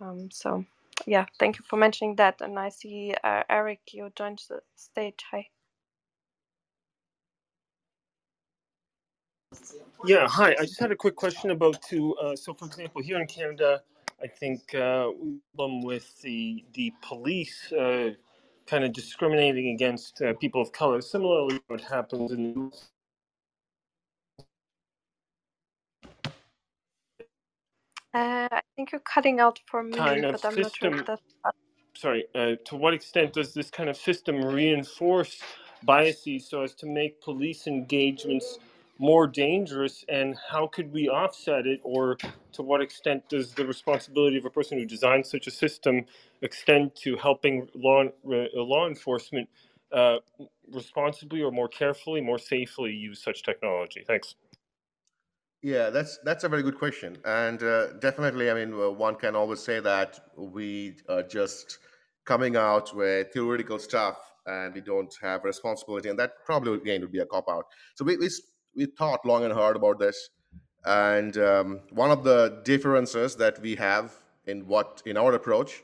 Um, 0.00 0.30
so 0.32 0.64
yeah, 1.06 1.26
thank 1.38 1.58
you 1.58 1.64
for 1.68 1.76
mentioning 1.76 2.16
that. 2.16 2.40
And 2.40 2.58
I 2.58 2.70
see 2.70 3.14
uh, 3.24 3.42
Eric, 3.50 3.80
you 3.92 4.10
joined 4.16 4.42
the 4.48 4.60
stage. 4.76 5.20
Hi. 5.30 5.46
Yeah, 10.04 10.28
hi. 10.28 10.56
I 10.58 10.64
just 10.64 10.80
had 10.80 10.92
a 10.92 10.96
quick 10.96 11.16
question 11.16 11.50
about 11.50 11.82
to. 11.90 12.14
Uh, 12.16 12.36
so, 12.36 12.54
for 12.54 12.66
example, 12.66 13.02
here 13.02 13.20
in 13.20 13.26
Canada, 13.26 13.82
I 14.22 14.28
think 14.28 14.74
uh, 14.74 15.10
problem 15.56 15.82
with 15.82 16.20
the 16.22 16.64
the 16.74 16.92
police 17.02 17.72
uh, 17.72 18.12
kind 18.66 18.84
of 18.84 18.92
discriminating 18.94 19.70
against 19.74 20.22
uh, 20.22 20.34
people 20.40 20.62
of 20.62 20.72
color. 20.72 21.02
Similarly, 21.02 21.60
what 21.68 21.82
happens 21.82 22.32
in 22.32 22.72
Uh, 28.14 28.48
I 28.52 28.62
think 28.76 28.92
you're 28.92 29.00
cutting 29.02 29.40
out 29.40 29.60
for 29.66 29.82
me, 29.82 30.02
kind 30.02 30.24
of 30.26 30.40
but 30.42 30.44
I'm 30.44 30.60
not 30.60 30.74
sure 30.76 30.90
system. 30.90 31.04
Sorry. 31.96 32.26
Uh, 32.34 32.56
to 32.66 32.76
what 32.76 32.94
extent 32.94 33.34
does 33.34 33.54
this 33.54 33.70
kind 33.70 33.90
of 33.90 33.96
system 33.96 34.44
reinforce 34.44 35.40
biases 35.84 36.48
so 36.48 36.62
as 36.62 36.74
to 36.76 36.86
make 36.86 37.22
police 37.22 37.66
engagements 37.68 38.58
more 38.98 39.26
dangerous? 39.26 40.04
And 40.08 40.36
how 40.50 40.66
could 40.66 40.92
we 40.92 41.08
offset 41.08 41.66
it, 41.66 41.80
or 41.82 42.16
to 42.52 42.62
what 42.62 42.80
extent 42.80 43.28
does 43.28 43.54
the 43.54 43.66
responsibility 43.66 44.36
of 44.38 44.44
a 44.44 44.50
person 44.50 44.78
who 44.78 44.86
designs 44.86 45.30
such 45.30 45.46
a 45.46 45.50
system 45.50 46.06
extend 46.42 46.94
to 46.96 47.16
helping 47.16 47.68
law 47.74 48.04
uh, 48.04 48.46
law 48.54 48.86
enforcement 48.86 49.48
uh, 49.92 50.18
responsibly 50.72 51.42
or 51.42 51.50
more 51.50 51.68
carefully, 51.68 52.20
more 52.20 52.38
safely 52.38 52.92
use 52.92 53.22
such 53.22 53.42
technology? 53.42 54.04
Thanks. 54.06 54.36
Yeah, 55.62 55.88
that's 55.88 56.18
that's 56.24 56.44
a 56.44 56.48
very 56.48 56.62
good 56.62 56.78
question, 56.78 57.16
and 57.24 57.62
uh, 57.62 57.94
definitely, 57.94 58.50
I 58.50 58.54
mean, 58.54 58.76
one 58.98 59.14
can 59.14 59.34
always 59.34 59.60
say 59.60 59.80
that 59.80 60.20
we 60.36 60.96
are 61.08 61.22
just 61.22 61.78
coming 62.26 62.54
out 62.54 62.94
with 62.94 63.32
theoretical 63.32 63.78
stuff, 63.78 64.18
and 64.44 64.74
we 64.74 64.82
don't 64.82 65.14
have 65.22 65.42
responsibility, 65.42 66.10
and 66.10 66.18
that 66.18 66.44
probably 66.44 66.74
again 66.74 67.00
would 67.00 67.12
be 67.12 67.20
a 67.20 67.24
cop 67.24 67.48
out. 67.48 67.64
So 67.94 68.04
we 68.04 68.18
we, 68.18 68.28
we 68.76 68.86
thought 68.86 69.24
long 69.24 69.44
and 69.44 69.52
hard 69.52 69.76
about 69.76 69.98
this, 69.98 70.30
and 70.84 71.36
um, 71.38 71.80
one 71.90 72.10
of 72.10 72.24
the 72.24 72.60
differences 72.64 73.36
that 73.36 73.60
we 73.60 73.76
have 73.76 74.12
in 74.46 74.66
what 74.66 75.02
in 75.06 75.16
our 75.16 75.32
approach 75.34 75.82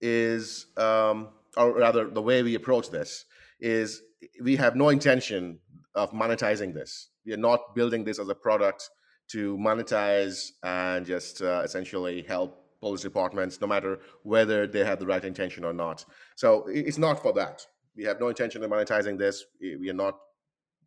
is, 0.00 0.66
um, 0.76 1.28
or 1.56 1.72
rather, 1.78 2.08
the 2.08 2.22
way 2.22 2.42
we 2.42 2.54
approach 2.54 2.90
this 2.90 3.24
is 3.60 4.02
we 4.42 4.56
have 4.56 4.74
no 4.76 4.88
intention 4.88 5.58
of 5.94 6.12
monetizing 6.12 6.74
this. 6.74 7.08
We 7.26 7.32
are 7.32 7.38
not 7.38 7.74
building 7.74 8.04
this 8.04 8.18
as 8.18 8.28
a 8.28 8.34
product 8.34 8.90
to 9.28 9.56
monetize 9.56 10.50
and 10.62 11.06
just 11.06 11.42
uh, 11.42 11.62
essentially 11.64 12.22
help 12.22 12.58
police 12.80 13.02
departments, 13.02 13.60
no 13.60 13.66
matter 13.66 14.00
whether 14.24 14.66
they 14.66 14.84
have 14.84 14.98
the 14.98 15.06
right 15.06 15.24
intention 15.24 15.64
or 15.64 15.72
not. 15.72 16.04
So 16.34 16.66
it's 16.68 16.98
not 16.98 17.22
for 17.22 17.32
that. 17.34 17.64
We 17.96 18.04
have 18.04 18.18
no 18.18 18.28
intention 18.28 18.64
of 18.64 18.70
monetizing 18.70 19.18
this. 19.18 19.44
We 19.60 19.88
are 19.88 19.94
not. 19.94 20.18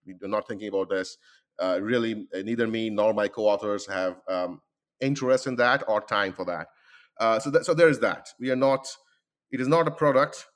We 0.06 0.14
are 0.24 0.28
not 0.28 0.48
thinking 0.48 0.68
about 0.68 0.90
this. 0.90 1.18
Uh, 1.60 1.80
really, 1.82 2.28
uh, 2.36 2.40
neither 2.40 2.68
me 2.68 2.90
nor 2.90 3.14
my 3.14 3.28
co-authors 3.28 3.88
have 3.88 4.22
um, 4.28 4.62
interest 5.02 5.48
in 5.48 5.56
that 5.56 5.84
or 5.88 6.02
time 6.02 6.34
for 6.34 6.46
that. 6.46 6.68
Uh, 7.20 7.40
so, 7.40 7.50
that, 7.50 7.66
so 7.66 7.74
there 7.74 7.90
is 7.90 8.00
that. 8.00 8.30
We 8.40 8.52
are 8.52 8.56
not. 8.56 8.88
It 9.52 9.62
is 9.62 9.68
not 9.68 9.88
a 9.88 9.92
product. 9.92 10.48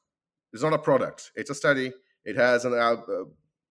It's 0.51 0.63
not 0.63 0.73
a 0.73 0.77
product. 0.77 1.31
It's 1.35 1.49
a 1.49 1.55
study. 1.55 1.93
It 2.25 2.35
has 2.35 2.65
an 2.65 2.73
uh, 2.73 2.97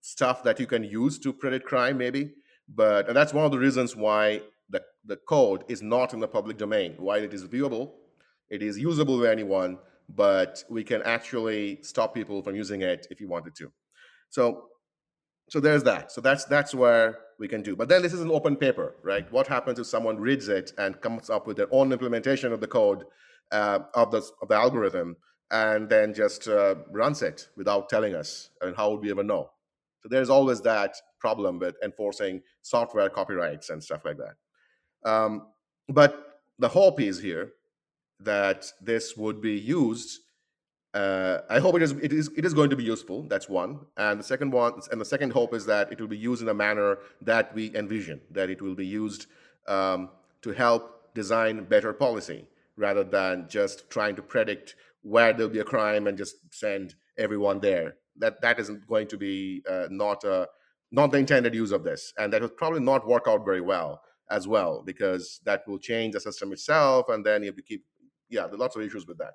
stuff 0.00 0.42
that 0.44 0.58
you 0.58 0.66
can 0.66 0.84
use 0.84 1.18
to 1.18 1.32
predict 1.32 1.66
crime, 1.66 1.98
maybe 1.98 2.32
but 2.68 3.08
and 3.08 3.16
that's 3.16 3.32
one 3.32 3.44
of 3.44 3.50
the 3.50 3.58
reasons 3.58 3.96
why 3.96 4.42
the, 4.68 4.82
the 5.06 5.16
code 5.16 5.64
is 5.68 5.82
not 5.82 6.12
in 6.12 6.20
the 6.20 6.28
public 6.28 6.58
domain. 6.58 6.94
While 6.98 7.22
it 7.22 7.32
is 7.32 7.44
viewable, 7.46 7.92
it 8.50 8.62
is 8.62 8.78
usable 8.78 9.20
by 9.20 9.30
anyone, 9.30 9.78
but 10.08 10.62
we 10.68 10.84
can 10.84 11.02
actually 11.02 11.78
stop 11.82 12.14
people 12.14 12.42
from 12.42 12.54
using 12.54 12.82
it 12.82 13.06
if 13.10 13.20
you 13.20 13.28
wanted 13.28 13.54
to. 13.56 13.72
So 14.28 14.68
so 15.48 15.60
there's 15.60 15.82
that. 15.84 16.12
So 16.12 16.20
that's 16.20 16.44
that's 16.44 16.74
where 16.74 17.18
we 17.38 17.48
can 17.48 17.62
do. 17.62 17.76
But 17.76 17.88
then 17.88 18.02
this 18.02 18.12
is 18.12 18.20
an 18.20 18.30
open 18.30 18.56
paper, 18.56 18.96
right? 19.02 19.30
What 19.32 19.46
happens 19.46 19.78
if 19.78 19.86
someone 19.86 20.18
reads 20.18 20.48
it 20.48 20.72
and 20.78 21.00
comes 21.00 21.30
up 21.30 21.46
with 21.46 21.56
their 21.56 21.72
own 21.72 21.92
implementation 21.92 22.52
of 22.52 22.60
the 22.60 22.66
code 22.66 23.04
uh, 23.52 23.80
of 23.94 24.10
the 24.10 24.22
of 24.42 24.48
the 24.48 24.54
algorithm 24.54 25.16
and 25.50 25.88
then 25.88 26.12
just 26.12 26.48
uh, 26.48 26.74
runs 26.90 27.22
it 27.22 27.48
without 27.56 27.88
telling 27.88 28.14
us? 28.14 28.50
I 28.60 28.66
and 28.66 28.72
mean, 28.72 28.76
how 28.76 28.90
would 28.90 29.00
we 29.00 29.10
ever 29.10 29.24
know? 29.24 29.50
So 30.02 30.08
there's 30.08 30.30
always 30.30 30.60
that 30.62 30.94
problem 31.18 31.58
with 31.58 31.74
enforcing 31.82 32.42
software 32.62 33.08
copyrights 33.08 33.70
and 33.70 33.82
stuff 33.82 34.04
like 34.04 34.18
that. 34.18 35.10
Um, 35.10 35.48
but 35.88 36.40
the 36.58 36.68
hope 36.68 37.00
is 37.00 37.20
here 37.20 37.52
that 38.20 38.70
this 38.80 39.16
would 39.16 39.40
be 39.40 39.58
used. 39.58 40.20
Uh, 40.94 41.38
I 41.50 41.58
hope 41.58 41.76
it 41.76 41.82
is, 41.82 41.92
it 41.92 42.12
is 42.12 42.30
it 42.36 42.44
is 42.44 42.54
going 42.54 42.70
to 42.70 42.76
be 42.76 42.84
useful. 42.84 43.22
That's 43.24 43.48
one, 43.48 43.80
and 43.96 44.18
the 44.18 44.24
second 44.24 44.52
one, 44.52 44.80
and 44.90 45.00
the 45.00 45.04
second 45.04 45.32
hope 45.32 45.52
is 45.54 45.66
that 45.66 45.92
it 45.92 46.00
will 46.00 46.08
be 46.08 46.16
used 46.16 46.40
in 46.42 46.48
a 46.48 46.54
manner 46.54 46.98
that 47.22 47.54
we 47.54 47.74
envision. 47.76 48.20
That 48.30 48.48
it 48.48 48.62
will 48.62 48.74
be 48.74 48.86
used 48.86 49.26
um, 49.66 50.08
to 50.42 50.52
help 50.52 51.12
design 51.14 51.64
better 51.64 51.92
policy 51.92 52.46
rather 52.76 53.04
than 53.04 53.48
just 53.48 53.90
trying 53.90 54.16
to 54.16 54.22
predict 54.22 54.76
where 55.02 55.32
there'll 55.32 55.52
be 55.52 55.58
a 55.58 55.64
crime 55.64 56.06
and 56.06 56.16
just 56.16 56.36
send 56.50 56.94
everyone 57.18 57.60
there 57.60 57.96
that 58.18 58.40
that 58.40 58.58
isn't 58.58 58.86
going 58.86 59.06
to 59.08 59.16
be 59.16 59.62
uh, 59.68 59.86
not 59.90 60.24
a 60.24 60.48
not 60.90 61.12
the 61.12 61.18
intended 61.18 61.54
use 61.54 61.70
of 61.70 61.84
this, 61.84 62.12
and 62.18 62.32
that 62.32 62.40
will 62.40 62.48
probably 62.48 62.80
not 62.80 63.06
work 63.06 63.24
out 63.28 63.44
very 63.44 63.60
well 63.60 64.00
as 64.30 64.48
well 64.48 64.82
because 64.84 65.40
that 65.44 65.66
will 65.66 65.78
change 65.78 66.14
the 66.14 66.20
system 66.20 66.52
itself, 66.52 67.06
and 67.08 67.24
then 67.24 67.42
you 67.42 67.48
have 67.48 67.56
to 67.56 67.62
keep 67.62 67.84
yeah, 68.28 68.46
there 68.46 68.54
are 68.54 68.58
lots 68.58 68.76
of 68.76 68.82
issues 68.82 69.06
with 69.06 69.18
that. 69.18 69.34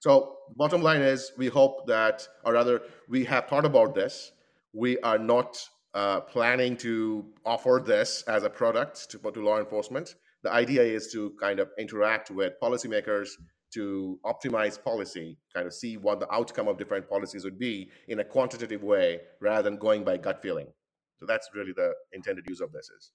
So 0.00 0.36
bottom 0.56 0.82
line 0.82 1.02
is, 1.02 1.32
we 1.36 1.48
hope 1.48 1.86
that, 1.86 2.26
or 2.44 2.52
rather, 2.52 2.82
we 3.08 3.24
have 3.24 3.46
thought 3.46 3.64
about 3.64 3.94
this. 3.94 4.32
We 4.72 4.98
are 5.00 5.18
not 5.18 5.58
uh, 5.94 6.20
planning 6.20 6.76
to 6.78 7.24
offer 7.44 7.82
this 7.84 8.22
as 8.28 8.42
a 8.42 8.50
product 8.50 9.10
to, 9.10 9.18
to 9.18 9.44
law 9.44 9.58
enforcement. 9.58 10.14
The 10.42 10.52
idea 10.52 10.82
is 10.82 11.10
to 11.12 11.32
kind 11.40 11.58
of 11.58 11.70
interact 11.78 12.30
with 12.30 12.52
policymakers 12.62 13.30
to 13.74 14.18
optimize 14.24 14.82
policy, 14.82 15.38
kind 15.54 15.66
of 15.66 15.74
see 15.74 15.96
what 15.96 16.20
the 16.20 16.32
outcome 16.32 16.68
of 16.68 16.78
different 16.78 17.08
policies 17.08 17.44
would 17.44 17.58
be 17.58 17.90
in 18.08 18.20
a 18.20 18.24
quantitative 18.24 18.82
way 18.82 19.20
rather 19.40 19.62
than 19.62 19.76
going 19.78 20.04
by 20.04 20.16
gut 20.16 20.40
feeling. 20.40 20.66
So 21.18 21.26
that's 21.26 21.48
really 21.54 21.72
the 21.74 21.92
intended 22.12 22.44
use 22.48 22.60
of 22.60 22.72
this 22.72 22.90
is. 22.90 23.12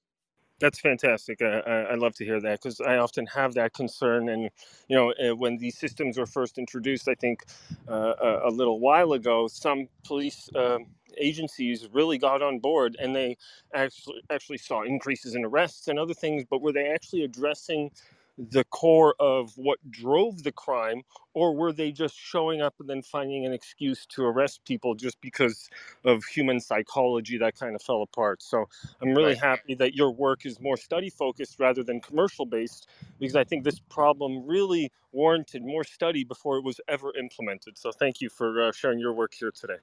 That's 0.62 0.80
fantastic. 0.80 1.42
I, 1.42 1.88
I 1.92 1.96
love 1.96 2.14
to 2.16 2.26
hear 2.26 2.40
that 2.40 2.62
because 2.62 2.80
I 2.80 2.98
often 2.98 3.26
have 3.26 3.56
that 3.56 3.74
concern. 3.74 4.30
And, 4.30 4.44
you 4.88 4.96
know, 4.96 5.10
eh, 5.20 5.32
when 5.32 5.58
these 5.58 5.78
systems 5.78 6.20
were 6.20 6.28
first 6.28 6.60
introduced, 6.60 7.10
I 7.10 7.16
think 7.16 7.44
uh, 7.90 8.14
a, 8.22 8.50
a, 8.50 8.52
little 8.52 8.80
while 8.80 9.14
ago, 9.14 9.48
some 9.48 9.88
police 10.06 10.50
uh, 10.56 10.78
agencies 11.18 11.88
really 11.92 12.20
got 12.20 12.44
on 12.44 12.60
board 12.60 12.96
and 13.00 13.16
they 13.16 13.38
actually, 13.74 14.22
actually 14.30 14.60
saw 14.60 14.84
increases 14.84 15.34
in 15.34 15.44
arrests 15.44 15.88
and 15.88 15.98
other 15.98 16.14
things, 16.14 16.46
but 16.48 16.62
were 16.62 16.72
they 16.72 16.90
actually 16.90 17.24
addressing 17.24 17.90
the 18.38 18.64
core 18.66 19.16
of 19.20 19.52
what 19.58 19.80
drove 19.90 20.44
the 20.44 20.52
crime, 20.52 21.04
or 21.34 21.56
were 21.56 21.72
they 21.72 21.92
just 21.92 22.18
showing 22.18 22.62
up 22.62 22.76
and 22.80 22.90
then 22.90 23.02
finding 23.02 23.46
an 23.46 23.54
excuse 23.54 24.06
to 24.08 24.24
arrest 24.24 24.62
people 24.66 24.96
just 24.96 25.20
because 25.22 25.70
of 26.06 26.24
human 26.26 26.60
psychology 26.60 27.38
that 27.38 27.58
kind 27.58 27.76
of 27.76 27.82
fell 27.82 28.02
apart? 28.02 28.42
So 28.42 28.68
I'm 29.02 29.10
really 29.10 29.30
right. 29.34 29.38
happy 29.38 29.76
that 29.76 29.96
your 29.96 30.12
work 30.12 30.46
is 30.46 30.60
more 30.60 30.78
study 30.78 31.10
focused 31.10 31.60
rather 31.60 31.84
than 31.84 32.02
commercial 32.02 32.46
based 32.46 32.88
because 33.20 33.36
I 33.36 33.44
think 33.44 33.64
this 33.64 33.80
problem 33.80 34.46
really 34.46 34.92
warranted 35.12 35.64
more 35.64 35.84
study 35.84 36.24
before 36.24 36.58
it 36.58 36.64
was 36.64 36.80
ever 36.88 37.16
implemented. 37.18 37.78
So 37.78 37.92
thank 37.92 38.22
you 38.22 38.30
for 38.30 38.62
uh, 38.62 38.72
sharing 38.72 39.00
your 39.00 39.14
work 39.14 39.34
here 39.34 39.52
today. 39.52 39.78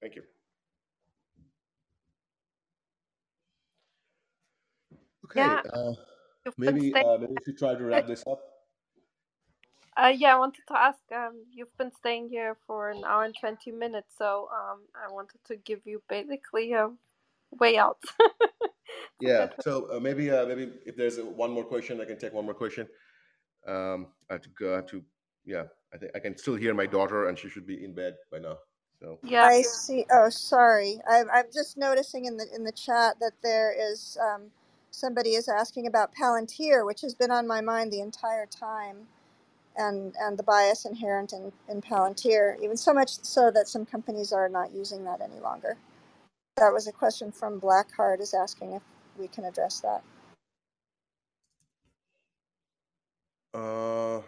Thank 0.00 0.16
you. 0.16 0.22
Okay. 5.24 5.40
Yeah. 5.40 5.60
Uh, 5.72 5.92
You've 6.44 6.58
maybe 6.58 6.94
uh, 6.94 7.18
maybe 7.18 7.32
we 7.32 7.44
should 7.44 7.58
try 7.58 7.74
to 7.74 7.84
wrap 7.84 8.06
this 8.06 8.24
up. 8.26 8.40
Uh, 9.96 10.12
yeah, 10.14 10.34
I 10.34 10.38
wanted 10.38 10.62
to 10.68 10.78
ask. 10.78 11.00
Um, 11.14 11.44
you've 11.52 11.76
been 11.76 11.92
staying 11.92 12.30
here 12.30 12.56
for 12.66 12.90
an 12.90 13.04
hour 13.04 13.24
and 13.24 13.34
twenty 13.38 13.70
minutes, 13.70 14.14
so 14.16 14.48
um, 14.52 14.80
I 14.94 15.12
wanted 15.12 15.38
to 15.46 15.56
give 15.56 15.80
you 15.84 16.02
basically 16.08 16.72
a 16.72 16.88
way 17.58 17.76
out. 17.76 17.98
yeah. 19.20 19.48
So 19.60 19.88
uh, 19.92 20.00
maybe 20.00 20.30
uh, 20.30 20.46
maybe 20.46 20.72
if 20.86 20.96
there's 20.96 21.18
a, 21.18 21.24
one 21.24 21.50
more 21.50 21.64
question, 21.64 22.00
I 22.00 22.06
can 22.06 22.18
take 22.18 22.32
one 22.32 22.44
more 22.44 22.54
question. 22.54 22.88
Um, 23.66 24.08
I 24.30 24.34
have 24.34 24.42
to 24.42 24.48
go. 24.58 24.72
I 24.72 24.76
have 24.76 24.86
to. 24.86 25.02
Yeah, 25.44 25.64
I 25.92 25.98
think 25.98 26.12
I 26.14 26.18
can 26.18 26.38
still 26.38 26.56
hear 26.56 26.74
my 26.74 26.86
daughter, 26.86 27.28
and 27.28 27.38
she 27.38 27.48
should 27.48 27.66
be 27.66 27.84
in 27.84 27.94
bed 27.94 28.14
by 28.30 28.38
now. 28.38 28.58
So. 28.98 29.18
Yeah. 29.22 29.44
I 29.44 29.62
see. 29.62 30.06
Oh, 30.10 30.30
sorry. 30.30 31.00
I'm 31.08 31.28
I'm 31.30 31.46
just 31.52 31.76
noticing 31.76 32.24
in 32.24 32.36
the 32.36 32.46
in 32.54 32.64
the 32.64 32.72
chat 32.72 33.16
that 33.20 33.32
there 33.42 33.74
is. 33.78 34.16
Um, 34.20 34.50
somebody 34.92 35.30
is 35.30 35.48
asking 35.48 35.88
about 35.88 36.14
Palantir, 36.14 36.86
which 36.86 37.02
has 37.02 37.14
been 37.14 37.32
on 37.32 37.48
my 37.48 37.60
mind 37.60 37.92
the 37.92 38.00
entire 38.00 38.46
time, 38.46 39.08
and 39.76 40.14
and 40.20 40.38
the 40.38 40.44
bias 40.44 40.84
inherent 40.84 41.32
in, 41.32 41.52
in 41.68 41.82
Palantir, 41.82 42.56
even 42.62 42.76
so 42.76 42.94
much 42.94 43.22
so 43.24 43.50
that 43.50 43.68
some 43.68 43.86
companies 43.86 44.32
are 44.32 44.48
not 44.48 44.72
using 44.72 45.04
that 45.04 45.20
any 45.20 45.40
longer. 45.40 45.76
That 46.56 46.72
was 46.72 46.86
a 46.88 46.92
question 46.92 47.32
from 47.32 47.60
Blackheart 47.60 48.20
is 48.20 48.34
asking 48.34 48.74
if 48.74 48.82
we 49.18 49.28
can 49.28 49.44
address 49.44 49.80
that. 49.80 50.02
Uh, 53.54 54.20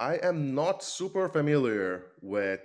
I 0.00 0.16
am 0.22 0.54
not 0.54 0.84
super 0.84 1.28
familiar 1.28 2.06
with 2.22 2.60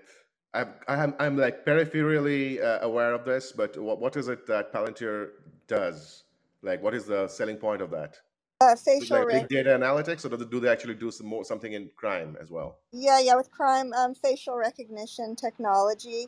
I'm, 0.57 0.73
I'm, 0.87 1.15
I'm 1.19 1.37
like 1.37 1.65
peripherally 1.65 2.63
uh, 2.63 2.79
aware 2.81 3.13
of 3.13 3.25
this, 3.25 3.51
but 3.51 3.77
what, 3.77 3.99
what 3.99 4.15
is 4.15 4.27
it 4.27 4.47
that 4.47 4.73
Palantir 4.73 5.29
does? 5.67 6.23
Like, 6.63 6.81
what 6.81 6.95
is 6.95 7.05
the 7.05 7.27
selling 7.27 7.57
point 7.57 7.81
of 7.81 7.91
that? 7.91 8.17
Uh, 8.59 8.75
facial 8.75 9.19
like 9.19 9.29
big 9.29 9.47
data 9.49 9.69
analytics, 9.69 10.25
or 10.25 10.35
do 10.35 10.59
they 10.59 10.67
actually 10.67 10.95
do 10.95 11.11
some 11.11 11.27
more 11.27 11.45
something 11.45 11.73
in 11.73 11.91
crime 11.95 12.35
as 12.41 12.49
well? 12.49 12.79
Yeah, 12.91 13.19
yeah, 13.19 13.35
with 13.35 13.51
crime, 13.51 13.93
um, 13.93 14.15
facial 14.15 14.57
recognition 14.57 15.35
technology, 15.35 16.27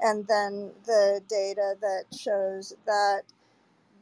and 0.00 0.26
then 0.28 0.72
the 0.84 1.22
data 1.26 1.76
that 1.80 2.04
shows 2.14 2.74
that 2.84 3.22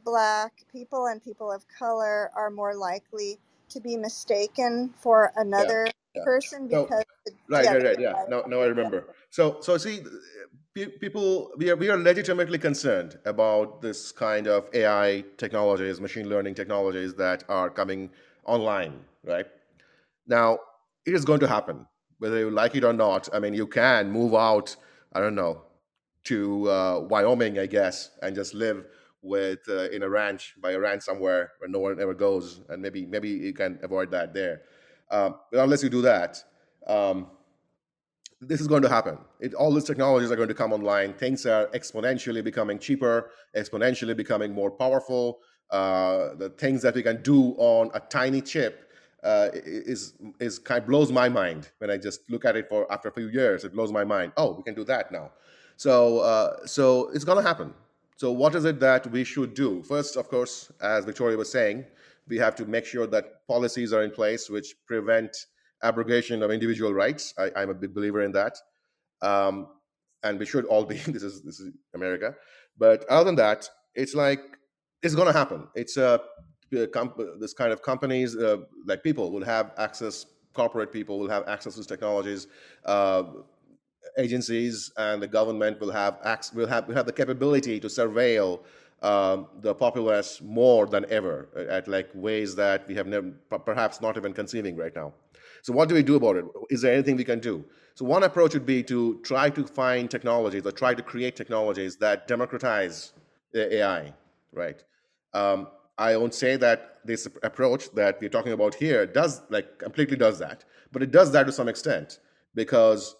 black 0.03 0.65
people 0.69 1.05
and 1.07 1.23
people 1.23 1.49
of 1.49 1.63
color 1.69 2.31
are 2.35 2.49
more 2.49 2.75
likely 2.75 3.39
to 3.69 3.79
be 3.79 3.95
mistaken 3.95 4.93
for 4.99 5.31
another 5.37 5.85
yeah 5.85 5.91
yeah. 6.15 6.23
person 6.23 6.67
because 6.67 7.03
so, 7.27 7.33
right, 7.49 7.65
yeah, 7.65 7.73
right, 7.73 7.83
right, 7.83 7.99
yeah. 7.99 8.13
Now, 8.27 8.43
now 8.47 8.61
I 8.61 8.65
remember. 8.65 9.07
So, 9.29 9.57
so 9.61 9.77
see, 9.77 10.01
people, 10.73 11.51
we 11.57 11.69
are 11.69 11.75
we 11.75 11.89
are 11.89 11.97
legitimately 11.97 12.57
concerned 12.59 13.19
about 13.25 13.81
this 13.81 14.11
kind 14.11 14.47
of 14.47 14.67
AI 14.73 15.23
technologies, 15.37 15.99
machine 15.99 16.29
learning 16.29 16.55
technologies 16.55 17.13
that 17.15 17.43
are 17.49 17.69
coming 17.69 18.11
online. 18.45 19.01
Right 19.23 19.47
now, 20.27 20.59
it 21.05 21.13
is 21.13 21.25
going 21.25 21.39
to 21.41 21.47
happen. 21.47 21.85
whether 22.19 22.39
you 22.39 22.51
like 22.51 22.75
it 22.75 22.83
or 22.83 22.93
not. 22.93 23.29
I 23.33 23.39
mean, 23.39 23.53
you 23.53 23.67
can 23.67 24.11
move 24.11 24.33
out. 24.35 24.75
I 25.13 25.19
don't 25.21 25.35
know 25.35 25.63
to 26.25 26.69
uh, 26.69 26.99
Wyoming, 27.09 27.59
I 27.59 27.65
guess, 27.65 28.11
and 28.21 28.35
just 28.35 28.53
live 28.53 28.85
with 29.21 29.59
uh, 29.69 29.89
in 29.91 30.03
a 30.03 30.09
ranch 30.09 30.55
by 30.61 30.71
a 30.71 30.79
ranch 30.79 31.03
somewhere 31.03 31.51
where 31.59 31.69
no 31.69 31.79
one 31.79 31.99
ever 32.01 32.13
goes, 32.13 32.61
and 32.69 32.81
maybe 32.81 33.05
maybe 33.05 33.29
you 33.29 33.53
can 33.53 33.79
avoid 33.83 34.11
that 34.11 34.33
there. 34.33 34.61
Um, 35.11 35.35
unless 35.51 35.83
you 35.83 35.89
do 35.89 36.01
that, 36.03 36.43
um, 36.87 37.27
this 38.41 38.61
is 38.61 38.67
going 38.67 38.83
to 38.83 38.89
happen. 38.89 39.17
It, 39.39 39.53
all 39.53 39.73
these 39.73 39.83
technologies 39.83 40.31
are 40.31 40.35
going 40.35 40.47
to 40.47 40.53
come 40.53 40.71
online. 40.71 41.13
Things 41.13 41.45
are 41.45 41.67
exponentially 41.67 42.43
becoming 42.43 42.79
cheaper, 42.79 43.31
exponentially 43.55 44.15
becoming 44.15 44.53
more 44.53 44.71
powerful. 44.71 45.39
Uh, 45.69 46.35
the 46.35 46.49
things 46.57 46.81
that 46.81 46.95
we 46.95 47.03
can 47.03 47.21
do 47.21 47.53
on 47.57 47.91
a 47.93 47.99
tiny 47.99 48.41
chip 48.41 48.89
uh, 49.23 49.49
is 49.53 50.13
is 50.39 50.57
kind 50.57 50.81
of 50.81 50.87
blows 50.87 51.11
my 51.11 51.27
mind 51.27 51.69
when 51.79 51.91
I 51.91 51.97
just 51.97 52.29
look 52.29 52.45
at 52.45 52.55
it 52.55 52.69
for 52.69 52.91
after 52.91 53.09
a 53.09 53.11
few 53.11 53.27
years. 53.27 53.65
It 53.65 53.73
blows 53.73 53.91
my 53.91 54.05
mind. 54.05 54.31
Oh, 54.37 54.53
we 54.53 54.63
can 54.63 54.73
do 54.73 54.85
that 54.85 55.11
now. 55.11 55.31
So 55.75 56.19
uh, 56.19 56.65
so 56.65 57.09
it's 57.13 57.25
going 57.25 57.37
to 57.37 57.47
happen. 57.47 57.73
So 58.15 58.31
what 58.31 58.55
is 58.55 58.65
it 58.65 58.79
that 58.79 59.09
we 59.11 59.23
should 59.23 59.53
do? 59.53 59.83
First, 59.83 60.17
of 60.17 60.27
course, 60.29 60.71
as 60.81 61.05
Victoria 61.05 61.37
was 61.37 61.51
saying, 61.51 61.85
we 62.29 62.37
have 62.37 62.55
to 62.55 62.65
make 62.65 62.85
sure 62.85 63.07
that 63.07 63.47
policies 63.47 63.91
are 63.91 64.03
in 64.03 64.11
place 64.11 64.49
which 64.49 64.75
prevent 64.85 65.35
abrogation 65.83 66.43
of 66.43 66.51
individual 66.51 66.93
rights. 66.93 67.33
I, 67.37 67.61
am 67.63 67.69
a 67.69 67.73
big 67.73 67.93
believer 67.93 68.21
in 68.21 68.31
that, 68.33 68.57
um, 69.21 69.67
and 70.23 70.39
we 70.39 70.45
should 70.45 70.65
all 70.65 70.85
be. 70.85 70.97
This 71.07 71.23
is 71.23 71.41
this 71.41 71.59
is 71.59 71.73
America, 71.93 72.35
but 72.77 73.05
other 73.09 73.25
than 73.25 73.35
that, 73.35 73.69
it's 73.95 74.13
like 74.13 74.41
it's 75.01 75.15
going 75.15 75.27
to 75.27 75.37
happen. 75.37 75.67
It's 75.75 75.97
a 75.97 76.21
this 76.71 77.53
kind 77.53 77.73
of 77.73 77.81
companies 77.81 78.35
uh, 78.35 78.57
like 78.85 79.03
people 79.03 79.31
will 79.31 79.45
have 79.45 79.71
access. 79.77 80.25
Corporate 80.53 80.91
people 80.91 81.19
will 81.19 81.29
have 81.29 81.47
access 81.47 81.75
to 81.75 81.83
technologies. 81.83 82.47
Uh, 82.83 83.23
agencies 84.17 84.91
and 84.97 85.21
the 85.21 85.27
government 85.27 85.79
will 85.79 85.91
have 85.91 86.17
will 86.53 86.67
have 86.67 86.87
will 86.87 86.95
have 86.95 87.05
the 87.05 87.13
capability 87.13 87.79
to 87.79 87.87
surveil 87.87 88.59
um, 89.01 89.47
the 89.61 89.73
populace 89.73 90.41
more 90.41 90.85
than 90.85 91.05
ever 91.09 91.47
at 91.69 91.87
like 91.87 92.09
ways 92.13 92.55
that 92.55 92.87
we 92.87 92.95
have 92.95 93.07
never, 93.07 93.31
perhaps 93.65 94.01
not 94.01 94.17
even 94.17 94.33
conceiving 94.33 94.75
right 94.75 94.95
now. 94.95 95.13
So 95.61 95.73
what 95.73 95.89
do 95.89 95.95
we 95.95 96.03
do 96.03 96.15
about 96.15 96.37
it? 96.37 96.45
Is 96.69 96.81
there 96.81 96.93
anything 96.93 97.15
we 97.15 97.23
can 97.23 97.39
do? 97.39 97.65
So 97.95 98.05
one 98.05 98.23
approach 98.23 98.53
would 98.53 98.65
be 98.65 98.81
to 98.83 99.19
try 99.23 99.49
to 99.49 99.65
find 99.65 100.09
technologies 100.09 100.65
or 100.65 100.71
try 100.71 100.93
to 100.93 101.03
create 101.03 101.35
technologies 101.35 101.97
that 101.97 102.27
democratize 102.27 103.13
AI, 103.53 104.13
right? 104.53 104.81
Um, 105.33 105.67
I 105.97 106.15
won't 106.15 106.33
say 106.33 106.55
that 106.55 106.99
this 107.03 107.27
approach 107.43 107.91
that 107.91 108.19
we're 108.21 108.29
talking 108.29 108.53
about 108.53 108.73
here 108.73 109.05
does 109.05 109.41
like 109.49 109.79
completely 109.79 110.15
does 110.15 110.39
that, 110.39 110.63
but 110.91 111.03
it 111.03 111.11
does 111.11 111.31
that 111.33 111.45
to 111.45 111.51
some 111.51 111.67
extent 111.67 112.19
because 112.55 113.15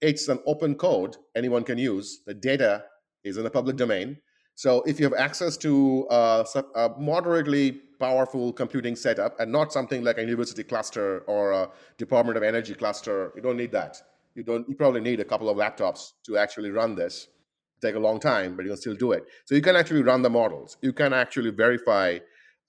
it's 0.00 0.28
an 0.28 0.40
open 0.46 0.74
code 0.74 1.16
anyone 1.36 1.62
can 1.62 1.78
use. 1.78 2.20
The 2.26 2.34
data 2.34 2.84
is 3.24 3.36
in 3.36 3.44
the 3.44 3.50
public 3.50 3.76
domain. 3.76 4.16
So 4.54 4.82
if 4.82 5.00
you 5.00 5.06
have 5.06 5.18
access 5.18 5.56
to 5.58 6.06
uh, 6.08 6.44
a 6.74 6.90
moderately 6.98 7.72
powerful 7.98 8.52
computing 8.52 8.96
setup 8.96 9.38
and 9.40 9.50
not 9.50 9.72
something 9.72 10.02
like 10.04 10.18
a 10.18 10.22
university 10.22 10.62
cluster 10.62 11.20
or 11.20 11.52
a 11.52 11.70
Department 11.98 12.36
of 12.36 12.42
Energy 12.42 12.74
cluster, 12.74 13.32
you 13.34 13.42
don't 13.42 13.56
need 13.56 13.72
that. 13.72 13.96
You 14.34 14.42
don't. 14.42 14.68
You 14.68 14.74
probably 14.74 15.00
need 15.00 15.20
a 15.20 15.24
couple 15.24 15.48
of 15.48 15.56
laptops 15.56 16.12
to 16.24 16.38
actually 16.38 16.70
run 16.70 16.94
this. 16.94 17.28
Take 17.80 17.96
a 17.96 17.98
long 17.98 18.20
time, 18.20 18.56
but 18.56 18.64
you 18.64 18.70
can 18.70 18.76
still 18.78 18.94
do 18.94 19.12
it. 19.12 19.26
So 19.44 19.54
you 19.54 19.60
can 19.60 19.76
actually 19.76 20.02
run 20.02 20.22
the 20.22 20.30
models. 20.30 20.76
You 20.80 20.92
can 20.92 21.12
actually 21.12 21.50
verify 21.50 22.18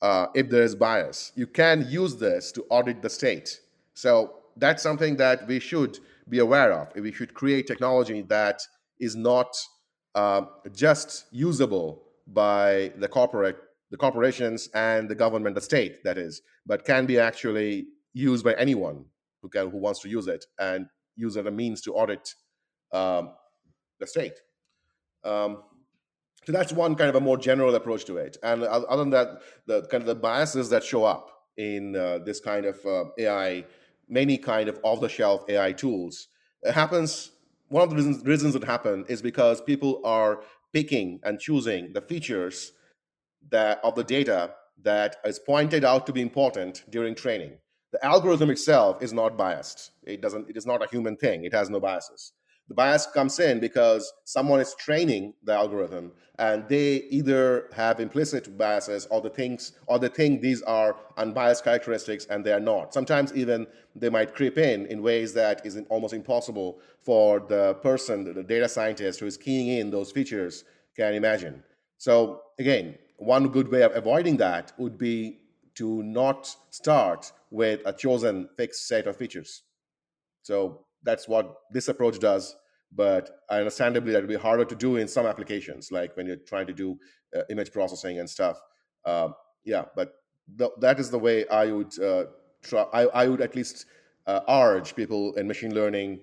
uh, 0.01 0.27
if 0.33 0.49
there 0.49 0.63
is 0.63 0.75
bias. 0.75 1.31
You 1.35 1.47
can 1.47 1.87
use 1.89 2.17
this 2.17 2.51
to 2.53 2.65
audit 2.69 3.01
the 3.01 3.09
state. 3.09 3.59
So 3.93 4.39
that's 4.57 4.83
something 4.83 5.15
that 5.17 5.47
we 5.47 5.59
should 5.59 5.99
be 6.29 6.39
aware 6.39 6.73
of. 6.73 6.93
We 6.95 7.11
should 7.11 7.33
create 7.33 7.67
technology 7.67 8.21
that 8.23 8.61
is 8.99 9.15
not 9.15 9.55
uh, 10.15 10.41
just 10.73 11.25
usable 11.31 12.03
by 12.27 12.91
the 12.97 13.07
corporate, 13.07 13.57
the 13.91 13.97
corporations 13.97 14.69
and 14.73 15.09
the 15.09 15.15
government, 15.15 15.55
the 15.55 15.61
state, 15.61 16.03
that 16.03 16.17
is, 16.17 16.41
but 16.65 16.85
can 16.85 17.05
be 17.05 17.19
actually 17.19 17.87
used 18.13 18.43
by 18.43 18.53
anyone 18.53 19.05
who 19.41 19.49
can 19.49 19.69
who 19.69 19.77
wants 19.77 19.99
to 20.01 20.09
use 20.09 20.27
it 20.27 20.45
and 20.59 20.87
use 21.15 21.35
it 21.35 21.41
as 21.41 21.45
a 21.47 21.51
means 21.51 21.81
to 21.81 21.93
audit 21.93 22.33
um, 22.91 23.31
the 23.99 24.07
state. 24.07 24.39
Um, 25.23 25.63
so 26.45 26.51
that's 26.51 26.73
one 26.73 26.95
kind 26.95 27.09
of 27.09 27.15
a 27.15 27.21
more 27.21 27.37
general 27.37 27.73
approach 27.75 28.05
to 28.05 28.17
it. 28.17 28.37
And 28.43 28.63
other 28.63 28.97
than 28.97 29.11
that, 29.11 29.41
the 29.65 29.81
kind 29.87 30.01
of 30.01 30.07
the 30.07 30.15
biases 30.15 30.69
that 30.69 30.83
show 30.83 31.05
up 31.05 31.29
in 31.57 31.95
uh, 31.95 32.19
this 32.25 32.39
kind 32.39 32.65
of 32.65 32.85
uh, 32.85 33.05
AI, 33.17 33.65
many 34.09 34.37
kind 34.37 34.67
of 34.67 34.79
off-the-shelf 34.83 35.45
AI 35.49 35.71
tools, 35.71 36.27
it 36.63 36.73
happens 36.73 37.31
one 37.73 37.81
of 37.81 37.89
the 37.89 37.95
reasons, 37.95 38.23
reasons 38.23 38.53
it 38.53 38.63
happen 38.63 39.03
is 39.09 39.19
because 39.19 39.59
people 39.59 39.99
are 40.05 40.41
picking 40.73 41.19
and 41.23 41.39
choosing 41.39 41.91
the 41.91 42.01
features 42.01 42.71
that 43.49 43.79
of 43.83 43.95
the 43.95 44.03
data 44.03 44.53
that 44.83 45.15
is 45.25 45.39
pointed 45.39 45.83
out 45.83 46.05
to 46.05 46.13
be 46.13 46.21
important 46.21 46.83
during 46.91 47.15
training. 47.15 47.53
The 47.91 48.05
algorithm 48.05 48.51
itself 48.51 49.01
is 49.01 49.11
not 49.11 49.37
biased. 49.37 49.89
It 50.03 50.21
doesn't. 50.21 50.51
It 50.51 50.55
is 50.55 50.67
not 50.67 50.83
a 50.83 50.87
human 50.87 51.17
thing. 51.17 51.45
It 51.45 51.53
has 51.53 51.71
no 51.71 51.79
biases. 51.79 52.33
The 52.69 52.73
bias 52.73 53.05
comes 53.07 53.39
in 53.39 53.59
because 53.59 54.11
someone 54.23 54.61
is 54.61 54.73
training 54.75 55.33
the 55.43 55.53
algorithm 55.53 56.13
and 56.39 56.67
they 56.69 57.03
either 57.09 57.69
have 57.73 57.99
implicit 57.99 58.57
biases 58.57 59.05
or 59.11 59.21
the 59.21 59.29
things 59.29 59.73
or 59.87 59.99
they 59.99 60.07
think 60.07 60.41
these 60.41 60.61
are 60.63 60.95
unbiased 61.17 61.63
characteristics 61.63 62.25
and 62.25 62.43
they 62.43 62.53
are 62.53 62.59
not. 62.59 62.93
Sometimes 62.93 63.33
even 63.33 63.67
they 63.95 64.09
might 64.09 64.33
creep 64.33 64.57
in 64.57 64.85
in 64.87 65.03
ways 65.03 65.33
that 65.33 65.65
is 65.65 65.79
almost 65.89 66.13
impossible 66.13 66.79
for 67.01 67.41
the 67.41 67.75
person, 67.75 68.33
the 68.33 68.43
data 68.43 68.69
scientist 68.69 69.19
who 69.19 69.25
is 69.25 69.37
keying 69.37 69.67
in 69.67 69.91
those 69.91 70.11
features 70.11 70.63
can 70.95 71.13
imagine. 71.13 71.63
So 71.97 72.41
again, 72.59 72.97
one 73.17 73.49
good 73.49 73.69
way 73.69 73.83
of 73.83 73.95
avoiding 73.95 74.37
that 74.37 74.71
would 74.77 74.97
be 74.97 75.39
to 75.75 76.01
not 76.03 76.55
start 76.69 77.31
with 77.51 77.81
a 77.85 77.93
chosen 77.93 78.49
fixed 78.57 78.87
set 78.87 79.05
of 79.05 79.17
features. 79.17 79.63
So 80.43 80.85
that's 81.03 81.27
what 81.27 81.55
this 81.71 81.87
approach 81.87 82.19
does 82.19 82.55
but 82.95 83.39
understandably 83.49 84.13
that 84.13 84.21
will 84.21 84.29
be 84.29 84.35
harder 84.35 84.65
to 84.65 84.75
do 84.75 84.97
in 84.97 85.07
some 85.07 85.25
applications 85.25 85.91
like 85.91 86.15
when 86.15 86.27
you're 86.27 86.43
trying 86.47 86.67
to 86.67 86.73
do 86.73 86.97
uh, 87.35 87.41
image 87.49 87.71
processing 87.71 88.19
and 88.19 88.29
stuff. 88.29 88.59
Um, 89.05 89.33
yeah 89.65 89.85
but 89.95 90.13
th- 90.57 90.71
that 90.79 90.99
is 90.99 91.09
the 91.09 91.19
way 91.19 91.47
i 91.47 91.65
would 91.71 91.97
uh, 91.99 92.25
try 92.61 92.83
I, 92.93 93.01
I, 93.23 93.27
would 93.27 93.41
at 93.41 93.55
least 93.55 93.85
uh, 94.27 94.41
urge 94.47 94.95
people 94.95 95.33
in 95.35 95.47
machine 95.47 95.73
learning 95.73 96.19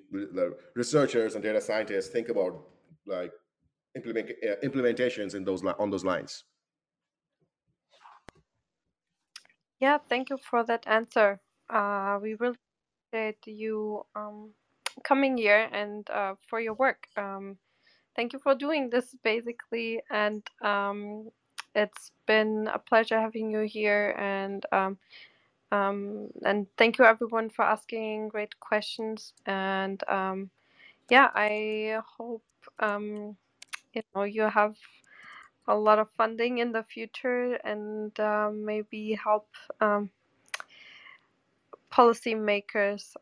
researchers 0.74 1.35
and 1.35 1.43
data 1.43 1.61
scientists 1.61 2.09
think 2.09 2.28
about 2.28 2.62
like 3.07 3.32
implement, 3.94 4.31
uh, 4.31 4.57
implementations 4.65 5.35
in 5.35 5.44
those 5.44 5.62
on 5.65 5.90
those 5.90 6.05
lines. 6.05 6.44
Yeah 9.78 9.98
thank 10.09 10.31
you 10.31 10.39
for 10.39 10.65
that 10.65 10.86
answer. 10.86 11.40
Uh, 11.69 12.19
we 12.23 12.35
really 12.35 12.57
appreciate 13.12 13.47
you 13.47 14.02
um, 14.15 14.52
coming 15.05 15.37
here 15.37 15.69
and 15.73 16.09
uh, 16.11 16.35
for 16.49 16.61
your 16.61 16.75
work. 16.75 17.07
Um, 17.17 17.57
thank 18.17 18.33
you 18.33 18.39
for 18.39 18.55
doing 18.55 18.91
this 18.91 19.15
basically, 19.23 20.01
and 20.11 20.43
um, 20.62 21.31
it's 21.75 22.12
been 22.27 22.69
a 22.73 22.79
pleasure 22.79 23.21
having 23.21 23.51
you 23.51 23.61
here. 23.61 24.15
And 24.19 24.65
um, 24.73 24.99
um 25.73 26.29
and 26.45 26.67
thank 26.77 26.99
you 26.99 27.05
everyone 27.05 27.51
for 27.51 27.65
asking 27.65 28.29
great 28.29 28.59
questions. 28.61 29.33
And 29.47 30.03
um, 30.09 30.51
yeah, 31.11 31.31
I 31.35 32.01
hope 32.17 32.45
um, 32.79 33.37
you 33.95 34.03
know 34.15 34.25
you 34.25 34.43
have 34.43 34.77
a 35.69 35.75
lot 35.75 35.99
of 35.99 36.09
funding 36.17 36.59
in 36.59 36.73
the 36.73 36.83
future 36.83 37.55
and 37.65 38.12
maybe 38.65 39.19
help 39.23 39.49
policymakers 41.93 43.15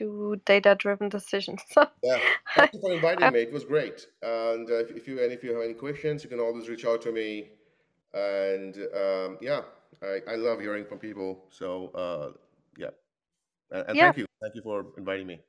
um, 0.00 0.08
do 0.08 0.40
data 0.44 0.74
driven 0.78 1.08
decisions. 1.08 1.62
yeah, 2.02 2.18
thank 2.56 2.74
you 2.74 2.80
for 2.80 2.92
inviting 2.92 3.32
me. 3.32 3.40
It 3.40 3.52
was 3.52 3.64
great. 3.64 4.06
And 4.22 4.70
uh, 4.70 4.78
if, 4.78 4.90
if, 4.90 5.08
you 5.08 5.22
and 5.22 5.32
if 5.32 5.42
you 5.42 5.54
have 5.54 5.62
any 5.62 5.74
questions, 5.74 6.22
you 6.24 6.30
can 6.30 6.40
always 6.40 6.68
reach 6.68 6.84
out 6.84 7.02
to 7.02 7.12
me. 7.12 7.50
And 8.12 8.76
um, 8.94 9.38
yeah, 9.40 9.62
I, 10.02 10.32
I 10.32 10.34
love 10.36 10.60
hearing 10.60 10.84
from 10.84 10.98
people. 10.98 11.44
So 11.50 11.88
uh, 11.94 12.38
yeah, 12.76 12.90
and, 13.70 13.84
and 13.88 13.96
yeah. 13.96 14.04
thank 14.04 14.18
you, 14.18 14.26
thank 14.42 14.54
you 14.54 14.62
for 14.62 14.86
inviting 14.96 15.26
me. 15.26 15.40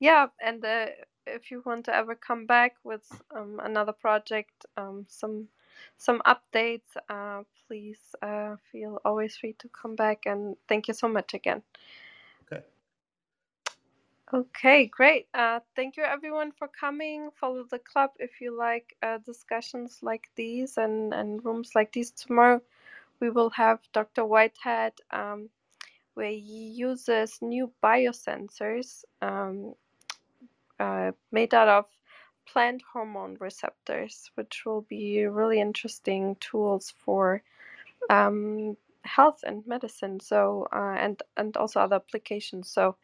Yeah, 0.00 0.26
and 0.40 0.64
uh, 0.64 0.86
if 1.26 1.50
you 1.50 1.62
want 1.66 1.84
to 1.86 1.94
ever 1.94 2.14
come 2.14 2.46
back 2.46 2.76
with 2.84 3.06
um, 3.34 3.60
another 3.62 3.92
project, 3.92 4.66
um, 4.76 5.06
some 5.08 5.48
some 5.96 6.22
updates, 6.26 6.96
uh, 7.08 7.42
please 7.66 7.98
uh, 8.22 8.56
feel 8.70 9.00
always 9.04 9.36
free 9.36 9.54
to 9.58 9.68
come 9.68 9.94
back. 9.94 10.26
And 10.26 10.56
thank 10.68 10.88
you 10.88 10.94
so 10.94 11.08
much 11.08 11.34
again. 11.34 11.62
Okay, 14.34 14.86
great. 14.86 15.26
Uh, 15.32 15.60
thank 15.74 15.96
you 15.96 16.02
everyone 16.02 16.52
for 16.52 16.68
coming. 16.68 17.30
Follow 17.40 17.64
the 17.70 17.78
club 17.78 18.10
if 18.18 18.42
you 18.42 18.56
like 18.56 18.94
uh, 19.02 19.18
discussions 19.24 20.00
like 20.02 20.28
these 20.36 20.76
and, 20.76 21.14
and 21.14 21.42
rooms 21.44 21.72
like 21.74 21.92
these 21.92 22.10
tomorrow. 22.10 22.60
We 23.20 23.30
will 23.30 23.50
have 23.50 23.80
Dr. 23.94 24.26
Whitehead 24.26 24.92
um, 25.10 25.48
where 26.14 26.30
he 26.30 26.74
uses 26.76 27.38
new 27.40 27.72
biosensors 27.82 29.04
um, 29.22 29.74
uh, 30.78 31.12
made 31.32 31.54
out 31.54 31.68
of 31.68 31.86
plant 32.46 32.82
hormone 32.92 33.36
receptors, 33.40 34.30
which 34.34 34.64
will 34.66 34.82
be 34.82 35.26
really 35.26 35.60
interesting 35.60 36.36
tools 36.40 36.92
for 37.04 37.42
um, 38.10 38.76
health 39.04 39.40
and 39.46 39.66
medicine. 39.66 40.20
So 40.20 40.68
uh, 40.72 40.96
and 40.98 41.22
and 41.36 41.56
also 41.56 41.80
other 41.80 41.96
applications. 41.96 42.70
So 42.70 42.96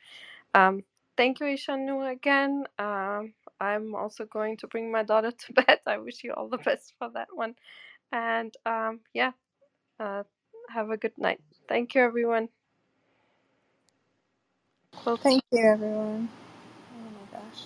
um, 0.54 0.84
thank 1.16 1.40
you, 1.40 1.46
Ishanu, 1.46 2.10
again. 2.12 2.64
Um, 2.78 3.34
I'm 3.60 3.94
also 3.94 4.26
going 4.26 4.58
to 4.58 4.68
bring 4.68 4.92
my 4.92 5.02
daughter 5.04 5.32
to 5.38 5.52
bed. 5.54 5.80
I 5.86 5.98
wish 5.98 6.24
you 6.24 6.34
all 6.34 6.48
the 6.48 6.58
best 6.58 6.94
for 6.98 7.10
that 7.14 7.28
one. 7.34 7.56
And 8.12 8.54
um, 8.66 9.00
yeah, 9.14 9.32
uh, 10.00 10.24
have 10.70 10.90
a 10.90 10.96
good 10.98 11.18
night. 11.18 11.40
Thank 11.68 11.94
you, 11.94 12.02
everyone. 12.02 12.48
We'll, 15.06 15.18
Thank 15.18 15.42
you, 15.52 15.64
everyone. 15.66 16.28
Oh 16.80 17.10
my 17.10 17.38
gosh. 17.40 17.64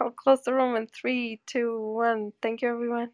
I'll 0.00 0.10
close 0.12 0.42
the 0.42 0.54
room 0.54 0.76
in 0.76 0.88
three, 0.88 1.40
two, 1.46 1.80
one. 1.94 2.32
Thank 2.42 2.62
you, 2.62 2.70
everyone. 2.70 3.10